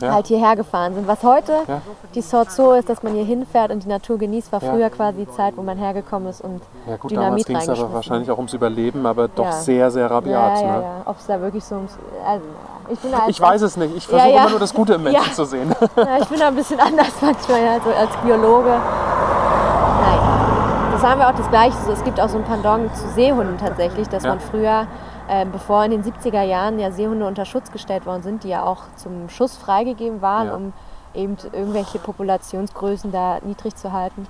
Ja. 0.00 0.12
halt 0.14 0.26
hierher 0.26 0.56
gefahren 0.56 0.94
sind. 0.94 1.06
Was 1.06 1.22
heute 1.22 1.52
Ja. 1.68 1.82
die 2.14 2.22
Sorte 2.22 2.50
so 2.50 2.72
ist, 2.72 2.88
dass 2.88 3.02
man 3.02 3.12
hier 3.14 3.24
hinfährt 3.24 3.70
und 3.70 3.84
die 3.84 3.88
Natur 3.88 4.18
genießt, 4.18 4.50
war 4.52 4.62
Ja. 4.62 4.70
früher 4.72 4.90
quasi 4.90 5.18
die 5.26 5.30
Zeit, 5.32 5.56
wo 5.56 5.62
man 5.62 5.76
hergekommen 5.78 6.28
ist 6.28 6.40
und 6.40 6.62
Ja 6.86 6.96
gut, 6.96 7.12
damals 7.12 7.44
Dynamit 7.44 7.46
ging 7.46 7.56
es 7.56 7.68
aber 7.68 7.92
wahrscheinlich 7.92 8.30
auch 8.30 8.38
ums 8.38 8.54
Überleben, 8.54 9.04
aber 9.06 9.28
doch 9.28 9.52
sehr, 9.52 9.90
sehr 9.90 10.10
rabiat. 10.10 10.60
ja, 10.60 10.66
ja, 10.66 10.76
ne? 10.78 10.82
ja. 10.82 10.90
Ob 11.04 11.18
es 11.18 11.26
da 11.26 11.40
wirklich 11.40 11.64
so 11.64 11.74
ums. 11.76 11.98
Also, 12.26 12.44
ich, 12.88 12.98
bin 13.00 13.12
da 13.12 13.18
Ich 13.28 13.40
weiß 13.40 13.62
es 13.62 13.76
nicht. 13.76 13.96
Ich 13.96 14.06
versuche 14.06 14.30
immer 14.30 14.50
nur 14.50 14.58
das 14.58 14.72
Gute 14.74 14.94
im 14.94 15.02
Menschen 15.04 15.32
zu 15.34 15.44
sehen. 15.44 15.74
Ich 16.20 16.28
bin 16.28 16.38
da 16.40 16.48
ein 16.48 16.54
bisschen 16.54 16.80
anders 16.80 17.12
manchmal, 17.20 17.68
also 17.68 17.90
als 17.90 18.16
Biologe. 18.24 18.70
Nein. 18.70 20.18
Das 20.92 21.02
haben 21.02 21.20
wir 21.20 21.28
auch 21.28 21.34
das 21.34 21.48
Gleiche. 21.50 21.76
So, 21.84 21.92
es 21.92 22.02
gibt 22.04 22.20
auch 22.20 22.28
so 22.28 22.38
ein 22.38 22.44
Pendant 22.44 22.94
zu 22.96 23.08
Seehunden 23.10 23.58
tatsächlich, 23.58 24.08
dass 24.08 24.22
man 24.24 24.40
früher, 24.40 24.86
äh, 25.32 25.46
bevor 25.46 25.84
in 25.84 25.92
den 25.92 26.04
70er 26.04 26.42
Jahren 26.42 26.78
ja 26.78 26.90
Seehunde 26.90 27.26
unter 27.26 27.44
Schutz 27.46 27.70
gestellt 27.72 28.04
worden 28.04 28.22
sind, 28.22 28.44
die 28.44 28.48
ja 28.50 28.64
auch 28.64 28.82
zum 28.96 29.30
Schuss 29.30 29.56
freigegeben 29.56 30.20
waren, 30.20 30.48
Ja. 30.48 30.54
um 30.56 30.72
eben 31.14 31.36
irgendwelche 31.52 31.98
Populationsgrößen 31.98 33.12
da 33.12 33.38
niedrig 33.42 33.74
zu 33.76 33.92
halten. 33.92 34.26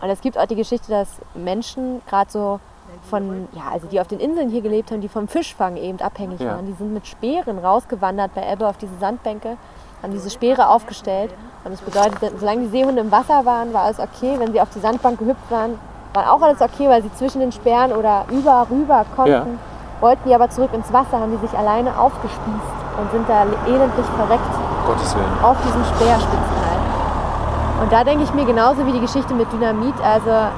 Und 0.00 0.10
es 0.10 0.20
gibt 0.20 0.36
auch 0.38 0.46
die 0.46 0.56
Geschichte, 0.56 0.90
dass 0.90 1.08
Menschen 1.34 2.02
gerade 2.08 2.30
so 2.30 2.60
von, 3.08 3.48
ja, 3.52 3.62
also 3.72 3.86
die 3.86 4.00
auf 4.00 4.08
den 4.08 4.20
Inseln 4.20 4.50
hier 4.50 4.60
gelebt 4.60 4.90
haben, 4.90 5.00
die 5.00 5.08
vom 5.08 5.26
Fischfang 5.28 5.76
eben 5.76 6.00
abhängig 6.00 6.40
Ja. 6.40 6.50
waren, 6.56 6.66
die 6.66 6.72
sind 6.72 6.92
mit 6.92 7.06
Speeren 7.06 7.58
rausgewandert 7.58 8.34
bei 8.34 8.50
Ebbe 8.52 8.68
auf 8.68 8.76
diese 8.76 8.94
Sandbänke, 8.98 9.56
haben 10.02 10.12
diese 10.12 10.28
Speere 10.30 10.68
aufgestellt. 10.68 11.32
Und 11.64 11.70
das 11.72 11.80
bedeutet, 11.80 12.38
solange 12.38 12.62
die 12.62 12.68
Seehunde 12.68 13.00
im 13.00 13.10
Wasser 13.12 13.44
waren, 13.46 13.72
war 13.72 13.84
alles 13.84 14.00
okay. 14.00 14.34
Wenn 14.38 14.52
sie 14.52 14.60
auf 14.60 14.68
die 14.70 14.80
Sandbank 14.80 15.18
gehüpft 15.18 15.50
waren, 15.50 15.78
war 16.12 16.32
auch 16.32 16.42
alles 16.42 16.60
okay, 16.60 16.88
weil 16.88 17.02
sie 17.02 17.12
zwischen 17.14 17.40
den 17.40 17.52
Speeren 17.52 17.92
oder 17.92 18.26
über, 18.30 18.66
rüber 18.70 19.04
konnten. 19.16 19.58
Wollten 20.02 20.28
die 20.28 20.34
aber 20.34 20.50
zurück 20.50 20.70
ins 20.72 20.92
Wasser, 20.92 21.20
haben 21.20 21.30
die 21.30 21.46
sich 21.46 21.56
alleine 21.56 21.96
aufgespießt 21.96 22.74
und 22.98 23.10
sind 23.12 23.28
da 23.28 23.46
elendlich 23.70 24.06
verreckt 24.16 24.52
Gottes 24.84 25.14
Willen. 25.14 25.44
auf 25.44 25.56
diesen 25.64 25.84
Speerspitzen 25.94 26.58
halt. 26.58 27.82
Und 27.82 27.92
da 27.92 28.02
denke 28.02 28.24
ich 28.24 28.34
mir 28.34 28.44
genauso 28.44 28.84
wie 28.84 28.90
die 28.90 29.00
Geschichte 29.00 29.32
mit 29.32 29.52
Dynamit, 29.52 29.94
also 30.02 30.50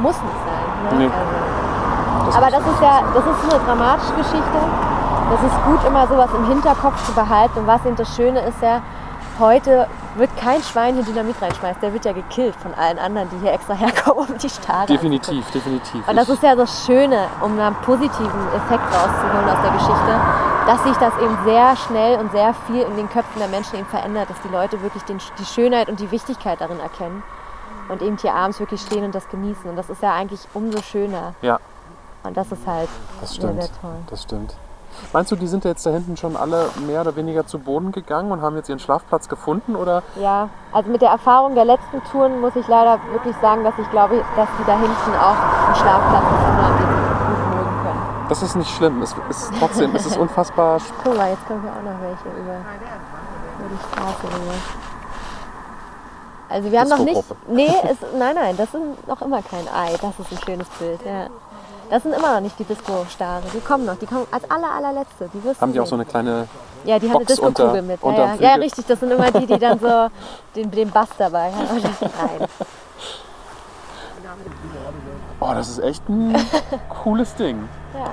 muss 0.00 0.20
nicht 0.20 0.40
sein. 0.44 0.98
Ne? 0.98 1.06
Nee. 1.06 1.10
Also, 2.26 2.36
aber 2.36 2.50
das 2.50 2.60
ist 2.60 2.80
ja, 2.82 3.00
das 3.14 3.24
ist 3.24 3.50
eine 3.50 3.64
dramatische 3.64 4.12
Geschichte. 4.12 4.58
Das 5.30 5.42
ist 5.42 5.64
gut, 5.64 5.80
immer 5.88 6.06
sowas 6.06 6.28
im 6.36 6.46
Hinterkopf 6.46 7.02
zu 7.06 7.12
behalten. 7.12 7.60
Und 7.60 7.66
was 7.66 7.82
eben 7.86 7.96
das 7.96 8.14
Schöne 8.14 8.40
ist 8.40 8.60
ja, 8.60 8.82
heute 9.38 9.86
wird 10.16 10.34
kein 10.36 10.62
Schwein 10.62 10.94
hier 10.94 11.04
Dynamit 11.04 11.40
reinschmeißt. 11.40 11.82
Der 11.82 11.92
wird 11.92 12.04
ja 12.04 12.12
gekillt 12.12 12.54
von 12.56 12.72
allen 12.74 12.98
anderen, 12.98 13.28
die 13.30 13.38
hier 13.38 13.52
extra 13.52 13.74
herkommen, 13.84 14.28
um 14.28 14.38
die 14.38 14.48
Stare 14.48 14.86
Definitiv, 14.86 15.50
definitiv. 15.50 16.06
und 16.08 16.16
das 16.16 16.28
ist 16.28 16.42
ja 16.42 16.54
das 16.54 16.84
Schöne, 16.86 17.26
um 17.42 17.58
einen 17.58 17.74
positiven 17.76 18.48
Effekt 18.54 18.84
rauszuholen 18.84 19.48
aus 19.48 19.62
der 19.62 19.72
Geschichte, 19.72 20.20
dass 20.66 20.82
sich 20.84 20.96
das 20.96 21.14
eben 21.22 21.38
sehr 21.44 21.76
schnell 21.76 22.18
und 22.18 22.32
sehr 22.32 22.54
viel 22.66 22.82
in 22.82 22.96
den 22.96 23.08
Köpfen 23.08 23.38
der 23.38 23.48
Menschen 23.48 23.76
eben 23.78 23.86
verändert, 23.86 24.30
dass 24.30 24.40
die 24.42 24.48
Leute 24.48 24.82
wirklich 24.82 25.02
den, 25.04 25.18
die 25.38 25.44
Schönheit 25.44 25.88
und 25.88 26.00
die 26.00 26.10
Wichtigkeit 26.10 26.60
darin 26.60 26.80
erkennen 26.80 27.22
und 27.88 28.02
eben 28.02 28.16
hier 28.16 28.34
abends 28.34 28.58
wirklich 28.58 28.80
stehen 28.80 29.04
und 29.04 29.14
das 29.14 29.28
genießen. 29.28 29.68
Und 29.70 29.76
das 29.76 29.88
ist 29.90 30.02
ja 30.02 30.12
eigentlich 30.14 30.40
umso 30.54 30.82
schöner. 30.82 31.34
ja, 31.42 31.58
Und 32.24 32.36
das 32.36 32.50
ist 32.50 32.66
halt 32.66 32.88
das 33.20 33.30
sehr, 33.30 33.36
stimmt. 33.42 33.62
sehr 33.62 33.70
toll. 33.80 33.96
Das 34.10 34.22
stimmt. 34.22 34.56
Meinst 35.12 35.30
du, 35.32 35.36
die 35.36 35.46
sind 35.46 35.64
jetzt 35.64 35.84
da 35.86 35.90
hinten 35.90 36.16
schon 36.16 36.36
alle 36.36 36.66
mehr 36.86 37.00
oder 37.00 37.16
weniger 37.16 37.46
zu 37.46 37.58
Boden 37.58 37.92
gegangen 37.92 38.32
und 38.32 38.42
haben 38.42 38.56
jetzt 38.56 38.68
ihren 38.68 38.78
Schlafplatz 38.78 39.28
gefunden? 39.28 39.76
Oder 39.76 40.02
Ja, 40.20 40.48
also 40.72 40.90
mit 40.90 41.02
der 41.02 41.10
Erfahrung 41.10 41.54
der 41.54 41.64
letzten 41.64 42.02
Touren 42.10 42.40
muss 42.40 42.54
ich 42.56 42.66
leider 42.68 42.98
wirklich 43.12 43.34
sagen, 43.40 43.64
dass 43.64 43.74
ich 43.78 43.90
glaube, 43.90 44.22
dass 44.36 44.48
die 44.58 44.64
da 44.66 44.78
hinten 44.78 45.14
auch 45.20 45.66
einen 45.66 45.74
Schlafplatz 45.74 46.24
gefunden 46.24 46.62
haben, 46.62 46.78
den 46.78 46.86
sie 46.86 47.24
gut 47.26 47.56
mögen 47.56 47.82
können. 47.82 48.28
das 48.28 48.42
ist 48.42 48.56
nicht 48.56 48.70
schlimm. 48.70 49.02
Es 49.02 49.14
ist 49.30 49.52
trotzdem, 49.58 49.94
es 49.94 50.06
ist 50.06 50.16
unfassbar. 50.24 50.78
Guck 51.02 51.16
mal, 51.16 51.30
jetzt 51.30 51.46
kommen 51.46 51.62
hier 51.62 51.70
auch 51.72 51.82
noch 51.82 52.00
welche 52.00 52.28
über, 52.38 52.56
über 53.58 53.68
die 53.70 53.78
Straße 53.92 54.24
rüber. 54.24 54.54
Also 56.48 56.70
wir 56.70 56.80
haben 56.80 56.88
noch 56.88 56.98
nicht. 56.98 57.24
Nee, 57.48 57.72
es, 57.90 57.96
nein, 58.16 58.34
nein, 58.34 58.56
das 58.56 58.72
ist 58.72 59.06
noch 59.08 59.20
immer 59.22 59.42
kein 59.42 59.66
Ei. 59.68 59.96
Das 60.00 60.18
ist 60.18 60.32
ein 60.32 60.38
schönes 60.44 60.68
Bild. 60.78 61.00
Ja. 61.04 61.26
Das 61.88 62.02
sind 62.02 62.12
immer 62.14 62.34
noch 62.34 62.40
nicht 62.40 62.58
die 62.58 62.64
Disco-Stare. 62.64 63.42
Die 63.54 63.60
kommen 63.60 63.84
noch. 63.84 63.96
Die 63.96 64.06
kommen 64.06 64.26
als 64.30 64.50
aller 64.50 64.70
allerletzte. 64.72 65.28
Die 65.32 65.40
du 65.40 65.54
Haben 65.60 65.72
die 65.72 65.80
auch 65.80 65.86
so 65.86 65.94
eine 65.94 66.04
kleine. 66.04 66.48
Ja, 66.84 66.98
die 66.98 67.08
haben 67.08 67.16
eine 67.16 67.24
Box 67.24 67.40
Disco-Kugel 67.40 67.82
mit. 67.82 68.02
Ja, 68.02 68.12
ja. 68.12 68.34
Ja, 68.40 68.54
richtig. 68.54 68.86
Das 68.86 69.00
sind 69.00 69.10
immer 69.12 69.30
die, 69.30 69.46
die 69.46 69.58
dann 69.58 69.78
so 69.78 70.08
den, 70.54 70.70
den 70.70 70.90
Bass 70.90 71.08
dabei 71.16 71.52
haben. 71.52 71.82
Nein. 72.00 72.48
Oh, 75.38 75.52
das 75.54 75.68
ist 75.68 75.78
echt 75.78 76.08
ein 76.08 76.34
cooles 77.02 77.34
Ding. 77.36 77.68
Ja. 77.94 78.10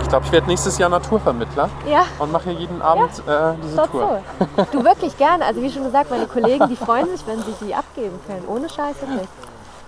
Ich 0.00 0.08
glaube, 0.08 0.26
ich 0.26 0.32
werde 0.32 0.46
nächstes 0.48 0.76
Jahr 0.78 0.88
Naturvermittler 0.88 1.68
ja. 1.88 2.04
und 2.18 2.32
mache 2.32 2.50
hier 2.50 2.60
jeden 2.60 2.82
Abend 2.82 3.10
äh, 3.28 3.54
diese 3.62 3.76
So, 3.76 3.86
Tour. 3.86 4.20
so. 4.56 4.66
Du 4.72 4.84
wirklich 4.84 5.16
gerne. 5.16 5.44
Also 5.44 5.62
wie 5.62 5.70
schon 5.70 5.84
gesagt, 5.84 6.10
meine 6.10 6.26
Kollegen, 6.26 6.68
die 6.68 6.74
freuen 6.74 7.08
sich, 7.10 7.24
wenn 7.28 7.38
sie 7.42 7.54
die 7.64 7.74
abgeben 7.74 8.18
können. 8.26 8.44
Ohne 8.48 8.68
Scheiß 8.68 8.96
wirklich. 9.02 9.28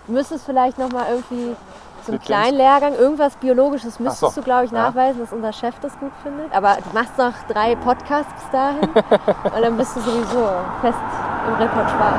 Du 0.06 0.12
müsstest 0.12 0.44
vielleicht 0.44 0.78
noch 0.78 0.90
mal 0.90 1.06
irgendwie 1.10 1.54
so 2.04 2.10
einen 2.12 2.20
kleinen 2.20 2.56
Lehrgang, 2.56 2.94
irgendwas 2.94 3.36
Biologisches 3.36 4.00
müsstest 4.00 4.34
so. 4.34 4.40
du, 4.40 4.44
glaube 4.44 4.64
ich, 4.64 4.72
Ja. 4.72 4.88
nachweisen, 4.88 5.20
dass 5.20 5.32
unser 5.32 5.52
Chef 5.52 5.74
das 5.80 5.96
gut 6.00 6.10
findet. 6.22 6.52
Aber 6.52 6.74
du 6.76 6.90
machst 6.92 7.16
noch 7.16 7.32
drei 7.48 7.76
Podcasts 7.76 8.32
bis 8.34 8.50
dahin 8.50 8.80
und 9.54 9.62
dann 9.62 9.76
bist 9.76 9.94
du 9.96 10.00
sowieso 10.00 10.48
fest 10.80 10.98
im 11.46 11.54
Repertoire. 11.54 12.14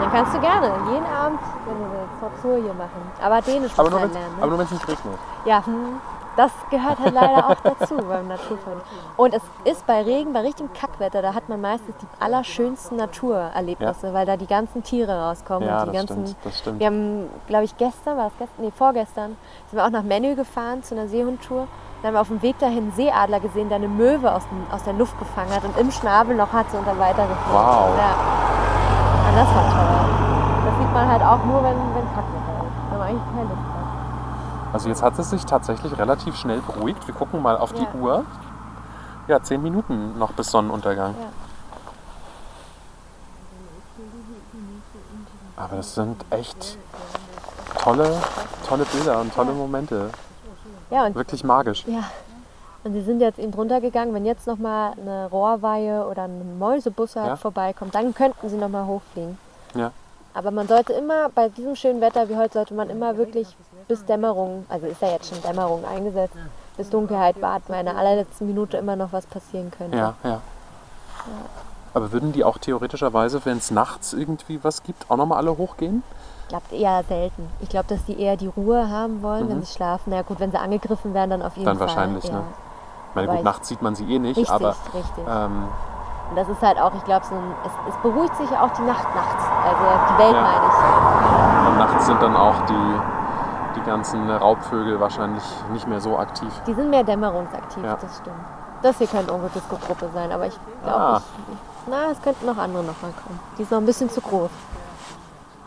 Dann 0.00 0.10
kannst 0.12 0.34
du 0.34 0.40
gerne 0.40 0.66
jeden 0.92 1.06
Abend, 1.06 1.40
wenn 1.66 1.76
du 1.78 1.84
willst, 1.92 2.20
Sorzol 2.42 2.62
hier 2.62 2.74
machen. 2.74 3.00
Aber 3.22 3.40
Dänisch 3.40 3.72
Aber 3.78 3.88
nur, 3.90 4.00
lernen. 4.00 4.16
aber 4.36 4.44
Ne? 4.46 4.50
nur 4.50 4.58
wenn 4.58 4.66
es 4.66 4.72
nicht 4.72 4.88
regnet. 4.88 5.18
Ja, 5.46 5.64
hm, 5.64 6.00
das 6.40 6.52
gehört 6.70 6.98
halt 6.98 7.12
leider 7.12 7.50
auch 7.50 7.60
dazu 7.62 7.96
beim 7.98 8.28
Naturfreund. 8.28 8.80
Und 9.18 9.34
es 9.34 9.42
ist 9.64 9.86
bei 9.86 10.00
Regen, 10.00 10.32
bei 10.32 10.40
richtigem 10.40 10.72
Kackwetter, 10.72 11.20
da 11.20 11.34
hat 11.34 11.50
man 11.50 11.60
meistens 11.60 11.94
die 12.00 12.06
allerschönsten 12.18 12.96
Naturerlebnisse, 12.96 14.14
weil 14.14 14.24
da 14.24 14.38
die 14.38 14.46
ganzen 14.46 14.82
Tiere 14.82 15.20
rauskommen. 15.20 15.68
Ja, 15.68 15.82
und 15.82 15.88
die 15.88 15.92
das 15.92 16.06
ganzen, 16.06 16.26
stimmt, 16.26 16.46
das 16.46 16.58
stimmt. 16.58 16.80
Wir 16.80 16.86
haben, 16.86 17.28
glaube 17.46 17.64
ich, 17.64 17.76
gestern, 17.76 18.16
war 18.16 18.30
das 18.30 18.38
gestern? 18.38 18.64
Nee, 18.64 18.72
vorgestern, 18.74 19.36
sind 19.68 19.78
wir 19.78 19.84
auch 19.84 19.90
nach 19.90 20.02
Menü 20.02 20.34
gefahren 20.34 20.82
zu 20.82 20.94
einer 20.94 21.08
Seehundtour. 21.08 21.66
Da 22.00 22.08
haben 22.08 22.14
wir 22.14 22.22
auf 22.22 22.28
dem 22.28 22.40
Weg 22.40 22.58
dahin 22.58 22.84
einen 22.84 22.92
Seeadler 22.92 23.40
gesehen, 23.40 23.68
der 23.68 23.76
eine 23.76 23.88
Möwe 23.88 24.32
aus, 24.32 24.48
dem, 24.48 24.64
aus 24.72 24.82
der 24.84 24.94
Luft 24.94 25.18
gefangen 25.18 25.54
hat 25.54 25.64
und 25.64 25.76
im 25.76 25.90
Schnabel 25.90 26.34
noch 26.34 26.54
hatte 26.54 26.78
und 26.78 26.86
dann 26.86 26.98
weitergeflogen. 26.98 27.52
Wow. 27.52 27.92
Ja. 27.98 28.16
ja, 29.28 29.44
das 29.44 29.48
war 29.54 29.68
toll. 29.68 30.64
Das 30.64 30.78
sieht 30.78 30.94
man 30.94 31.06
halt 31.06 31.22
auch 31.22 31.44
nur, 31.44 31.62
wenn, 31.62 31.76
wenn 31.76 32.08
Kackwetter 32.16 32.64
ist. 32.64 32.90
Wenn 32.90 32.98
man 32.98 33.08
eigentlich 33.08 33.28
keine 33.36 33.48
Lust. 33.50 33.59
Also 34.72 34.88
jetzt 34.88 35.02
hat 35.02 35.18
es 35.18 35.30
sich 35.30 35.44
tatsächlich 35.44 35.96
relativ 35.98 36.36
schnell 36.36 36.60
beruhigt. 36.60 37.06
Wir 37.06 37.14
gucken 37.14 37.42
mal 37.42 37.56
auf 37.56 37.72
die 37.72 37.82
Ja. 37.82 37.94
Uhr. 38.00 38.24
Ja, 39.26 39.42
zehn 39.42 39.62
Minuten 39.62 40.18
noch 40.18 40.32
bis 40.32 40.50
Sonnenuntergang. 40.50 41.14
Ja. 41.20 41.26
Aber 45.56 45.76
das 45.76 45.94
sind 45.94 46.24
echt 46.30 46.78
tolle, 47.78 48.16
tolle 48.66 48.84
Bilder 48.86 49.20
und 49.20 49.34
tolle 49.34 49.52
Momente. 49.52 50.10
Ja, 50.90 51.06
und 51.06 51.14
Wirklich 51.14 51.44
magisch. 51.44 51.84
Ja. 51.86 52.04
Und 52.82 52.94
sie 52.94 53.02
sind 53.02 53.20
jetzt 53.20 53.38
eben 53.38 53.52
drunter 53.52 53.80
gegangen. 53.80 54.14
Wenn 54.14 54.24
jetzt 54.24 54.46
nochmal 54.46 54.92
eine 54.92 55.28
Rohrweihe 55.30 56.06
oder 56.06 56.22
ein 56.24 56.58
Mäusebussard 56.58 57.26
Ja. 57.26 57.36
vorbeikommt, 57.36 57.94
dann 57.94 58.14
könnten 58.14 58.48
sie 58.48 58.56
nochmal 58.56 58.86
hochfliegen. 58.86 59.38
Ja. 59.74 59.92
Aber 60.32 60.50
man 60.50 60.66
sollte 60.66 60.92
immer, 60.94 61.28
bei 61.28 61.48
diesem 61.50 61.76
schönen 61.76 62.00
Wetter 62.00 62.28
wie 62.28 62.36
heute, 62.36 62.54
sollte 62.54 62.72
man 62.74 62.88
immer 62.88 63.16
wirklich 63.18 63.54
bis 63.90 64.04
Dämmerung, 64.04 64.64
also 64.68 64.86
ist 64.86 65.02
ja 65.02 65.08
jetzt 65.08 65.28
schon 65.28 65.42
Dämmerung 65.42 65.84
eingesetzt, 65.84 66.34
bis 66.76 66.88
Dunkelheit 66.90 67.42
warten, 67.42 67.64
weil 67.72 67.80
in 67.80 67.86
der 67.86 67.96
allerletzten 67.98 68.46
Minute 68.46 68.76
immer 68.76 68.94
noch 68.94 69.12
was 69.12 69.26
passieren 69.26 69.70
könnte. 69.76 69.96
Ja, 69.98 70.14
ja. 70.22 70.40
Aber 71.92 72.12
würden 72.12 72.32
die 72.32 72.44
auch 72.44 72.56
theoretischerweise, 72.58 73.44
wenn 73.44 73.58
es 73.58 73.70
nachts 73.72 74.12
irgendwie 74.12 74.62
was 74.62 74.82
gibt, 74.84 75.10
auch 75.10 75.16
nochmal 75.16 75.38
alle 75.38 75.56
hochgehen? 75.58 76.02
Ich 76.42 76.48
glaube 76.48 76.76
eher 76.76 77.02
selten. 77.08 77.48
Ich 77.60 77.68
glaube, 77.68 77.86
dass 77.88 78.04
die 78.04 78.20
eher 78.20 78.36
die 78.36 78.46
Ruhe 78.46 78.88
haben 78.90 79.22
wollen, 79.22 79.48
wenn 79.48 79.58
Mhm. 79.58 79.62
sie 79.64 79.72
schlafen. 79.74 80.04
Na 80.10 80.16
ja, 80.16 80.22
gut, 80.22 80.38
wenn 80.40 80.52
sie 80.52 80.58
angegriffen 80.58 81.14
werden, 81.14 81.30
dann 81.30 81.42
auf 81.42 81.54
jeden 81.56 81.66
Dann 81.66 81.78
Fall. 81.78 81.88
wahrscheinlich, 81.88 82.24
ja. 82.24 82.32
ne? 82.32 82.42
Ich 83.10 83.14
meine, 83.16 83.28
Aber 83.28 83.36
gut, 83.38 83.44
nachts 83.44 83.68
sieht 83.68 83.82
man 83.82 83.94
sie 83.96 84.04
eh 84.04 84.18
nicht, 84.20 84.36
Richtig, 84.36 84.54
aber 84.54 84.68
richtig. 84.94 85.24
ähm, 85.28 85.64
Und 86.30 86.36
das 86.36 86.48
ist 86.48 86.62
halt 86.62 86.78
auch, 86.80 86.94
ich 86.94 87.02
glaube, 87.04 87.26
so 87.26 87.34
ein, 87.34 87.54
es, 87.66 87.72
es 87.92 88.00
beruhigt 88.02 88.36
sich 88.36 88.48
auch 88.50 88.70
die 88.70 88.82
Nacht 88.82 89.06
nachts. 89.16 89.44
Also 89.64 90.14
die 90.14 90.18
Welt 90.22 90.34
Ja. 90.36 90.42
meine 90.42 90.66
ich. 90.66 91.68
und 91.72 91.78
nachts 91.78 92.06
sind 92.06 92.22
dann 92.22 92.36
auch 92.36 92.54
die, 92.66 93.00
die 93.80 93.86
ganzen 93.90 94.30
Raubvögel 94.30 95.00
wahrscheinlich 95.00 95.42
nicht 95.72 95.86
mehr 95.88 96.00
so 96.00 96.18
aktiv. 96.18 96.48
Die 96.66 96.74
sind 96.74 96.90
mehr 96.90 97.04
dämmerungsaktiv, 97.04 97.82
Ja. 97.84 97.96
das 98.00 98.16
stimmt. 98.18 98.36
Das 98.82 98.98
hier 98.98 99.06
könnte 99.06 99.32
unsere 99.32 99.50
Disco-Gruppe 99.52 100.08
sein, 100.14 100.32
aber 100.32 100.46
ich 100.46 100.58
glaube, 100.82 100.98
Ah. 100.98 101.16
ich, 101.48 101.54
ich, 101.54 101.58
na, 101.86 102.10
es 102.10 102.22
könnten 102.22 102.46
noch 102.46 102.56
andere 102.56 102.82
noch 102.82 103.00
mal 103.02 103.12
kommen. 103.22 103.38
Die 103.58 103.62
ist 103.62 103.70
noch 103.70 103.78
ein 103.78 103.86
bisschen 103.86 104.08
zu 104.10 104.20
groß. 104.20 104.50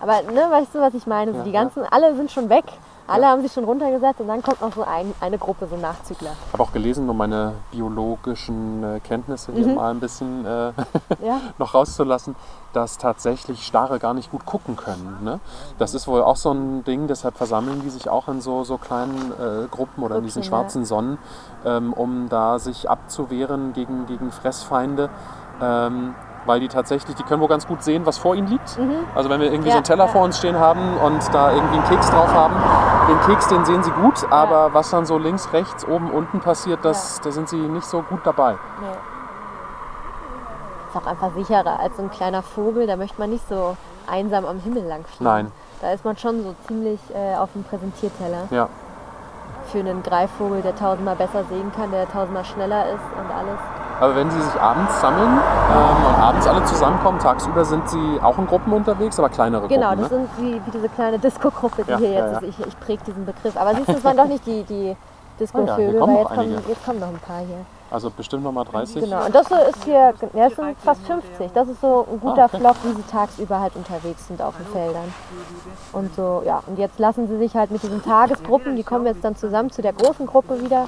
Aber 0.01 0.21
ne, 0.23 0.47
weißt 0.49 0.73
du, 0.75 0.81
was 0.81 0.93
ich 0.95 1.07
meine? 1.07 1.31
Ja, 1.31 1.43
die 1.43 1.51
ja. 1.51 1.61
ganzen, 1.61 1.83
alle 1.89 2.15
sind 2.15 2.31
schon 2.31 2.49
weg. 2.49 2.65
Alle 3.05 3.27
haben 3.27 3.41
sich 3.41 3.51
schon 3.51 3.65
runtergesetzt 3.65 4.21
und 4.21 4.27
dann 4.29 4.41
kommt 4.41 4.61
noch 4.61 4.73
so 4.73 4.83
ein, 4.83 5.13
eine 5.19 5.37
Gruppe, 5.37 5.67
so 5.67 5.75
Nachzügler. 5.75 6.31
Ich 6.47 6.53
habe 6.53 6.63
auch 6.63 6.71
gelesen, 6.71 7.09
um 7.09 7.17
meine 7.17 7.53
biologischen 7.71 8.83
äh, 8.83 8.99
Kenntnisse 9.01 9.51
hier 9.51 9.67
Mhm. 9.67 9.75
mal 9.75 9.91
ein 9.91 9.99
bisschen 9.99 10.45
äh, 10.45 10.71
Ja? 11.25 11.39
noch 11.57 11.73
rauszulassen, 11.73 12.35
dass 12.71 12.97
tatsächlich 12.97 13.65
Stare 13.65 13.99
gar 13.99 14.13
nicht 14.13 14.31
gut 14.31 14.45
gucken 14.45 14.75
können. 14.77 15.17
Ne? 15.23 15.39
Das 15.77 15.93
ist 15.93 16.07
wohl 16.07 16.21
auch 16.21 16.37
so 16.37 16.51
ein 16.51 16.83
Ding, 16.85 17.07
deshalb 17.07 17.35
versammeln 17.37 17.81
die 17.83 17.89
sich 17.89 18.09
auch 18.09 18.27
in 18.29 18.41
so, 18.41 18.63
so 18.63 18.77
kleinen 18.77 19.31
äh, 19.33 19.67
Gruppen 19.69 20.03
oder 20.03 20.17
in 20.17 20.23
diesen 20.23 20.41
Grüppchen, 20.41 20.53
ja. 20.53 20.61
schwarzen 20.61 20.85
Sonnen, 20.85 21.17
ähm, 21.65 21.93
um 21.93 22.29
da 22.29 22.57
sich 22.59 22.89
abzuwehren 22.89 23.73
gegen, 23.73 24.05
gegen 24.05 24.31
Fressfeinde. 24.31 25.09
Ähm, 25.61 26.15
weil 26.45 26.59
die 26.59 26.67
tatsächlich, 26.67 27.15
die 27.15 27.23
können 27.23 27.41
wohl 27.41 27.47
ganz 27.47 27.67
gut 27.67 27.83
sehen, 27.83 28.05
was 28.05 28.17
vor 28.17 28.35
ihnen 28.35 28.47
liegt. 28.47 28.77
Also 29.15 29.29
wenn 29.29 29.39
wir 29.41 29.51
irgendwie 29.51 29.63
so 29.63 29.63
Mhm. 29.63 29.67
Ja, 29.69 29.75
einen 29.75 29.83
Teller 29.83 30.05
ja. 30.05 30.11
vor 30.11 30.21
uns 30.23 30.37
stehen 30.37 30.57
haben 30.59 30.97
und 30.97 31.33
da 31.33 31.51
irgendwie 31.51 31.77
einen 31.77 31.87
Keks 31.87 32.09
drauf 32.11 32.33
haben, 32.33 32.55
den 33.09 33.19
Keks, 33.21 33.47
den 33.47 33.65
sehen 33.65 33.83
sie 33.83 33.91
gut, 33.91 34.25
aber 34.29 34.73
was 34.73 34.89
dann 34.89 35.05
so 35.05 35.17
links, 35.17 35.51
rechts, 35.53 35.87
oben, 35.87 36.11
unten 36.11 36.39
passiert, 36.39 36.83
das, 36.83 37.21
da 37.21 37.31
sind 37.31 37.49
sie 37.49 37.57
nicht 37.57 37.85
so 37.85 38.01
gut 38.01 38.21
dabei. 38.25 38.57
Nee. 38.81 38.87
Ist 40.89 40.95
auch 40.97 41.07
einfach 41.07 41.31
sicherer 41.35 41.79
als 41.79 41.97
so 41.97 42.03
ein 42.03 42.11
kleiner 42.11 42.43
Vogel. 42.43 42.85
Da 42.85 42.95
möchte 42.95 43.19
man 43.19 43.29
nicht 43.31 43.47
so 43.49 43.75
einsam 44.07 44.45
am 44.45 44.59
Himmel 44.59 44.83
lang 44.83 45.03
fliegen. 45.05 45.23
Nein. 45.23 45.51
Da 45.81 45.91
ist 45.91 46.05
man 46.05 46.15
schon 46.17 46.43
so 46.43 46.55
ziemlich 46.67 46.99
äh, 47.13 47.35
auf 47.35 47.51
dem 47.53 47.63
Präsentierteller. 47.63 48.43
Ja. 48.51 48.69
Für 49.73 49.79
einen 49.79 50.03
Greifvogel, 50.03 50.61
der 50.61 50.75
tausendmal 50.75 51.15
besser 51.15 51.43
sehen 51.49 51.71
kann, 51.75 51.89
der 51.89 52.07
tausendmal 52.07 52.45
schneller 52.45 52.85
ist 52.91 53.01
und 53.17 53.31
alles. 53.35 53.57
Aber 53.99 54.15
wenn 54.15 54.29
sie 54.29 54.39
sich 54.39 54.61
abends 54.61 55.01
sammeln 55.01 55.39
ähm, 55.39 56.05
und 56.07 56.21
abends 56.21 56.45
alle 56.45 56.63
zusammenkommen, 56.65 57.17
tagsüber 57.17 57.65
sind 57.65 57.89
sie 57.89 58.19
auch 58.21 58.37
in 58.37 58.45
Gruppen 58.45 58.71
unterwegs, 58.71 59.17
aber 59.17 59.29
kleinere 59.29 59.67
Genau, 59.67 59.89
Gruppen. 59.89 60.01
das 60.03 60.11
ne? 60.11 60.17
sind 60.17 60.29
wie, 60.37 60.61
wie 60.63 60.71
diese 60.71 60.89
kleine 60.89 61.17
Disco-Gruppe, 61.17 61.85
die 61.85 61.89
Ja, 61.91 61.97
hier 61.97 62.09
ja, 62.11 62.19
jetzt 62.27 62.41
ja. 62.43 62.47
ist. 62.49 62.59
Ich, 62.59 62.67
ich 62.67 62.79
präge 62.81 63.03
diesen 63.07 63.25
Begriff. 63.25 63.57
Aber 63.57 63.73
siehst 63.73 63.87
du, 63.87 63.93
es 63.93 64.03
waren 64.03 64.17
doch 64.17 64.27
nicht 64.27 64.45
die, 64.45 64.61
die 64.63 64.95
Disco-Vögel, 65.39 65.99
Oh 65.99 66.07
weil 66.07 66.17
jetzt 66.17 66.35
kommen, 66.35 66.63
jetzt 66.67 66.85
kommen 66.85 66.99
noch 66.99 67.07
ein 67.07 67.19
paar 67.25 67.39
hier. 67.39 67.65
Also 67.93 68.09
bestimmt 68.09 68.43
nochmal 68.43 68.65
30. 68.65 69.03
Genau, 69.03 69.23
und 69.23 69.35
das 69.35 69.47
so 69.47 69.55
ist 69.55 69.83
hier, 69.83 70.15
ja, 70.33 70.49
das 70.49 70.55
sind 70.55 70.75
fast 70.79 71.05
50. 71.05 71.51
Das 71.53 71.67
ist 71.67 71.79
so 71.79 72.07
ein 72.11 72.19
guter 72.19 72.41
Ah, 72.41 72.45
okay. 72.45 72.57
Flock, 72.57 72.75
wie 72.83 72.93
sie 72.93 73.03
tagsüber 73.03 73.59
halt 73.59 73.75
unterwegs 73.75 74.27
sind 74.27 74.41
auf 74.41 74.55
den 74.57 74.65
Feldern. 74.65 75.13
Und 75.91 76.15
so, 76.15 76.41
ja, 76.43 76.63
und 76.65 76.79
jetzt 76.79 76.97
lassen 76.97 77.27
sie 77.27 77.37
sich 77.37 77.53
halt 77.53 77.69
mit 77.69 77.83
diesen 77.83 78.03
Tagesgruppen, 78.03 78.75
die 78.75 78.81
kommen 78.81 79.05
jetzt 79.05 79.23
dann 79.23 79.35
zusammen 79.35 79.69
zu 79.69 79.83
der 79.83 79.93
großen 79.93 80.25
Gruppe 80.25 80.59
wieder. 80.63 80.87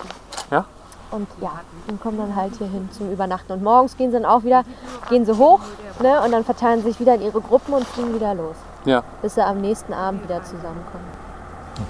Ja? 0.50 0.66
Und 1.12 1.28
ja, 1.42 1.52
und 1.88 2.02
kommen 2.02 2.18
dann 2.18 2.36
halt 2.36 2.56
hier 2.58 2.66
hin 2.66 2.90
zum 2.92 3.12
Übernachten. 3.12 3.52
Und 3.52 3.62
morgens 3.62 3.96
gehen 3.96 4.10
sie 4.10 4.20
dann 4.20 4.26
auch 4.26 4.44
wieder, 4.44 4.64
gehen 5.08 5.28
sie 5.28 5.38
hoch, 5.38 5.60
ne, 6.02 6.20
und 6.24 6.32
dann 6.32 6.44
verteilen 6.44 6.82
sie 6.82 6.88
sich 6.88 7.00
wieder 7.00 7.14
in 7.14 7.22
ihre 7.22 7.40
Gruppen 7.40 7.76
und 7.76 7.86
fliegen 7.86 8.16
wieder 8.16 8.34
los. 8.34 8.56
Ja. 8.86 9.04
Bis 9.22 9.36
sie 9.36 9.46
am 9.46 9.62
nächsten 9.62 9.94
Abend 9.94 10.24
wieder 10.24 10.44
zusammenkommen. 10.44 11.06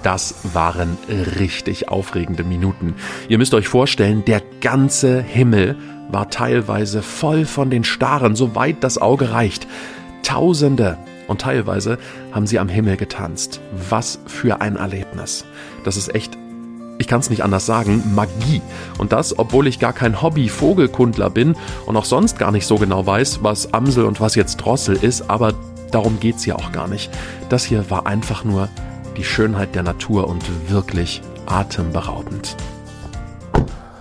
Das 0.04 0.36
waren 0.54 0.98
richtig 1.40 1.90
aufregende 1.90 2.44
Minuten. 2.44 2.96
Ihr 3.28 3.38
müsst 3.38 3.54
euch 3.54 3.68
vorstellen, 3.68 4.24
der 4.26 4.42
ganze 4.62 5.22
Himmel 5.22 5.78
war 6.10 6.30
teilweise 6.30 7.02
voll 7.02 7.46
von 7.46 7.70
den 7.70 7.84
Staren, 7.84 8.36
soweit 8.36 8.84
das 8.84 8.98
Auge 8.98 9.32
reicht. 9.32 9.68
Tausende 10.24 10.98
und 11.28 11.42
teilweise 11.42 11.98
haben 12.32 12.48
sie 12.48 12.60
am 12.60 12.70
Himmel 12.70 12.98
getanzt. 12.98 13.62
Was 13.90 14.20
für 14.28 14.62
ein 14.62 14.76
Erlebnis. 14.76 15.46
Das 15.84 15.98
ist 15.98 16.14
echt, 16.14 16.38
ich 16.98 17.08
kann 17.08 17.20
es 17.20 17.30
nicht 17.30 17.44
anders 17.44 17.66
sagen, 17.66 18.04
Magie. 18.16 18.62
Und 18.98 19.12
das, 19.12 19.38
obwohl 19.38 19.68
ich 19.68 19.80
gar 19.80 19.94
kein 19.94 20.22
Hobby-Vogelkundler 20.22 21.30
bin 21.30 21.56
und 21.86 21.98
auch 21.98 22.06
sonst 22.06 22.38
gar 22.38 22.52
nicht 22.52 22.66
so 22.66 22.76
genau 22.76 23.06
weiß, 23.06 23.40
was 23.44 23.74
Amsel 23.74 24.06
und 24.06 24.22
was 24.22 24.36
jetzt 24.36 24.58
Drossel 24.58 24.96
ist, 24.96 25.30
aber 25.30 25.54
darum 25.92 26.20
geht's 26.20 26.46
ja 26.46 26.56
auch 26.56 26.72
gar 26.72 26.88
nicht. 26.88 27.10
Das 27.50 27.66
hier 27.66 27.90
war 27.90 28.06
einfach 28.08 28.44
nur 28.44 28.70
die 29.16 29.24
Schönheit 29.24 29.76
der 29.76 29.84
Natur 29.84 30.28
und 30.28 30.70
wirklich 30.70 31.22
atemberaubend. 31.46 32.56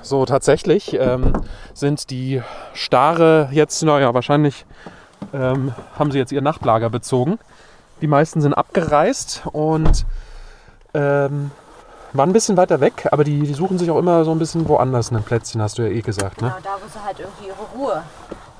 So, 0.03 0.27
tatsächlich 0.27 0.95
ähm, 0.95 1.33
sind 1.73 2.11
die 2.11 2.43
Stare 2.75 3.49
jetzt, 3.53 3.83
naja, 3.83 4.12
wahrscheinlich 4.12 4.67
ähm, 5.33 5.73
haben 5.99 6.11
sie 6.11 6.19
jetzt 6.19 6.33
ihr 6.33 6.43
Nachtlager 6.43 6.91
bezogen. 6.91 7.39
Die 8.01 8.07
meisten 8.07 8.41
sind 8.41 8.53
abgereist 8.53 9.43
und 9.53 10.05
ähm, 10.93 11.51
waren 12.12 12.31
ein 12.31 12.33
bisschen 12.33 12.57
weiter 12.57 12.81
weg, 12.81 13.09
aber 13.11 13.25
die, 13.25 13.41
die 13.41 13.55
suchen 13.55 13.79
sich 13.79 13.91
auch 13.91 13.99
immer 13.99 14.25
so 14.25 14.31
ein 14.31 14.39
bisschen 14.39 14.69
woanders 14.69 15.11
ein 15.11 15.23
Plätzchen, 15.23 15.62
hast 15.62 15.79
du 15.79 15.83
ja 15.83 15.89
eh 15.89 16.01
gesagt, 16.01 16.43
ne? 16.43 16.49
Genau, 16.49 16.77
da 16.77 16.83
wo 16.83 16.89
sie 16.89 17.05
halt 17.05 17.19
irgendwie 17.19 17.47
ihre 17.47 17.62
Ruhe 17.75 18.03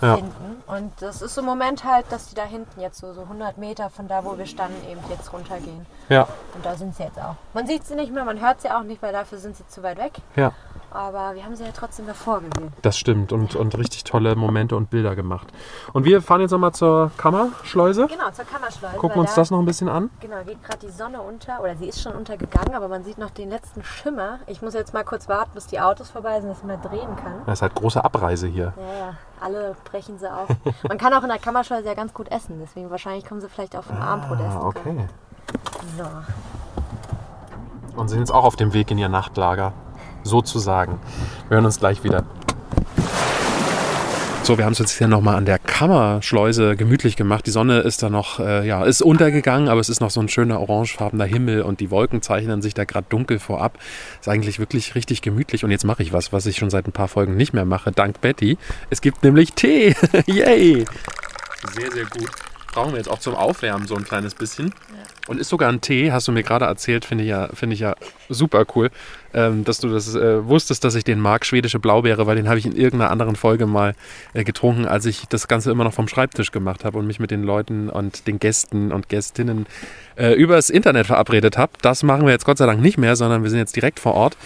Ja. 0.05 0.17
finden. 0.17 0.63
Und 0.67 0.93
das 1.01 1.23
ist 1.23 1.37
im 1.39 1.45
Moment 1.45 1.85
halt, 1.85 2.07
dass 2.11 2.27
die 2.27 2.35
da 2.35 2.45
hinten 2.45 2.81
jetzt 2.81 2.99
so, 2.99 3.13
so 3.13 3.23
100 3.23 3.59
Meter 3.59 3.91
von 3.91 4.09
da, 4.09 4.25
wo 4.25 4.37
wir 4.39 4.47
standen, 4.47 4.77
eben 4.91 5.01
jetzt 5.11 5.33
runtergehen. 5.33 5.87
Ja, 6.09 6.29
Und 6.55 6.65
da 6.65 6.75
sind 6.77 6.95
sie 6.97 7.03
jetzt 7.05 7.19
auch. 7.19 7.37
Man 7.53 7.67
sieht 7.67 7.87
sie 7.87 7.95
nicht 7.95 8.13
mehr, 8.13 8.25
man 8.25 8.41
hört 8.41 8.61
sie 8.61 8.71
auch 8.71 8.83
nicht, 8.83 9.03
weil 9.03 9.13
dafür 9.13 9.39
sind 9.39 9.57
sie 9.57 9.67
zu 9.69 9.83
weit 9.83 9.99
weg. 9.99 10.13
ja. 10.37 10.53
Aber 10.95 11.35
wir 11.35 11.45
haben 11.45 11.57
sie 11.57 11.65
ja 11.65 11.71
trotzdem 11.77 12.07
davor 12.07 12.41
gesehen. 12.41 12.73
Das 12.83 12.97
stimmt 12.97 13.33
und, 13.33 13.57
und 13.57 13.77
richtig 13.77 14.05
tolle 14.05 14.37
Momente 14.37 14.77
und 14.77 14.91
Bilder 14.91 15.17
gemacht. 15.17 15.49
Und 15.93 16.05
wir 16.05 16.23
fahren 16.23 16.41
jetzt 16.41 16.53
nochmal 16.53 16.73
zur 16.73 17.11
Kammerschleuse, 17.17 18.07
Genau, 18.07 18.31
zur 18.31 18.45
Kammerschleuse. 18.45 18.97
gucken 18.97 19.21
uns 19.21 19.35
da, 19.35 19.41
das 19.41 19.51
noch 19.51 19.59
ein 19.59 19.65
bisschen 19.65 19.89
an. 19.89 20.11
Genau, 20.21 20.37
geht 20.45 20.63
gerade 20.63 20.79
die 20.79 20.91
Sonne 20.93 21.21
unter, 21.21 21.61
oder 21.61 21.75
sie 21.75 21.87
ist 21.89 22.01
schon 22.01 22.13
untergegangen, 22.13 22.75
aber 22.77 22.87
man 22.87 23.03
sieht 23.03 23.19
noch 23.19 23.31
den 23.31 23.51
letzten 23.51 23.83
Schimmer. 23.83 24.39
Ich 24.47 24.63
muss 24.63 24.73
jetzt 24.75 24.95
mal 24.95 25.03
kurz 25.05 25.29
warten, 25.29 25.51
bis 25.55 25.67
die 25.67 25.81
Autos 25.81 26.11
vorbei 26.11 26.41
sind, 26.41 26.49
dass 26.51 26.63
man 26.63 26.81
drehen 26.81 27.17
kann. 27.17 27.43
Das 27.47 27.59
ist 27.59 27.63
halt 27.63 27.75
große 27.75 28.05
Abreise 28.05 28.47
hier. 28.47 28.73
Ja, 28.77 29.07
ja, 29.07 29.15
alle 29.41 29.75
brechen 29.91 30.17
sie 30.19 30.33
auf. 30.33 30.49
Man 30.89 30.97
kann 30.99 31.13
auch 31.13 31.23
in 31.25 31.29
der 31.29 31.39
Kammerschleuse 31.41 31.87
ja 31.89 31.95
ganz 31.95 32.15
gut 32.15 32.31
essen, 32.31 32.61
deswegen 32.63 32.91
wahrscheinlich 32.91 33.27
kommen 33.27 33.41
sie 33.41 33.49
vielleicht 33.49 33.75
auf 33.77 33.91
ein 33.91 33.99
Armbrot 34.01 34.39
essen. 34.39 34.59
Ah, 34.63 34.71
können. 34.73 34.99
okay. 35.01 35.07
So. 35.99 36.05
Und 38.01 38.09
sind 38.09 38.21
jetzt 38.21 38.33
auch 38.33 38.45
auf 38.45 38.55
dem 38.57 38.73
Weg 38.73 38.91
in 38.93 38.99
ihr 38.99 39.09
Nachtlager. 39.09 39.73
Sozusagen. 40.25 40.99
Wir 41.49 41.57
hören 41.57 41.67
uns 41.67 41.79
gleich 41.79 42.03
wieder. 42.03 42.25
So, 44.45 44.59
wir 44.59 44.67
haben 44.67 44.73
es 44.73 44.79
jetzt 44.79 44.99
hier 44.99 45.09
nochmal 45.09 45.37
an 45.37 45.47
der 45.47 45.59
Kammerschleuse 45.59 46.77
gemütlich 46.77 47.17
gemacht. 47.17 47.47
Die 47.47 47.51
Sonne 47.51 47.81
ist 47.81 48.03
da 48.03 48.11
noch, 48.11 48.41
äh, 48.41 48.67
ja, 48.67 48.85
ist 48.85 49.01
untergegangen, 49.01 49.71
aber 49.71 49.81
es 49.81 49.89
ist 49.89 50.03
noch 50.03 50.11
so 50.11 50.21
ein 50.21 50.29
schöner 50.29 50.61
orangefarbener 50.61 51.25
Himmel 51.25 51.63
und 51.63 51.81
die 51.81 51.91
Wolken 51.91 52.21
zeichnen 52.21 52.61
sich 52.61 52.75
da 52.75 52.85
gerade 52.85 53.07
dunkel 53.09 53.39
vorab. 53.39 53.79
Ist 54.21 54.29
eigentlich 54.29 54.59
wirklich 54.59 54.95
richtig 54.95 55.23
gemütlich. 55.23 55.65
Und 55.65 55.71
jetzt 55.71 55.85
mache 55.87 56.03
ich 56.03 56.13
was, 56.13 56.31
was 56.35 56.45
ich 56.45 56.59
schon 56.59 56.69
seit 56.69 56.87
ein 56.87 56.93
paar 56.93 57.09
Folgen 57.09 57.39
nicht 57.39 57.55
mehr 57.55 57.65
mache, 57.65 57.91
dank 57.91 58.21
Betty. 58.21 58.59
Es 58.91 59.01
gibt 59.01 59.25
nämlich 59.25 59.55
Tee. 59.55 59.97
Yay! 60.27 60.85
Sehr, 61.73 61.93
sehr 61.93 62.05
gut. 62.05 62.29
Brauchen 62.75 62.91
wir 62.91 62.99
jetzt 62.99 63.09
auch 63.09 63.21
zum 63.21 63.37
Aufwärmen 63.37 63.87
so 63.87 63.95
ein 63.95 64.05
kleines 64.05 64.35
bisschen. 64.35 64.75
Und 65.27 65.41
ist 65.41 65.49
sogar 65.49 65.71
ein 65.71 65.81
Tee, 65.81 66.13
hast 66.13 66.29
du 66.29 66.33
mir 66.33 66.43
gerade 66.43 66.67
erzählt, 66.67 67.07
finde 67.07 67.25
ich 67.25 67.31
ja, 67.31 67.49
finde 67.55 67.75
ich 67.75 67.81
ja 67.81 67.95
super 68.29 68.67
cool, 68.75 68.91
ähm, 69.35 69.65
dass 69.65 69.79
du 69.79 69.89
das 69.89 70.15
äh, 70.15 70.47
wusstest, 70.47 70.85
dass 70.85 70.95
ich 70.95 71.05
den 71.05 71.21
mag, 71.21 71.45
schwedische 71.45 71.79
Blaubeere, 71.79 72.27
weil 72.27 72.37
den 72.37 72.49
habe 72.49 72.59
ich 72.59 72.67
in 72.67 72.77
irgendeiner 72.77 73.11
anderen 73.11 73.37
Folge 73.37 73.67
mal 73.67 73.95
äh, 74.33 74.45
getrunken, 74.45 74.87
als 74.87 75.07
ich 75.07 75.27
das 75.29 75.49
Ganze 75.49 75.71
immer 75.71 75.85
noch 75.85 75.93
vom 75.93 76.09
Schreibtisch 76.09 76.53
gemacht 76.53 76.85
habe 76.85 76.99
und 76.99 77.07
mich 77.07 77.21
mit 77.21 77.31
den 77.31 77.43
Leuten 77.43 77.89
und 77.89 78.27
den 78.27 78.39
Gästen 78.39 78.93
und 78.93 79.09
Gästinnen 79.09 79.67
äh, 80.17 80.33
übers 80.35 80.71
Internet 80.71 81.07
verabredet 81.07 81.59
habe. 81.59 81.73
Das 81.83 82.03
machen 82.03 82.25
wir 82.25 82.33
jetzt 82.33 82.45
Gott 82.45 82.59
sei 82.59 82.67
Dank 82.67 82.81
nicht 82.81 82.99
mehr, 82.99 83.17
sondern 83.17 83.43
wir 83.43 83.51
sind 83.51 83.59
jetzt 83.59 83.77
direkt 83.77 84.01
vor 84.01 84.15
Ort. 84.15 84.37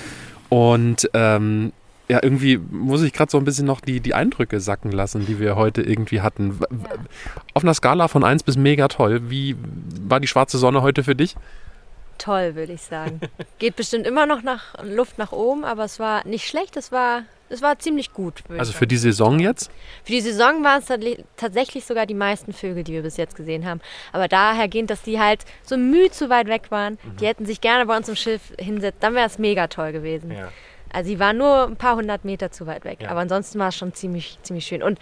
Und 0.48 1.10
ähm, 1.12 1.72
ja, 2.08 2.20
irgendwie 2.22 2.58
muss 2.58 3.02
ich 3.02 3.12
gerade 3.12 3.30
so 3.30 3.36
ein 3.36 3.44
bisschen 3.44 3.66
noch 3.66 3.80
die, 3.80 4.00
die 4.00 4.14
Eindrücke 4.14 4.60
sacken 4.60 4.92
lassen, 4.92 5.26
die 5.26 5.38
wir 5.38 5.56
heute 5.56 5.82
irgendwie 5.82 6.22
hatten. 6.22 6.58
Auf 7.52 7.62
einer 7.62 7.74
Skala 7.74 8.08
von 8.08 8.24
1 8.24 8.44
bis 8.44 8.56
mega 8.56 8.88
toll, 8.88 9.20
wie 9.28 9.56
war 10.00 10.18
die 10.18 10.26
schwarze 10.26 10.56
Sonne 10.56 10.80
heute 10.80 11.04
für 11.04 11.14
dich? 11.14 11.36
Toll, 12.18 12.54
würde 12.56 12.72
ich 12.72 12.82
sagen. 12.82 13.20
Geht 13.58 13.76
bestimmt 13.76 14.06
immer 14.06 14.26
noch 14.26 14.42
nach 14.42 14.74
Luft 14.82 15.18
nach 15.18 15.32
oben, 15.32 15.64
aber 15.64 15.84
es 15.84 15.98
war 15.98 16.26
nicht 16.26 16.46
schlecht, 16.48 16.76
es 16.76 16.90
war, 16.92 17.22
es 17.48 17.62
war 17.62 17.78
ziemlich 17.78 18.12
gut. 18.12 18.42
Also 18.58 18.72
für 18.72 18.86
die 18.86 18.96
Saison 18.96 19.38
jetzt? 19.38 19.70
für 20.04 20.12
die 20.12 20.20
Saison 20.20 20.62
waren 20.64 20.80
es 20.80 20.88
tats- 20.88 21.24
tatsächlich 21.36 21.84
sogar 21.86 22.06
die 22.06 22.14
meisten 22.14 22.52
Vögel, 22.52 22.82
die 22.84 22.92
wir 22.92 23.02
bis 23.02 23.16
jetzt 23.16 23.36
gesehen 23.36 23.64
haben. 23.66 23.80
Aber 24.12 24.28
dahergehend, 24.28 24.90
dass 24.90 25.02
die 25.02 25.18
halt 25.20 25.44
so 25.62 25.76
müh 25.76 26.10
zu 26.10 26.28
weit 26.28 26.48
weg 26.48 26.70
waren, 26.70 26.98
die 27.20 27.26
hätten 27.26 27.46
sich 27.46 27.60
gerne 27.60 27.86
bei 27.86 27.96
uns 27.96 28.08
im 28.08 28.16
Schiff 28.16 28.52
hinsetzen, 28.58 29.00
dann 29.00 29.14
wäre 29.14 29.26
es 29.26 29.38
mega 29.38 29.68
toll 29.68 29.92
gewesen. 29.92 30.34
Also 30.92 31.08
sie 31.08 31.18
waren 31.20 31.36
nur 31.38 31.64
ein 31.66 31.76
paar 31.76 31.96
hundert 31.96 32.24
Meter 32.24 32.50
zu 32.50 32.66
weit 32.66 32.84
weg. 32.84 32.98
Ja. 33.02 33.10
Aber 33.10 33.20
ansonsten 33.20 33.58
war 33.58 33.68
es 33.68 33.76
schon 33.76 33.92
ziemlich, 33.94 34.38
ziemlich 34.42 34.66
schön. 34.66 34.82
Und 34.82 34.98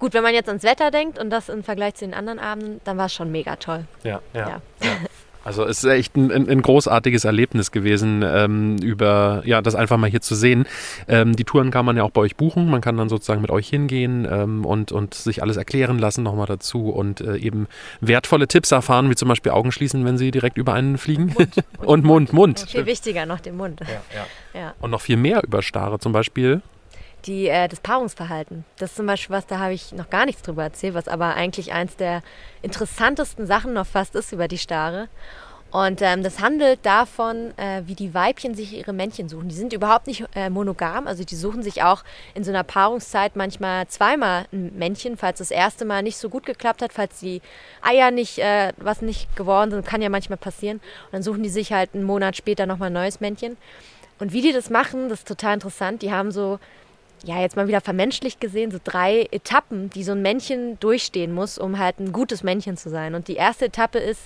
gut, 0.00 0.12
wenn 0.12 0.22
man 0.24 0.34
jetzt 0.34 0.48
ans 0.48 0.64
Wetter 0.64 0.90
denkt 0.90 1.18
und 1.18 1.30
das 1.30 1.48
im 1.48 1.62
Vergleich 1.62 1.94
zu 1.94 2.04
den 2.04 2.14
anderen 2.14 2.38
Abenden, 2.40 2.80
dann 2.84 2.98
war 2.98 3.06
es 3.06 3.14
schon 3.14 3.30
mega 3.30 3.56
toll. 3.56 3.84
Ja, 4.02 4.20
Ja. 4.34 4.60
Also 5.44 5.64
es 5.64 5.82
ist 5.82 5.90
echt 5.90 6.16
ein, 6.16 6.30
ein, 6.30 6.48
ein 6.48 6.62
großartiges 6.62 7.24
Erlebnis 7.24 7.70
gewesen, 7.70 8.22
ähm, 8.26 8.76
über 8.78 9.42
ja 9.44 9.62
das 9.62 9.74
einfach 9.74 9.96
mal 9.96 10.10
hier 10.10 10.20
zu 10.20 10.34
sehen. 10.34 10.66
Ähm, 11.08 11.34
die 11.34 11.44
Touren 11.44 11.70
kann 11.70 11.86
man 11.86 11.96
ja 11.96 12.02
auch 12.02 12.10
bei 12.10 12.20
euch 12.20 12.36
buchen. 12.36 12.68
Man 12.68 12.80
kann 12.80 12.96
dann 12.96 13.08
sozusagen 13.08 13.40
mit 13.40 13.50
euch 13.50 13.68
hingehen 13.68 14.26
ähm, 14.30 14.64
und, 14.64 14.92
und 14.92 15.14
sich 15.14 15.42
alles 15.42 15.56
erklären 15.56 15.98
lassen 15.98 16.22
nochmal 16.22 16.46
dazu 16.46 16.90
und 16.90 17.20
äh, 17.20 17.36
eben 17.36 17.68
wertvolle 18.00 18.48
Tipps 18.48 18.70
erfahren, 18.70 19.08
wie 19.10 19.14
zum 19.14 19.28
Beispiel 19.28 19.52
Augen 19.52 19.72
schließen, 19.72 20.04
wenn 20.04 20.18
sie 20.18 20.30
direkt 20.30 20.58
über 20.58 20.74
einen 20.74 20.98
fliegen. 20.98 21.34
und 21.78 22.04
Mund, 22.04 22.32
Mund. 22.32 22.66
Viel 22.68 22.86
wichtiger 22.86 23.26
noch 23.26 23.40
den 23.40 23.56
Mund. 23.56 23.80
Ja. 24.54 24.74
Und 24.80 24.90
noch 24.90 25.00
viel 25.00 25.16
mehr 25.16 25.42
über 25.42 25.62
Stare, 25.62 25.98
zum 25.98 26.12
Beispiel. 26.12 26.60
Die, 27.26 27.48
äh, 27.48 27.68
das 27.68 27.80
Paarungsverhalten. 27.80 28.64
Das 28.78 28.90
ist 28.90 28.96
zum 28.96 29.06
Beispiel 29.06 29.36
was, 29.36 29.46
da 29.46 29.58
habe 29.58 29.74
ich 29.74 29.92
noch 29.92 30.08
gar 30.10 30.26
nichts 30.26 30.42
drüber 30.42 30.62
erzählt, 30.62 30.94
was 30.94 31.08
aber 31.08 31.34
eigentlich 31.34 31.72
eins 31.72 31.96
der 31.96 32.22
interessantesten 32.62 33.46
Sachen 33.46 33.74
noch 33.74 33.86
fast 33.86 34.14
ist 34.14 34.32
über 34.32 34.48
die 34.48 34.58
Stare. 34.58 35.08
Und 35.70 36.02
ähm, 36.02 36.24
das 36.24 36.40
handelt 36.40 36.80
davon, 36.84 37.56
äh, 37.56 37.82
wie 37.86 37.94
die 37.94 38.12
Weibchen 38.12 38.54
sich 38.54 38.76
ihre 38.76 38.92
Männchen 38.92 39.28
suchen. 39.28 39.48
Die 39.48 39.54
sind 39.54 39.72
überhaupt 39.72 40.08
nicht 40.08 40.24
äh, 40.34 40.50
monogam, 40.50 41.06
also 41.06 41.22
die 41.22 41.36
suchen 41.36 41.62
sich 41.62 41.84
auch 41.84 42.02
in 42.34 42.42
so 42.42 42.50
einer 42.50 42.64
Paarungszeit 42.64 43.36
manchmal 43.36 43.86
zweimal 43.86 44.46
ein 44.52 44.76
Männchen, 44.76 45.16
falls 45.16 45.38
das 45.38 45.52
erste 45.52 45.84
Mal 45.84 46.02
nicht 46.02 46.16
so 46.16 46.28
gut 46.28 46.44
geklappt 46.44 46.82
hat, 46.82 46.92
falls 46.92 47.20
die 47.20 47.40
Eier 47.82 48.10
nicht, 48.10 48.38
äh, 48.38 48.72
was 48.78 49.00
nicht 49.00 49.36
geworden 49.36 49.70
sind, 49.70 49.86
kann 49.86 50.02
ja 50.02 50.08
manchmal 50.08 50.38
passieren. 50.38 50.78
Und 50.78 51.12
dann 51.12 51.22
suchen 51.22 51.44
die 51.44 51.48
sich 51.48 51.72
halt 51.72 51.90
einen 51.94 52.04
Monat 52.04 52.36
später 52.36 52.66
nochmal 52.66 52.90
ein 52.90 52.94
neues 52.94 53.20
Männchen. 53.20 53.56
Und 54.18 54.32
wie 54.32 54.42
die 54.42 54.52
das 54.52 54.70
machen, 54.70 55.08
das 55.08 55.20
ist 55.20 55.28
total 55.28 55.54
interessant. 55.54 56.02
Die 56.02 56.12
haben 56.12 56.32
so 56.32 56.58
ja, 57.24 57.40
jetzt 57.40 57.56
mal 57.56 57.68
wieder 57.68 57.80
vermenschlicht 57.80 58.40
gesehen, 58.40 58.70
so 58.70 58.78
drei 58.82 59.28
Etappen, 59.30 59.90
die 59.90 60.04
so 60.04 60.12
ein 60.12 60.22
Männchen 60.22 60.78
durchstehen 60.80 61.32
muss, 61.32 61.58
um 61.58 61.78
halt 61.78 62.00
ein 62.00 62.12
gutes 62.12 62.42
Männchen 62.42 62.76
zu 62.76 62.88
sein. 62.88 63.14
Und 63.14 63.28
die 63.28 63.36
erste 63.36 63.66
Etappe 63.66 63.98
ist, 63.98 64.22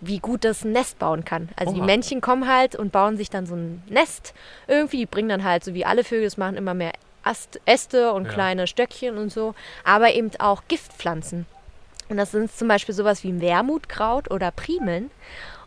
wie 0.00 0.18
gut 0.18 0.44
das 0.44 0.64
ein 0.64 0.72
Nest 0.72 0.98
bauen 0.98 1.24
kann. 1.24 1.50
Also 1.56 1.72
die 1.74 1.80
Oha. 1.80 1.86
Männchen 1.86 2.20
kommen 2.20 2.48
halt 2.48 2.74
und 2.74 2.90
bauen 2.90 3.16
sich 3.16 3.30
dann 3.30 3.46
so 3.46 3.54
ein 3.54 3.82
Nest 3.88 4.34
irgendwie. 4.66 4.98
Die 4.98 5.06
bringen 5.06 5.28
dann 5.28 5.44
halt, 5.44 5.62
so 5.62 5.74
wie 5.74 5.84
alle 5.84 6.04
Vögel 6.04 6.26
es 6.26 6.36
machen, 6.36 6.56
immer 6.56 6.74
mehr 6.74 6.92
Ast, 7.22 7.60
Äste 7.66 8.12
und 8.12 8.24
Ja. 8.24 8.32
kleine 8.32 8.66
Stöckchen 8.66 9.16
und 9.16 9.30
so. 9.30 9.54
Aber 9.84 10.12
eben 10.12 10.30
auch 10.40 10.62
Giftpflanzen. 10.68 11.46
Und 12.08 12.16
das 12.16 12.32
sind 12.32 12.50
zum 12.50 12.66
Beispiel 12.66 12.94
sowas 12.94 13.22
wie 13.22 13.40
Wermutkraut 13.40 14.30
oder 14.30 14.50
Primeln. 14.50 15.10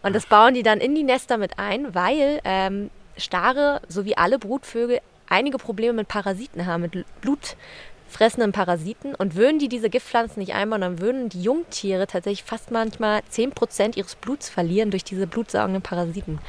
Und 0.03 0.13
das 0.13 0.25
bauen 0.25 0.53
die 0.53 0.63
dann 0.63 0.79
in 0.79 0.95
die 0.95 1.03
Nester 1.03 1.37
mit 1.37 1.57
ein, 1.57 1.95
weil 1.95 2.41
ähm, 2.43 2.89
Stare, 3.17 3.81
so 3.87 4.03
wie 4.03 4.17
alle 4.17 4.37
Brutvögel, 4.37 4.99
einige 5.27 5.57
Probleme 5.57 5.93
mit 5.93 6.07
Parasiten 6.07 6.65
haben, 6.65 6.81
mit 6.81 7.05
blutfressenden 7.21 8.51
Parasiten. 8.51 9.15
Und 9.15 9.35
würden 9.35 9.59
die 9.59 9.69
diese 9.69 9.89
Giftpflanzen 9.89 10.39
nicht 10.39 10.53
einbauen, 10.53 10.81
dann 10.81 10.99
würden 10.99 11.29
die 11.29 11.41
Jungtiere 11.41 12.07
tatsächlich 12.07 12.43
fast 12.43 12.71
manchmal 12.71 13.21
10% 13.31 13.97
ihres 13.97 14.15
Bluts 14.15 14.49
verlieren 14.49 14.91
durch 14.91 15.03
diese 15.03 15.27
blutsaugenden 15.27 15.81
Parasiten. 15.81 16.39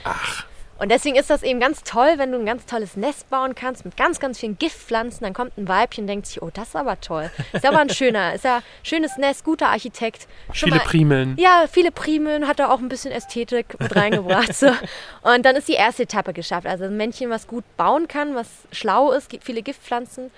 Und 0.78 0.90
deswegen 0.90 1.16
ist 1.16 1.30
das 1.30 1.42
eben 1.42 1.58
ganz 1.58 1.82
toll, 1.84 2.14
wenn 2.16 2.32
du 2.32 2.38
ein 2.38 2.44
ganz 2.44 2.66
tolles 2.66 2.96
Nest 2.96 3.30
bauen 3.30 3.54
kannst 3.54 3.84
mit 3.86 3.96
ganz, 3.96 4.20
ganz 4.20 4.38
vielen 4.38 4.58
Giftpflanzen. 4.58 5.20
Dann 5.24 5.32
kommt 5.32 5.56
ein 5.56 5.66
Weibchen 5.68 6.02
und 6.04 6.08
denkt 6.08 6.26
sich, 6.26 6.42
oh, 6.42 6.50
das 6.52 6.68
ist 6.68 6.76
aber 6.76 7.00
toll. 7.00 7.30
Ist 7.52 7.64
aber 7.64 7.78
ein 7.78 7.88
schöner, 7.88 8.34
ist 8.34 8.44
ja 8.44 8.62
schönes 8.82 9.16
Nest, 9.16 9.44
guter 9.44 9.68
Architekt. 9.68 10.26
Schon 10.52 10.68
Viele 10.68 10.76
mal- 10.80 10.84
Primeln. 10.86 11.36
ja, 11.38 11.64
viele 11.70 11.90
Primeln, 11.92 12.46
hat 12.46 12.60
er 12.60 12.70
auch 12.70 12.78
ein 12.80 12.88
bisschen 12.88 13.10
Ästhetik 13.12 13.78
mit 13.80 13.96
reingebracht. 13.96 14.52
So. 14.54 14.68
Und 15.22 15.44
dann 15.46 15.56
ist 15.56 15.68
die 15.68 15.72
erste 15.74 16.02
Etappe 16.02 16.32
geschafft. 16.34 16.66
Also 16.66 16.84
ein 16.84 16.96
Männchen, 16.96 17.30
was 17.30 17.46
gut 17.46 17.64
bauen 17.76 18.06
kann, 18.06 18.34
was 18.34 18.46
schlau 18.72 19.12
ist, 19.12 19.30
gibt 19.30 19.44
viele 19.44 19.62
Giftpflanzen. 19.62 20.30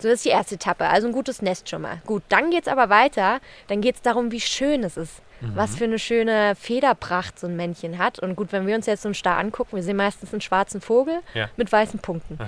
So, 0.00 0.08
das 0.08 0.16
ist 0.18 0.24
die 0.24 0.28
erste 0.30 0.54
Etappe. 0.54 0.86
Also 0.86 1.08
ein 1.08 1.12
gutes 1.12 1.42
Nest 1.42 1.68
schon 1.68 1.82
mal. 1.82 2.00
Gut, 2.06 2.22
dann 2.28 2.50
geht 2.50 2.62
es 2.62 2.68
aber 2.68 2.88
weiter. 2.88 3.40
Dann 3.66 3.80
geht 3.80 3.96
es 3.96 4.02
darum, 4.02 4.30
wie 4.30 4.40
schön 4.40 4.84
es 4.84 4.96
ist. 4.96 5.22
Was 5.40 5.76
für 5.76 5.84
eine 5.84 6.00
schöne 6.00 6.54
Federpracht 6.56 7.38
so 7.38 7.46
ein 7.46 7.54
Männchen 7.54 7.98
hat. 7.98 8.18
Und 8.18 8.34
gut, 8.34 8.50
wenn 8.50 8.66
wir 8.66 8.74
uns 8.74 8.86
jetzt 8.86 9.02
so 9.02 9.08
einen 9.08 9.14
Star 9.14 9.38
angucken, 9.38 9.76
wir 9.76 9.84
sehen 9.84 9.96
meistens 9.96 10.32
einen 10.32 10.40
schwarzen 10.40 10.80
Vogel 10.80 11.20
Ja. 11.34 11.48
mit 11.56 11.70
weißen 11.70 12.00
Punkten. 12.00 12.38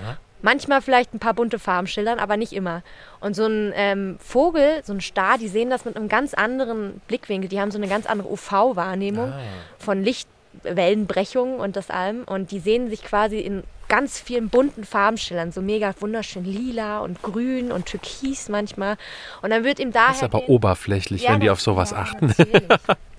Manchmal 0.43 0.81
vielleicht 0.83 1.15
ein 1.15 1.21
paar 1.21 1.35
bunte 1.35 1.59
Farben 1.61 1.87
schildern, 1.87 2.19
aber 2.19 2.37
nicht 2.37 2.53
immer. 2.53 2.83
Und 3.21 3.35
so 3.37 3.47
ein 3.47 3.73
ähm, 3.77 4.17
Vogel, 4.19 4.81
so 4.85 4.93
ein 4.93 5.01
Star, 5.01 5.39
die 5.39 5.47
sehen 5.49 5.71
das 5.71 5.85
mit 5.85 5.97
einem 5.97 6.09
ganz 6.09 6.35
anderen 6.35 7.01
Blickwinkel. 7.07 7.49
Die 7.49 7.61
haben 7.61 7.71
so 7.71 7.79
eine 7.79 7.87
ganz 7.89 8.07
andere 8.07 8.29
UV-Wahrnehmung 8.33 9.33
von 9.79 10.03
Lichtwellenbrechungen 10.03 11.61
und 11.61 11.77
das 11.77 11.91
allem. 11.91 12.25
Und 12.25 12.51
die 12.51 12.59
sehen 12.61 12.89
sich 12.91 13.03
quasi 13.05 13.39
in 13.39 13.63
ganz 13.91 14.19
vielen 14.19 14.49
bunten 14.49 14.85
Farben 14.85 15.19
schildern. 15.19 15.53
So 15.53 15.61
mega 15.61 15.93
wunderschön 16.01 16.45
lila 16.45 17.01
und 17.01 17.21
grün 17.21 17.71
und 17.73 17.85
türkis 17.85 18.49
manchmal. 18.49 18.97
Und 19.43 19.51
dann 19.51 19.65
wird 19.65 19.79
ihm 19.79 19.93
daher. 19.93 20.09
Das 20.09 20.17
ist 20.19 20.23
aber 20.23 20.49
oberflächlich, 20.49 21.25
Ja, 21.25 21.33
wenn 21.35 21.41
die 21.41 21.51
auf 21.51 21.61
sowas 21.61 21.91
ja, 21.91 21.99
achten. 21.99 22.33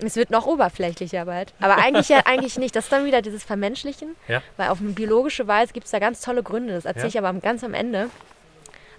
es 0.00 0.16
wird 0.16 0.30
noch 0.30 0.46
oberflächlicher 0.46 1.26
bald. 1.26 1.54
Aber 1.60 1.76
eigentlich 1.78 2.08
ja 2.08 2.22
eigentlich 2.24 2.58
nicht. 2.58 2.74
Das 2.74 2.84
ist 2.84 2.92
dann 2.92 3.04
wieder 3.04 3.22
dieses 3.22 3.44
Vermenschlichen. 3.44 4.16
Ja. 4.26 4.42
Weil 4.56 4.70
auf 4.70 4.80
eine 4.80 4.90
biologische 4.90 5.46
Weise 5.46 5.72
gibt 5.72 5.84
es 5.86 5.92
da 5.92 6.00
ganz 6.00 6.20
tolle 6.22 6.42
Gründe. 6.42 6.72
Das 6.74 6.86
erzähle 6.86 7.08
ich 7.08 7.18
aber 7.18 7.28
am- 7.28 7.40
ganz 7.40 7.62
am 7.62 7.74
Ende. 7.74 8.08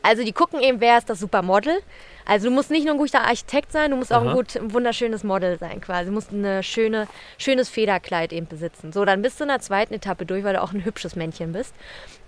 Also 0.04 0.24
die 0.24 0.34
gucken 0.34 0.62
eben, 0.62 0.82
wer 0.82 0.98
ist 0.98 1.10
das 1.10 1.20
Supermodel. 1.20 1.80
Also 2.26 2.50
du 2.50 2.54
musst 2.54 2.70
nicht 2.70 2.86
nur 2.86 2.94
ein 2.94 3.00
guter 3.00 3.22
Architekt 3.22 3.72
sein, 3.72 3.92
du 3.92 3.98
musst 3.98 4.14
auch 4.14 4.22
ein, 4.26 4.34
gut, 4.34 4.56
ein 4.56 4.74
wunderschönes 4.74 5.24
Model 5.24 5.58
sein 5.58 5.82
quasi. 5.82 6.06
Du 6.06 6.12
musst 6.12 6.32
ein 6.32 6.62
schöne, 6.62 7.08
schönes 7.38 7.70
Federkleid 7.70 8.32
eben 8.32 8.48
besitzen. 8.48 8.94
So, 8.94 9.06
dann 9.06 9.22
bist 9.22 9.40
du 9.40 9.46
in 9.46 9.50
der 9.50 9.60
zweiten 9.60 9.94
Etappe 9.94 10.26
durch, 10.26 10.44
weil 10.44 10.54
du 10.54 10.62
auch 10.62 10.74
ein 10.74 10.86
hübsches 10.86 11.16
Männchen 11.16 11.54
bist. 11.54 11.74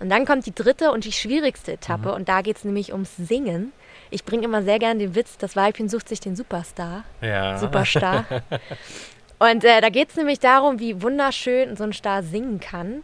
Und 0.00 0.10
dann 0.10 0.24
kommt 0.24 0.46
die 0.46 0.54
dritte 0.54 0.90
und 0.90 1.04
die 1.04 1.12
schwierigste 1.12 1.72
Etappe. 1.72 2.12
Und 2.14 2.28
da 2.28 2.42
geht 2.42 2.56
es 2.56 2.64
nämlich 2.64 2.92
ums 2.92 3.16
Singen. 3.16 3.72
Ich 4.10 4.24
bringe 4.24 4.44
immer 4.44 4.62
sehr 4.62 4.78
gerne 4.78 5.00
den 5.00 5.14
Witz, 5.14 5.36
das 5.38 5.56
Weibchen 5.56 5.88
sucht 5.88 6.08
sich 6.08 6.20
den 6.20 6.36
Superstar. 6.36 7.04
Ja. 7.20 7.58
Superstar. 7.58 8.24
Und 9.38 9.64
äh, 9.64 9.80
da 9.80 9.90
geht 9.90 10.10
es 10.10 10.16
nämlich 10.16 10.40
darum, 10.40 10.78
wie 10.78 11.02
wunderschön 11.02 11.76
so 11.76 11.84
ein 11.84 11.92
Star 11.92 12.22
singen 12.22 12.58
kann. 12.58 13.02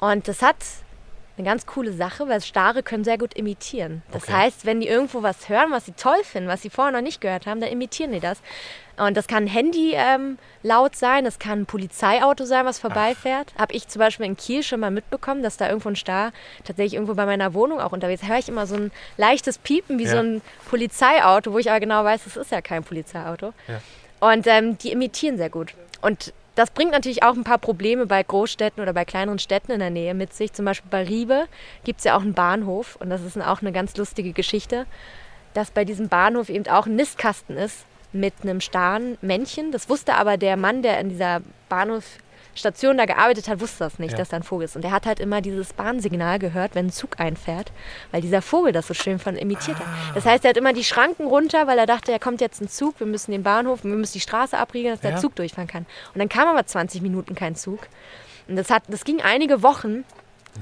Und 0.00 0.28
das 0.28 0.42
hat 0.42 0.56
eine 1.36 1.44
ganz 1.44 1.66
coole 1.66 1.92
Sache, 1.92 2.28
weil 2.28 2.40
Stare 2.40 2.82
können 2.84 3.02
sehr 3.02 3.18
gut 3.18 3.34
imitieren. 3.34 4.02
Das 4.12 4.22
Okay. 4.22 4.32
heißt, 4.32 4.66
wenn 4.66 4.80
die 4.80 4.86
irgendwo 4.86 5.22
was 5.22 5.48
hören, 5.48 5.72
was 5.72 5.84
sie 5.86 5.92
toll 5.92 6.22
finden, 6.22 6.48
was 6.48 6.62
sie 6.62 6.70
vorher 6.70 6.92
noch 6.92 7.00
nicht 7.00 7.20
gehört 7.20 7.46
haben, 7.46 7.60
dann 7.60 7.70
imitieren 7.70 8.12
die 8.12 8.20
das. 8.20 8.38
Und 8.96 9.16
das 9.16 9.26
kann 9.26 9.44
ein 9.44 9.48
Handy 9.48 9.94
ähm, 9.96 10.38
laut 10.62 10.94
sein, 10.94 11.24
das 11.24 11.40
kann 11.40 11.62
ein 11.62 11.66
Polizeiauto 11.66 12.44
sein, 12.44 12.64
was 12.64 12.78
vorbeifährt. 12.78 13.52
Habe 13.58 13.74
ich 13.74 13.88
zum 13.88 13.98
Beispiel 13.98 14.26
in 14.26 14.36
Kiel 14.36 14.62
schon 14.62 14.78
mal 14.78 14.92
mitbekommen, 14.92 15.42
dass 15.42 15.56
da 15.56 15.66
irgendwo 15.66 15.88
ein 15.88 15.96
Star 15.96 16.30
tatsächlich 16.62 16.94
irgendwo 16.94 17.14
bei 17.14 17.26
meiner 17.26 17.52
Wohnung 17.54 17.80
auch 17.80 17.90
unterwegs 17.90 18.22
ist. 18.22 18.28
höre 18.28 18.38
ich 18.38 18.48
immer 18.48 18.68
so 18.68 18.76
ein 18.76 18.92
leichtes 19.16 19.58
Piepen 19.58 19.98
wie 19.98 20.04
Ja. 20.04 20.10
so 20.12 20.18
ein 20.18 20.42
Polizeiauto, 20.70 21.52
wo 21.52 21.58
ich 21.58 21.68
aber 21.70 21.80
genau 21.80 22.04
weiß, 22.04 22.22
das 22.24 22.36
ist 22.36 22.52
ja 22.52 22.60
kein 22.60 22.84
Polizeiauto. 22.84 23.52
Ja. 23.66 23.80
Und 24.20 24.46
ähm, 24.46 24.78
die 24.78 24.92
imitieren 24.92 25.36
sehr 25.38 25.50
gut. 25.50 25.74
Und 26.00 26.32
das 26.54 26.70
bringt 26.70 26.92
natürlich 26.92 27.22
auch 27.22 27.34
ein 27.34 27.44
paar 27.44 27.58
Probleme 27.58 28.06
bei 28.06 28.22
Großstädten 28.22 28.82
oder 28.82 28.92
bei 28.92 29.04
kleineren 29.04 29.38
Städten 29.38 29.72
in 29.72 29.80
der 29.80 29.90
Nähe 29.90 30.14
mit 30.14 30.32
sich. 30.32 30.52
Zum 30.52 30.64
Beispiel 30.64 30.90
bei 30.90 31.02
Riebe 31.04 31.46
gibt 31.84 31.98
es 31.98 32.04
ja 32.04 32.16
auch 32.16 32.22
einen 32.22 32.34
Bahnhof 32.34 32.96
und 33.00 33.10
das 33.10 33.22
ist 33.22 33.40
auch 33.40 33.60
eine 33.60 33.72
ganz 33.72 33.96
lustige 33.96 34.32
Geschichte. 34.32 34.86
dass 35.54 35.70
bei 35.70 35.84
diesem 35.84 36.08
Bahnhof 36.08 36.48
eben 36.48 36.66
auch 36.66 36.86
ein 36.86 36.96
Nistkasten 36.96 37.56
ist 37.56 37.84
mit 38.12 38.34
einem 38.42 38.60
starren 38.60 39.16
Männchen. 39.22 39.72
Das 39.72 39.88
wusste 39.88 40.14
aber 40.14 40.36
der 40.36 40.56
Mann, 40.56 40.82
der 40.82 41.00
in 41.00 41.08
dieser 41.08 41.40
Bahnhofstation 42.54 42.96
da 42.96 43.04
gearbeitet 43.04 43.48
hat, 43.48 43.60
wusste 43.60 43.80
das 43.84 43.98
nicht, 43.98 44.12
Ja. 44.12 44.18
dass 44.18 44.28
da 44.28 44.36
ein 44.36 44.42
Vogel 44.42 44.64
ist. 44.66 44.76
Und 44.76 44.82
der 44.82 44.92
hat 44.92 45.06
halt 45.06 45.18
immer 45.20 45.40
dieses 45.40 45.72
Bahnsignal 45.72 46.38
gehört, 46.38 46.74
wenn 46.74 46.86
ein 46.86 46.92
Zug 46.92 47.18
einfährt, 47.20 47.72
weil 48.12 48.20
dieser 48.20 48.42
Vogel 48.42 48.72
das 48.72 48.86
so 48.86 48.94
schön 48.94 49.18
von 49.18 49.36
imitiert 49.36 49.78
hat. 49.78 49.86
Das 50.14 50.24
heißt, 50.24 50.44
er 50.44 50.50
hat 50.50 50.56
immer 50.56 50.72
die 50.72 50.84
Schranken 50.84 51.26
runter, 51.26 51.66
weil 51.66 51.78
er 51.78 51.86
dachte, 51.86 52.12
er 52.12 52.18
kommt 52.20 52.40
jetzt 52.40 52.60
ein 52.60 52.68
Zug, 52.68 52.98
wir 53.00 53.06
müssen 53.06 53.32
den 53.32 53.42
Bahnhof, 53.42 53.82
wir 53.84 53.90
müssen 53.90 54.14
die 54.14 54.20
Straße 54.20 54.56
abriegeln, 54.56 54.94
dass 54.94 55.00
der 55.00 55.12
Ja. 55.12 55.16
Zug 55.18 55.34
durchfahren 55.34 55.68
kann. 55.68 55.86
Und 56.14 56.18
dann 56.20 56.28
kam 56.28 56.48
aber 56.48 56.64
20 56.64 57.02
Minuten 57.02 57.34
kein 57.34 57.56
Zug. 57.56 57.80
Und 58.46 58.56
das, 58.56 58.70
hat, 58.70 58.84
das 58.88 59.04
ging 59.04 59.20
einige 59.20 59.62
Wochen, 59.62 60.04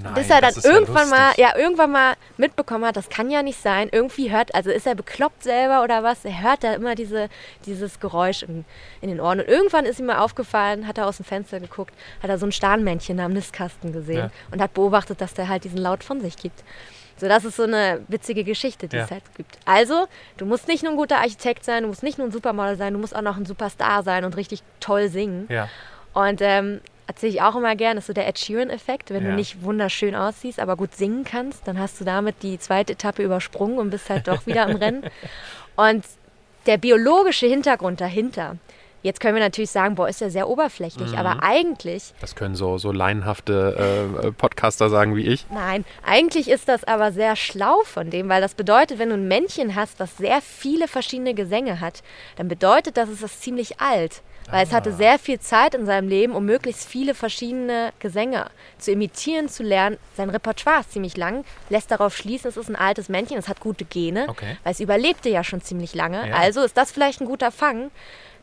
Nein, 0.02 0.14
bis 0.14 0.30
er 0.30 0.40
dann 0.40 0.50
ist 0.50 0.64
ja 0.64 0.70
irgendwann 0.72 1.10
mal, 1.10 1.32
ja, 1.36 1.56
irgendwann 1.56 1.90
mal 1.92 2.14
mitbekommen 2.38 2.84
hat, 2.86 2.96
das 2.96 3.08
kann 3.10 3.30
ja 3.30 3.42
nicht 3.42 3.60
sein. 3.60 3.88
Irgendwie 3.92 4.30
hört, 4.32 4.54
also 4.54 4.70
ist 4.70 4.86
er 4.86 4.94
bekloppt 4.94 5.42
selber 5.42 5.82
oder 5.82 6.02
was? 6.02 6.24
Er 6.24 6.40
hört 6.42 6.64
da 6.64 6.72
immer 6.74 6.94
diese, 6.94 7.28
dieses 7.66 8.00
Geräusch 8.00 8.42
in, 8.42 8.64
in 9.00 9.10
den 9.10 9.20
Ohren. 9.20 9.40
Und 9.40 9.48
irgendwann 9.48 9.84
ist 9.84 10.00
ihm 10.00 10.06
mal 10.06 10.18
aufgefallen, 10.18 10.86
hat 10.86 10.96
er 10.98 11.06
aus 11.06 11.18
dem 11.18 11.24
Fenster 11.26 11.60
geguckt, 11.60 11.94
hat 12.22 12.30
er 12.30 12.38
so 12.38 12.46
ein 12.46 12.52
Starnmännchen 12.52 13.20
am 13.20 13.32
Nistkasten 13.32 13.92
gesehen 13.92 14.16
Ja. 14.18 14.30
und 14.50 14.62
hat 14.62 14.72
beobachtet, 14.74 15.20
dass 15.20 15.34
der 15.34 15.48
halt 15.48 15.64
diesen 15.64 15.78
Laut 15.78 16.02
von 16.04 16.20
sich 16.20 16.36
gibt. 16.36 16.64
So, 17.18 17.28
das 17.28 17.44
ist 17.44 17.56
so 17.56 17.64
eine 17.64 18.00
witzige 18.08 18.42
Geschichte, 18.42 18.88
die 18.88 18.96
Ja. 18.96 19.04
es 19.04 19.10
halt 19.10 19.22
gibt. 19.36 19.58
Also, 19.66 20.06
du 20.38 20.46
musst 20.46 20.66
nicht 20.66 20.82
nur 20.82 20.92
ein 20.92 20.96
guter 20.96 21.18
Architekt 21.18 21.64
sein, 21.64 21.82
du 21.82 21.88
musst 21.88 22.02
nicht 22.02 22.16
nur 22.18 22.26
ein 22.26 22.32
Supermodel 22.32 22.76
sein, 22.76 22.94
du 22.94 22.98
musst 22.98 23.14
auch 23.14 23.20
noch 23.20 23.36
ein 23.36 23.44
Superstar 23.46 24.02
sein 24.02 24.24
und 24.24 24.36
richtig 24.38 24.62
toll 24.80 25.08
singen. 25.08 25.46
Ja. 25.50 25.68
Und 26.14 26.40
ähm, 26.42 26.80
erzähle 27.12 27.32
ich 27.34 27.42
auch 27.42 27.56
immer 27.56 27.76
gern, 27.76 27.98
ist 27.98 28.06
so 28.06 28.12
der 28.14 28.26
Ed 28.26 28.38
Sheeran-Effekt. 28.38 29.10
Wenn 29.10 29.24
Ja. 29.24 29.30
du 29.30 29.36
nicht 29.36 29.62
wunderschön 29.62 30.14
aussiehst, 30.14 30.58
aber 30.58 30.76
gut 30.76 30.94
singen 30.94 31.24
kannst, 31.24 31.68
dann 31.68 31.78
hast 31.78 32.00
du 32.00 32.04
damit 32.04 32.42
die 32.42 32.58
zweite 32.58 32.94
Etappe 32.94 33.22
übersprungen 33.22 33.78
und 33.78 33.90
bist 33.90 34.08
halt 34.08 34.26
doch 34.28 34.46
wieder 34.46 34.64
im 34.64 34.76
Rennen. 34.76 35.02
Und 35.76 36.04
der 36.66 36.76
biologische 36.78 37.46
Hintergrund 37.46 38.00
dahinter, 38.00 38.56
jetzt 39.02 39.20
können 39.20 39.34
wir 39.34 39.42
natürlich 39.42 39.70
sagen, 39.70 39.94
boah, 39.94 40.08
ist 40.08 40.20
ja 40.20 40.30
sehr 40.30 40.48
oberflächlich, 40.48 41.12
Mhm. 41.12 41.18
aber 41.18 41.42
eigentlich 41.42 42.12
Das 42.20 42.34
können 42.36 42.54
so, 42.54 42.78
so 42.78 42.92
laienhafte 42.92 44.12
äh, 44.22 44.26
äh, 44.28 44.32
Podcaster 44.32 44.88
sagen 44.90 45.16
wie 45.16 45.26
ich. 45.26 45.46
Nein, 45.50 45.84
eigentlich 46.06 46.48
ist 46.48 46.68
das 46.68 46.84
aber 46.84 47.10
sehr 47.12 47.36
schlau 47.36 47.80
von 47.84 48.10
dem, 48.10 48.28
weil 48.28 48.40
das 48.40 48.54
bedeutet, 48.54 48.98
wenn 48.98 49.08
du 49.08 49.16
ein 49.16 49.28
Männchen 49.28 49.74
hast, 49.74 49.98
was 50.00 50.16
sehr 50.18 50.40
viele 50.40 50.88
verschiedene 50.88 51.34
Gesänge 51.34 51.80
hat, 51.80 52.02
dann 52.36 52.48
bedeutet 52.48 52.96
das, 52.96 53.08
ist 53.08 53.22
das 53.22 53.40
ziemlich 53.40 53.80
alt. 53.80 54.22
Weil 54.50 54.64
es 54.64 54.72
hatte 54.72 54.92
sehr 54.92 55.18
viel 55.18 55.40
Zeit 55.40 55.74
in 55.74 55.86
seinem 55.86 56.08
Leben, 56.08 56.34
um 56.34 56.44
möglichst 56.44 56.86
viele 56.86 57.14
verschiedene 57.14 57.92
Gesänge 58.00 58.46
zu 58.78 58.92
imitieren, 58.92 59.48
zu 59.48 59.62
lernen. 59.62 59.96
Sein 60.16 60.28
Repertoire 60.30 60.80
ist 60.80 60.92
ziemlich 60.92 61.16
lang, 61.16 61.44
lässt 61.70 61.90
darauf 61.90 62.16
schließen, 62.16 62.48
es 62.48 62.56
ist 62.56 62.68
ein 62.68 62.76
altes 62.76 63.08
Männchen, 63.08 63.38
es 63.38 63.48
hat 63.48 63.60
gute 63.60 63.84
Gene, 63.84 64.26
Okay. 64.28 64.56
weil 64.64 64.72
es 64.72 64.80
überlebte 64.80 65.28
ja 65.30 65.42
schon 65.44 65.62
ziemlich 65.62 65.94
lange. 65.94 66.28
Ja. 66.28 66.36
Also 66.36 66.62
ist 66.62 66.76
das 66.76 66.92
vielleicht 66.92 67.20
ein 67.20 67.26
guter 67.26 67.50
Fang. 67.50 67.90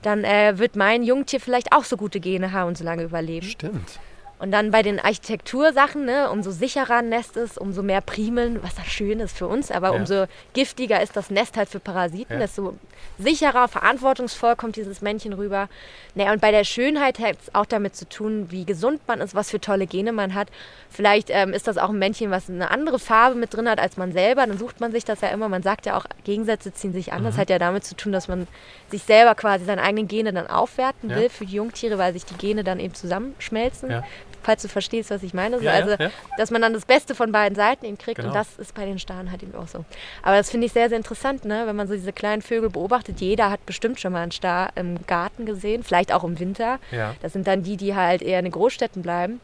Dann 0.01 0.23
äh, 0.23 0.57
wird 0.57 0.75
mein 0.75 1.03
Jungtier 1.03 1.41
vielleicht 1.41 1.73
auch 1.73 1.83
so 1.83 1.97
gute 1.97 2.19
Gene 2.19 2.53
haben 2.53 2.69
und 2.69 2.77
so 2.77 2.83
lange 2.85 3.03
überleben. 3.03 3.45
Stimmt. 3.45 3.99
Und 4.39 4.51
dann 4.51 4.71
bei 4.71 4.81
den 4.83 4.99
Architektursachen, 5.01 6.05
ne, 6.05 6.29
umso 6.31 6.51
sicherer 6.51 6.97
ein 6.99 7.09
Nest 7.09 7.35
ist, 7.35 7.57
umso 7.57 7.83
mehr 7.83 7.99
Primeln, 7.99 8.63
was 8.63 8.75
das 8.75 8.87
schön 8.87 9.19
ist 9.19 9.37
für 9.37 9.47
uns, 9.47 9.69
aber 9.69 9.87
Ja. 9.89 9.93
umso 9.95 10.25
giftiger 10.53 11.01
ist 11.01 11.17
das 11.17 11.29
Nest 11.29 11.57
halt 11.57 11.67
für 11.67 11.81
Parasiten, 11.81 12.33
Ja. 12.35 12.39
desto 12.39 12.75
sicherer, 13.17 13.67
verantwortungsvoll 13.67 14.55
kommt 14.55 14.77
dieses 14.77 15.01
Männchen 15.01 15.33
rüber. 15.33 15.67
Naja, 16.15 16.31
und 16.31 16.39
bei 16.39 16.51
der 16.51 16.63
Schönheit 16.63 17.19
hat 17.19 17.35
es 17.41 17.53
auch 17.53 17.65
damit 17.65 17.95
zu 17.97 18.07
tun, 18.07 18.47
wie 18.49 18.65
gesund 18.65 19.01
man 19.07 19.19
ist, 19.19 19.35
was 19.35 19.49
für 19.49 19.59
tolle 19.59 19.87
Gene 19.87 20.13
man 20.13 20.33
hat. 20.35 20.47
Vielleicht 20.89 21.29
ähm, 21.31 21.51
ist 21.53 21.67
das 21.67 21.77
auch 21.77 21.89
ein 21.89 21.99
Männchen, 21.99 22.31
was 22.31 22.49
eine 22.49 22.71
andere 22.71 22.97
Farbe 22.97 23.35
mit 23.35 23.53
drin 23.53 23.69
hat 23.69 23.79
als 23.79 23.97
man 23.97 24.11
selber, 24.13 24.47
dann 24.47 24.57
sucht 24.57 24.79
man 24.79 24.91
sich 24.93 25.03
das 25.03 25.19
ja 25.21 25.27
immer. 25.29 25.49
Man 25.49 25.63
sagt 25.63 25.85
ja 25.85 25.97
auch, 25.97 26.05
Gegensätze 26.23 26.73
ziehen 26.73 26.93
sich 26.93 27.11
an. 27.11 27.23
Das 27.25 27.35
Mhm. 27.35 27.41
hat 27.41 27.49
ja 27.49 27.59
damit 27.59 27.83
zu 27.83 27.93
tun, 27.95 28.13
dass 28.13 28.27
man 28.29 28.47
sich 28.89 29.03
selber 29.03 29.35
quasi 29.35 29.65
seine 29.65 29.81
eigenen 29.81 30.07
Gene 30.07 30.31
dann 30.31 30.47
aufwerten 30.47 31.09
Ja. 31.09 31.17
will 31.17 31.29
für 31.29 31.45
die 31.45 31.55
Jungtiere, 31.55 31.97
weil 31.97 32.13
sich 32.13 32.23
die 32.25 32.35
Gene 32.35 32.63
dann 32.63 32.79
eben 32.79 32.93
zusammenschmelzen. 32.93 33.89
Falls 34.49 34.63
du 34.63 34.67
verstehst, 34.67 35.11
was 35.11 35.21
ich 35.21 35.35
meine. 35.35 35.61
Ja, 35.61 35.73
also, 35.73 35.91
ja. 35.91 36.09
dass 36.37 36.49
man 36.49 36.59
dann 36.61 36.73
das 36.73 36.85
Beste 36.85 37.13
von 37.13 37.31
beiden 37.31 37.55
Seiten 37.55 37.85
eben 37.85 37.99
kriegt 37.99 38.17
Genau. 38.17 38.29
und 38.29 38.35
das 38.35 38.57
ist 38.57 38.73
bei 38.73 38.83
den 38.83 38.97
Staren 38.97 39.29
halt 39.29 39.43
eben 39.43 39.53
auch 39.53 39.67
so. 39.67 39.85
Aber 40.23 40.37
das 40.37 40.49
finde 40.49 40.65
ich 40.65 40.73
sehr, 40.73 40.89
sehr 40.89 40.97
interessant, 40.97 41.45
ne? 41.45 41.67
wenn 41.67 41.75
man 41.75 41.87
so 41.87 41.93
diese 41.93 42.11
kleinen 42.11 42.41
Vögel 42.41 42.71
beobachtet. 42.71 43.21
Jeder 43.21 43.51
hat 43.51 43.63
bestimmt 43.67 43.99
schon 43.99 44.11
mal 44.13 44.23
einen 44.23 44.31
Star 44.31 44.71
im 44.75 45.05
Garten 45.05 45.45
gesehen, 45.45 45.83
vielleicht 45.83 46.11
auch 46.11 46.23
im 46.23 46.39
Winter. 46.39 46.79
Ja. 46.89 47.13
Das 47.21 47.33
sind 47.33 47.45
dann 47.45 47.61
die, 47.61 47.77
die 47.77 47.93
halt 47.93 48.23
eher 48.23 48.39
in 48.39 48.45
den 48.45 48.51
Großstädten 48.51 49.03
bleiben, 49.03 49.39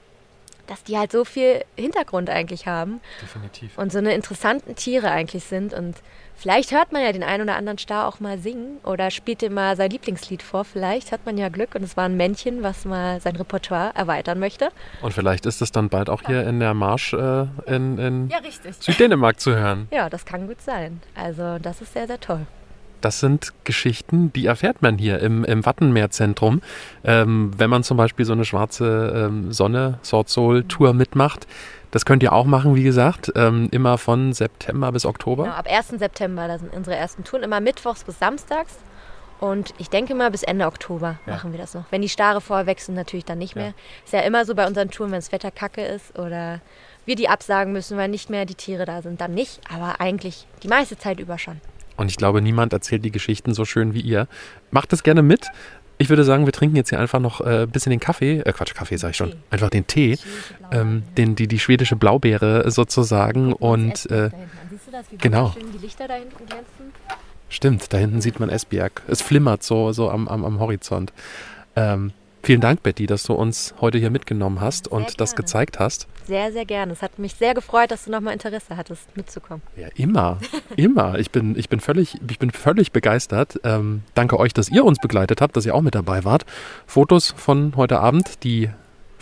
dass 0.66 0.84
die 0.84 0.98
halt 0.98 1.12
so 1.12 1.24
viel 1.24 1.64
Hintergrund 1.76 2.32
eigentlich 2.32 2.66
haben 2.66 3.00
Definitiv. 3.22 3.78
und 3.78 3.92
so 3.92 4.00
eine 4.00 4.14
interessanten 4.16 4.76
Tiere 4.76 5.12
eigentlich 5.12 5.44
sind 5.44 5.72
und 5.76 5.98
Vielleicht 6.36 6.72
hört 6.72 6.92
man 6.92 7.02
ja 7.02 7.12
den 7.12 7.24
einen 7.24 7.44
oder 7.44 7.56
anderen 7.56 7.78
Star 7.78 8.08
auch 8.08 8.20
mal 8.20 8.38
singen 8.38 8.78
oder 8.84 9.10
spielt 9.10 9.42
ihm 9.42 9.54
mal 9.54 9.76
sein 9.76 9.90
Lieblingslied 9.90 10.44
vor. 10.44 10.66
Vielleicht 10.66 11.12
hat 11.12 11.26
man 11.26 11.38
ja 11.38 11.50
Glück 11.50 11.76
und 11.76 11.84
es 11.84 11.98
war 11.98 12.06
ein 12.06 12.18
Männchen, 12.18 12.62
was 12.62 12.86
mal 12.86 13.22
sein 13.22 13.36
Repertoire 13.36 13.92
erweitern 13.96 14.40
möchte. 14.40 14.70
Und 15.02 15.14
vielleicht 15.14 15.46
ist 15.46 15.62
es 15.62 15.72
dann 15.72 15.90
bald 15.90 16.10
auch 16.10 16.24
hier 16.26 16.46
in 16.46 16.60
der 16.60 16.74
Marsch 16.74 17.14
äh, 17.14 17.46
in, 17.66 17.98
in 17.98 18.32
richtig. 18.44 18.76
Süddänemark 18.80 19.40
zu 19.40 19.56
hören. 19.56 19.88
Ja, 19.92 20.10
das 20.10 20.26
kann 20.26 20.48
gut 20.48 20.62
sein. 20.62 21.02
Also 21.16 21.58
das 21.60 21.82
ist 21.82 21.94
sehr, 21.94 22.08
sehr 22.08 22.20
toll. 22.20 22.46
Das 23.02 23.20
sind 23.20 23.54
Geschichten, 23.66 24.34
die 24.34 24.46
erfährt 24.48 24.82
man 24.82 24.98
hier 24.98 25.20
im, 25.20 25.44
im 25.44 25.66
Wattenmeerzentrum. 25.66 26.62
Ähm, 27.04 27.52
wenn 27.58 27.70
man 27.70 27.84
zum 27.84 27.98
Beispiel 27.98 28.26
so 28.26 28.34
eine 28.34 28.46
schwarze 28.46 29.14
ähm, 29.28 29.52
Sonne, 29.52 30.00
Sword 30.04 30.30
Soul 30.30 30.64
Tour 30.64 30.94
mitmacht. 30.94 31.46
Das 31.92 32.04
könnt 32.06 32.24
ihr 32.24 32.34
auch 32.34 32.46
machen, 32.46 32.76
wie 32.76 32.84
gesagt, 32.84 33.32
ähm, 33.36 33.70
immer 33.72 33.98
von 33.98 34.34
September 34.34 34.92
bis 34.92 35.06
Oktober. 35.06 35.44
Genau, 35.44 35.56
ab 35.56 35.68
1. 35.70 35.90
September, 36.00 36.48
da 36.48 36.58
sind 36.58 36.74
unsere 36.74 36.96
ersten 36.98 37.24
Touren, 37.24 37.44
immer 37.44 37.62
mittwochs 37.62 38.04
bis 38.04 38.20
samstags. 38.20 38.78
Und 39.40 39.74
ich 39.78 39.90
denke 39.90 40.16
mal, 40.16 40.32
bis 40.32 40.44
Ende 40.44 40.66
Oktober 40.66 41.20
Ja. 41.26 41.34
machen 41.34 41.52
wir 41.52 41.60
das 41.60 41.74
noch. 41.74 41.84
Wenn 41.92 42.02
die 42.02 42.10
Stare 42.10 42.42
vorher 42.42 42.66
wechseln, 42.66 42.96
natürlich 42.96 43.26
dann 43.26 43.38
nicht 43.38 43.56
Ja. 43.56 43.62
mehr. 43.64 43.74
Ist 44.04 44.14
ja 44.14 44.22
immer 44.22 44.46
so 44.46 44.56
bei 44.56 44.66
unseren 44.66 44.90
Touren, 44.90 45.12
wenn 45.12 45.20
das 45.20 45.32
Wetter 45.32 45.52
kacke 45.52 45.86
ist 45.86 46.18
oder 46.18 46.62
wir 47.06 47.16
die 47.16 47.30
absagen 47.30 47.72
müssen, 47.72 47.98
weil 47.98 48.08
nicht 48.10 48.30
mehr 48.30 48.46
die 48.46 48.56
Tiere 48.56 48.86
da 48.86 49.02
sind, 49.02 49.22
dann 49.22 49.34
nicht. 49.34 49.60
Aber 49.74 50.00
eigentlich 50.02 50.48
die 50.64 50.68
meiste 50.68 50.98
Zeit 50.98 51.20
über 51.20 51.38
schon. 51.38 51.62
Und 51.98 52.10
ich 52.10 52.18
glaube, 52.18 52.42
niemand 52.42 52.74
erzählt 52.74 53.06
die 53.06 53.12
Geschichten 53.12 53.54
so 53.54 53.66
schön 53.66 53.94
wie 53.94 54.02
ihr. 54.02 54.28
Macht 54.72 54.94
es 54.94 55.04
gerne 55.04 55.22
mit. 55.22 55.48
Ich 55.98 56.10
würde 56.10 56.26
sagen, 56.26 56.46
wir 56.46 56.52
trinken 56.52 56.76
jetzt 56.76 56.90
hier 56.90 57.00
einfach 57.00 57.20
noch 57.20 57.40
äh, 57.40 57.64
ein 57.64 57.70
bisschen 57.70 57.90
den 57.90 58.02
Kaffee, 58.02 58.40
äh, 58.40 58.52
Quatsch, 58.52 58.74
Kaffee 58.74 58.98
sage 58.98 59.12
ich 59.12 59.18
schon, 59.18 59.32
Tee. 59.32 59.38
einfach 59.50 59.70
den 59.70 59.88
Tee, 59.88 60.18
ähm, 60.72 61.04
den, 61.16 61.36
die, 61.36 61.48
die 61.48 61.58
schwedische 61.58 61.96
Blaubeere 61.96 62.70
sozusagen. 62.70 63.54
Und 63.54 64.10
äh, 64.12 64.30
das, 64.92 65.06
genau. 65.18 65.56
da 65.98 66.16
stimmt, 67.48 67.94
da 67.94 67.98
hinten 67.98 68.20
sieht 68.20 68.40
man 68.40 68.50
Esbjerg. 68.50 69.04
Es 69.08 69.22
flimmert 69.22 69.64
so, 69.64 69.94
so 69.94 70.10
am, 70.10 70.28
am, 70.28 70.44
am 70.44 70.60
Horizont. 70.60 71.14
Ähm, 71.78 72.12
vielen 72.46 72.62
Dank, 72.62 72.84
Betty, 72.84 73.06
dass 73.06 73.24
du 73.24 73.34
uns 73.34 73.74
heute 73.82 73.98
hier 73.98 74.10
mitgenommen 74.10 74.62
hast 74.62 74.88
und 74.88 75.20
das 75.20 75.32
gerne. 75.32 75.44
gezeigt 75.44 75.80
hast. 75.80 76.08
Sehr, 76.26 76.52
sehr 76.52 76.66
gerne. 76.66 76.94
Es 76.94 77.02
hat 77.02 77.20
mich 77.20 77.36
sehr 77.36 77.54
gefreut, 77.54 77.92
dass 77.92 78.06
du 78.06 78.12
nochmal 78.12 78.34
Interesse 78.34 78.78
hattest, 78.78 79.16
mitzukommen. 79.16 79.62
Ja, 79.76 79.88
immer, 79.96 80.40
immer. 80.76 81.20
Ich 81.20 81.32
bin, 81.32 81.58
ich 81.58 81.70
bin 81.70 81.80
völlig, 81.80 82.18
ich 82.28 82.40
bin 82.40 82.52
völlig 82.52 82.92
begeistert. 82.92 83.60
Ähm, 83.64 84.04
danke 84.14 84.40
euch, 84.40 84.54
dass 84.54 84.70
ihr 84.70 84.86
uns 84.86 85.00
begleitet 85.00 85.42
habt, 85.42 85.56
dass 85.58 85.66
ihr 85.66 85.76
auch 85.76 85.82
mit 85.82 85.96
dabei 85.96 86.24
wart. 86.24 86.46
Fotos 86.88 87.34
von 87.36 87.76
heute 87.76 88.00
Abend, 88.00 88.44
die 88.44 88.70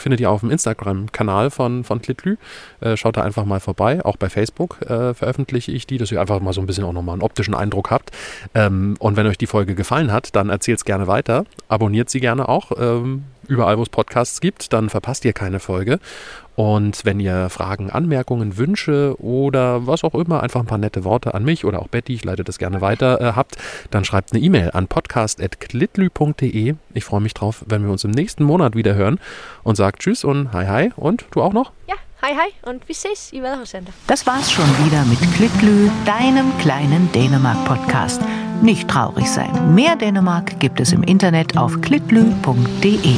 findet 0.03 0.19
ihr 0.19 0.29
auf 0.29 0.41
dem 0.41 0.51
Instagram-Kanal 0.51 1.49
von, 1.49 1.83
von 1.83 2.01
Klitlü. 2.01 2.37
Äh, 2.81 2.97
schaut 2.97 3.17
da 3.17 3.23
einfach 3.23 3.45
mal 3.45 3.59
vorbei. 3.59 4.03
Auch 4.05 4.17
bei 4.17 4.29
Facebook 4.29 4.81
äh, 4.81 5.13
veröffentliche 5.13 5.71
ich 5.71 5.87
die, 5.87 5.97
dass 5.97 6.11
ihr 6.11 6.21
einfach 6.21 6.39
mal 6.39 6.53
so 6.53 6.61
ein 6.61 6.67
bisschen 6.67 6.83
auch 6.83 6.93
nochmal 6.93 7.13
einen 7.13 7.23
optischen 7.23 7.55
Eindruck 7.55 7.89
habt. 7.89 8.11
Ähm, 8.53 8.95
und 8.99 9.17
wenn 9.17 9.25
euch 9.25 9.37
die 9.37 9.47
Folge 9.47 9.73
gefallen 9.73 10.11
hat, 10.11 10.35
dann 10.35 10.49
erzählt 10.49 10.77
es 10.77 10.85
gerne 10.85 11.07
weiter. 11.07 11.45
Abonniert 11.67 12.09
sie 12.09 12.19
gerne 12.19 12.47
auch. 12.47 12.71
Ähm, 12.77 13.23
überall, 13.47 13.77
wo 13.77 13.83
es 13.83 13.89
Podcasts 13.89 14.41
gibt, 14.41 14.73
dann 14.73 14.89
verpasst 14.89 15.25
ihr 15.25 15.33
keine 15.33 15.59
Folge. 15.59 15.99
Und 16.55 17.03
wenn 17.03 17.19
ihr 17.19 17.49
Fragen, 17.49 17.89
Anmerkungen, 17.89 18.57
Wünsche 18.57 19.15
oder 19.19 19.87
was 19.87 20.03
auch 20.03 20.13
immer, 20.13 20.43
einfach 20.43 20.59
ein 20.59 20.67
paar 20.67 20.77
nette 20.77 21.03
Worte 21.03 21.33
an 21.33 21.43
mich 21.43 21.65
oder 21.65 21.81
auch 21.81 21.87
Betty, 21.87 22.13
ich 22.13 22.23
leite 22.23 22.43
das 22.43 22.59
gerne 22.59 22.81
weiter, 22.81 23.19
äh, 23.21 23.33
habt, 23.35 23.57
dann 23.89 24.05
schreibt 24.05 24.33
eine 24.33 24.41
E-Mail 24.43 24.71
an 24.71 24.87
podcast.klitlü.de. 24.87 26.75
Ich 26.93 27.03
freue 27.03 27.21
mich 27.21 27.33
drauf, 27.33 27.63
wenn 27.67 27.83
wir 27.83 27.91
uns 27.91 28.03
im 28.03 28.11
nächsten 28.11 28.43
Monat 28.43 28.75
wieder 28.75 28.93
hören 28.93 29.19
und 29.63 29.75
sagt 29.75 30.01
Tschüss 30.01 30.23
und 30.23 30.53
Hi 30.53 30.65
Hi 30.67 30.91
und 30.95 31.25
du 31.31 31.41
auch 31.41 31.53
noch? 31.53 31.71
Ja, 31.87 31.95
hi, 32.23 32.33
hi 32.33 32.69
und 32.69 32.87
bis 32.87 33.01
ses 33.01 33.33
i 33.33 33.43
Welcenter. 33.43 33.91
Das 34.07 34.25
war's 34.25 34.49
schon 34.51 34.65
wieder 34.85 35.03
mit 35.05 35.19
Klitlü, 35.33 35.89
deinem 36.05 36.57
kleinen 36.57 37.11
Dänemark-Podcast. 37.11 38.21
Nicht 38.61 38.87
traurig 38.87 39.29
sein. 39.29 39.75
Mehr 39.75 39.97
Dänemark 39.97 40.57
gibt 40.59 40.79
es 40.79 40.93
im 40.93 41.03
Internet 41.03 41.57
auf 41.57 41.81
klitlü.de. 41.81 43.15